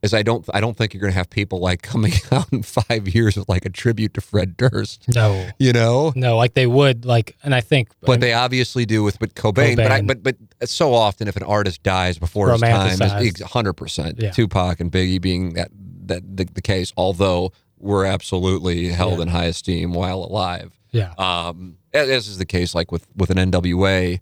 Is 0.00 0.14
I 0.14 0.22
don't 0.22 0.44
I 0.54 0.60
don't 0.60 0.76
think 0.76 0.94
you're 0.94 1.00
going 1.00 1.12
to 1.12 1.16
have 1.18 1.28
people 1.28 1.58
like 1.58 1.82
coming 1.92 2.12
out 2.30 2.52
in 2.52 2.62
five 2.62 3.08
years 3.08 3.36
with 3.36 3.48
like 3.48 3.64
a 3.64 3.68
tribute 3.68 4.14
to 4.14 4.20
Fred 4.20 4.56
Durst, 4.56 5.06
No. 5.12 5.48
you 5.58 5.72
know. 5.72 6.12
No, 6.14 6.36
like 6.36 6.54
they 6.54 6.68
would 6.68 7.04
like, 7.04 7.36
and 7.42 7.52
I 7.52 7.60
think, 7.62 7.88
But 8.02 8.20
they 8.20 8.32
obviously 8.32 8.86
do 8.86 9.02
with 9.02 9.18
but 9.18 9.34
Cobain. 9.34 9.74
But 9.74 9.90
I, 9.90 10.02
but 10.02 10.22
but 10.22 10.36
so 10.66 10.94
often 10.94 11.26
if 11.26 11.36
an 11.36 11.42
artist 11.42 11.82
dies 11.82 12.16
before 12.16 12.52
his 12.52 12.60
time, 12.60 12.96
Romanticized. 12.96 13.42
hundred 13.42 13.72
percent. 13.72 14.20
Tupac 14.34 14.78
and 14.78 14.92
Biggie 14.92 15.20
being 15.20 15.54
that 15.54 15.70
that 16.06 16.36
the, 16.36 16.44
the 16.44 16.62
case, 16.62 16.92
although 16.96 17.50
were 17.80 18.04
absolutely 18.06 18.88
held 18.88 19.16
Yeah. 19.16 19.22
in 19.22 19.28
high 19.28 19.44
esteem 19.46 19.92
while 19.94 20.18
alive. 20.22 20.78
yeah, 20.92 21.12
Um, 21.18 21.77
as 21.92 22.28
is 22.28 22.38
the 22.38 22.46
case 22.46 22.74
like 22.74 22.92
with 22.92 23.06
with 23.16 23.30
an 23.30 23.50
NWA, 23.50 24.20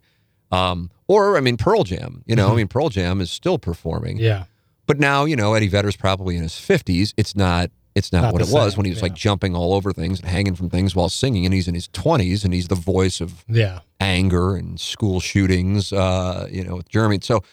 um, 0.51 0.89
or 1.07 1.37
I 1.37 1.41
mean 1.41 1.57
Pearl 1.57 1.83
Jam. 1.83 2.23
You 2.25 2.35
know, 2.35 2.51
I 2.51 2.55
mean 2.55 2.67
Pearl 2.67 2.89
Jam 2.89 3.21
is 3.21 3.31
still 3.31 3.59
performing. 3.59 4.17
Mm-hmm. 4.17 4.25
yeah, 4.25 4.43
But 4.85 4.99
now, 4.99 5.25
you 5.25 5.35
know, 5.35 5.53
Eddie 5.53 5.67
Vedder's 5.67 5.97
probably 5.97 6.35
in 6.35 6.43
his 6.43 6.57
fifties. 6.57 7.13
It's 7.17 7.35
not 7.35 7.71
it's 7.97 8.13
not, 8.13 8.21
Not 8.21 8.33
what 8.33 8.41
it 8.43 8.49
was 8.49 8.77
when 8.77 8.85
he 8.85 8.91
was 8.91 9.01
like 9.01 9.15
jumping 9.15 9.55
all 9.55 9.73
over 9.73 9.91
things 9.91 10.19
and 10.19 10.29
hanging 10.29 10.53
from 10.53 10.69
things 10.69 10.95
while 10.95 11.09
singing, 11.09 11.45
and 11.45 11.53
he's 11.53 11.67
in 11.67 11.73
his 11.73 11.87
twenties 11.87 12.43
and 12.43 12.53
he's 12.53 12.67
the 12.67 12.75
voice 12.75 13.19
of 13.21 13.43
yeah, 13.49 13.79
anger 13.99 14.55
and 14.55 14.79
school 14.79 15.19
shootings, 15.19 15.91
uh, 15.91 16.47
you 16.51 16.63
know, 16.63 16.75
with 16.75 16.89
Jeremy. 16.89 17.17
So 17.23 17.43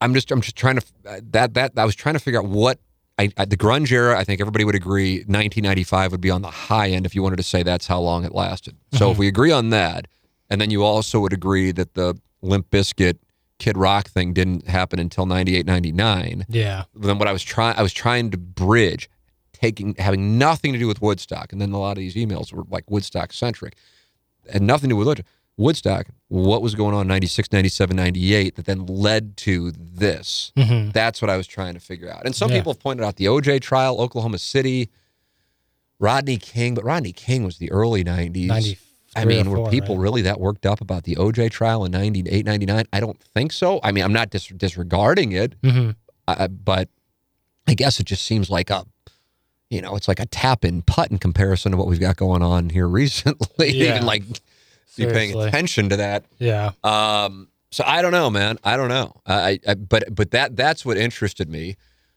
I'm 0.00 0.14
just 0.14 0.30
I'm 0.30 0.40
just 0.40 0.56
trying 0.56 0.78
to 0.78 0.86
that 1.32 1.52
that 1.52 1.72
I 1.76 1.84
was 1.84 1.94
trying 1.94 2.14
to 2.14 2.18
figure 2.18 2.40
out 2.40 2.46
what 2.46 2.80
I, 3.22 3.42
I 3.42 3.44
the 3.44 3.56
grunge 3.56 3.92
era. 3.92 4.18
I 4.18 4.24
think 4.24 4.40
everybody 4.40 4.64
would 4.64 4.74
agree 4.74 5.18
1995 5.18 6.12
would 6.12 6.20
be 6.20 6.30
on 6.30 6.42
the 6.42 6.50
high 6.50 6.90
end 6.90 7.06
if 7.06 7.14
you 7.14 7.22
wanted 7.22 7.36
to 7.36 7.42
say 7.42 7.62
that's 7.62 7.86
how 7.86 8.00
long 8.00 8.24
it 8.24 8.34
lasted. 8.34 8.76
So 8.92 9.06
if 9.06 9.12
mm-hmm. 9.12 9.20
we 9.20 9.28
agree 9.28 9.52
on 9.52 9.70
that, 9.70 10.08
and 10.50 10.60
then 10.60 10.70
you 10.70 10.82
also 10.84 11.20
would 11.20 11.32
agree 11.32 11.72
that 11.72 11.94
the 11.94 12.18
Limp 12.42 12.70
Bizkit 12.70 13.18
Kid 13.58 13.76
Rock 13.76 14.08
thing 14.08 14.32
didn't 14.32 14.66
happen 14.66 14.98
until 14.98 15.24
98 15.24 15.64
99 15.64 16.46
yeah, 16.48 16.84
then 16.94 17.18
what 17.18 17.28
I 17.28 17.32
was 17.32 17.42
trying 17.42 17.76
I 17.76 17.82
was 17.82 17.92
trying 17.92 18.30
to 18.32 18.38
bridge 18.38 19.08
taking 19.52 19.94
having 19.98 20.36
nothing 20.36 20.72
to 20.72 20.78
do 20.78 20.88
with 20.88 21.00
Woodstock 21.00 21.52
and 21.52 21.60
then 21.60 21.72
a 21.72 21.78
lot 21.78 21.92
of 21.92 21.98
these 21.98 22.16
emails 22.16 22.52
were 22.52 22.64
like 22.68 22.90
Woodstock 22.90 23.32
centric 23.32 23.76
and 24.52 24.66
nothing 24.66 24.88
to 24.88 24.94
do 24.94 24.96
with 24.96 25.06
Woodstock. 25.06 25.26
Woodstock 25.56 26.06
what 26.28 26.62
was 26.62 26.74
going 26.74 26.94
on 26.94 27.02
in 27.02 27.08
96 27.08 27.52
97 27.52 27.94
98 27.94 28.56
that 28.56 28.64
then 28.64 28.86
led 28.86 29.36
to 29.38 29.70
this 29.76 30.50
hmm 30.58 30.88
that's 30.90 31.20
what 31.20 31.30
I 31.30 31.36
was 31.36 31.46
trying 31.46 31.74
to 31.74 31.80
figure 31.80 32.10
out 32.10 32.24
and 32.24 32.34
some 32.34 32.50
Yeah. 32.50 32.58
people 32.58 32.72
have 32.72 32.80
pointed 32.80 33.04
out 33.04 33.16
the 33.16 33.26
OJ 33.26 33.60
trial 33.60 34.00
Oklahoma 34.00 34.38
City 34.38 34.88
Rodney 35.98 36.36
King 36.38 36.74
but 36.74 36.84
Rodney 36.84 37.12
King 37.12 37.44
was 37.44 37.58
the 37.58 37.70
early 37.70 38.02
90s 38.04 38.46
93 38.46 38.76
I 39.14 39.26
mean, 39.26 39.46
or 39.46 39.60
were 39.64 39.68
people 39.70 39.96
right? 39.98 40.02
really 40.04 40.22
that 40.22 40.40
worked 40.40 40.64
up 40.64 40.80
about 40.80 41.04
the 41.04 41.16
OJ 41.16 41.50
trial 41.50 41.84
in 41.84 41.92
98, 41.92 42.46
99? 42.46 42.86
I 42.94 42.98
don't 43.00 43.20
think 43.22 43.52
so. 43.52 43.78
I 43.82 43.92
mean, 43.92 44.04
I'm 44.04 44.12
not 44.14 44.30
dis- 44.30 44.46
disregarding 44.46 45.32
it, 45.32 45.54
hmm 45.62 45.90
uh, 46.26 46.48
but 46.48 46.88
I 47.66 47.74
guess 47.74 48.00
it 48.00 48.06
just 48.06 48.22
seems 48.22 48.48
like 48.48 48.70
a, 48.70 48.86
you 49.68 49.82
know, 49.82 49.96
it's 49.96 50.08
like 50.08 50.18
a 50.18 50.24
tap 50.24 50.64
in 50.64 50.80
putt 50.80 51.10
in 51.10 51.18
comparison 51.18 51.72
to 51.72 51.76
what 51.78 51.88
we've 51.88 52.00
got 52.00 52.16
going 52.16 52.42
on 52.42 52.70
here 52.70 52.88
recently. 53.02 53.68
Yeah. 53.74 53.90
Even 53.96 54.06
like 54.06 54.22
be 54.96 55.04
paying 55.04 55.30
Seriously. 55.30 55.48
attention 55.48 55.88
to 55.90 55.96
that. 55.96 56.24
yeah, 56.38 56.72
Um, 56.84 57.48
so 57.70 57.84
I 57.86 58.02
don't 58.02 58.12
know, 58.12 58.28
man. 58.30 58.58
I 58.64 58.76
don't 58.76 58.88
know. 58.88 59.20
I, 59.26 59.58
I 59.66 59.74
but 59.74 60.14
but 60.14 60.30
that 60.32 60.56
that's 60.56 60.84
what 60.84 60.96
interested 60.98 61.48
me. 61.48 61.76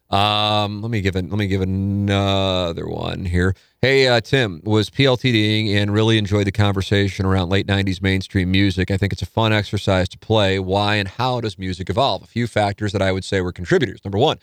Um, 0.10 0.82
let 0.82 0.92
me 0.92 1.02
give 1.02 1.16
it. 1.16 1.30
Let 1.30 1.38
me 1.40 1.48
give 1.48 1.62
another 1.62 2.88
one 2.88 3.26
here. 3.26 3.56
Hey, 3.82 4.08
uh, 4.08 4.20
Tim 4.22 4.62
was 4.64 4.90
PLTDing 4.90 5.70
and 5.76 5.94
really 5.94 6.18
enjoyed 6.18 6.46
the 6.48 6.52
conversation 6.52 7.26
around 7.26 7.50
late 7.50 7.68
'90s 7.68 8.02
mainstream 8.02 8.52
music. 8.52 8.92
I 8.92 8.98
think 8.98 9.14
it's 9.14 9.22
a 9.22 9.26
fun 9.28 9.54
exercise 9.54 10.08
to 10.10 10.18
play. 10.18 10.60
Why 10.60 10.96
and 10.96 11.08
how 11.08 11.42
does 11.42 11.58
music 11.58 11.90
evolve? 11.90 12.24
A 12.24 12.28
few 12.28 12.48
factors 12.48 12.92
that 12.92 13.02
I 13.02 13.12
would 13.12 13.24
say 13.24 13.42
were 13.42 13.52
contributors. 13.52 14.04
Number 14.06 14.18
one. 14.18 14.38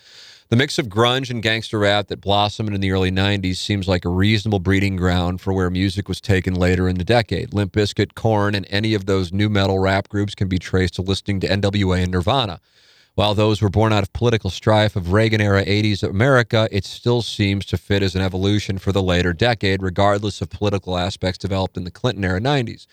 The 0.52 0.56
mix 0.56 0.78
of 0.78 0.88
grunge 0.88 1.30
and 1.30 1.42
gangster 1.42 1.78
rap 1.78 2.08
that 2.08 2.20
blossomed 2.20 2.74
in 2.74 2.82
the 2.82 2.92
early 2.92 3.10
90s 3.10 3.56
seems 3.56 3.88
like 3.88 4.04
a 4.04 4.10
reasonable 4.10 4.58
breeding 4.58 4.96
ground 4.96 5.40
for 5.40 5.54
where 5.54 5.70
music 5.70 6.10
was 6.10 6.20
taken 6.20 6.52
later 6.52 6.90
in 6.90 6.98
the 6.98 7.04
decade. 7.04 7.54
Limp 7.54 7.72
Bizkit, 7.72 8.14
Korn, 8.14 8.54
and 8.54 8.66
any 8.68 8.92
of 8.92 9.06
those 9.06 9.32
nu 9.32 9.48
metal 9.48 9.78
rap 9.78 10.10
groups 10.10 10.34
can 10.34 10.48
be 10.48 10.58
traced 10.58 10.92
to 10.96 11.00
listening 11.00 11.40
to 11.40 11.48
NWA 11.48 12.02
and 12.02 12.12
Nirvana. 12.12 12.60
While 13.14 13.34
those 13.34 13.62
were 13.62 13.70
born 13.70 13.94
out 13.94 14.02
of 14.02 14.12
political 14.12 14.50
strife 14.50 14.94
of 14.94 15.14
Reagan 15.14 15.40
era 15.40 15.64
80s 15.64 16.02
America, 16.02 16.68
it 16.70 16.84
still 16.84 17.22
seems 17.22 17.64
to 17.64 17.78
fit 17.78 18.02
as 18.02 18.14
an 18.14 18.20
evolution 18.20 18.76
for 18.76 18.92
the 18.92 19.02
later 19.02 19.32
decade, 19.32 19.82
regardless 19.82 20.42
of 20.42 20.50
political 20.50 20.98
aspects 20.98 21.38
developed 21.38 21.78
in 21.78 21.84
the 21.84 21.90
Clinton 21.90 22.26
era 22.26 22.42
90s. 22.42 22.86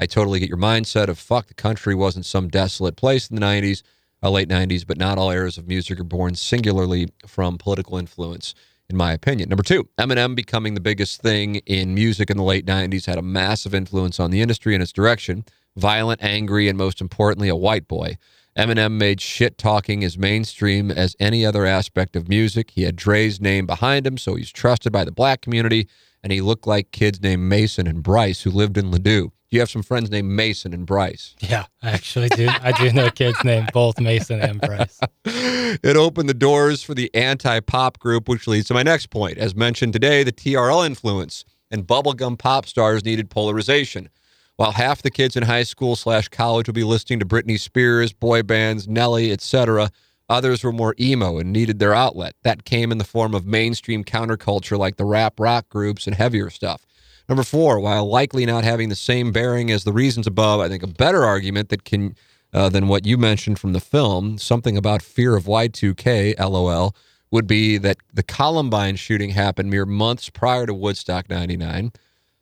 I 0.00 0.06
totally 0.06 0.40
get 0.40 0.48
your 0.48 0.58
mindset 0.58 1.06
of 1.06 1.20
fuck, 1.20 1.46
the 1.46 1.54
country 1.54 1.94
wasn't 1.94 2.26
some 2.26 2.48
desolate 2.48 2.96
place 2.96 3.30
in 3.30 3.36
the 3.36 3.46
90s, 3.46 3.84
uh, 4.22 4.30
late 4.30 4.48
90s, 4.48 4.86
but 4.86 4.98
not 4.98 5.18
all 5.18 5.30
eras 5.30 5.58
of 5.58 5.68
music 5.68 6.00
are 6.00 6.04
born 6.04 6.34
singularly 6.34 7.08
from 7.26 7.58
political 7.58 7.98
influence, 7.98 8.54
in 8.88 8.96
my 8.96 9.12
opinion. 9.12 9.48
Number 9.48 9.62
two, 9.62 9.88
Eminem 9.98 10.34
becoming 10.34 10.74
the 10.74 10.80
biggest 10.80 11.20
thing 11.20 11.56
in 11.66 11.94
music 11.94 12.30
in 12.30 12.36
the 12.36 12.42
late 12.42 12.66
90s 12.66 13.06
had 13.06 13.18
a 13.18 13.22
massive 13.22 13.74
influence 13.74 14.18
on 14.18 14.30
the 14.30 14.40
industry 14.40 14.74
and 14.74 14.82
its 14.82 14.92
direction. 14.92 15.44
Violent, 15.76 16.22
angry, 16.22 16.68
and 16.68 16.78
most 16.78 17.00
importantly, 17.00 17.48
a 17.48 17.56
white 17.56 17.86
boy. 17.86 18.16
Eminem 18.56 18.92
made 18.92 19.20
shit 19.20 19.58
talking 19.58 20.02
as 20.02 20.16
mainstream 20.16 20.90
as 20.90 21.14
any 21.20 21.44
other 21.44 21.66
aspect 21.66 22.16
of 22.16 22.28
music. 22.28 22.70
He 22.70 22.82
had 22.82 22.96
Dre's 22.96 23.38
name 23.38 23.66
behind 23.66 24.06
him, 24.06 24.16
so 24.16 24.34
he's 24.34 24.50
trusted 24.50 24.92
by 24.92 25.04
the 25.04 25.12
black 25.12 25.42
community, 25.42 25.88
and 26.22 26.32
he 26.32 26.40
looked 26.40 26.66
like 26.66 26.90
kids 26.90 27.20
named 27.20 27.42
Mason 27.42 27.86
and 27.86 28.02
Bryce 28.02 28.42
who 28.42 28.50
lived 28.50 28.78
in 28.78 28.90
Ladue. 28.90 29.30
You 29.50 29.60
have 29.60 29.70
some 29.70 29.82
friends 29.82 30.10
named 30.10 30.28
Mason 30.28 30.74
and 30.74 30.86
Bryce. 30.86 31.36
yeah. 31.40 31.66
I 31.82 31.90
actually 31.90 32.28
do. 32.30 32.48
I 32.48 32.72
do 32.72 32.92
know 32.92 33.10
kids 33.10 33.42
named 33.44 33.70
both 33.72 34.00
Mason 34.00 34.40
and 34.40 34.60
Bryce. 34.60 34.98
it 35.24 35.96
opened 35.96 36.28
the 36.28 36.34
doors 36.34 36.82
for 36.82 36.94
the 36.94 37.14
anti 37.14 37.60
pop 37.60 37.98
group, 37.98 38.28
which 38.28 38.46
leads 38.48 38.66
to 38.68 38.74
my 38.74 38.82
next 38.82 39.10
point. 39.10 39.38
As 39.38 39.54
mentioned 39.54 39.92
today, 39.92 40.24
the 40.24 40.32
TRL 40.32 40.84
influence 40.84 41.44
and 41.70 41.86
bubblegum 41.86 42.38
pop 42.38 42.66
stars 42.66 43.04
needed 43.04 43.30
polarization. 43.30 44.08
While 44.56 44.72
half 44.72 45.02
the 45.02 45.10
kids 45.10 45.36
in 45.36 45.42
high 45.42 45.64
school 45.64 45.96
slash 45.96 46.28
college 46.28 46.66
will 46.66 46.74
be 46.74 46.84
listening 46.84 47.18
to 47.20 47.26
Britney 47.26 47.60
Spears, 47.60 48.12
boy 48.12 48.42
bands, 48.42 48.88
Nelly, 48.88 49.30
etc., 49.30 49.90
others 50.30 50.64
were 50.64 50.72
more 50.72 50.94
emo 50.98 51.38
and 51.38 51.52
needed 51.52 51.78
their 51.78 51.94
outlet. 51.94 52.34
That 52.42 52.64
came 52.64 52.90
in 52.90 52.98
the 52.98 53.04
form 53.04 53.34
of 53.34 53.46
mainstream 53.46 54.02
counterculture 54.02 54.78
like 54.78 54.96
the 54.96 55.04
rap 55.04 55.38
rock 55.38 55.68
groups 55.68 56.06
and 56.06 56.16
heavier 56.16 56.48
stuff. 56.48 56.86
Number 57.28 57.42
four, 57.42 57.80
while 57.80 58.08
likely 58.08 58.46
not 58.46 58.64
having 58.64 58.88
the 58.88 58.96
same 58.96 59.32
bearing 59.32 59.70
as 59.70 59.84
the 59.84 59.92
reasons 59.92 60.26
above, 60.26 60.60
I 60.60 60.68
think 60.68 60.82
a 60.82 60.88
better 60.88 61.24
argument 61.24 61.70
that 61.70 61.84
can 61.84 62.14
uh, 62.52 62.68
than 62.68 62.88
what 62.88 63.04
you 63.04 63.18
mentioned 63.18 63.58
from 63.58 63.72
the 63.72 63.80
film, 63.80 64.38
something 64.38 64.76
about 64.76 65.02
fear 65.02 65.36
of 65.36 65.44
Y2K, 65.44 66.38
lol, 66.38 66.94
would 67.30 67.46
be 67.46 67.76
that 67.76 67.98
the 68.14 68.22
Columbine 68.22 68.96
shooting 68.96 69.30
happened 69.30 69.68
mere 69.68 69.84
months 69.84 70.30
prior 70.30 70.64
to 70.64 70.72
Woodstock 70.72 71.28
99. 71.28 71.92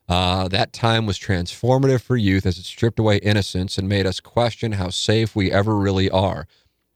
Uh, 0.07 0.47
that 0.47 0.71
time 0.71 1.05
was 1.05 1.17
transformative 1.17 2.01
for 2.01 2.15
youth 2.15 2.45
as 2.45 2.57
it 2.57 2.63
stripped 2.63 2.99
away 2.99 3.17
innocence 3.17 3.77
and 3.77 3.89
made 3.89 4.05
us 4.05 4.19
question 4.19 4.73
how 4.73 4.89
safe 4.89 5.35
we 5.35 5.51
ever 5.51 5.75
really 5.75 6.09
are. 6.09 6.47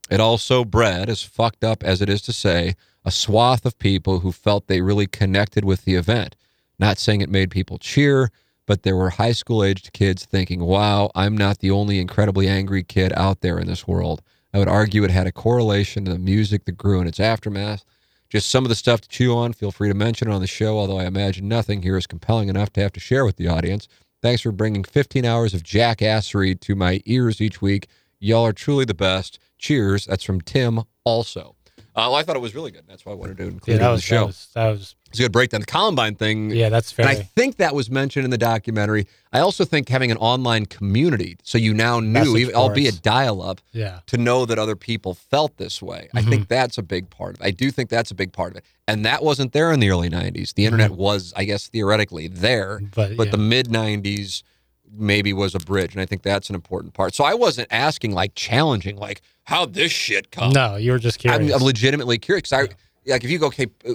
It 0.10 0.20
also 0.20 0.64
bred, 0.64 1.10
as 1.10 1.24
fucked 1.24 1.64
up 1.64 1.84
as 1.84 2.02
it 2.02 2.10
is 2.10 2.22
to 2.24 2.34
say, 2.34 2.76
a 3.04 3.12
swath 3.12 3.66
of 3.66 3.80
people 3.80 4.20
who 4.20 4.32
felt 4.32 4.68
they 4.68 4.82
really 4.82 5.08
connected 5.08 5.66
with 5.66 5.86
the 5.86 5.96
event. 5.96 6.36
Not 6.80 6.98
saying 6.98 7.22
it 7.22 7.30
made 7.30 7.52
people 7.52 7.78
cheer, 7.78 8.32
but 8.66 8.84
there 8.84 8.96
were 8.96 9.10
high 9.10 9.34
school 9.34 9.64
aged 9.64 9.94
kids 9.94 10.26
thinking, 10.26 10.62
wow, 10.62 11.12
I'm 11.14 11.36
not 11.36 11.60
the 11.60 11.72
only 11.72 12.00
incredibly 12.00 12.48
angry 12.48 12.84
kid 12.84 13.12
out 13.16 13.42
there 13.42 13.60
in 13.60 13.68
this 13.68 13.88
world. 13.88 14.22
I 14.54 14.60
would 14.60 14.68
argue 14.68 15.04
it 15.04 15.12
had 15.12 15.28
a 15.28 15.32
correlation 15.32 16.06
to 16.06 16.14
the 16.14 16.20
music 16.20 16.66
that 16.66 16.78
grew 16.78 17.02
in 17.02 17.08
its 17.08 17.20
aftermath. 17.20 17.84
Just 18.30 18.50
some 18.50 18.64
of 18.64 18.70
the 18.70 18.76
stuff 18.76 19.02
to 19.02 19.10
chew 19.10 19.36
on. 19.36 19.54
Feel 19.54 19.72
free 19.72 19.90
to 19.90 19.96
mention 19.96 20.30
it 20.30 20.34
on 20.34 20.42
the 20.42 20.48
show, 20.48 20.78
although 20.78 21.00
I 21.00 21.06
imagine 21.06 21.48
nothing 21.48 21.82
here 21.82 21.98
is 21.98 22.08
compelling 22.08 22.48
enough 22.48 22.72
to 22.74 22.82
have 22.82 22.94
to 22.94 23.00
share 23.00 23.26
with 23.26 23.38
the 23.38 23.48
audience. 23.48 23.88
Thanks 24.22 24.42
for 24.42 24.52
bringing 24.52 24.84
15 24.84 25.26
hours 25.26 25.54
of 25.54 25.64
jackassery 25.64 26.60
to 26.60 26.76
my 26.76 27.02
ears 27.06 27.42
each 27.42 27.62
week. 27.62 27.88
Y'all 28.20 28.46
are 28.46 28.54
truly 28.54 28.86
the 28.86 28.94
best. 28.94 29.40
Cheers. 29.58 30.06
That's 30.06 30.24
from 30.24 30.42
Tim 30.42 30.82
also. 31.04 31.56
Uh, 31.96 32.08
well, 32.10 32.16
I 32.16 32.24
thought 32.24 32.36
it 32.36 32.42
was 32.42 32.56
really 32.56 32.72
good. 32.72 32.84
That's 32.88 33.06
why 33.06 33.12
I 33.12 33.16
wanted 33.16 33.38
to 33.38 33.44
include 33.44 33.78
Yeah, 33.80 33.84
it 33.84 33.86
in 33.88 33.92
was, 33.94 34.02
the 34.02 34.06
show. 34.08 34.20
that 34.22 34.26
was 34.28 34.48
that 34.54 34.68
was 34.70 34.96
it's 35.10 35.20
a 35.20 35.24
good 35.24 35.32
breakdown. 35.32 35.62
The 35.62 35.66
Columbine 35.66 36.16
thing 36.16 36.52
yeah, 36.52 36.70
that's 36.70 36.92
fair. 36.92 37.08
and 37.08 37.18
I 37.18 37.22
think 37.22 37.58
that 37.58 37.74
was 37.74 37.90
mentioned 37.90 38.26
in 38.26 38.32
the 38.32 38.38
documentary. 38.38 39.08
I 39.34 39.40
also 39.40 39.66
think 39.66 39.90
having 39.90 40.12
an 40.12 40.18
online 40.18 40.68
community, 40.68 41.38
so 41.44 41.58
you 41.58 41.74
now 41.74 42.00
knew, 42.00 42.38
even, 42.38 42.54
albeit 42.56 43.02
dial 43.02 43.42
up, 43.42 43.60
yeah. 43.72 44.00
to 44.08 44.18
know 44.18 44.46
that 44.46 44.60
other 44.60 44.76
people 44.76 45.14
felt 45.16 45.58
this 45.58 45.82
way. 45.82 46.10
I 46.14 46.22
Mm-hmm. 46.22 46.30
think 46.30 46.48
that's 46.48 46.78
a 46.78 46.84
big 46.84 47.10
part 47.10 47.36
of 47.36 47.42
it. 47.42 47.46
I 47.46 47.52
do 47.52 47.72
think 47.72 47.90
that's 47.90 48.12
a 48.12 48.16
big 48.16 48.34
part 48.34 48.52
of 48.52 48.58
it. 48.58 48.64
And 48.88 49.04
that 49.06 49.24
wasn't 49.24 49.52
there 49.54 49.72
in 49.72 49.80
the 49.80 49.90
early 49.90 50.10
90s. 50.10 50.54
The 50.54 50.66
internet 50.66 50.92
was, 50.92 51.34
I 51.36 51.44
guess, 51.46 51.68
theoretically 51.68 52.28
there, 52.28 52.78
Mm-hmm. 52.78 52.86
But, 52.96 53.18
but 53.18 53.26
yeah. 53.28 53.32
the 53.32 53.38
mid 53.40 53.68
90s 53.68 54.44
maybe 54.92 55.34
was 55.34 55.56
a 55.56 55.60
bridge. 55.60 55.94
And 55.94 56.02
I 56.02 56.06
think 56.06 56.24
that's 56.24 56.50
an 56.50 56.56
important 56.56 56.94
part. 56.94 57.16
So 57.16 57.24
I 57.24 57.34
wasn't 57.34 57.68
asking, 57.72 58.12
like, 58.12 58.36
challenging, 58.36 58.98
like, 58.98 59.22
how'd 59.44 59.74
this 59.74 59.92
shit 59.92 60.32
come? 60.32 60.52
No, 60.52 60.76
you 60.76 60.92
were 60.92 61.00
just 61.00 61.26
I'm. 61.26 61.52
I'm 61.52 61.64
legitimately 61.64 62.18
curious. 62.18 62.52
I, 62.54 62.68
like, 63.06 63.24
if 63.24 63.30
you 63.30 63.40
go, 63.40 63.48
okay, 63.48 63.68
uh, 63.88 63.94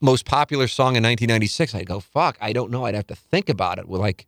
most 0.00 0.24
popular 0.24 0.68
song 0.68 0.96
in 0.96 1.02
1996, 1.02 1.74
I'd 1.74 1.86
go, 1.86 2.00
fuck, 2.00 2.36
I 2.40 2.52
don't 2.52 2.70
know. 2.70 2.84
I'd 2.84 2.94
have 2.94 3.06
to 3.08 3.16
think 3.16 3.48
about 3.48 3.78
it. 3.78 3.88
Well, 3.88 4.00
like, 4.00 4.26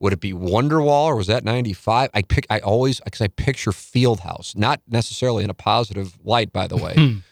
would 0.00 0.12
it 0.12 0.20
be 0.20 0.32
Wonderwall 0.32 1.06
or 1.06 1.16
was 1.16 1.26
that 1.26 1.44
95? 1.44 2.10
I 2.14 2.22
pick, 2.22 2.46
I 2.50 2.60
always, 2.60 3.00
because 3.00 3.20
I 3.20 3.28
picture 3.28 3.72
Fieldhouse, 3.72 4.56
not 4.56 4.80
necessarily 4.88 5.44
in 5.44 5.50
a 5.50 5.54
positive 5.54 6.16
light, 6.24 6.52
by 6.52 6.66
the 6.68 6.76
way. 6.76 6.94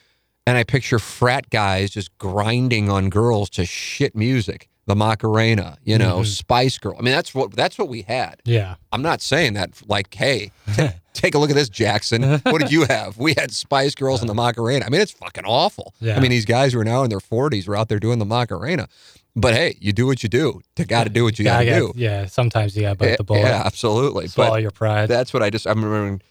and 0.46 0.56
I 0.56 0.64
picture 0.64 0.98
frat 0.98 1.50
guys 1.50 1.90
just 1.90 2.16
grinding 2.18 2.90
on 2.90 3.10
girls 3.10 3.50
to 3.50 3.64
shit 3.64 4.14
music. 4.16 4.68
The 4.86 4.94
Macarena, 4.94 5.78
you 5.82 5.98
know, 5.98 6.18
mm-hmm. 6.18 6.24
Spice 6.24 6.78
Girl. 6.78 6.94
I 6.96 7.02
mean, 7.02 7.12
that's 7.12 7.34
what 7.34 7.52
that's 7.52 7.76
what 7.76 7.88
we 7.88 8.02
had. 8.02 8.40
yeah. 8.44 8.76
I'm 8.92 9.02
not 9.02 9.20
saying 9.20 9.54
that 9.54 9.70
like, 9.88 10.14
hey, 10.14 10.52
t- 10.76 10.88
take 11.12 11.34
a 11.34 11.38
look 11.38 11.50
at 11.50 11.56
this, 11.56 11.68
Jackson. 11.68 12.40
What 12.44 12.60
did 12.60 12.70
you 12.70 12.84
have? 12.84 13.18
We 13.18 13.34
had 13.36 13.50
Spice 13.52 13.94
Girls 13.96 14.20
and 14.20 14.30
the 14.30 14.34
Macarena. 14.34 14.86
I 14.86 14.88
mean, 14.90 15.00
it's 15.00 15.10
fucking 15.10 15.44
awful. 15.44 15.92
Yeah. 16.00 16.16
I 16.16 16.20
mean, 16.20 16.30
these 16.30 16.44
guys 16.44 16.72
who 16.72 16.78
are 16.78 16.84
now 16.84 17.02
in 17.02 17.10
their 17.10 17.18
40s 17.18 17.66
were 17.66 17.74
out 17.74 17.88
there 17.88 17.98
doing 17.98 18.20
the 18.20 18.24
Macarena. 18.24 18.88
But 19.34 19.52
hey, 19.54 19.76
you 19.80 19.92
do 19.92 20.06
what 20.06 20.22
you 20.22 20.30
do. 20.30 20.62
You 20.78 20.86
got 20.86 21.04
to 21.04 21.10
do 21.10 21.24
what 21.24 21.38
you 21.38 21.44
got 21.44 21.62
to 21.62 21.74
do. 21.74 21.92
Yeah, 21.94 22.24
sometimes 22.26 22.74
you 22.74 22.82
got 22.82 22.92
to 22.92 22.96
bite 22.96 23.18
the 23.18 23.24
bullet. 23.24 23.40
Yeah, 23.40 23.62
absolutely. 23.66 24.28
Swallow 24.28 24.52
But 24.52 24.62
your 24.62 24.70
pride. 24.70 25.08
that's 25.10 25.34
what 25.34 25.42
I 25.42 25.50
just, 25.50 25.66
I'm 25.66 25.84
remembering, 25.84 26.22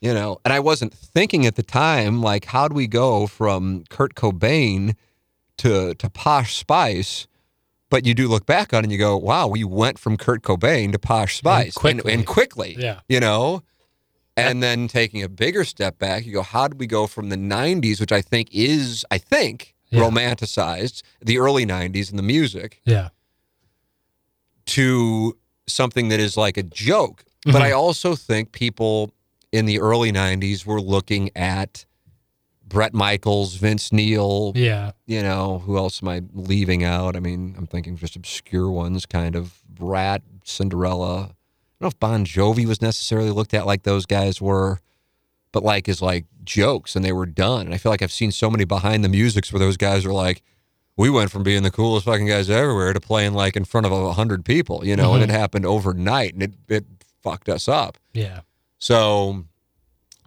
you 0.00 0.12
know, 0.12 0.40
and 0.44 0.52
I 0.52 0.58
wasn't 0.58 0.92
thinking 0.92 1.46
at 1.46 1.54
the 1.54 1.62
time, 1.62 2.22
like, 2.22 2.46
how 2.46 2.66
do 2.66 2.74
we 2.74 2.88
go 2.88 3.28
from 3.28 3.84
Kurt 3.88 4.16
Cobain 4.16 4.96
to, 5.58 5.94
to 5.94 6.10
Posh 6.10 6.56
Spice? 6.56 7.28
But 7.90 8.06
you 8.06 8.14
do 8.14 8.28
look 8.28 8.46
back 8.46 8.72
on 8.72 8.78
it 8.80 8.84
and 8.84 8.92
you 8.92 8.98
go, 8.98 9.16
wow, 9.16 9.46
we 9.48 9.64
went 9.64 9.98
from 9.98 10.16
Kurt 10.16 10.42
Cobain 10.42 10.92
to 10.92 10.98
Posh 10.98 11.36
Spice 11.36 11.74
quickly. 11.74 12.12
and, 12.14 12.26
quickly 12.26 12.76
Yeah. 12.78 13.00
you 13.08 13.20
know 13.20 13.62
and 14.36 14.62
then 14.62 14.86
taking 14.88 15.22
a 15.22 15.28
bigger 15.28 15.64
step 15.64 15.98
back 15.98 16.24
you 16.24 16.32
go 16.32 16.42
how 16.42 16.68
did 16.68 16.78
we 16.80 16.86
go 16.86 17.06
from 17.08 17.28
the 17.28 17.36
90s 17.36 18.00
which 18.00 18.12
i 18.12 18.22
think 18.22 18.48
is 18.52 19.04
i 19.10 19.18
think 19.18 19.74
Yeah. 19.90 20.00
romanticized 20.02 21.02
the 21.20 21.36
early 21.38 21.66
90s 21.66 22.08
and 22.10 22.18
the 22.18 22.22
music 22.22 22.80
yeah. 22.84 23.08
to 24.66 25.36
something 25.66 26.08
that 26.08 26.20
is 26.20 26.36
like 26.36 26.56
a 26.56 26.62
joke 26.62 27.24
but 27.44 27.54
Mm-hmm. 27.54 27.62
i 27.62 27.72
also 27.72 28.14
think 28.14 28.52
people 28.52 29.12
in 29.52 29.66
the 29.66 29.80
early 29.80 30.12
90s 30.12 30.64
were 30.64 30.80
looking 30.80 31.30
at 31.36 31.84
bret 32.70 32.94
michaels 32.94 33.56
vince 33.56 33.92
neil 33.92 34.52
Yeah. 34.54 34.92
you 35.04 35.22
know 35.22 35.58
who 35.58 35.76
else 35.76 36.02
am 36.02 36.08
i 36.08 36.22
leaving 36.32 36.82
out? 36.84 37.16
I 37.16 37.20
mean 37.20 37.54
i'm 37.58 37.66
thinking 37.66 37.96
just 37.96 38.16
obscure 38.16 38.70
ones 38.70 39.04
kind 39.04 39.36
of 39.36 39.58
Ratt 39.78 40.22
cinderella. 40.44 41.16
I 41.16 41.18
don't 41.18 41.80
know 41.80 41.88
if 41.88 42.00
bon 42.00 42.24
jovi 42.24 42.64
was 42.66 42.80
necessarily 42.80 43.30
looked 43.30 43.52
at 43.52 43.66
like 43.66 43.82
those 43.82 44.06
guys 44.06 44.40
were 44.40 44.80
but 45.52 45.62
like 45.62 45.88
as 45.88 46.00
like 46.00 46.26
jokes 46.44 46.96
and 46.96 47.04
they 47.04 47.12
were 47.12 47.26
done. 47.26 47.66
And 47.66 47.74
i 47.74 47.78
feel 47.78 47.90
like 47.92 48.02
i've 48.02 48.12
seen 48.12 48.30
so 48.32 48.48
many 48.50 48.64
behind 48.64 49.04
the 49.04 49.08
musics 49.08 49.52
where 49.52 49.60
those 49.60 49.76
guys 49.76 50.06
are 50.06 50.12
like 50.12 50.42
we 50.96 51.10
went 51.10 51.30
from 51.30 51.42
being 51.42 51.62
the 51.62 51.70
coolest 51.70 52.04
fucking 52.04 52.26
guys 52.26 52.48
everywhere 52.50 52.92
to 52.92 53.00
playing 53.00 53.32
like 53.34 53.56
in 53.56 53.64
front 53.64 53.86
of 53.86 53.92
a 53.92 54.12
hundred 54.12 54.44
people 54.44 54.86
you 54.86 54.96
know 54.96 55.14
and 55.14 55.22
it 55.22 55.28
mm-hmm. 55.28 55.36
happened 55.36 55.66
overnight 55.66 56.34
and 56.34 56.42
it, 56.42 56.52
it 56.68 56.84
fucked 57.22 57.48
us 57.48 57.68
up. 57.68 57.98
Yeah. 58.14 58.40
so 58.78 59.44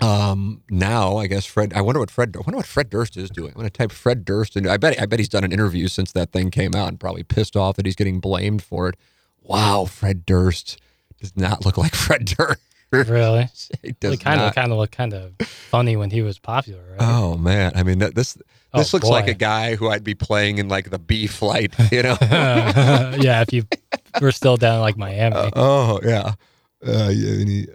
um, 0.04 0.62
now 0.70 1.18
I 1.18 1.28
guess 1.28 1.46
Fred. 1.46 1.74
I 1.74 1.82
wonder 1.82 2.00
what 2.00 2.12
Fred. 2.12 2.36
I 2.36 2.40
wonder 2.40 2.58
what 2.58 2.66
Fred 2.66 2.90
Durst 2.90 3.16
is 3.16 3.30
doing. 3.30 3.52
I'm 3.52 3.58
gonna 3.58 3.70
type 3.70 3.92
Fred 3.92 4.26
Durst 4.26 4.56
into. 4.58 4.70
I 4.72 4.78
bet. 4.78 5.00
I 5.02 5.06
bet 5.06 5.20
he's 5.20 5.30
done 5.30 5.44
an 5.44 5.52
interview 5.52 5.88
since 5.88 6.12
that 6.12 6.32
thing 6.32 6.52
came 6.52 6.76
out 6.76 6.90
and 6.90 7.00
probably 7.00 7.24
pissed 7.24 7.56
off 7.56 7.78
that 7.78 7.86
he's 7.86 7.96
getting 7.96 8.20
blamed 8.20 8.64
for 8.64 8.90
it. 8.90 8.96
Wow, 9.42 9.86
Fred 9.86 10.26
Durst 10.26 10.80
does 11.20 11.36
not 11.38 11.66
look 11.66 11.78
like 11.78 11.96
Fred 12.06 12.26
Durst. 12.26 12.60
Really? 12.92 13.50
He 13.82 13.94
does 13.94 14.14
It 14.14 14.20
kind 14.20 14.40
of 14.40 14.54
kind 14.54 14.72
of 14.72 14.78
looked 14.78 14.96
kind 14.96 15.14
of 15.14 15.34
funny 15.42 15.96
when 15.96 16.12
he 16.12 16.22
was 16.22 16.38
popular, 16.38 16.84
right? 16.92 16.98
Oh 17.00 17.38
man, 17.38 17.72
I 17.76 17.84
mean 17.84 18.00
that, 18.00 18.14
this. 18.16 18.38
Oh, 18.74 18.80
This 18.80 18.94
looks 18.94 19.08
like 19.08 19.28
a 19.28 19.34
guy 19.34 19.76
who 19.76 19.90
I'd 19.90 20.04
be 20.04 20.16
playing 20.16 20.58
in 20.58 20.68
like 20.68 20.90
the 20.90 21.00
B 21.00 21.28
flight, 21.28 21.74
you 21.92 22.04
know. 22.04 22.18
yeah, 22.22 23.42
if 23.42 23.54
you 23.54 23.66
were 24.22 24.32
still 24.32 24.58
down 24.58 24.82
like 24.82 24.98
Miami. 24.98 25.52
oh 25.56 26.00
yeah, 26.04 26.34
uh, 26.86 27.10
yeah, 27.14 27.42
and 27.42 27.68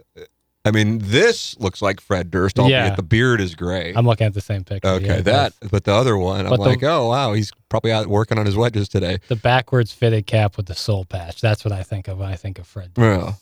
I 0.65 0.71
mean, 0.71 0.99
this 1.01 1.57
looks 1.57 1.81
like 1.81 2.01
Fred 2.01 2.29
Durst, 2.29 2.59
albeit 2.59 2.71
Yeah. 2.85 2.95
the 2.95 3.01
beard 3.03 3.39
is 3.39 3.55
gray. 3.55 3.93
I'm 3.95 4.05
looking 4.05 4.27
at 4.27 4.33
the 4.33 4.41
same 4.41 4.63
picture. 4.65 4.89
Okay, 4.89 5.05
yeah, 5.07 5.21
that. 5.21 5.53
But 5.71 5.85
the 5.85 5.93
other 5.93 6.17
one, 6.17 6.45
I'm 6.45 6.51
the- 6.51 6.57
like, 6.57 6.83
oh 6.83 7.07
wow, 7.09 7.33
he's 7.33 7.51
probably 7.69 7.91
out 7.93 8.07
working 8.07 8.37
on 8.37 8.45
his 8.45 8.57
wedges 8.57 8.89
today. 8.89 9.19
the 9.29 9.35
backwards 9.37 9.93
fitted 9.93 10.25
cap 10.27 10.57
with 10.57 10.65
the 10.65 10.75
soul 10.75 11.05
patch. 11.05 11.39
That's 11.41 11.63
what 11.63 11.71
I 11.71 11.83
think 11.83 12.07
of 12.07 12.17
when 12.19 12.29
I 12.29 12.35
think 12.35 12.59
of 12.59 12.67
Fred. 12.67 12.91
Yeah. 12.97 13.33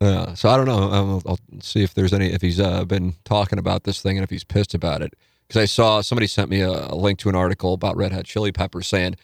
Yeah. 0.00 0.34
So 0.34 0.48
I 0.48 0.56
don't 0.56 0.66
know. 0.66 0.90
I'll, 0.90 1.22
I'll 1.26 1.38
see 1.60 1.82
if 1.82 1.94
there's 1.94 2.12
any 2.12 2.26
if 2.32 2.42
he's 2.42 2.58
uh, 2.60 2.84
been 2.84 3.14
talking 3.24 3.58
about 3.58 3.84
this 3.84 4.02
thing 4.02 4.18
and 4.18 4.24
if 4.24 4.30
he's 4.30 4.44
pissed 4.44 4.74
about 4.74 5.02
it. 5.02 5.14
Because 5.46 5.62
I 5.62 5.66
saw 5.66 6.00
somebody 6.00 6.26
sent 6.26 6.50
me 6.50 6.60
a, 6.62 6.70
a 6.88 6.96
link 6.96 7.18
to 7.20 7.28
an 7.28 7.34
article 7.36 7.74
about 7.74 7.96
Red 7.96 8.12
Hot 8.12 8.24
Chili 8.24 8.50
Peppers 8.50 8.86
saying, 8.88 9.14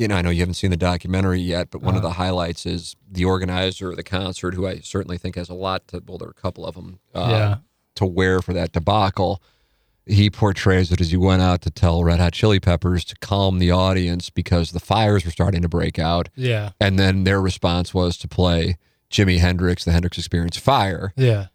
you 0.00 0.08
know, 0.08 0.16
I 0.16 0.22
know 0.22 0.30
you 0.30 0.40
haven't 0.40 0.54
seen 0.54 0.70
the 0.70 0.76
documentary 0.76 1.40
yet, 1.40 1.70
but 1.70 1.82
one 1.82 1.94
of 1.94 2.02
Uh-huh. 2.04 2.08
the 2.08 2.14
highlights 2.14 2.64
is 2.66 2.96
the 3.10 3.24
organizer 3.26 3.90
of 3.90 3.96
the 3.96 4.02
concert, 4.02 4.54
who 4.54 4.66
I 4.66 4.80
certainly 4.80 5.18
think 5.18 5.36
has 5.36 5.48
a 5.50 5.54
lot 5.54 5.86
to. 5.88 6.02
Well, 6.06 6.16
there 6.18 6.28
are 6.28 6.30
a 6.30 6.34
couple 6.34 6.64
of 6.66 6.74
them. 6.74 6.98
Uh, 7.14 7.28
Yeah. 7.30 7.56
To 7.96 8.06
wear 8.06 8.40
for 8.40 8.54
that 8.54 8.72
debacle. 8.72 9.42
He 10.06 10.30
portrays 10.30 10.90
it 10.90 11.00
as 11.00 11.10
he 11.10 11.16
went 11.18 11.42
out 11.42 11.60
to 11.62 11.70
tell 11.70 12.02
Red 12.02 12.18
Hot 12.18 12.32
Chili 12.32 12.58
Peppers 12.58 13.04
to 13.04 13.14
calm 13.20 13.58
the 13.58 13.70
audience 13.70 14.30
because 14.30 14.70
the 14.72 14.80
fires 14.80 15.24
were 15.26 15.30
starting 15.30 15.60
to 15.62 15.68
break 15.68 15.98
out. 15.98 16.30
Yeah. 16.34 16.70
And 16.80 16.98
then 16.98 17.24
their 17.24 17.40
response 17.40 17.92
was 17.92 18.16
to 18.18 18.28
play 18.28 18.76
Jimi 19.10 19.38
Hendrix, 19.38 19.84
the 19.84 19.92
Hendrix 19.92 20.16
Experience 20.18 20.56
Fire. 20.56 21.12
Yeah. 21.16 21.46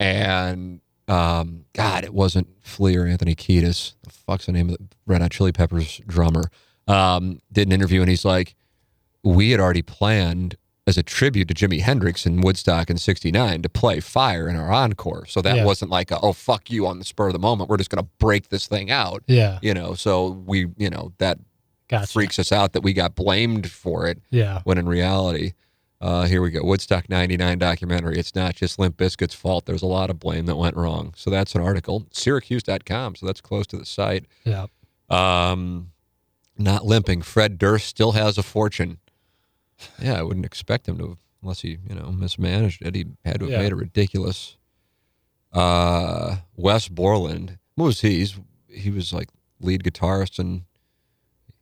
And 0.00 0.80
um, 1.08 1.66
God, 1.74 2.04
it 2.04 2.14
wasn't 2.14 2.48
Flea 2.62 2.96
or 2.96 3.04
Anthony 3.06 3.34
Kiedis. 3.34 3.94
The 4.02 4.10
fuck's 4.10 4.46
the 4.46 4.52
name 4.52 4.70
of 4.70 4.78
the 4.78 4.84
Red 5.06 5.20
Hot 5.20 5.30
Chili 5.30 5.52
Peppers 5.52 6.00
drummer? 6.06 6.44
Um, 6.92 7.40
did 7.50 7.68
an 7.68 7.72
interview 7.72 8.00
and 8.00 8.08
he's 8.10 8.24
like, 8.24 8.54
We 9.24 9.50
had 9.50 9.60
already 9.60 9.82
planned 9.82 10.56
as 10.86 10.98
a 10.98 11.02
tribute 11.02 11.46
to 11.48 11.54
Jimi 11.54 11.80
Hendrix 11.80 12.26
in 12.26 12.40
Woodstock 12.40 12.90
in 12.90 12.98
69 12.98 13.62
to 13.62 13.68
play 13.68 14.00
Fire 14.00 14.48
in 14.48 14.56
our 14.56 14.72
encore. 14.72 15.26
So 15.26 15.40
that 15.40 15.56
Yeah. 15.58 15.64
wasn't 15.64 15.92
like, 15.92 16.10
a, 16.10 16.18
oh, 16.20 16.32
fuck 16.32 16.70
you 16.72 16.88
on 16.88 16.98
the 16.98 17.04
spur 17.04 17.28
of 17.28 17.32
the 17.34 17.38
moment. 17.38 17.70
We're 17.70 17.76
just 17.76 17.88
going 17.90 18.02
to 18.04 18.10
break 18.18 18.48
this 18.48 18.66
thing 18.66 18.90
out. 18.90 19.22
Yeah. 19.28 19.60
You 19.62 19.74
know, 19.74 19.94
so 19.94 20.26
we, 20.44 20.66
you 20.76 20.90
know, 20.90 21.12
that 21.18 21.38
Gotcha. 21.88 22.08
freaks 22.08 22.38
us 22.40 22.50
out 22.50 22.72
that 22.72 22.82
we 22.82 22.94
got 22.94 23.14
blamed 23.14 23.70
for 23.70 24.08
it 24.08 24.18
Yeah. 24.30 24.62
when 24.64 24.76
in 24.76 24.88
reality, 24.88 25.52
uh, 26.00 26.24
here 26.24 26.42
we 26.42 26.50
go. 26.50 26.64
Woodstock 26.64 27.08
99 27.08 27.58
documentary. 27.60 28.18
It's 28.18 28.34
not 28.34 28.56
just 28.56 28.76
Limp 28.80 28.96
Bizkit's 28.96 29.34
fault. 29.36 29.66
There's 29.66 29.82
a 29.82 29.86
lot 29.86 30.10
of 30.10 30.18
blame 30.18 30.46
that 30.46 30.56
went 30.56 30.76
wrong. 30.76 31.14
So 31.16 31.30
that's 31.30 31.54
an 31.54 31.60
article. 31.60 32.06
Syracuse.com. 32.10 33.14
So 33.14 33.24
that's 33.26 33.40
close 33.40 33.68
to 33.68 33.76
the 33.76 33.86
site. 33.86 34.24
Yeah. 34.44 34.66
Um, 35.10 35.91
not 36.62 36.84
limping. 36.84 37.22
Fred 37.22 37.58
Durst 37.58 37.86
still 37.86 38.12
has 38.12 38.38
a 38.38 38.42
fortune. 38.42 38.98
Yeah, 40.00 40.14
I 40.18 40.22
wouldn't 40.22 40.46
expect 40.46 40.88
him 40.88 40.96
to, 40.98 41.18
unless 41.42 41.62
he, 41.62 41.78
you 41.88 41.94
know, 41.94 42.12
mismanaged 42.12 42.82
it. 42.82 42.94
He 42.94 43.06
had 43.24 43.40
to 43.40 43.46
have 43.46 43.52
Yeah. 43.52 43.58
made 43.58 43.72
it 43.72 43.76
ridiculous. 43.76 44.56
Uh, 45.52 46.36
Wes 46.56 46.88
Borland. 46.88 47.58
What 47.74 47.86
was 47.86 48.00
he? 48.00 48.18
He's, 48.18 48.38
he 48.68 48.90
was 48.90 49.12
like 49.12 49.28
lead 49.60 49.82
guitarist 49.82 50.38
and 50.38 50.62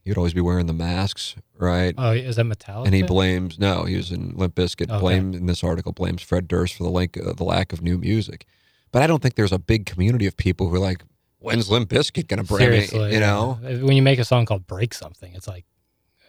he'd 0.04 0.16
always 0.16 0.34
be 0.34 0.40
wearing 0.40 0.66
the 0.66 0.72
masks, 0.72 1.34
right? 1.58 1.94
Oh, 1.98 2.12
is 2.12 2.36
that 2.36 2.46
Metallica? 2.46 2.86
and 2.86 2.94
he 2.94 3.02
blames 3.02 3.58
no, 3.58 3.84
he 3.84 3.96
was 3.96 4.10
in 4.10 4.36
Limp 4.36 4.54
Bizkit. 4.54 4.90
Okay. 4.90 5.00
Blame 5.00 5.34
in 5.34 5.46
this 5.46 5.64
article 5.64 5.92
blames 5.92 6.22
Fred 6.22 6.46
Durst 6.48 6.74
for 6.74 6.84
the 6.84 6.90
link, 6.90 7.16
uh, 7.18 7.32
the 7.32 7.44
lack 7.44 7.72
of 7.72 7.82
new 7.82 7.98
music. 7.98 8.46
But 8.92 9.02
I 9.02 9.06
don't 9.06 9.22
think 9.22 9.34
there's 9.34 9.52
a 9.52 9.58
big 9.58 9.86
community 9.86 10.26
of 10.26 10.36
people 10.36 10.68
who 10.68 10.74
are 10.76 10.80
like, 10.80 11.02
when's 11.40 11.70
Limp 11.70 11.90
Bizkit 11.90 12.28
going 12.28 12.38
to 12.42 12.46
bring 12.46 12.62
it? 12.62 12.88
Seriously, 12.88 13.14
You 13.14 13.20
yeah. 13.20 13.26
know, 13.26 13.58
when 13.62 13.96
you 13.96 14.02
make 14.02 14.18
a 14.18 14.24
song 14.24 14.46
called 14.46 14.66
"Break 14.66 14.94
Something," 14.94 15.34
it's 15.34 15.48
like, 15.48 15.64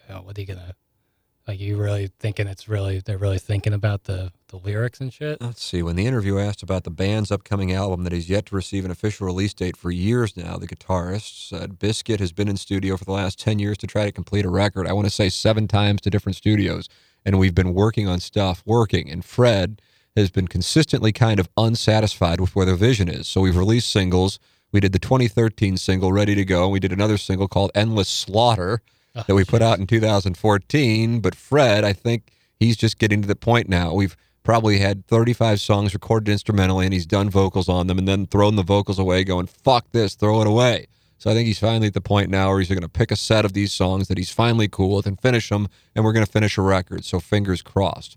you 0.08 0.14
know, 0.14 0.22
what 0.22 0.36
are 0.36 0.40
you 0.40 0.46
gonna? 0.46 0.74
Like 1.48 1.58
you 1.58 1.76
really 1.76 2.08
thinking 2.20 2.46
it's 2.46 2.68
really 2.68 3.00
they're 3.04 3.18
really 3.18 3.40
thinking 3.40 3.72
about 3.72 4.04
the 4.04 4.30
the 4.48 4.58
lyrics 4.58 5.00
and 5.00 5.12
shit. 5.12 5.40
Let's 5.40 5.62
see. 5.64 5.82
When 5.82 5.96
the 5.96 6.06
interview 6.06 6.38
asked 6.38 6.62
about 6.62 6.84
the 6.84 6.90
band's 6.90 7.32
upcoming 7.32 7.72
album 7.72 8.04
that 8.04 8.12
that 8.12 8.18
is 8.18 8.28
yet 8.28 8.44
to 8.46 8.54
receive 8.54 8.84
an 8.84 8.90
official 8.90 9.26
release 9.26 9.54
date 9.54 9.74
for 9.74 9.90
years 9.90 10.36
now, 10.36 10.58
the 10.58 10.66
guitarist 10.66 11.48
said 11.48 11.78
Bizkit 11.78 12.20
has 12.20 12.30
been 12.30 12.46
in 12.46 12.58
studio 12.58 12.98
for 12.98 13.06
the 13.06 13.12
last 13.12 13.38
10 13.40 13.58
years 13.58 13.78
to 13.78 13.86
try 13.86 14.04
to 14.04 14.12
complete 14.12 14.44
a 14.44 14.50
record. 14.50 14.86
I 14.86 14.92
want 14.92 15.06
to 15.06 15.10
say 15.10 15.30
seven 15.30 15.66
times 15.66 16.02
to 16.02 16.10
different 16.10 16.36
studios. 16.36 16.90
And 17.24 17.38
we've 17.38 17.54
been 17.54 17.72
working 17.72 18.06
on 18.06 18.20
stuff, 18.20 18.62
working. 18.66 19.10
And 19.10 19.24
Fred 19.24 19.80
has 20.14 20.30
been 20.30 20.46
consistently 20.46 21.10
kind 21.10 21.40
of 21.40 21.48
unsatisfied 21.56 22.38
with 22.38 22.54
where 22.54 22.66
their 22.66 22.76
vision 22.76 23.08
is. 23.08 23.26
So 23.26 23.40
we've 23.40 23.56
released 23.56 23.90
singles. 23.90 24.38
We 24.72 24.80
did 24.80 24.92
the 24.92 24.98
2013 24.98 25.76
single, 25.76 26.12
Ready 26.12 26.34
to 26.34 26.44
Go. 26.44 26.64
and 26.64 26.72
We 26.72 26.80
did 26.80 26.92
another 26.92 27.18
single 27.18 27.46
called 27.46 27.70
Endless 27.74 28.08
Slaughter 28.08 28.82
Oh, 29.14 29.22
that 29.26 29.34
we 29.34 29.44
put 29.44 29.60
out 29.60 29.78
in 29.78 29.86
2014. 29.86 31.20
But 31.20 31.34
Fred, 31.34 31.84
I 31.84 31.92
think 31.92 32.32
he's 32.58 32.78
just 32.78 32.98
getting 32.98 33.20
to 33.20 33.28
the 33.28 33.36
point 33.36 33.68
now. 33.68 33.92
We've 33.92 34.16
probably 34.42 34.78
had 34.78 35.06
35 35.06 35.60
songs 35.60 35.92
recorded 35.92 36.32
instrumentally, 36.32 36.86
and 36.86 36.94
he's 36.94 37.04
done 37.04 37.28
vocals 37.28 37.68
on 37.68 37.86
them, 37.88 37.98
and 37.98 38.08
then 38.08 38.26
thrown 38.26 38.56
the 38.56 38.62
vocals 38.62 38.98
away, 38.98 39.22
going 39.22 39.46
"fuck 39.46 39.90
this," 39.92 40.14
throw 40.14 40.40
it 40.40 40.46
away. 40.46 40.86
So 41.18 41.30
I 41.30 41.34
think 41.34 41.46
he's 41.46 41.58
finally 41.58 41.88
at 41.88 41.94
the 41.94 42.00
point 42.00 42.30
now 42.30 42.48
where 42.48 42.58
he's 42.58 42.68
going 42.70 42.80
to 42.80 42.88
pick 42.88 43.10
a 43.10 43.16
set 43.16 43.44
of 43.44 43.52
these 43.52 43.72
songs 43.72 44.08
that 44.08 44.16
he's 44.16 44.30
finally 44.32 44.66
cool 44.66 44.96
with 44.96 45.06
and 45.06 45.20
finish 45.20 45.50
them, 45.50 45.68
and 45.94 46.04
we're 46.04 46.14
going 46.14 46.24
to 46.24 46.32
finish 46.32 46.56
a 46.56 46.62
record. 46.62 47.04
So 47.04 47.20
fingers 47.20 47.60
crossed. 47.60 48.16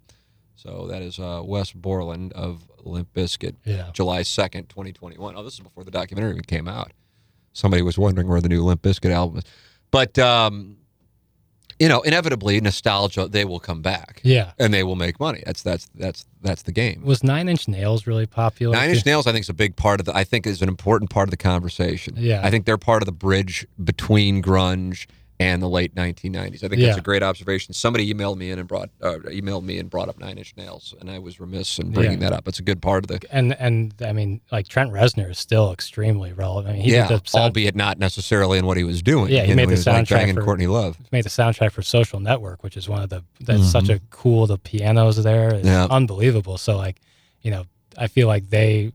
So 0.55 0.87
that 0.87 1.01
is 1.01 1.19
uh, 1.19 1.41
Wes 1.43 1.71
Borland 1.73 2.31
of 2.33 2.63
Limp 2.89 3.13
Bizkit, 3.13 3.55
Yeah. 3.65 3.89
July 3.93 4.21
2nd, 4.21 4.67
2021. 4.69 5.35
Oh, 5.35 5.43
this 5.43 5.53
is 5.55 5.59
before 5.59 5.83
the 5.83 5.91
documentary 5.91 6.31
even 6.31 6.43
came 6.43 6.67
out. 6.67 6.91
Somebody 7.53 7.81
was 7.81 7.97
wondering 7.97 8.27
where 8.27 8.41
the 8.41 8.49
new 8.49 8.63
Limp 8.63 8.81
Bizkit 8.81 9.11
album 9.11 9.37
is. 9.39 9.43
But, 9.91 10.17
um, 10.19 10.77
you 11.79 11.89
know, 11.89 12.01
inevitably, 12.01 12.59
nostalgia, 12.61 13.27
they 13.27 13.43
will 13.45 13.59
come 13.59 13.81
back 13.81 14.21
Yeah. 14.23 14.51
and 14.59 14.73
they 14.73 14.83
will 14.83 14.95
make 14.95 15.19
money. 15.19 15.43
That's 15.45 15.61
that's 15.61 15.89
that's 15.95 16.25
that's 16.41 16.61
the 16.63 16.71
game. 16.71 17.01
Was 17.03 17.21
Nine 17.23 17.49
Inch 17.49 17.67
Nails 17.67 18.07
really 18.07 18.25
popular? 18.25 18.75
Nine? 18.75 18.91
Inch 18.91 19.05
Nails, 19.05 19.27
I 19.27 19.33
think, 19.33 19.43
is 19.43 19.49
a 19.49 19.53
big 19.53 19.75
part 19.75 19.99
of 19.99 20.05
the. 20.05 20.15
I 20.15 20.23
think 20.23 20.47
is 20.47 20.61
an 20.61 20.69
important 20.69 21.09
part 21.09 21.27
of 21.27 21.31
the 21.31 21.37
conversation. 21.37 22.15
Yeah. 22.17 22.39
I 22.43 22.49
think 22.49 22.65
they're 22.65 22.77
part 22.77 23.01
of 23.01 23.05
the 23.07 23.11
bridge 23.11 23.67
between 23.83 24.41
grunge 24.41 25.05
and 25.37 25.61
the 25.61 25.67
late 25.67 25.93
1990s. 25.95 26.63
I 26.63 26.69
think 26.69 26.81
that's 26.81 26.97
a 26.97 27.01
great 27.01 27.21
observation. 27.21 27.73
Somebody 27.73 28.13
emailed 28.13 28.37
me 28.37 28.51
in 28.51 28.59
and 28.59 28.67
brought 28.67 28.89
uh, 29.01 29.17
emailed 29.25 29.63
me 29.63 29.79
and 29.79 29.89
brought 29.89 30.07
up 30.07 30.17
Nine 30.17 30.37
Inch 30.37 30.53
Nails, 30.55 30.93
and 31.01 31.11
I 31.11 31.19
was 31.19 31.39
remiss 31.41 31.77
in 31.77 31.91
bringing 31.91 32.21
Yeah. 32.21 32.29
that 32.29 32.37
up. 32.37 32.47
It's 32.47 32.59
a 32.59 32.63
good 32.63 32.81
part 32.81 33.03
of 33.03 33.07
the. 33.09 33.27
And 33.35 33.53
and 33.59 33.93
I 34.01 34.13
mean, 34.13 34.39
like 34.51 34.67
Trent 34.69 34.91
Reznor 34.93 35.29
is 35.31 35.37
still 35.37 35.73
extremely 35.73 36.31
relevant. 36.31 36.69
I 36.69 36.73
mean, 36.77 36.81
he 36.83 36.93
yeah, 36.93 37.07
did 37.09 37.23
the 37.25 37.29
sound, 37.29 37.43
albeit 37.43 37.75
not 37.75 37.99
necessarily 37.99 38.57
in 38.59 38.65
what 38.65 38.77
he 38.77 38.83
was 38.85 39.01
doing. 39.01 39.31
Yeah, 39.31 39.43
he 39.43 39.53
made 39.53 39.67
know, 39.69 39.75
the 39.75 39.89
like 39.91 40.05
soundtrack 40.05 40.09
banging 40.09 40.35
for- 40.35 40.43
Courtney 40.43 40.67
Love. 40.67 40.97
made 41.11 41.25
the 41.25 41.29
soundtrack 41.29 41.71
for 41.73 41.81
Social 41.81 42.19
Network, 42.21 42.63
which 42.63 42.77
is 42.77 42.87
one 42.87 43.03
of 43.03 43.09
the 43.09 43.23
that's 43.41 43.69
such 43.69 43.89
a 43.89 43.99
cool. 44.11 44.47
The 44.47 44.57
pianos 44.57 45.21
there 45.21 45.47
is 45.55 45.59
Mm-hmm. 45.65 45.67
Yeah. 45.67 45.87
unbelievable. 45.89 46.57
So 46.57 46.77
like, 46.77 47.01
you 47.41 47.51
know, 47.51 47.65
I 47.97 48.07
feel 48.07 48.27
like 48.27 48.49
they, 48.49 48.91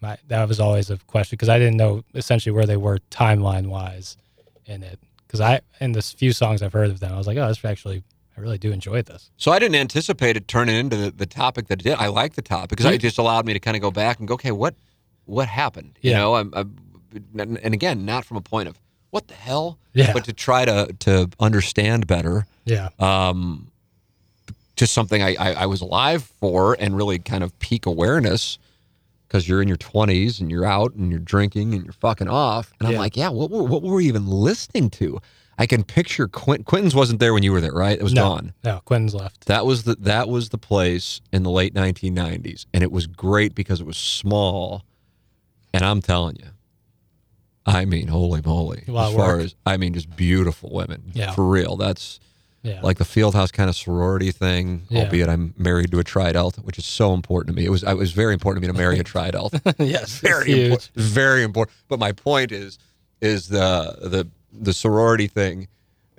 my, 0.00 0.16
that 0.28 0.48
was 0.48 0.58
always 0.60 0.90
a 0.90 0.96
question 1.06 1.36
because 1.36 1.48
I 1.48 1.58
didn't 1.58 1.76
know 1.76 2.02
essentially 2.14 2.52
where 2.52 2.66
they 2.66 2.76
were 2.76 2.98
timeline 3.10 3.66
wise 3.68 4.16
in 4.66 4.82
it. 4.82 4.98
Because 5.30 5.40
I 5.40 5.60
in 5.80 5.92
the 5.92 6.02
few 6.02 6.32
songs 6.32 6.60
I've 6.60 6.72
heard 6.72 6.90
of 6.90 6.98
them, 6.98 7.12
I 7.14 7.16
was 7.16 7.28
like, 7.28 7.38
oh, 7.38 7.46
this 7.46 7.64
actually, 7.64 8.02
I 8.36 8.40
really 8.40 8.58
do 8.58 8.72
enjoy 8.72 9.02
this. 9.02 9.30
So 9.36 9.52
I 9.52 9.60
didn't 9.60 9.76
anticipate 9.76 10.36
it 10.36 10.48
turning 10.48 10.74
into 10.74 10.96
the, 10.96 11.10
the 11.12 11.26
topic 11.26 11.68
that 11.68 11.80
it 11.80 11.84
did. 11.84 11.94
I 11.94 12.08
like 12.08 12.34
the 12.34 12.42
topic 12.42 12.70
because 12.70 12.86
it 12.86 12.98
just 12.98 13.16
allowed 13.18 13.46
me 13.46 13.52
to 13.52 13.60
kind 13.60 13.76
of 13.76 13.80
go 13.80 13.92
back 13.92 14.18
and 14.18 14.26
go, 14.26 14.34
okay, 14.34 14.50
what 14.50 14.74
what 15.26 15.46
happened? 15.46 15.98
You 16.02 16.10
Yeah. 16.10 16.18
know, 16.18 16.34
I'm, 16.34 16.52
I'm, 16.54 16.76
and 17.38 17.58
and 17.58 17.74
again, 17.74 18.04
not 18.04 18.24
from 18.24 18.38
a 18.38 18.40
point 18.40 18.68
of 18.68 18.76
what 19.10 19.28
the 19.28 19.34
hell, 19.34 19.78
Yeah. 19.92 20.12
but 20.12 20.24
to 20.24 20.32
try 20.32 20.64
to 20.64 20.92
to 21.00 21.28
understand 21.38 22.08
better. 22.08 22.46
Yeah, 22.64 22.88
Um, 22.98 23.70
just 24.76 24.92
something 24.92 25.22
I, 25.22 25.34
I, 25.38 25.52
I 25.62 25.66
was 25.66 25.80
alive 25.80 26.24
for 26.40 26.76
and 26.78 26.96
really 26.96 27.18
kind 27.20 27.44
of 27.44 27.56
peak 27.60 27.86
awareness 27.86 28.58
because 29.30 29.48
you're 29.48 29.62
in 29.62 29.68
your 29.68 29.76
20s 29.76 30.40
and 30.40 30.50
you're 30.50 30.64
out 30.64 30.92
and 30.94 31.10
you're 31.12 31.20
drinking 31.20 31.72
and 31.72 31.84
you're 31.84 31.92
fucking 31.92 32.26
off. 32.26 32.72
And 32.80 32.88
I'm 32.88 32.96
like, 32.96 33.16
yeah, 33.16 33.28
what 33.28 33.48
were, 33.48 33.62
what 33.62 33.80
were 33.80 33.94
we 33.94 34.06
even 34.08 34.26
listening 34.26 34.90
to? 34.90 35.20
I 35.56 35.66
can 35.66 35.84
picture 35.84 36.26
Quint, 36.26 36.66
Quentin's 36.66 36.96
wasn't 36.96 37.20
there 37.20 37.32
when 37.32 37.44
you 37.44 37.52
were 37.52 37.60
there, 37.60 37.72
right? 37.72 37.96
It 37.96 38.02
was 38.02 38.12
no, 38.12 38.22
gone. 38.22 38.54
no, 38.64 38.80
Quentin's 38.86 39.14
left. 39.14 39.46
That 39.46 39.66
was 39.66 39.84
the 39.84 39.94
that 40.00 40.28
was 40.28 40.48
the 40.48 40.58
place 40.58 41.20
in 41.32 41.42
the 41.42 41.50
late 41.50 41.74
1990s, 41.74 42.64
and 42.72 42.82
it 42.82 42.90
was 42.90 43.06
great 43.06 43.54
because 43.54 43.80
it 43.80 43.86
was 43.86 43.98
small. 43.98 44.84
And 45.74 45.84
I'm 45.84 46.00
telling 46.00 46.36
you, 46.36 46.48
I 47.66 47.84
mean, 47.84 48.08
holy 48.08 48.40
moly! 48.42 48.84
As 48.88 49.14
far 49.14 49.36
work. 49.36 49.40
as 49.42 49.54
I 49.66 49.76
mean, 49.76 49.92
just 49.92 50.16
beautiful 50.16 50.72
women. 50.72 51.12
Yeah. 51.12 51.32
for 51.32 51.46
real. 51.46 51.76
That's 51.76 52.20
Yeah, 52.62 52.80
like 52.82 52.98
the 52.98 53.04
Fieldhouse 53.04 53.52
kind 53.52 53.70
of 53.70 53.76
sorority 53.76 54.32
thing. 54.32 54.82
Yeah. 54.90 55.04
Albeit 55.04 55.28
I'm 55.30 55.54
married 55.56 55.90
to 55.92 55.98
a 55.98 56.04
Tri-Delta, 56.04 56.60
which 56.60 56.78
is 56.78 56.84
so 56.84 57.14
important 57.14 57.56
to 57.56 57.60
me. 57.60 57.66
It 57.66 57.70
was 57.70 57.82
it 57.82 57.96
was 57.96 58.12
very 58.12 58.34
important 58.34 58.62
to 58.62 58.68
me 58.68 58.72
to 58.72 58.78
marry 58.78 58.98
a 58.98 59.02
Tri-Delta. 59.14 59.74
yes, 59.78 60.18
very 60.18 60.64
important. 60.64 60.90
Very 60.94 61.42
important. 61.42 61.76
But 61.88 61.98
my 61.98 62.12
point 62.12 62.52
is, 62.52 62.78
is 63.20 63.48
the 63.48 63.96
the 64.02 64.28
the 64.52 64.72
sorority 64.74 65.26
thing, 65.26 65.68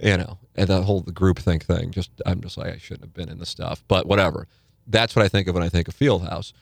you 0.02 0.18
know, 0.18 0.40
and 0.56 0.68
the 0.68 0.82
whole 0.82 1.02
the 1.02 1.12
group 1.12 1.38
think 1.38 1.66
thing. 1.66 1.92
Just 1.92 2.10
I'm 2.26 2.42
just 2.42 2.58
like 2.58 2.74
I 2.74 2.78
shouldn't 2.78 3.04
have 3.04 3.14
been 3.14 3.30
in 3.30 3.38
the 3.38 3.46
stuff, 3.46 3.84
but 3.88 4.08
whatever. 4.08 4.48
That's 4.88 5.16
what 5.16 5.24
I 5.24 5.28
think 5.28 5.48
of 5.48 5.54
when 5.54 5.64
I 5.64 5.70
think 5.70 5.88
of 5.88 5.96
Fieldhouse. 5.96 6.54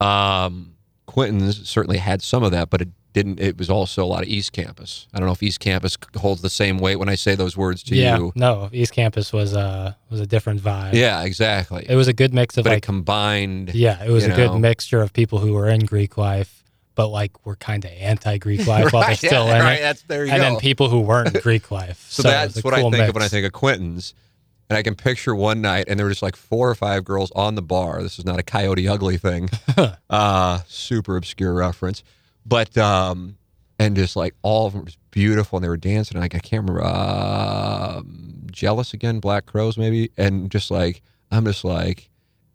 Um, 0.00 0.74
Quentin's 1.06 1.68
certainly 1.68 1.98
had 1.98 2.22
some 2.22 2.42
of 2.44 2.52
that, 2.52 2.70
but 2.70 2.82
it 2.82 2.88
didn't. 3.14 3.40
It 3.40 3.56
was 3.56 3.70
also 3.70 4.04
a 4.04 4.06
lot 4.06 4.22
of 4.22 4.28
East 4.28 4.52
Campus. 4.52 5.06
I 5.14 5.18
don't 5.18 5.26
know 5.26 5.32
if 5.32 5.42
East 5.42 5.60
Campus 5.60 5.96
holds 6.16 6.42
the 6.42 6.50
same 6.50 6.76
weight 6.78 6.96
when 6.96 7.08
I 7.08 7.14
say 7.14 7.34
those 7.34 7.56
words 7.56 7.82
to 7.84 7.94
yeah, 7.94 8.18
you. 8.18 8.32
no, 8.34 8.68
East 8.72 8.92
Campus 8.92 9.32
was 9.32 9.54
a 9.54 9.96
was 10.10 10.20
a 10.20 10.26
different 10.26 10.60
vibe. 10.60 10.92
Yeah, 10.92 11.22
exactly. 11.22 11.86
it 11.88 11.96
was 11.96 12.08
a 12.08 12.12
good 12.12 12.34
mix 12.34 12.58
of 12.58 12.64
but 12.64 12.74
like 12.74 12.82
combined. 12.82 13.74
Yeah, 13.74 14.04
it 14.04 14.10
was 14.10 14.26
a 14.26 14.34
good 14.34 14.60
mixture 14.60 15.00
of 15.00 15.14
people 15.14 15.38
who 15.38 15.54
were 15.54 15.68
in 15.68 15.80
Greek 15.80 16.18
life, 16.18 16.62
but 16.94 17.08
like 17.08 17.46
were 17.46 17.56
kind 17.56 17.84
of 17.84 17.92
anti-Greek 17.92 18.66
life 18.66 18.92
while 18.92 19.06
they're 19.06 19.16
still 19.16 19.46
yeah, 19.46 19.56
in 19.56 19.62
right, 19.62 19.78
it, 19.78 19.82
that's 19.82 20.02
there 20.02 20.26
you 20.26 20.32
and 20.32 20.42
go. 20.42 20.50
then 20.50 20.58
people 20.58 20.90
who 20.90 21.00
weren't 21.00 21.34
in 21.34 21.40
Greek 21.42 21.70
life. 21.70 22.04
So, 22.10 22.24
was 22.24 22.32
that's 22.32 22.64
what 22.64 22.74
I 22.74 22.80
cool 22.80 22.90
think 22.90 23.08
of 23.08 23.14
when 23.14 23.24
I 23.24 23.28
think 23.28 23.46
of 23.46 23.52
Quentin's. 23.52 24.12
And 24.70 24.78
I 24.78 24.82
can 24.82 24.94
picture 24.94 25.34
one 25.34 25.60
night, 25.60 25.84
and 25.88 25.98
there 25.98 26.06
were 26.06 26.10
just 26.10 26.22
like 26.22 26.36
four 26.36 26.70
or 26.70 26.74
five 26.74 27.04
girls 27.04 27.30
on 27.32 27.54
the 27.54 27.60
bar. 27.60 28.02
This 28.02 28.18
is 28.18 28.24
not 28.24 28.38
a 28.38 28.42
Coyote 28.42 28.88
Ugly 28.88 29.18
thing, 29.18 29.50
uh, 30.08 30.60
super 30.66 31.18
obscure 31.18 31.52
reference, 31.52 32.02
but 32.46 32.76
um, 32.78 33.36
and 33.78 33.96
just 33.96 34.16
like 34.16 34.34
all 34.42 34.66
of 34.66 34.72
them 34.72 34.82
were 34.82 34.86
just 34.86 35.10
beautiful, 35.10 35.56
and 35.56 35.64
they 35.64 35.68
were 35.68 35.76
dancing. 35.76 36.20
Like 36.20 36.34
I 36.34 36.38
can't 36.38 36.68
remember, 36.68 36.84
um 36.84 38.46
jealous 38.50 38.94
again, 38.94 39.20
Black 39.20 39.46
Crowes 39.46 39.76
maybe, 39.76 40.10
and 40.16 40.50
just 40.50 40.70
like 40.70 41.02
I'm 41.30 41.44
just 41.44 41.64
like, 41.64 42.10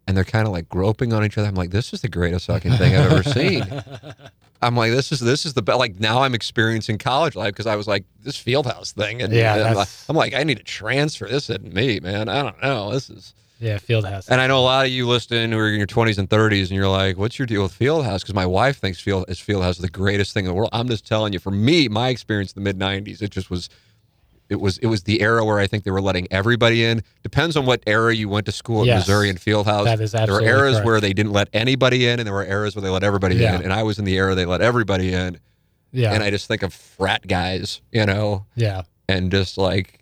and 0.06 0.16
they're 0.16 0.24
kind 0.24 0.46
of 0.46 0.52
like 0.52 0.68
groping 0.68 1.12
on 1.12 1.24
each 1.24 1.36
other. 1.38 1.48
I'm 1.48 1.54
like, 1.54 1.70
this 1.70 1.92
is 1.92 2.00
the 2.00 2.08
greatest 2.08 2.46
fucking 2.46 2.72
thing 2.72 2.96
I've 2.96 3.12
ever 3.12 3.22
seen. 3.22 3.64
I'm 4.62 4.76
like, 4.76 4.92
this 4.92 5.10
is 5.10 5.20
this 5.20 5.46
is 5.46 5.54
the 5.54 5.62
best. 5.62 5.78
Like 5.78 6.00
now, 6.00 6.22
I'm 6.22 6.34
experiencing 6.34 6.98
college 6.98 7.34
life 7.34 7.52
because 7.52 7.66
I 7.66 7.76
was 7.76 7.86
like 7.86 8.04
this 8.22 8.36
Fieldhouse 8.36 8.92
thing, 8.92 9.22
and 9.22 9.32
Yeah, 9.32 9.54
and 9.54 9.64
I'm, 9.68 9.74
like, 9.74 9.88
I'm 10.08 10.16
like, 10.16 10.34
I 10.34 10.42
need 10.42 10.58
to 10.58 10.64
transfer. 10.64 11.26
This 11.26 11.48
isn't 11.48 11.72
me, 11.72 12.00
man. 12.00 12.28
I 12.28 12.42
don't 12.42 12.62
know. 12.62 12.90
This 12.90 13.08
is, 13.08 13.34
Yeah, 13.60 13.76
Fieldhouse. 13.78 14.28
and 14.28 14.40
I 14.40 14.46
know 14.46 14.58
a 14.58 14.62
lot 14.64 14.86
of 14.86 14.90
you 14.92 15.06
listening 15.06 15.52
who 15.52 15.58
are 15.58 15.68
in 15.68 15.76
your 15.78 15.86
20s 15.86 16.16
and 16.18 16.28
30s, 16.28 16.62
and 16.62 16.70
you're 16.70 16.88
like, 16.88 17.18
what's 17.18 17.38
your 17.38 17.44
deal 17.46 17.62
with 17.62 17.78
Fieldhouse? 17.78 18.20
Because 18.22 18.34
my 18.34 18.46
wife 18.46 18.78
thinks 18.78 18.98
Field 19.00 19.26
is 19.28 19.38
Fieldhouse 19.38 19.72
is 19.72 19.78
the 19.78 19.88
greatest 19.90 20.32
thing 20.32 20.46
in 20.46 20.48
the 20.48 20.54
world. 20.54 20.70
I'm 20.72 20.88
just 20.88 21.06
telling 21.06 21.32
you, 21.34 21.38
for 21.38 21.50
me, 21.50 21.86
my 21.88 22.08
experience 22.08 22.52
in 22.52 22.62
the 22.62 22.72
mid 22.72 22.78
90s, 22.78 23.20
it 23.22 23.30
just 23.30 23.50
was. 23.50 23.68
It 24.48 24.60
was 24.60 24.78
it 24.78 24.86
was 24.86 25.04
the 25.04 25.20
era 25.20 25.44
where 25.44 25.60
I 25.60 25.68
think 25.68 25.84
they 25.84 25.92
were 25.92 26.00
letting 26.00 26.26
everybody 26.32 26.84
in. 26.84 27.04
Depends 27.22 27.56
on 27.56 27.66
what 27.66 27.84
era 27.86 28.12
you 28.12 28.28
went 28.28 28.46
to 28.46 28.52
school 28.52 28.80
in 28.80 28.88
Yes. 28.88 29.06
Missouri 29.06 29.30
and 29.30 29.38
Fieldhouse. 29.38 29.84
That 29.84 30.00
is 30.00 30.12
absolutely 30.12 30.44
there 30.48 30.56
were 30.56 30.62
eras 30.64 30.72
correct. 30.74 30.86
where 30.86 31.00
they 31.00 31.12
didn't 31.12 31.30
let 31.32 31.48
anybody 31.52 32.08
in, 32.08 32.18
and 32.18 32.26
there 32.26 32.34
were 32.34 32.44
eras 32.44 32.74
where 32.74 32.82
they 32.82 32.88
let 32.88 33.04
everybody 33.04 33.36
Yeah. 33.36 33.54
in. 33.54 33.62
And 33.62 33.72
I 33.72 33.84
was 33.84 34.00
in 34.00 34.04
the 34.04 34.16
era 34.16 34.34
they 34.34 34.46
let 34.46 34.60
everybody 34.60 35.12
in. 35.12 35.38
yeah, 35.92 36.12
And 36.14 36.24
I 36.24 36.30
just 36.30 36.48
think 36.48 36.64
of 36.64 36.74
frat 36.74 37.28
guys, 37.28 37.80
you 37.92 38.04
know, 38.04 38.44
yeah, 38.56 38.82
and 39.08 39.30
just 39.30 39.56
like 39.56 39.99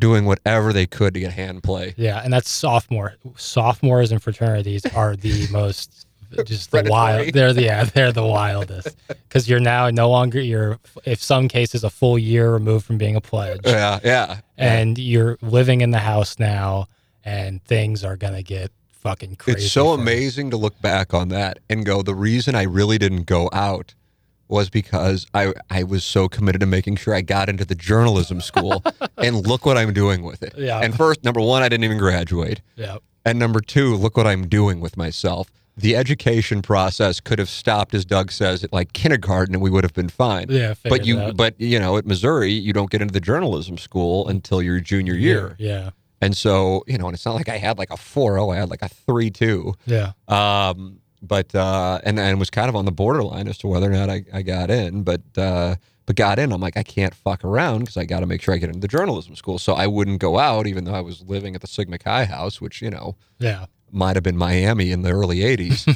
doing 0.00 0.24
whatever 0.24 0.72
they 0.72 0.86
could 0.86 1.14
to 1.14 1.20
get 1.20 1.32
hand 1.32 1.62
play. 1.62 1.94
yeah, 1.96 2.20
and 2.24 2.32
that's 2.32 2.50
sophomore. 2.50 3.14
Sophomores 3.36 4.10
and 4.10 4.22
fraternities 4.22 4.84
are 4.94 5.14
the 5.14 5.46
most 5.52 6.06
just 6.44 6.70
the 6.70 6.84
wild. 6.88 7.32
They're 7.32 7.52
the 7.52 7.62
yeah, 7.62 7.84
they're 7.84 8.12
the 8.12 8.26
wildest 8.26 8.96
because 9.08 9.48
you're 9.48 9.60
now 9.60 9.90
no 9.90 10.08
longer 10.10 10.40
you're 10.40 10.78
if 11.04 11.22
some 11.22 11.48
cases 11.48 11.84
a 11.84 11.90
full 11.90 12.18
year 12.18 12.52
removed 12.52 12.86
from 12.86 12.98
being 12.98 13.16
a 13.16 13.20
pledge. 13.20 13.60
Yeah, 13.64 14.00
yeah. 14.02 14.40
and 14.56 14.98
you're 14.98 15.38
living 15.42 15.80
in 15.80 15.90
the 15.90 15.98
house 15.98 16.38
now 16.38 16.88
and 17.24 17.62
things 17.64 18.04
are 18.04 18.16
gonna 18.16 18.42
get 18.42 18.70
fucking 19.00 19.36
crazy. 19.36 19.64
It's 19.64 19.72
so 19.72 19.92
amazing 19.92 20.50
to 20.50 20.56
look 20.56 20.80
back 20.80 21.14
on 21.14 21.28
that 21.28 21.58
and 21.68 21.84
go, 21.84 22.02
the 22.02 22.14
reason 22.14 22.54
I 22.54 22.62
really 22.62 22.98
didn't 22.98 23.24
go 23.24 23.48
out 23.52 23.94
was 24.50 24.70
because 24.70 25.26
I, 25.34 25.52
I 25.70 25.82
was 25.82 26.04
so 26.04 26.28
committed 26.28 26.60
to 26.60 26.66
making 26.66 26.96
sure 26.96 27.14
I 27.14 27.20
got 27.20 27.48
into 27.48 27.64
the 27.64 27.74
journalism 27.74 28.40
school. 28.40 28.82
and 29.18 29.46
look 29.46 29.66
what 29.66 29.76
I'm 29.76 29.92
doing 29.92 30.22
with 30.22 30.42
it. 30.42 30.54
Yeah. 30.56 30.80
And 30.80 30.94
first, 30.94 31.24
number 31.24 31.40
one, 31.40 31.62
I 31.62 31.68
didn't 31.68 31.84
even 31.84 31.98
graduate. 31.98 32.60
Yeah. 32.76 32.98
And 33.24 33.38
number 33.38 33.60
two, 33.60 33.94
look 33.96 34.16
what 34.16 34.26
I'm 34.26 34.48
doing 34.48 34.80
with 34.80 34.96
myself. 34.96 35.50
The 35.76 35.96
education 35.96 36.62
process 36.62 37.20
could 37.20 37.38
have 37.38 37.48
stopped, 37.48 37.94
as 37.94 38.04
Doug 38.04 38.32
says, 38.32 38.64
at 38.64 38.72
like 38.72 38.92
kindergarten, 38.92 39.54
and 39.54 39.62
we 39.62 39.70
would 39.70 39.84
have 39.84 39.94
been 39.94 40.08
fine. 40.08 40.46
Yeah, 40.50 40.74
but 40.84 41.06
you, 41.06 41.32
but 41.32 41.58
you 41.58 41.78
know, 41.78 41.96
at 41.96 42.04
Missouri, 42.04 42.52
you 42.52 42.72
don't 42.72 42.90
get 42.90 43.00
into 43.00 43.12
the 43.12 43.20
journalism 43.20 43.78
school 43.78 44.28
until 44.28 44.60
your 44.60 44.80
junior 44.80 45.14
year. 45.14 45.56
Yeah. 45.58 45.90
And 46.20 46.36
so, 46.36 46.84
you 46.86 46.98
know, 46.98 47.06
and 47.06 47.14
it's 47.14 47.24
not 47.24 47.34
like 47.34 47.48
I 47.48 47.56
had 47.56 47.78
like 47.78 47.90
a 47.90 47.96
4-0, 47.96 48.54
I 48.54 48.58
had 48.58 48.68
like 48.68 48.82
a 48.82 48.90
3-2. 48.90 49.74
Yeah. 49.86 50.12
Um, 50.28 50.98
but 51.22 51.54
uh, 51.54 52.00
and 52.04 52.18
and 52.18 52.38
was 52.38 52.50
kind 52.50 52.68
of 52.68 52.76
on 52.76 52.84
the 52.84 52.92
borderline 52.92 53.48
as 53.48 53.58
to 53.58 53.66
whether 53.68 53.86
or 53.90 53.94
not 53.94 54.08
I, 54.10 54.24
I 54.32 54.42
got 54.42 54.70
in, 54.70 55.02
but 55.02 55.22
uh, 55.36 55.76
but 56.06 56.16
got 56.16 56.38
in. 56.38 56.52
I'm 56.52 56.60
like, 56.60 56.76
I 56.76 56.82
can't 56.82 57.14
fuck 57.14 57.44
around 57.44 57.80
because 57.80 57.96
I 57.96 58.04
got 58.04 58.20
to 58.20 58.26
make 58.26 58.42
sure 58.42 58.54
I 58.54 58.58
get 58.58 58.68
into 58.68 58.80
the 58.80 58.88
journalism 58.88 59.36
school. 59.36 59.58
So 59.58 59.74
I 59.74 59.86
wouldn't 59.86 60.20
go 60.20 60.38
out, 60.38 60.66
even 60.66 60.84
though 60.84 60.94
I 60.94 61.00
was 61.02 61.22
living 61.22 61.54
at 61.54 61.60
the 61.60 61.66
Sigma 61.66 61.98
Chi 61.98 62.24
house, 62.24 62.60
which 62.60 62.80
you 62.82 62.90
know 62.90 63.16
Yeah. 63.38 63.66
might 63.92 64.16
have 64.16 64.22
been 64.22 64.36
Miami 64.36 64.92
in 64.92 65.02
the 65.02 65.10
early 65.10 65.38
'80s, 65.40 65.86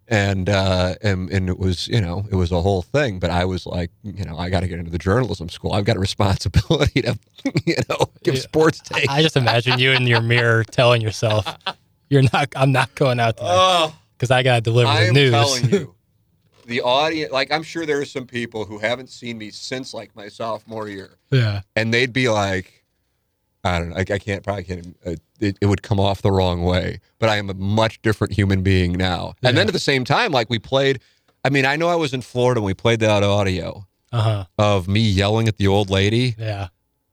and 0.08 0.48
uh, 0.48 0.94
and 1.02 1.30
and 1.30 1.48
it 1.48 1.58
was 1.58 1.86
you 1.88 2.00
know 2.00 2.26
it 2.30 2.34
was 2.36 2.50
a 2.50 2.60
whole 2.62 2.82
thing. 2.82 3.18
But 3.20 3.30
I 3.30 3.44
was 3.44 3.66
like, 3.66 3.90
you 4.02 4.24
know, 4.24 4.38
I 4.38 4.48
got 4.50 4.60
to 4.60 4.68
get 4.68 4.78
into 4.78 4.90
the 4.90 4.98
journalism 4.98 5.48
school. 5.50 5.72
I've 5.72 5.84
got 5.84 5.96
a 5.96 6.00
responsibility 6.00 7.02
to 7.02 7.18
you 7.66 7.76
know 7.88 8.06
give 8.24 8.34
Yeah. 8.36 8.40
sports 8.40 8.80
takes. 8.80 9.08
I 9.08 9.20
just 9.22 9.36
imagine 9.36 9.78
you 9.78 9.90
in 9.92 10.06
your 10.06 10.22
mirror 10.22 10.64
telling 10.64 11.02
yourself, 11.02 11.46
"You're 12.08 12.22
not. 12.32 12.48
I'm 12.56 12.72
not 12.72 12.94
going 12.94 13.20
out 13.20 13.36
today 13.36 13.48
Oh. 13.50 13.94
Because 14.20 14.30
I 14.30 14.42
got 14.42 14.56
to 14.56 14.60
deliver 14.60 14.92
the 14.92 15.12
news. 15.12 15.32
I 15.32 15.38
the 15.38 15.44
am 15.44 15.44
telling 15.44 15.70
you, 15.70 15.94
the 16.66 16.82
audience, 16.82 17.32
like 17.32 17.50
I'm 17.50 17.62
sure 17.62 17.86
there 17.86 18.00
are 18.02 18.04
some 18.04 18.26
people 18.26 18.66
who 18.66 18.78
haven't 18.78 19.08
seen 19.08 19.38
me 19.38 19.50
since 19.50 19.94
like 19.94 20.14
my 20.14 20.28
sophomore 20.28 20.88
year, 20.88 21.16
yeah. 21.30 21.62
and 21.74 21.92
they'd 21.94 22.12
be 22.12 22.28
like, 22.28 22.84
I 23.64 23.78
don't 23.78 23.88
know, 23.90 23.96
I, 23.96 24.00
I 24.00 24.18
can't 24.18 24.42
probably 24.42 24.64
can't. 24.64 24.94
Uh, 25.06 25.14
it, 25.40 25.56
it 25.62 25.66
would 25.66 25.82
come 25.82 25.98
off 25.98 26.20
the 26.20 26.30
wrong 26.30 26.62
way, 26.64 27.00
but 27.18 27.30
I 27.30 27.38
am 27.38 27.48
a 27.48 27.54
much 27.54 28.02
different 28.02 28.34
human 28.34 28.62
being 28.62 28.92
now. 28.92 29.32
And 29.42 29.56
then 29.56 29.66
at 29.68 29.72
the 29.72 29.78
same 29.78 30.04
time, 30.04 30.32
like 30.32 30.50
we 30.50 30.58
played. 30.58 31.00
I 31.42 31.48
mean, 31.48 31.64
I 31.64 31.76
know 31.76 31.88
I 31.88 31.94
was 31.94 32.12
in 32.12 32.20
Florida 32.20 32.58
and 32.58 32.66
we 32.66 32.74
played 32.74 33.00
that 33.00 33.22
audio 33.22 33.86
Uh 34.12 34.20
huh. 34.20 34.44
of 34.58 34.86
me 34.86 35.00
yelling 35.00 35.48
at 35.48 35.56
the 35.56 35.66
old 35.66 35.88
lady. 35.88 36.34
Yeah. 36.38 36.68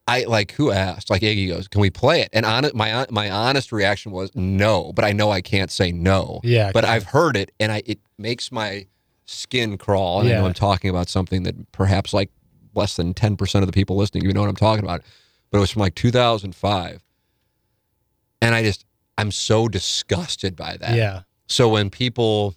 I 0.08 0.24
like 0.24 0.54
who 0.54 0.72
asked? 0.72 1.10
Like 1.10 1.22
Iggy 1.22 1.50
goes, 1.50 1.68
"Can 1.68 1.82
we 1.82 1.90
play 1.90 2.22
it?" 2.22 2.30
And 2.34 2.46
on 2.46 2.70
my 2.74 3.06
my 3.10 3.30
honest 3.30 3.72
reaction 3.72 4.12
was 4.12 4.32
no, 4.36 4.92
but 4.94 5.04
I 5.04 5.12
know 5.12 5.32
I 5.32 5.42
can't 5.42 5.70
say 5.70 5.92
no. 5.92 6.40
Yeah. 6.44 6.72
But 6.74 6.86
I've 6.86 7.04
heard 7.04 7.36
it, 7.36 7.52
and 7.60 7.72
I 7.72 7.84
it 7.86 8.00
makes 8.18 8.52
my 8.52 8.88
skin 9.26 9.78
crawl. 9.78 10.22
And 10.22 10.30
I 10.30 10.34
know 10.40 10.46
I'm 10.46 10.54
talking 10.54 10.90
about 10.90 11.10
something 11.10 11.44
that 11.44 11.72
perhaps 11.74 12.14
like 12.14 12.30
less 12.74 12.96
than 12.96 13.14
ten 13.14 13.36
percent 13.36 13.64
of 13.64 13.68
the 13.68 13.74
people 13.74 13.98
listening 13.98 14.24
even 14.24 14.36
know 14.36 14.42
what 14.42 14.50
I'm 14.50 14.56
talking 14.56 14.84
about. 14.86 15.02
But 15.52 15.58
it 15.58 15.62
was 15.62 15.72
from 15.72 15.82
like 15.82 15.96
2005, 15.96 17.04
and 18.42 18.56
I 18.56 18.64
just 18.64 18.86
I'm 19.18 19.32
so 19.32 19.68
disgusted 19.68 20.56
by 20.56 20.78
that. 20.78 20.96
Yeah. 20.96 21.22
So 21.48 21.70
when 21.70 21.90
people, 21.90 22.56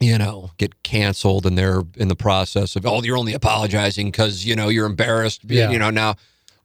you 0.00 0.18
know, 0.18 0.50
get 0.58 0.82
canceled 0.82 1.46
and 1.46 1.56
they're 1.56 1.82
in 1.96 2.08
the 2.08 2.16
process 2.16 2.74
of, 2.74 2.84
oh, 2.86 3.02
you're 3.02 3.16
only 3.18 3.34
apologizing 3.34 4.10
because, 4.10 4.44
you 4.44 4.56
know, 4.56 4.68
you're 4.70 4.86
embarrassed, 4.86 5.42
Yeah. 5.44 5.70
you 5.70 5.78
know, 5.78 5.90
now, 5.90 6.16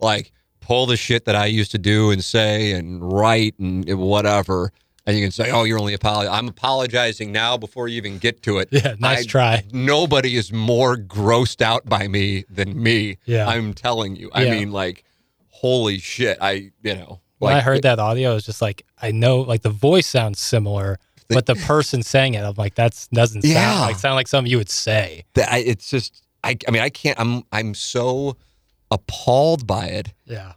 like, 0.03 0.31
pull 0.59 0.85
the 0.85 0.97
shit 0.97 1.25
that 1.25 1.35
I 1.35 1.45
used 1.47 1.71
to 1.71 1.77
do 1.77 2.11
and 2.11 2.23
say 2.23 2.71
and 2.73 3.01
write 3.11 3.57
and 3.59 3.85
whatever. 3.97 4.71
And 5.05 5.17
you 5.17 5.23
can 5.25 5.31
say, 5.31 5.51
oh, 5.51 5.63
you're 5.65 5.79
only 5.79 5.93
apologizing. 5.93 6.33
I'm 6.33 6.47
apologizing 6.47 7.31
now 7.33 7.57
before 7.57 7.89
you 7.89 7.97
even 7.97 8.19
get 8.19 8.41
to 8.43 8.59
it. 8.59 8.69
Yeah. 8.71 8.95
Nice 8.99 9.23
I- 9.23 9.25
try. 9.25 9.63
Nobody 9.73 10.37
is 10.37 10.53
more 10.53 10.95
grossed 10.95 11.61
out 11.61 11.85
by 11.85 12.07
me 12.07 12.45
than 12.49 12.81
me. 12.81 13.17
Yeah. 13.25 13.47
I'm 13.47 13.73
telling 13.73 14.15
you. 14.15 14.29
I 14.33 14.43
Yeah. 14.45 14.51
mean, 14.51 14.71
like, 14.71 15.03
holy 15.49 15.99
shit. 15.99 16.37
I, 16.39 16.71
you 16.83 16.95
know, 16.95 17.19
When 17.39 17.53
I 17.53 17.59
heard 17.59 17.81
that 17.81 17.99
audio, 17.99 18.31
it 18.31 18.35
was 18.35 18.45
just 18.45 18.61
like 18.61 18.85
I 19.01 19.11
know, 19.11 19.41
like 19.41 19.63
the 19.63 19.69
voice 19.69 20.07
sounds 20.07 20.39
similar, 20.39 20.97
but 21.27 21.45
the 21.47 21.55
person 21.55 22.01
saying 22.03 22.35
it, 22.35 22.41
I'm 22.43 22.53
like, 22.55 22.75
that 22.75 23.07
doesn't 23.11 23.43
Yeah. 23.43 23.55
sound 23.55 23.81
like 23.81 23.97
sound 23.97 24.15
like 24.15 24.27
something 24.29 24.49
you 24.49 24.57
would 24.57 24.69
say. 24.69 25.25
that 25.33 25.51
I, 25.51 25.57
it's 25.57 25.89
just, 25.89 26.23
I, 26.45 26.57
I 26.65 26.71
mean, 26.71 26.81
I 26.81 26.89
can't, 26.89 27.19
I'm, 27.19 27.43
I'm 27.51 27.73
so 27.73 28.37
appalled 28.93 29.65
by 29.67 29.87
it. 29.87 30.13
Yeah. 30.25 30.53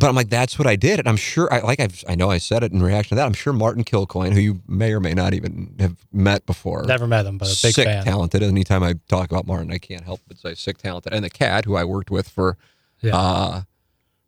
But 0.00 0.08
I'm 0.08 0.14
like, 0.14 0.28
that's 0.30 0.56
what 0.60 0.68
I 0.68 0.76
did, 0.76 1.00
and 1.00 1.08
I'm 1.08 1.16
sure, 1.16 1.52
I 1.52 1.58
like, 1.58 1.80
I've, 1.80 2.04
I 2.08 2.14
know 2.14 2.30
I 2.30 2.38
said 2.38 2.62
it 2.62 2.70
in 2.70 2.80
reaction 2.80 3.10
to 3.10 3.14
that. 3.16 3.26
I'm 3.26 3.32
sure 3.32 3.52
Martin 3.52 3.82
Kilcoyne, 3.82 4.32
who 4.32 4.38
you 4.38 4.60
may 4.68 4.92
or 4.92 5.00
may 5.00 5.12
not 5.12 5.34
even 5.34 5.74
have 5.80 5.96
met 6.12 6.46
before, 6.46 6.84
Never 6.84 7.08
met 7.08 7.26
him, 7.26 7.36
but 7.36 7.46
a 7.48 7.58
big 7.60 7.74
sick 7.74 7.84
fan. 7.86 8.04
talented. 8.04 8.40
Anytime 8.44 8.84
I 8.84 8.94
talk 9.08 9.28
about 9.32 9.44
Martin, 9.48 9.72
I 9.72 9.78
can't 9.78 10.04
help 10.04 10.20
but 10.28 10.38
say 10.38 10.54
sick 10.54 10.78
talented, 10.78 11.12
and 11.12 11.24
the 11.24 11.30
cat 11.30 11.64
who 11.64 11.74
I 11.74 11.82
worked 11.82 12.12
with 12.12 12.28
for, 12.28 12.56
Yeah. 13.00 13.16
uh, 13.16 13.62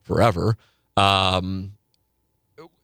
forever, 0.02 0.56
um, 0.96 1.74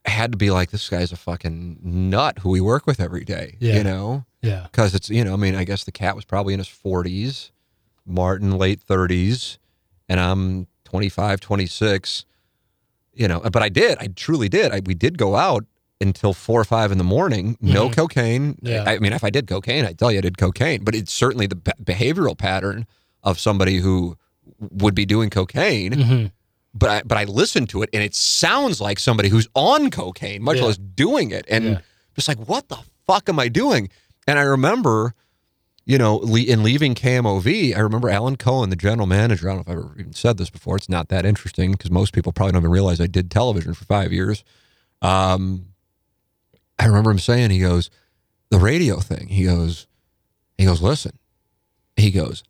had 0.04 0.30
to 0.30 0.38
be 0.38 0.50
like, 0.52 0.70
this 0.70 0.88
guy's 0.88 1.10
a 1.10 1.16
fucking 1.16 1.78
nut 1.82 2.38
who 2.40 2.50
we 2.50 2.60
work 2.60 2.86
with 2.86 3.00
every 3.00 3.24
day, 3.24 3.56
Yeah. 3.58 3.78
you 3.78 3.82
know, 3.82 4.24
Yeah. 4.42 4.68
because 4.70 4.94
it's 4.94 5.10
you 5.10 5.24
know, 5.24 5.32
I 5.32 5.36
mean, 5.36 5.56
I 5.56 5.64
guess 5.64 5.82
the 5.82 5.90
cat 5.92 6.14
was 6.14 6.24
probably 6.24 6.54
in 6.54 6.60
his 6.60 6.68
40s, 6.68 7.50
Martin 8.06 8.56
late 8.56 8.80
30s, 8.80 9.58
and 10.08 10.20
I'm 10.20 10.66
25, 10.84 11.40
26 11.40 12.24
you 13.14 13.26
know 13.26 13.40
but 13.40 13.62
i 13.62 13.68
did 13.70 13.96
i 13.98 14.06
truly 14.08 14.48
did 14.48 14.72
I, 14.72 14.80
we 14.84 14.92
did 14.94 15.16
go 15.16 15.36
out 15.36 15.64
until 16.02 16.34
four 16.34 16.60
or 16.60 16.64
five 16.64 16.92
in 16.92 16.98
the 16.98 17.04
morning 17.04 17.56
no 17.62 17.88
Mhm. 17.88 17.94
cocaine 17.96 18.58
Yeah. 18.60 18.84
I, 18.86 18.96
I 18.96 18.98
mean 18.98 19.12
if 19.14 19.24
i 19.24 19.30
did 19.30 19.46
cocaine 19.46 19.84
i'd 19.86 19.98
tell 19.98 20.12
you 20.12 20.18
i 20.18 20.20
did 20.20 20.36
cocaine 20.36 20.84
but 20.84 20.94
it's 20.94 21.12
certainly 21.12 21.46
the 21.46 21.56
be- 21.56 21.72
behavioral 21.82 22.36
pattern 22.36 22.86
of 23.22 23.40
somebody 23.40 23.78
who 23.78 24.16
would 24.60 24.94
be 24.94 25.06
doing 25.06 25.30
cocaine 25.30 25.92
hmm 25.92 26.26
but 26.74 26.90
I, 26.90 27.02
but 27.06 27.16
i 27.16 27.24
listened 27.24 27.70
to 27.70 27.82
it 27.82 27.88
and 27.94 28.02
it 28.02 28.14
sounds 28.14 28.82
like 28.82 28.98
somebody 28.98 29.30
who's 29.30 29.48
on 29.54 29.90
cocaine 29.90 30.42
much 30.42 30.58
Yeah. 30.58 30.64
less 30.64 30.76
doing 30.76 31.30
it 31.30 31.46
and 31.48 31.64
Yeah. 31.64 31.80
just 32.14 32.28
like 32.28 32.38
what 32.46 32.68
the 32.68 32.76
fuck 33.06 33.28
am 33.30 33.38
i 33.40 33.48
doing 33.48 33.88
and 34.26 34.38
i 34.38 34.42
remember 34.42 35.14
you 35.86 35.98
know, 35.98 36.20
in 36.22 36.64
leaving 36.64 36.96
KMOV, 36.96 37.74
I 37.74 37.78
remember 37.78 38.10
Alan 38.10 38.36
Cohen, 38.36 38.70
the 38.70 38.76
general 38.76 39.06
manager. 39.06 39.48
I 39.48 39.54
don't 39.54 39.68
know 39.68 39.72
if 39.72 39.78
I've 39.78 39.84
ever 39.84 40.00
even 40.00 40.12
said 40.12 40.36
this 40.36 40.50
before. 40.50 40.76
It's 40.76 40.88
not 40.88 41.08
that 41.10 41.24
interesting 41.24 41.72
because 41.72 41.92
most 41.92 42.12
people 42.12 42.32
probably 42.32 42.52
don't 42.52 42.62
even 42.62 42.72
realize 42.72 43.00
I 43.00 43.06
did 43.06 43.30
television 43.30 43.72
for 43.72 43.84
five 43.84 44.12
years. 44.12 44.42
Um, 45.00 45.66
I 46.76 46.86
remember 46.86 47.12
him 47.12 47.20
saying, 47.20 47.50
he 47.50 47.60
goes, 47.60 47.88
the 48.50 48.58
radio 48.58 48.98
thing. 48.98 49.28
He 49.28 49.44
goes, 49.44 49.86
he 50.58 50.64
goes, 50.64 50.82
listen. 50.82 51.18
He 51.96 52.10
goes, 52.10 52.42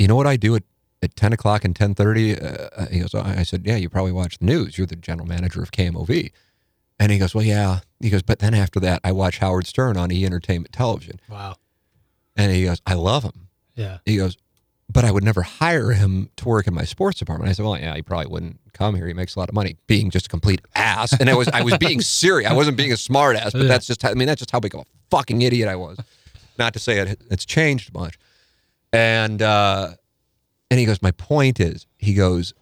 you 0.00 0.08
know 0.08 0.16
what 0.16 0.26
I 0.26 0.36
do 0.36 0.56
at, 0.56 0.64
at 1.02 1.14
10 1.14 1.32
o'clock 1.32 1.64
and 1.64 1.72
10.30? 1.72 2.42
Uh, 2.42 2.86
he 2.86 2.98
goes, 2.98 3.14
I 3.14 3.38
I 3.38 3.42
said, 3.44 3.64
yeah, 3.64 3.76
you 3.76 3.88
probably 3.88 4.12
watch 4.12 4.38
the 4.38 4.44
news. 4.44 4.76
You're 4.76 4.88
the 4.88 4.96
general 4.96 5.28
manager 5.28 5.62
of 5.62 5.70
KMOV. 5.70 6.32
And 6.98 7.12
he 7.12 7.18
goes, 7.18 7.32
well, 7.32 7.44
yeah. 7.44 7.80
He 8.00 8.10
goes, 8.10 8.22
but 8.22 8.40
then 8.40 8.54
after 8.54 8.80
that, 8.80 9.00
I 9.04 9.12
watch 9.12 9.38
Howard 9.38 9.68
Stern 9.68 9.96
on 9.96 10.10
E! 10.10 10.24
Entertainment 10.26 10.72
Television. 10.72 11.20
Wow. 11.30 11.56
And 12.36 12.52
he 12.52 12.64
goes, 12.64 12.80
I 12.86 12.94
love 12.94 13.22
him. 13.24 13.48
Yeah. 13.74 13.98
He 14.04 14.16
goes, 14.16 14.36
but 14.92 15.04
I 15.04 15.10
would 15.10 15.24
never 15.24 15.42
hire 15.42 15.90
him 15.92 16.30
to 16.36 16.48
work 16.48 16.66
in 16.66 16.74
my 16.74 16.84
sports 16.84 17.18
department. 17.18 17.48
I 17.50 17.52
said, 17.52 17.64
well, 17.64 17.76
yeah, 17.78 17.94
he 17.94 18.02
probably 18.02 18.26
wouldn't 18.28 18.60
come 18.72 18.94
here. 18.94 19.06
He 19.06 19.14
makes 19.14 19.34
a 19.34 19.38
lot 19.38 19.48
of 19.48 19.54
money 19.54 19.76
being 19.86 20.10
just 20.10 20.26
a 20.26 20.28
complete 20.28 20.60
ass. 20.74 21.12
And 21.18 21.28
I 21.28 21.34
was, 21.34 21.48
I 21.48 21.62
was 21.62 21.76
being 21.78 22.00
serious. 22.00 22.50
I 22.50 22.54
wasn't 22.54 22.76
being 22.76 22.92
a 22.92 22.96
smart 22.96 23.36
ass, 23.36 23.52
but 23.52 23.62
Yeah. 23.62 23.68
that's 23.68 23.86
just, 23.86 24.02
how, 24.02 24.10
I 24.10 24.14
mean, 24.14 24.28
that's 24.28 24.38
just 24.38 24.50
how 24.50 24.60
big 24.60 24.74
of 24.74 24.80
a 24.82 24.84
fucking 25.10 25.42
idiot 25.42 25.68
I 25.68 25.76
was. 25.76 25.98
Not 26.58 26.72
to 26.74 26.78
say 26.78 26.98
it, 27.00 27.20
it's 27.30 27.44
changed 27.44 27.92
much. 27.92 28.18
And, 28.92 29.42
uh, 29.42 29.90
and 30.70 30.80
he 30.80 30.86
goes, 30.86 31.02
my 31.02 31.10
point 31.12 31.58
is, 31.60 31.86
he 31.98 32.14
goes, 32.14 32.54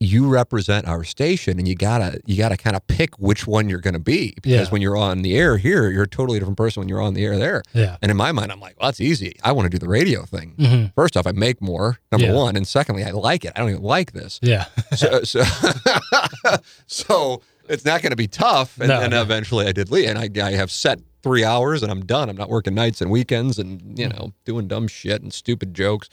you 0.00 0.28
represent 0.28 0.86
our 0.86 1.02
station 1.02 1.58
and 1.58 1.66
you 1.66 1.74
gotta, 1.74 2.20
you 2.24 2.36
gotta 2.36 2.56
kind 2.56 2.76
of 2.76 2.86
pick 2.86 3.18
which 3.18 3.46
one 3.48 3.68
you're 3.68 3.80
to 3.94 3.98
be 3.98 4.32
because 4.36 4.50
Yeah. 4.52 4.70
when 4.70 4.80
you're 4.80 4.96
on 4.96 5.22
the 5.22 5.36
air 5.36 5.56
here, 5.56 5.90
you're 5.90 6.04
a 6.04 6.08
totally 6.08 6.38
different 6.38 6.56
person 6.56 6.80
when 6.80 6.88
you're 6.88 7.00
on 7.00 7.14
the 7.14 7.24
air 7.24 7.36
there. 7.36 7.62
Yeah. 7.74 7.96
And 8.00 8.10
in 8.10 8.16
my 8.16 8.30
mind, 8.30 8.52
I'm 8.52 8.60
like, 8.60 8.76
well, 8.80 8.88
that's 8.88 9.00
easy. 9.00 9.36
I 9.42 9.50
want 9.52 9.66
to 9.66 9.70
do 9.70 9.78
the 9.78 9.88
radio 9.88 10.24
thing. 10.24 10.54
hmm 10.58 10.84
First 10.94 11.16
off, 11.16 11.26
I 11.26 11.32
make 11.32 11.60
more, 11.60 11.98
number 12.12 12.28
Yeah. 12.28 12.34
one. 12.34 12.54
And 12.56 12.66
secondly, 12.66 13.02
I 13.02 13.10
like 13.10 13.44
it. 13.44 13.52
I 13.56 13.60
don't 13.60 13.70
even 13.70 13.82
like 13.82 14.12
this. 14.12 14.38
Yeah. 14.42 14.66
So, 14.96 15.22
so, 15.24 15.42
so 16.86 17.42
it's 17.68 17.84
not 17.84 18.02
to 18.02 18.16
be 18.16 18.28
tough. 18.28 18.78
And 18.78 18.88
No, 18.88 19.00
then 19.00 19.10
no. 19.10 19.22
eventually 19.22 19.66
I 19.66 19.72
did 19.72 19.90
leave. 19.90 20.08
And 20.08 20.18
I, 20.18 20.28
I 20.46 20.52
have 20.52 20.70
set 20.70 21.00
three 21.22 21.44
hours 21.44 21.82
and 21.82 21.90
I'm 21.90 22.04
done. 22.06 22.28
I'm 22.28 22.36
not 22.36 22.48
working 22.48 22.74
nights 22.74 23.00
and 23.00 23.10
weekends 23.10 23.58
and, 23.58 23.98
you 23.98 24.08
know, 24.08 24.32
doing 24.44 24.68
dumb 24.68 24.88
shit 24.88 25.22
and 25.22 25.32
stupid 25.32 25.74
jokes. 25.74 26.08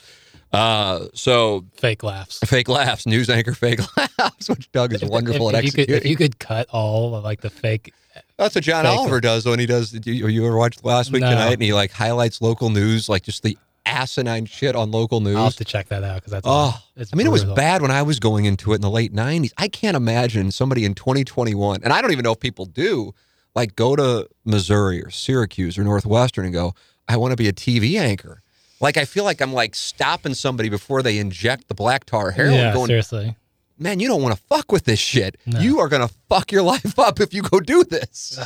Uh, 0.55 1.07
so 1.13 1.65
Fake 1.75 2.03
laughs. 2.03 2.39
fake 2.45 2.67
laughs, 2.69 3.05
news 3.05 3.29
anchor 3.29 3.53
fake 3.53 3.79
laughs, 3.97 4.49
which 4.49 4.71
Doug 4.71 4.93
is 4.93 5.03
wonderful 5.03 5.49
if, 5.49 5.55
at 5.55 5.59
if 5.59 5.65
you 5.65 5.71
could, 5.71 5.79
executing. 5.81 5.95
if 5.97 6.09
you 6.09 6.15
could 6.15 6.39
cut 6.39 6.67
all 6.71 7.15
of 7.15 7.23
like 7.23 7.41
the 7.41 7.49
fake. 7.49 7.93
That's 8.37 8.55
what 8.55 8.63
John 8.63 8.85
Fake 8.85 8.97
Oliver 8.97 9.19
does 9.19 9.45
when 9.45 9.59
he 9.59 9.65
does. 9.65 9.93
You, 10.05 10.27
you 10.27 10.45
ever 10.45 10.57
watched 10.57 10.83
Last 10.85 11.11
Week 11.11 11.21
No. 11.21 11.29
Tonight? 11.29 11.53
And 11.53 11.61
he 11.61 11.73
like 11.73 11.91
highlights 11.91 12.41
local 12.41 12.69
news, 12.69 13.09
like 13.09 13.23
just 13.23 13.43
the 13.43 13.57
asinine 13.85 14.45
shit 14.45 14.75
on 14.75 14.91
local 14.91 15.19
news. 15.19 15.35
I'll 15.35 15.45
have 15.45 15.55
to 15.57 15.65
check 15.65 15.89
that 15.89 16.03
out 16.03 16.15
because 16.15 16.31
that's. 16.31 16.47
Oh, 16.49 16.73
it's 16.95 17.11
I 17.13 17.17
mean, 17.17 17.27
it 17.27 17.31
was 17.31 17.45
bad 17.45 17.81
when 17.81 17.91
I 17.91 18.01
was 18.01 18.19
going 18.19 18.45
into 18.45 18.71
it 18.71 18.75
in 18.75 18.81
the 18.81 18.89
late 18.89 19.13
90s. 19.13 19.51
I 19.57 19.67
can't 19.67 19.95
imagine 19.97 20.51
somebody 20.51 20.85
in 20.85 20.93
2021, 20.95 21.81
and 21.83 21.91
I 21.93 22.01
don't 22.01 22.11
even 22.11 22.23
know 22.23 22.31
if 22.31 22.39
people 22.39 22.65
do, 22.65 23.13
like 23.53 23.75
go 23.75 23.95
to 23.95 24.27
Missouri 24.43 25.01
or 25.03 25.09
Syracuse 25.09 25.77
or 25.77 25.83
Northwestern 25.83 26.45
and 26.45 26.53
go, 26.53 26.73
I 27.07 27.17
want 27.17 27.31
to 27.31 27.37
be 27.37 27.47
a 27.47 27.53
TV 27.53 27.99
anchor. 27.99 28.41
Like, 28.79 28.97
I 28.97 29.05
feel 29.05 29.23
like 29.23 29.41
I'm 29.41 29.53
like 29.53 29.73
stopping 29.75 30.33
somebody 30.33 30.69
before 30.69 31.01
they 31.01 31.17
inject 31.17 31.67
the 31.67 31.73
black 31.75 32.05
tar 32.05 32.31
heroin, 32.31 32.53
Yeah. 32.55 32.73
going, 32.73 32.87
seriously. 32.87 33.35
man, 33.79 33.99
you 33.99 34.07
don't 34.07 34.21
want 34.21 34.35
to 34.35 34.41
fuck 34.43 34.71
with 34.71 34.83
this 34.85 34.99
shit. 34.99 35.37
No. 35.45 35.59
You 35.59 35.79
are 35.79 35.87
going 35.87 36.07
to 36.07 36.13
fuck 36.29 36.51
your 36.51 36.61
life 36.73 36.97
up 36.99 37.19
if 37.19 37.33
you 37.33 37.41
go 37.41 37.59
do 37.59 37.83
this. 37.83 38.39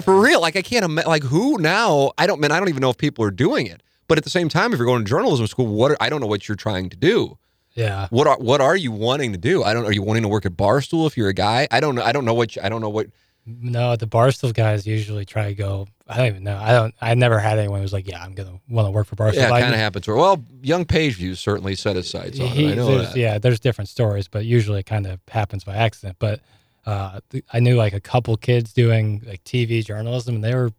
For 0.00 0.18
real. 0.20 0.40
Like, 0.40 0.56
I 0.56 0.62
can't 0.62 0.84
imagine, 0.84 1.08
like, 1.10 1.24
who 1.24 1.58
now? 1.58 2.12
I 2.18 2.26
don't, 2.26 2.40
man, 2.40 2.52
I 2.52 2.58
don't 2.58 2.68
even 2.68 2.80
know 2.80 2.90
if 2.90 2.98
people 2.98 3.24
are 3.24 3.30
doing 3.30 3.66
it. 3.66 3.82
But 4.06 4.18
at 4.18 4.24
the 4.24 4.30
same 4.30 4.48
time, 4.48 4.72
if 4.72 4.78
you're 4.78 4.86
going 4.86 5.04
to 5.04 5.08
journalism 5.08 5.46
school, 5.46 5.66
what 5.66 5.90
are, 5.92 5.96
I 6.00 6.08
don't 6.10 6.20
know 6.20 6.26
what 6.26 6.46
you're 6.48 6.56
trying 6.56 6.90
to 6.90 6.96
do. 6.96 7.38
Yeah. 7.72 8.06
What 8.10 8.28
are 8.28 8.38
what 8.38 8.60
are 8.60 8.76
you 8.76 8.92
wanting 8.92 9.32
to 9.32 9.38
do? 9.38 9.64
I 9.64 9.72
don't. 9.74 9.84
Are 9.84 9.92
you 9.92 10.02
wanting 10.02 10.22
to 10.22 10.28
work 10.28 10.46
at 10.46 10.52
Barstool 10.52 11.08
if 11.08 11.16
you're 11.16 11.28
a 11.28 11.34
guy? 11.34 11.66
I 11.72 11.80
don't 11.80 11.96
know. 11.96 12.02
I 12.02 12.12
don't 12.12 12.24
know 12.24 12.34
what. 12.34 12.54
You, 12.54 12.62
I 12.62 12.68
don't 12.68 12.80
know 12.80 12.88
what. 12.88 13.08
No, 13.46 13.94
the 13.94 14.06
Barstool 14.06 14.54
guys 14.54 14.86
usually 14.86 15.26
try 15.26 15.48
to 15.48 15.54
go. 15.54 15.86
I 16.08 16.16
don't 16.16 16.26
even 16.28 16.44
know. 16.44 16.56
I 16.56 16.72
don't. 16.72 16.94
I 17.00 17.14
never 17.14 17.38
had 17.38 17.58
anyone 17.58 17.80
who 17.80 17.82
was 17.82 17.92
like, 17.92 18.08
"Yeah, 18.08 18.22
I'm 18.22 18.34
gonna 18.34 18.58
want 18.70 18.86
to 18.86 18.90
work 18.90 19.06
for 19.06 19.16
Barstool." 19.16 19.34
Yeah, 19.34 19.48
it 19.54 19.60
kind 19.60 19.74
of 19.74 19.80
happens. 19.80 20.08
Well, 20.08 20.42
young 20.62 20.86
page 20.86 21.16
views 21.16 21.40
certainly 21.40 21.74
set 21.74 21.96
his 21.96 22.08
sights 22.08 22.40
on 22.40 22.46
he- 22.46 22.66
it. 22.68 22.72
I 22.72 22.74
know 22.74 22.86
there's- 22.86 23.12
that. 23.12 23.18
Yeah, 23.18 23.38
there's 23.38 23.60
different 23.60 23.88
stories, 23.90 24.28
but 24.28 24.46
usually 24.46 24.80
it 24.80 24.86
kind 24.86 25.06
of 25.06 25.20
happens 25.28 25.62
by 25.62 25.74
accident. 25.76 26.16
But 26.18 26.40
uh, 26.86 27.20
I 27.52 27.60
knew 27.60 27.76
like 27.76 27.92
a 27.92 28.00
couple 28.00 28.34
kids 28.38 28.72
doing 28.72 29.22
like 29.26 29.44
TV 29.44 29.84
journalism, 29.84 30.36
and 30.36 30.44
they 30.44 30.54
were 30.54 30.72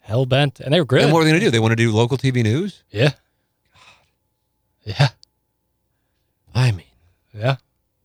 hell 0.00 0.26
bent, 0.26 0.58
and 0.58 0.74
they 0.74 0.80
were 0.80 0.86
great. 0.86 1.04
And 1.04 1.12
what 1.12 1.20
are 1.20 1.24
they 1.24 1.32
to 1.32 1.38
do? 1.40 1.50
They 1.50 1.60
want 1.60 1.72
to 1.72 1.76
do 1.76 1.92
local 1.92 2.18
TV 2.18 2.42
news? 2.42 2.82
yeah, 2.90 3.12
yeah, 4.84 4.94
yeah. 4.98 5.08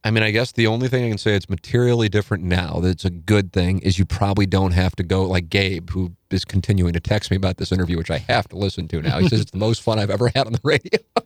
I 0.05 0.11
mean, 0.11 0.21
I 0.23 0.31
guess 0.31 0.51
the 0.51 0.67
only 0.67 0.89
thing 0.89 1.05
I 1.05 1.09
can 1.09 1.17
say 1.17 1.33
it's 1.35 1.49
materially 1.49 2.09
different 2.09 2.43
now. 2.43 2.79
That's 2.81 3.05
a 3.05 3.09
good 3.09 3.53
thing 3.53 3.79
is 3.79 3.97
you 3.97 4.05
probably 4.05 4.45
don't 4.45 4.71
have 4.73 4.95
to 4.97 5.03
go 5.03 5.23
like 5.23 5.49
Gabe, 5.49 5.89
who 5.91 6.11
is 6.29 6.43
continuing 6.43 6.91
to 6.93 6.99
text 6.99 7.31
me 7.31 7.37
about 7.37 7.55
this 7.57 7.71
interview, 7.71 7.97
which 7.97 8.11
I 8.11 8.17
have 8.17 8.47
to 8.49 8.57
listen 8.57 8.87
to 8.89 9.01
now. 9.01 9.19
He 9.19 9.29
says 9.29 9.39
it's 9.39 9.51
the 9.51 9.57
most 9.57 9.81
fun 9.81 9.99
I've 9.99 10.09
ever 10.09 10.27
had 10.35 10.45
on 10.47 10.53
the 10.53 10.61
radio. 10.63 10.99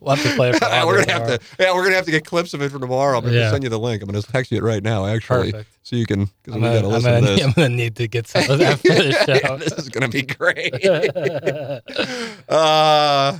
We'll 0.00 0.14
have 0.14 0.24
to 0.24 0.36
play 0.36 0.50
it. 0.50 0.56
For 0.56 0.66
we're 0.86 1.04
gonna 1.04 1.12
have 1.12 1.26
to, 1.26 1.40
yeah, 1.58 1.74
we're 1.74 1.82
gonna 1.82 1.96
have 1.96 2.04
to 2.04 2.12
get 2.12 2.24
clips 2.24 2.54
of 2.54 2.62
it 2.62 2.70
for 2.70 2.78
tomorrow. 2.78 3.18
I'm 3.18 3.24
gonna 3.24 3.36
Yeah. 3.36 3.50
send 3.50 3.64
you 3.64 3.70
the 3.70 3.78
link. 3.78 4.02
I'm 4.02 4.06
gonna 4.08 4.22
text 4.22 4.52
you 4.52 4.58
it 4.58 4.62
right 4.62 4.80
now, 4.82 5.04
actually, 5.04 5.50
Perfect. 5.50 5.70
so 5.82 5.96
you 5.96 6.06
can 6.06 6.26
because 6.44 6.54
I'm 6.54 6.60
we 6.60 6.68
gonna, 6.68 6.82
gotta 6.82 6.88
listen 6.88 7.10
gonna, 7.12 7.26
to 7.26 7.26
this. 7.34 7.44
I'm 7.44 7.52
gonna 7.52 7.68
need 7.70 7.96
to 7.96 8.06
get 8.06 8.28
some 8.28 8.48
of 8.48 8.58
that 8.60 8.78
for 8.78 8.88
the 8.88 9.40
show. 9.42 9.56
this 9.56 9.72
is 9.72 9.88
gonna 9.88 10.06
be 10.08 10.22
great. 10.22 10.74
uh, 12.48 13.38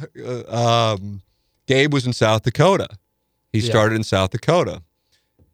um, 0.49 1.23
Gabe 1.69 1.93
was 1.93 2.05
in 2.07 2.13
South 2.13 2.43
Dakota. 2.43 2.89
He 3.61 3.67
Yeah. 3.67 3.71
started 3.71 3.97
in 3.97 4.05
South 4.05 4.31
Dakota, 4.31 4.83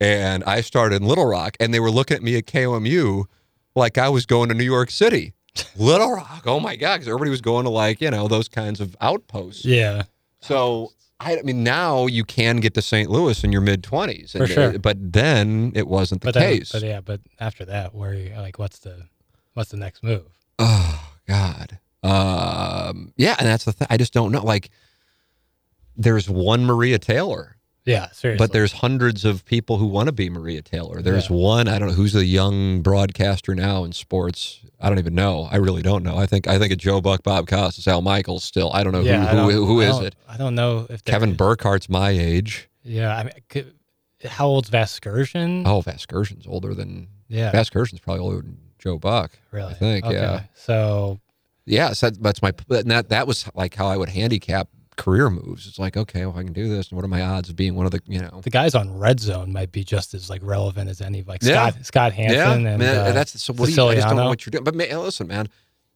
and 0.01 0.43
I 0.45 0.61
started 0.61 0.97
in 1.03 1.09
Little 1.09 1.27
Rock. 1.27 1.57
And 1.61 1.73
they 1.73 1.81
were 1.81 1.91
looking 1.91 2.17
at 2.17 2.23
me 2.23 2.37
at 2.37 2.47
KOMU 2.47 3.25
like 3.75 3.99
I 3.99 4.09
was 4.09 4.27
going 4.27 4.49
to 4.49 4.55
New 4.55 4.65
York 4.65 4.91
City. 4.91 5.33
Little 5.77 6.13
Rock, 6.13 6.45
oh 6.47 6.61
my 6.61 6.77
god! 6.77 6.95
Because 6.97 7.09
everybody 7.09 7.31
was 7.31 7.41
going 7.43 7.65
to 7.65 7.71
like 7.71 8.01
you 8.01 8.11
know 8.11 8.27
those 8.29 8.49
kinds 8.49 8.81
of 8.81 8.97
outposts. 9.01 9.65
yeah, 9.65 10.05
So 10.41 10.93
I, 11.21 11.39
I 11.39 11.43
mean, 11.43 11.63
now 11.63 12.07
you 12.07 12.25
can 12.25 12.57
get 12.57 12.75
to 12.75 12.83
St. 12.83 13.09
Louis 13.11 13.45
in 13.45 13.53
your 13.53 13.61
mid 13.61 13.83
twenties, 13.85 14.33
For 14.33 14.47
sure. 14.47 14.79
But 14.79 15.13
then 15.13 15.71
it 15.75 15.87
wasn't 15.87 16.23
the 16.23 16.29
but 16.29 16.35
then, 16.35 16.59
case. 16.59 16.73
but 16.73 16.83
yeah, 16.83 17.01
but 17.01 17.21
after 17.39 17.65
that, 17.67 17.95
where 17.95 18.13
you 18.15 18.33
like, 18.37 18.59
what's 18.59 18.79
the 18.81 19.07
what's 19.55 19.71
the 19.71 19.77
next 19.77 20.03
move? 20.03 20.25
Oh 20.59 21.11
God. 21.29 21.79
Um, 22.03 23.13
yeah, 23.17 23.37
and 23.39 23.47
that's 23.47 23.65
the 23.65 23.73
thing. 23.73 23.87
I 23.91 23.97
just 23.97 24.13
don't 24.13 24.33
know. 24.33 24.43
Like, 24.43 24.71
there's 25.97 26.29
one 26.29 26.65
Maria 26.65 26.99
Taylor, 26.99 27.57
Yeah, 27.85 28.11
seriously. 28.13 28.39
but 28.45 28.53
there's 28.53 28.73
hundreds 28.75 29.25
of 29.25 29.45
people 29.45 29.77
who 29.79 29.87
want 29.87 30.07
to 30.07 30.13
be 30.13 30.31
Maria 30.31 30.63
Taylor. 30.63 31.03
There's 31.03 31.29
Yeah. 31.29 31.37
one. 31.37 31.67
I 31.69 31.79
don't 31.79 31.89
know 31.89 31.95
who's 31.95 32.13
the 32.13 32.25
young 32.25 32.81
broadcaster 32.81 33.55
now 33.55 33.83
in 33.85 33.93
sports. 33.93 34.61
I 34.81 34.89
don't 34.89 34.99
even 34.99 35.15
know. 35.15 35.49
I 35.51 35.57
really 35.57 35.83
don't 35.83 36.03
know. 36.05 36.17
I 36.17 36.27
think 36.27 36.47
I 36.47 36.59
think 36.59 36.73
it's 36.73 36.83
Joe 36.83 37.01
Buck, 37.01 37.23
Bob 37.23 37.47
Costas, 37.49 37.89
Al 37.89 38.01
Michaels. 38.03 38.45
Still, 38.45 38.71
I 38.73 38.85
don't 38.85 38.93
know 38.93 39.01
yeah, 39.01 39.27
who 39.29 39.37
don't- 39.37 39.51
who, 39.53 39.67
who 39.67 39.81
is 39.81 39.99
it. 39.99 40.15
I 40.29 40.37
don't 40.37 40.55
know 40.55 40.87
if 40.91 41.05
Kevin 41.05 41.35
Burkhardt's 41.37 41.89
my 41.89 42.11
age. 42.11 42.69
Yeah, 42.85 43.17
I 43.17 43.23
mean, 43.25 43.33
could, 43.49 43.75
how 44.25 44.47
old's 44.47 44.71
Vasgersian? 44.71 45.65
Oh, 45.67 45.83
Vasgersian's 45.83 46.47
older 46.47 46.75
than 46.75 47.09
yeah, 47.29 47.51
Vasgersian's 47.53 48.01
probably 48.01 48.21
older 48.23 48.39
than 48.43 48.59
Joe 48.79 48.99
Buck. 48.99 49.33
really. 49.51 49.71
I 49.73 49.75
think. 49.75 50.05
Okay. 50.05 50.15
Yeah. 50.17 50.43
So 50.55 51.21
Yeah, 51.65 51.93
so 51.93 52.11
that's 52.11 52.43
my 52.43 52.53
that 52.69 53.09
that 53.09 53.27
was 53.27 53.45
like 53.55 53.75
how 53.75 53.87
I 53.87 53.97
would 53.97 54.09
handicap 54.09 54.69
career 54.97 55.31
moves. 55.31 55.67
It's 55.67 55.79
like, 55.79 55.97
okay, 55.97 56.27
well, 56.27 56.39
I 56.39 56.43
can 56.45 56.53
do 56.53 56.69
this, 56.69 56.89
and 56.91 56.97
what 56.97 57.05
are 57.05 57.09
my 57.09 57.23
odds 57.23 57.49
of 57.49 57.57
being 57.57 57.75
one 57.75 57.87
of 57.87 57.93
the 57.93 58.01
you 58.07 58.21
know? 58.21 58.41
the 58.43 58.51
guys 58.51 58.75
on 58.75 58.99
Red 58.99 59.21
Zone 59.21 59.53
might 59.53 59.73
be 59.73 59.85
just 59.85 60.15
as 60.15 60.29
like 60.31 60.41
relevant 60.45 60.91
as 60.91 61.01
any 61.01 61.23
like 61.23 61.43
Yeah. 61.43 61.71
Scott 61.71 61.87
Scott 61.87 62.13
Hanson 62.13 62.37
yeah, 62.39 62.53
and 62.71 62.79
man, 62.79 62.97
uh, 62.99 63.13
that's 63.13 63.41
so. 63.43 63.53
What 63.53 63.67
do 63.69 63.73
you? 63.75 63.89
I 63.89 63.95
just 63.95 64.09
don't 64.09 64.17
know 64.17 64.29
what 64.29 64.45
you're 64.47 64.51
doing. 64.51 64.65
But 64.65 64.75
man, 64.75 64.97
listen, 64.99 65.27
man, 65.27 65.49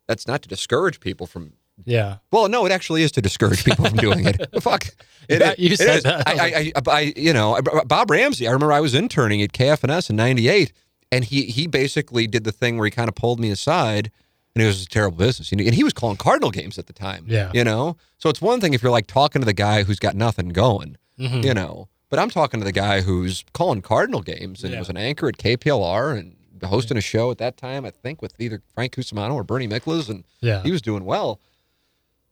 that's 0.07 0.27
not 0.27 0.43
to 0.43 0.49
discourage 0.49 1.01
people 1.01 1.27
from. 1.27 1.53
yeah. 1.85 2.17
Well, 2.31 2.49
no, 2.49 2.65
it 2.67 2.73
actually 2.73 3.03
is 3.03 3.13
to 3.13 3.23
discourage 3.23 3.65
people 3.65 3.85
from 3.85 3.99
doing 3.99 4.27
it. 4.27 4.49
Fuck, 4.63 4.87
it, 5.29 5.41
Yeah, 5.41 5.55
you 5.59 5.73
it 5.73 5.79
said 5.79 6.03
that. 6.05 6.27
I, 6.27 6.33
I, 6.33 6.73
I, 6.75 6.91
I, 6.91 7.13
you 7.17 7.33
know, 7.33 7.61
Bob 7.87 8.11
Ramsey. 8.11 8.49
I 8.49 8.53
remember 8.53 8.73
I 8.73 8.81
was 8.81 8.95
interning 8.95 9.43
at 9.43 9.53
KFNS 9.53 10.09
in 10.11 10.17
'98, 10.17 10.73
and 11.13 11.25
he 11.25 11.43
he 11.43 11.67
basically 11.67 12.27
did 12.27 12.45
the 12.45 12.53
thing 12.53 12.79
where 12.79 12.87
he 12.87 12.91
kind 12.91 13.09
of 13.09 13.15
pulled 13.15 13.41
me 13.41 13.51
aside. 13.51 14.11
And 14.57 14.63
it 14.63 14.69
was 14.69 14.83
a 14.83 14.87
terrible 14.87 15.19
business. 15.19 15.53
And 15.53 15.61
he 15.61 15.85
was 15.85 15.93
calling 15.93 16.17
Cardinal 16.17 16.51
games 16.51 16.79
at 16.79 16.87
the 16.87 16.95
time. 16.95 17.27
Yeah. 17.29 17.51
You 17.53 17.63
know? 17.63 17.99
So 18.17 18.31
it's 18.31 18.41
one 18.41 18.59
thing 18.59 18.73
if 18.73 18.83
you're 18.83 18.91
like 18.91 19.07
talking 19.07 19.43
to 19.43 19.47
the 19.47 19.53
guy 19.53 19.83
who's 19.83 19.99
got 19.99 20.17
nothing 20.17 20.49
going, 20.49 20.97
Mhm. 21.19 21.45
you 21.45 21.53
know. 21.53 21.89
But 22.09 22.19
I'm 22.21 22.31
talking 22.31 22.59
to 22.61 22.65
the 22.65 22.73
guy 22.73 23.03
who's 23.03 23.45
calling 23.53 23.83
Cardinal 23.83 24.23
games 24.23 24.65
and 24.65 24.73
Yeah. 24.73 24.79
was 24.79 24.89
an 24.89 24.97
anchor 24.97 25.29
at 25.29 25.37
KPLR 25.37 26.15
and 26.19 26.37
hosting 26.65 26.97
a 26.97 27.03
show 27.03 27.31
at 27.31 27.37
that 27.37 27.59
time, 27.59 27.85
I 27.85 27.91
think, 27.91 28.23
with 28.23 28.33
either 28.39 28.63
Frank 28.73 28.95
Cusimano 28.95 29.35
or 29.35 29.45
Bernie 29.45 29.69
Miklasz, 29.69 30.09
and 30.09 30.25
Yeah. 30.41 30.63
he 30.63 30.73
was 30.73 30.81
doing 30.81 31.05
well. 31.05 31.39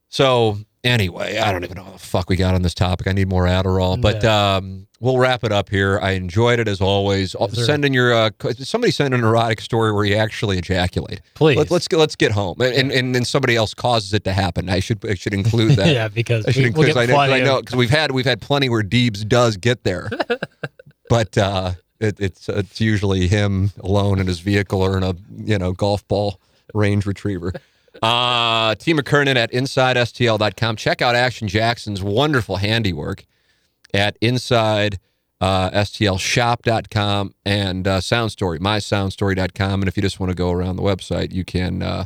So 0.09 0.60
anyway, 0.85 1.39
I 1.39 1.51
don't 1.52 1.65
even 1.65 1.77
know 1.77 1.85
how 1.85 1.93
the 1.93 1.98
fuck 1.98 2.28
we 2.28 2.36
got 2.36 2.55
on 2.55 2.62
this 2.62 2.74
topic. 2.74 3.06
I 3.06 3.12
need 3.12 3.28
more 3.28 3.44
Adderall, 3.44 4.01
but 4.01 4.24
um, 4.24 4.86
we'll 5.01 5.19
wrap 5.19 5.43
it 5.44 5.52
up 5.52 5.69
here. 5.70 5.98
I 6.01 6.12
enjoyed 6.12 6.59
it 6.61 6.69
as 6.69 6.81
always. 6.81 7.35
Uh, 7.35 7.48
Yes, 7.52 7.66
send 7.66 7.85
in 7.85 7.93
your 7.93 8.12
uh, 8.12 8.31
somebody 8.59 8.90
send 8.90 9.15
an 9.15 9.23
erotic 9.24 9.61
story 9.61 9.93
where 9.93 10.05
you 10.05 10.16
actually 10.16 10.59
ejaculate. 10.59 11.20
Please. 11.35 11.56
Let, 11.56 11.70
let's 11.70 11.89
get 11.89 11.98
let's 11.98 12.16
get 12.16 12.32
home, 12.32 12.61
and, 12.61 12.90
and 12.93 13.15
then 13.15 13.24
somebody 13.24 13.56
else 13.56 13.74
causes 13.74 14.12
it 14.12 14.24
to 14.24 14.32
happen. 14.32 14.69
I 14.69 14.81
should 14.81 15.05
I 15.09 15.15
should 15.15 15.35
include 15.35 15.73
that. 15.77 15.93
yeah, 15.93 16.09
because 16.09 16.47
I 16.47 16.51
should 16.52 16.65
we, 16.65 16.70
we'll 16.70 16.86
get 16.86 16.97
I 16.97 17.06
know, 17.06 17.16
I 17.19 17.40
know 17.40 17.61
because 17.61 17.77
we've 17.77 17.90
had 17.90 18.11
we've 18.11 18.24
had 18.24 18.40
plenty 18.40 18.69
where 18.69 18.82
Deebs 18.82 19.27
does 19.27 19.56
get 19.56 19.85
there, 19.85 20.11
but 21.09 21.36
uh, 21.39 21.73
it, 22.01 22.19
it's 22.20 22.48
it's 22.48 22.81
usually 22.81 23.28
him 23.28 23.70
alone 23.81 24.19
in 24.19 24.27
his 24.27 24.40
vehicle 24.40 24.82
or 24.82 24.97
in 24.97 25.02
a 25.02 25.15
you 25.36 25.59
know 25.59 25.73
golf 25.73 26.06
ball 26.09 26.40
range 26.73 27.06
retriever. 27.06 27.52
Uh, 28.02 28.74
T 28.74 28.92
McKernan 28.94 29.36
at 29.36 29.52
InsideSTL.com. 29.52 30.76
Check 30.76 31.00
out 31.02 31.14
Action 31.14 31.48
Jackson's 31.48 32.02
wonderful 32.02 32.56
handiwork 32.56 33.24
at 33.92 34.16
Inside. 34.20 34.98
Uh, 35.40 35.68
STLshop.com 35.72 37.34
and 37.44 37.86
uh, 37.86 38.00
Sound 38.00 38.32
Story, 38.32 38.58
mysoundstory.com. 38.60 39.82
And 39.82 39.88
if 39.88 39.96
you 39.96 40.02
just 40.02 40.18
want 40.18 40.30
to 40.30 40.34
go 40.34 40.50
around 40.50 40.76
the 40.76 40.82
website, 40.82 41.32
you 41.34 41.44
can 41.44 41.82
uh, 41.82 42.04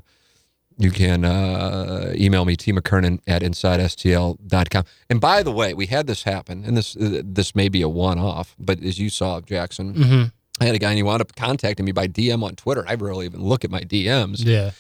you 0.77 0.91
can 0.91 1.25
uh, 1.25 2.13
email 2.17 2.45
me, 2.45 2.57
T. 2.57 2.73
McKernan 2.73 3.21
at 3.29 3.43
InsideSTL.com. 3.43 4.85
And 5.09 5.21
by 5.21 5.43
the 5.45 5.53
way, 5.53 5.73
we 5.73 5.87
had 5.87 6.07
this 6.09 6.25
happen, 6.25 6.65
and 6.65 6.77
this 6.77 6.97
uh, 6.97 7.23
this 7.25 7.55
may 7.55 7.69
be 7.69 7.81
a 7.83 7.89
one 7.89 8.19
off, 8.19 8.57
but 8.59 8.83
as 8.83 8.99
you 8.99 9.09
saw, 9.11 9.41
Jackson, 9.41 9.95
Mhm. 9.95 10.33
I 10.61 10.65
had 10.65 10.75
a 10.75 10.79
guy 10.81 10.89
and 10.89 10.97
he 10.97 11.05
wound 11.05 11.21
up 11.21 11.37
contacting 11.37 11.85
me 11.87 11.93
by 11.93 12.09
DM 12.09 12.43
on 12.43 12.57
Twitter. 12.57 12.85
I 12.89 12.95
rarely 12.95 13.27
even 13.27 13.43
look 13.45 13.65
at 13.65 13.71
my 13.71 13.83
DMs. 13.83 14.45
Yeah. 14.45 14.73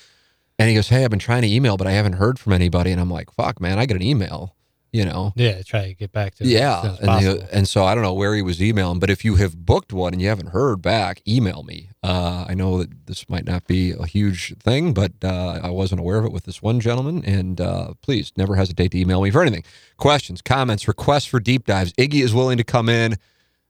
And 0.58 0.68
he 0.68 0.74
goes, 0.74 0.88
Hey, 0.88 1.04
I've 1.04 1.10
been 1.10 1.18
trying 1.18 1.42
to 1.42 1.48
email, 1.48 1.76
but 1.76 1.86
I 1.86 1.92
haven't 1.92 2.14
heard 2.14 2.38
from 2.38 2.52
anybody. 2.52 2.90
And 2.92 3.00
I'm 3.00 3.10
like, 3.10 3.30
Fuck, 3.32 3.60
man, 3.60 3.78
I 3.78 3.86
get 3.86 3.96
an 3.96 4.02
email, 4.02 4.54
you 4.92 5.04
know? 5.04 5.32
Yeah. 5.36 5.62
Try 5.62 5.86
to 5.88 5.94
get 5.94 6.10
back 6.12 6.34
to 6.36 6.44
Yeah. 6.46 6.82
And, 6.82 6.98
he- 6.98 7.06
possible. 7.06 7.48
and 7.52 7.68
so 7.68 7.84
I 7.84 7.94
don't 7.94 8.02
know 8.02 8.12
where 8.14 8.34
he 8.34 8.42
was 8.42 8.60
emailing, 8.62 8.98
but 8.98 9.08
if 9.10 9.24
you 9.24 9.36
have 9.36 9.56
booked 9.64 9.92
one 9.92 10.12
and 10.12 10.20
you 10.20 10.28
haven't 10.28 10.48
heard 10.48 10.82
back, 10.82 11.22
email 11.28 11.62
me. 11.62 11.90
Uh, 12.02 12.44
I 12.48 12.54
know 12.54 12.78
that 12.78 13.06
this 13.06 13.28
might 13.28 13.44
not 13.44 13.66
be 13.66 13.92
a 13.92 14.06
huge 14.06 14.56
thing, 14.58 14.92
but 14.94 15.12
uh, 15.22 15.60
I 15.62 15.70
wasn't 15.70 16.00
aware 16.00 16.18
of 16.18 16.24
it 16.24 16.32
with 16.32 16.44
this 16.44 16.60
one 16.62 16.80
gentleman. 16.80 17.24
And 17.24 17.60
uh, 17.60 17.94
please 18.02 18.32
never 18.36 18.56
hesitate 18.56 18.90
to 18.92 18.98
email 18.98 19.22
me 19.22 19.30
for 19.30 19.42
anything 19.42 19.64
questions, 19.96 20.42
comments, 20.42 20.88
requests 20.88 21.26
for 21.26 21.38
deep 21.40 21.66
dives. 21.66 21.92
Iggy 21.94 22.22
is 22.22 22.34
willing 22.34 22.56
to 22.58 22.64
come 22.64 22.88
in. 22.88 23.14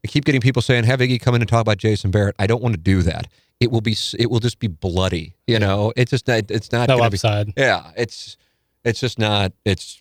I 0.04 0.08
keep 0.08 0.24
getting 0.24 0.40
people 0.40 0.62
saying, 0.62 0.84
"Have 0.84 1.00
Iggy 1.00 1.20
come 1.20 1.34
in 1.34 1.42
and 1.42 1.48
talk 1.48 1.60
about 1.62 1.76
Jason 1.78 2.12
Barrett." 2.12 2.36
I 2.38 2.46
don't 2.46 2.62
want 2.62 2.74
to 2.76 2.80
do 2.80 3.02
that. 3.02 3.26
It 3.60 3.70
will 3.72 3.80
be. 3.80 3.96
It 4.18 4.30
will 4.30 4.38
just 4.40 4.58
be 4.60 4.68
bloody. 4.68 5.34
You 5.46 5.58
know, 5.58 5.92
it's 5.96 6.10
just 6.10 6.28
not. 6.28 6.50
It's 6.50 6.70
not. 6.70 6.88
no 6.88 6.96
gonna 6.98 7.10
be, 7.10 7.16
upside. 7.16 7.52
yeah, 7.56 7.90
it's 7.96 8.36
it's 8.84 9.00
just 9.00 9.18
not. 9.18 9.52
It's 9.64 10.00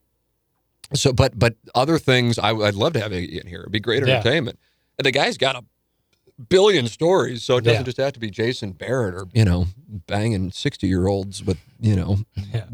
so, 0.94 1.12
but 1.12 1.38
but 1.38 1.56
other 1.74 1.98
things. 1.98 2.38
I, 2.38 2.52
I'd 2.52 2.76
love 2.76 2.94
to 2.94 3.00
have 3.00 3.12
in 3.12 3.48
here. 3.48 3.62
It'd 3.62 3.72
be 3.72 3.80
great 3.80 4.06
Yeah. 4.06 4.16
entertainment. 4.16 4.60
And 5.00 5.06
the 5.06 5.12
guy's 5.12 5.38
got 5.38 5.56
a 5.56 5.64
billion 6.50 6.88
stories, 6.88 7.44
so 7.44 7.58
it 7.58 7.64
doesn't 7.64 7.82
Yeah. 7.82 7.86
just 7.86 7.98
have 7.98 8.14
to 8.14 8.20
be 8.20 8.30
Jason 8.30 8.72
Barrett 8.74 9.16
or 9.16 9.26
you 9.34 9.44
know 9.46 9.68
banging 9.88 10.52
sixty 10.52 10.88
year 10.88 11.08
olds 11.08 11.44
with 11.44 11.58
you 11.80 11.96
know 11.96 12.20
Yeah. 12.54 12.66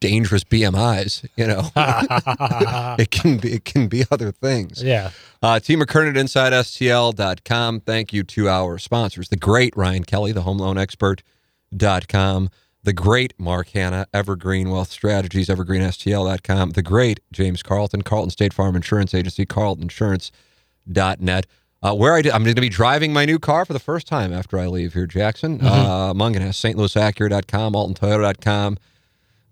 dangerous 0.00 0.44
BMIs. 0.44 1.24
You 1.36 1.46
know, 1.48 1.70
it 2.98 3.10
can 3.10 3.38
be 3.38 3.52
it 3.54 3.64
can 3.64 3.88
be 3.88 4.04
other 4.10 4.30
things. 4.32 4.82
yeah. 4.82 5.10
Uh, 5.42 5.58
Team 5.60 5.80
McKernan 5.80 6.16
at 6.16 6.24
InsideSTL.com. 6.26 7.80
Thank 7.80 8.12
you 8.12 8.22
to 8.24 8.48
our 8.48 8.78
sponsors, 8.78 9.28
the 9.28 9.36
great 9.36 9.76
Ryan 9.76 10.04
Kelly, 10.04 10.32
the 10.32 10.42
home 10.42 10.58
loan 10.58 10.76
expert.com, 10.78 12.50
the 12.84 12.92
great 12.92 13.34
Mark 13.38 13.68
Hanna, 13.70 14.06
Evergreen 14.14 14.70
Wealth 14.70 14.90
Strategies, 14.90 15.48
EvergreenSTL.com, 15.48 16.70
the 16.70 16.82
great 16.82 17.20
James 17.32 17.62
Carlton, 17.62 18.02
Carlton 18.02 18.30
State 18.30 18.52
Farm 18.52 18.74
Insurance 18.76 19.14
Agency, 19.14 19.46
CarltonInsurance.net. 19.46 21.46
Uh, 21.80 21.94
where 21.94 22.14
I 22.14 22.22
did, 22.22 22.32
I'm 22.32 22.42
going 22.42 22.56
to 22.56 22.60
be 22.60 22.68
driving 22.68 23.12
my 23.12 23.24
new 23.24 23.38
car 23.38 23.64
for 23.64 23.72
the 23.72 23.78
first 23.78 24.08
time 24.08 24.32
after 24.32 24.58
I 24.58 24.66
leave 24.66 24.94
here, 24.94 25.06
Jackson. 25.06 25.60
Uh, 25.62 26.12
Mungenast 26.12 26.56
St. 26.56 26.76
Louis 26.76 26.92
Acura.com, 26.94 27.72
AltonToyota.com, 27.74 28.78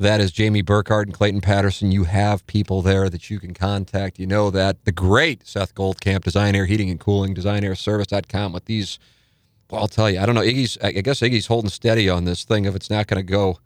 That 0.00 0.20
is 0.20 0.32
Jamie 0.32 0.62
Burkhardt 0.62 1.06
and 1.06 1.14
Clayton 1.14 1.40
Patterson. 1.40 1.92
You 1.92 2.02
have 2.04 2.44
people 2.48 2.82
there 2.82 3.08
that 3.08 3.30
you 3.30 3.38
can 3.38 3.54
contact. 3.54 4.18
You 4.18 4.26
know 4.26 4.50
that. 4.50 4.84
The 4.84 4.90
great 4.92 5.46
Seth 5.46 5.72
Goldcamp, 5.74 6.24
Design 6.24 6.56
Air 6.56 6.66
Heating 6.66 6.90
and 6.90 6.98
Cooling, 6.98 7.32
designairservice.com 7.34 8.52
with 8.52 8.64
these. 8.64 8.98
Well, 9.70 9.82
I'll 9.82 9.88
tell 9.88 10.10
you, 10.10 10.18
I 10.18 10.26
don't 10.26 10.34
know. 10.34 10.42
Iggy's, 10.42 10.76
I 10.82 10.90
guess 10.92 11.20
Iggy's 11.20 11.46
holding 11.46 11.70
steady 11.70 12.08
on 12.08 12.24
this 12.24 12.42
thing 12.44 12.64
if 12.64 12.74
it's 12.74 12.90
not 12.90 13.06
going 13.06 13.24
to 13.24 13.30
go 13.32 13.58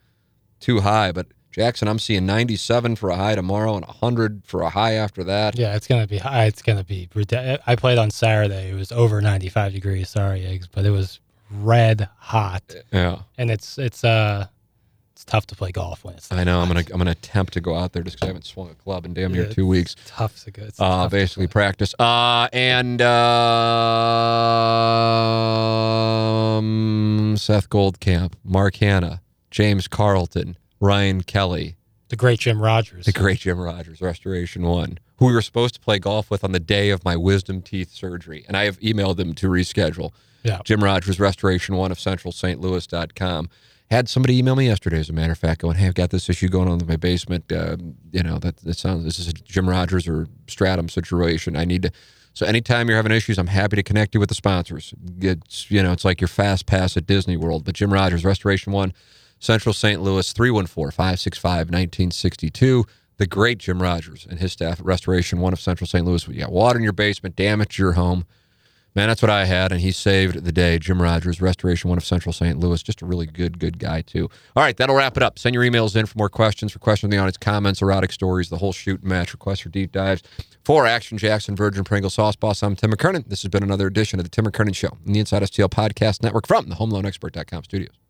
too 0.61 0.81
high. 0.81 1.13
But 1.13 1.29
Jackson, 1.51 1.89
I'm 1.89 1.99
seeing 1.99 2.27
97 2.27 2.97
for 2.97 3.11
a 3.11 3.17
high 3.17 3.35
tomorrow 3.35 3.75
and 3.75 3.85
100 3.85 4.43
for 4.45 4.63
a 4.63 4.71
high 4.71 4.93
after 4.93 5.25
that. 5.25 5.59
Yeah, 5.59 5.75
it's 5.75 5.89
gonna 5.89 6.07
be 6.07 6.19
high. 6.19 6.45
It's 6.45 6.63
gonna 6.63 6.85
be. 6.85 7.09
I 7.67 7.77
played 7.77 7.99
on 7.99 8.11
Saturday. 8.11 8.71
It 8.71 8.75
was 8.75 8.93
over 8.93 9.21
95 9.21 9.73
degrees. 9.73 10.09
Sorry, 10.09 10.47
eggs, 10.47 10.69
but 10.69 10.85
it 10.85 10.91
was 10.91 11.19
red 11.51 12.09
hot. 12.19 12.63
Yeah, 12.93 13.23
and 13.37 13.51
it's 13.51 13.79
it's 13.79 14.05
uh 14.05 14.47
it's 15.13 15.25
tough 15.25 15.47
to 15.49 15.57
play 15.57 15.73
golf 15.73 16.05
when 16.05 16.15
it's. 16.15 16.31
I 16.33 16.45
know. 16.45 16.61
Hot. 16.61 16.63
I'm 16.63 16.69
gonna 16.69 16.85
I'm 16.93 16.99
gonna 16.99 17.11
attempt 17.11 17.53
to 17.55 17.61
go 17.61 17.77
out 17.77 17.93
there 17.93 18.03
just 18.03 18.17
because 18.17 18.27
I 18.27 18.31
haven't 18.31 18.47
swung 18.47 18.71
a 18.71 18.75
club 18.75 19.05
in 19.05 19.13
damn 19.13 19.33
near 19.33 19.47
yeah, 19.47 19.53
two 19.53 19.67
weeks. 19.67 19.97
Tough 20.07 20.45
to 20.45 20.53
go. 20.53 20.63
It's 20.63 20.81
uh, 20.81 21.09
basically 21.09 21.49
practice. 21.49 21.95
Uh, 21.99 22.49
and 22.53 23.03
uh, 23.03 23.11
um, 26.57 27.37
Seth 27.37 27.69
Goldcamp, 27.69 28.35
Mark 28.45 28.77
Hanna, 28.77 29.21
James 29.51 29.89
Carlton, 29.89 30.57
Ryan 30.81 31.23
Kelly, 31.23 31.77
the 32.09 32.17
great 32.17 32.41
Jim 32.41 32.61
Rogers, 32.61 33.07
the 33.07 33.13
great 33.13 33.41
Jim 33.41 33.59
Rogers, 33.59 34.01
Restoration 34.01 34.63
One, 34.63 34.99
who 35.19 35.27
we 35.27 35.33
were 35.33 35.43
supposed 35.43 35.75
to 35.75 35.81
play 35.81 35.99
golf 35.99 36.31
with 36.31 36.43
on 36.43 36.53
the 36.53 36.61
day 36.61 36.91
of 36.91 37.05
my 37.05 37.17
wisdom 37.17 37.63
teeth 37.63 37.93
surgery, 37.93 38.45
and 38.49 38.57
I 38.57 38.65
have 38.65 38.79
emailed 38.81 39.17
them 39.17 39.35
to 39.35 39.49
reschedule. 39.49 40.13
Yeah. 40.43 40.61
Jim 40.65 40.83
Rogers, 40.83 41.21
Restoration 41.21 41.77
One 41.77 41.93
of 41.93 41.99
CentralSt.Louis.com 41.99 43.51
had 43.91 44.09
somebody 44.09 44.39
email 44.39 44.55
me 44.55 44.67
yesterday, 44.67 44.99
as 45.01 45.11
a 45.11 45.13
matter 45.13 45.33
of 45.33 45.39
fact, 45.39 45.61
going, 45.61 45.77
"Hey, 45.77 45.87
I've 45.87 45.95
got 45.95 46.11
this 46.11 46.29
issue 46.29 46.49
going 46.49 46.69
on 46.69 46.81
in 46.81 46.87
my 46.87 46.97
basement. 46.97 47.51
Uh, 47.51 47.77
you 48.13 48.23
know, 48.23 48.39
that, 48.39 48.59
that 48.59 48.77
sounds 48.77 49.05
this 49.05 49.19
is 49.19 49.29
a 49.29 49.33
Jim 49.33 49.69
Rogers 49.69 50.07
or 50.07 50.29
Stratum 50.49 50.89
situation. 50.89 51.57
I 51.57 51.65
need 51.65 51.83
to." 51.83 51.91
So 52.33 52.47
anytime 52.47 52.89
you're 52.89 52.97
having 52.97 53.11
issues, 53.13 53.39
I'm 53.39 53.49
happy 53.49 53.75
to 53.77 53.83
connect 53.83 54.15
you 54.15 54.21
with 54.21 54.29
the 54.29 54.37
sponsors. 54.37 54.95
It's 55.21 55.71
you 55.71 55.83
know, 55.83 55.93
it's 55.93 56.05
like 56.05 56.21
your 56.21 56.29
fast 56.29 56.67
pass 56.67 56.97
at 56.97 57.07
Disney 57.07 57.37
World. 57.37 57.65
But 57.65 57.75
Jim 57.75 57.93
Rogers, 57.93 58.25
Restoration 58.25 58.73
One, 58.73 58.93
Central 59.41 59.73
St. 59.73 60.01
Louis, 60.01 60.33
314-565-1962. 60.33 62.85
The 63.17 63.27
great 63.27 63.59
Jim 63.59 63.83
Rogers 63.83 64.29
and 64.31 64.39
his 64.39 64.53
staff 64.53 64.79
at 64.79 64.87
Restoration 64.87 65.41
One 65.41 65.53
of 65.53 65.61
Central 65.61 65.89
St. 65.89 66.07
Louis. 66.07 66.29
You 66.29 66.41
got 66.41 66.53
water 66.53 66.79
in 66.79 66.85
your 66.85 66.93
basement, 66.93 67.35
damage 67.35 67.79
your 67.79 67.93
home 67.93 68.27
Man, 68.97 69.07
that's 69.07 69.23
what 69.23 69.31
I 69.31 69.45
had, 69.45 69.71
and 69.71 69.81
he 69.81 69.93
saved 69.93 70.45
the 70.45 70.51
day. 70.51 70.77
Jim 70.79 71.01
Rogers, 71.01 71.41
Restoration 71.41 71.91
One 71.91 71.97
of 71.97 72.05
Central 72.05 72.33
St. 72.33 72.59
Louis, 72.59 72.83
just 72.83 73.03
a 73.03 73.07
really 73.07 73.27
good, 73.27 73.61
good 73.61 73.79
guy 73.79 74.03
too. 74.03 74.29
All 74.57 74.65
right, 74.65 74.77
that'll 74.77 74.97
wrap 74.97 75.17
it 75.17 75.23
up. 75.23 75.39
Send 75.39 75.55
your 75.55 75.63
emails 75.63 75.95
in 75.95 76.07
for 76.07 76.19
more 76.19 76.29
questions, 76.29 76.73
for 76.73 76.81
questions 76.81 77.07
on 77.07 77.11
the 77.11 77.19
audience, 77.19 77.37
comments, 77.37 77.83
erotic 77.83 78.11
stories, 78.11 78.49
the 78.49 78.59
whole 78.59 78.73
shoot 78.73 79.01
and 79.01 79.09
match, 79.09 79.33
requests 79.33 79.61
for 79.61 79.69
deep 79.69 79.93
dives. 79.93 80.23
For 80.65 80.87
Action 80.87 81.19
Jackson, 81.19 81.55
Virgin 81.55 81.85
Pringle 81.85 82.11
Sauce 82.11 82.35
Boss, 82.35 82.65
I'm 82.65 82.75
Tim 82.75 82.91
McKernan. 82.91 83.29
This 83.29 83.43
has 83.43 83.49
been 83.49 83.63
another 83.63 83.87
edition 83.87 84.19
of 84.19 84.25
the 84.25 84.31
Tim 84.31 84.45
McKernan 84.45 84.75
Show 84.75 84.97
in 85.07 85.13
the 85.13 85.21
Inside 85.21 85.43
STL 85.43 85.71
Podcast 85.71 86.25
Network 86.25 86.49
from 86.49 86.69
the 86.69 86.75
HomeLoanExpert.com 86.75 87.65
studios. 87.65 88.10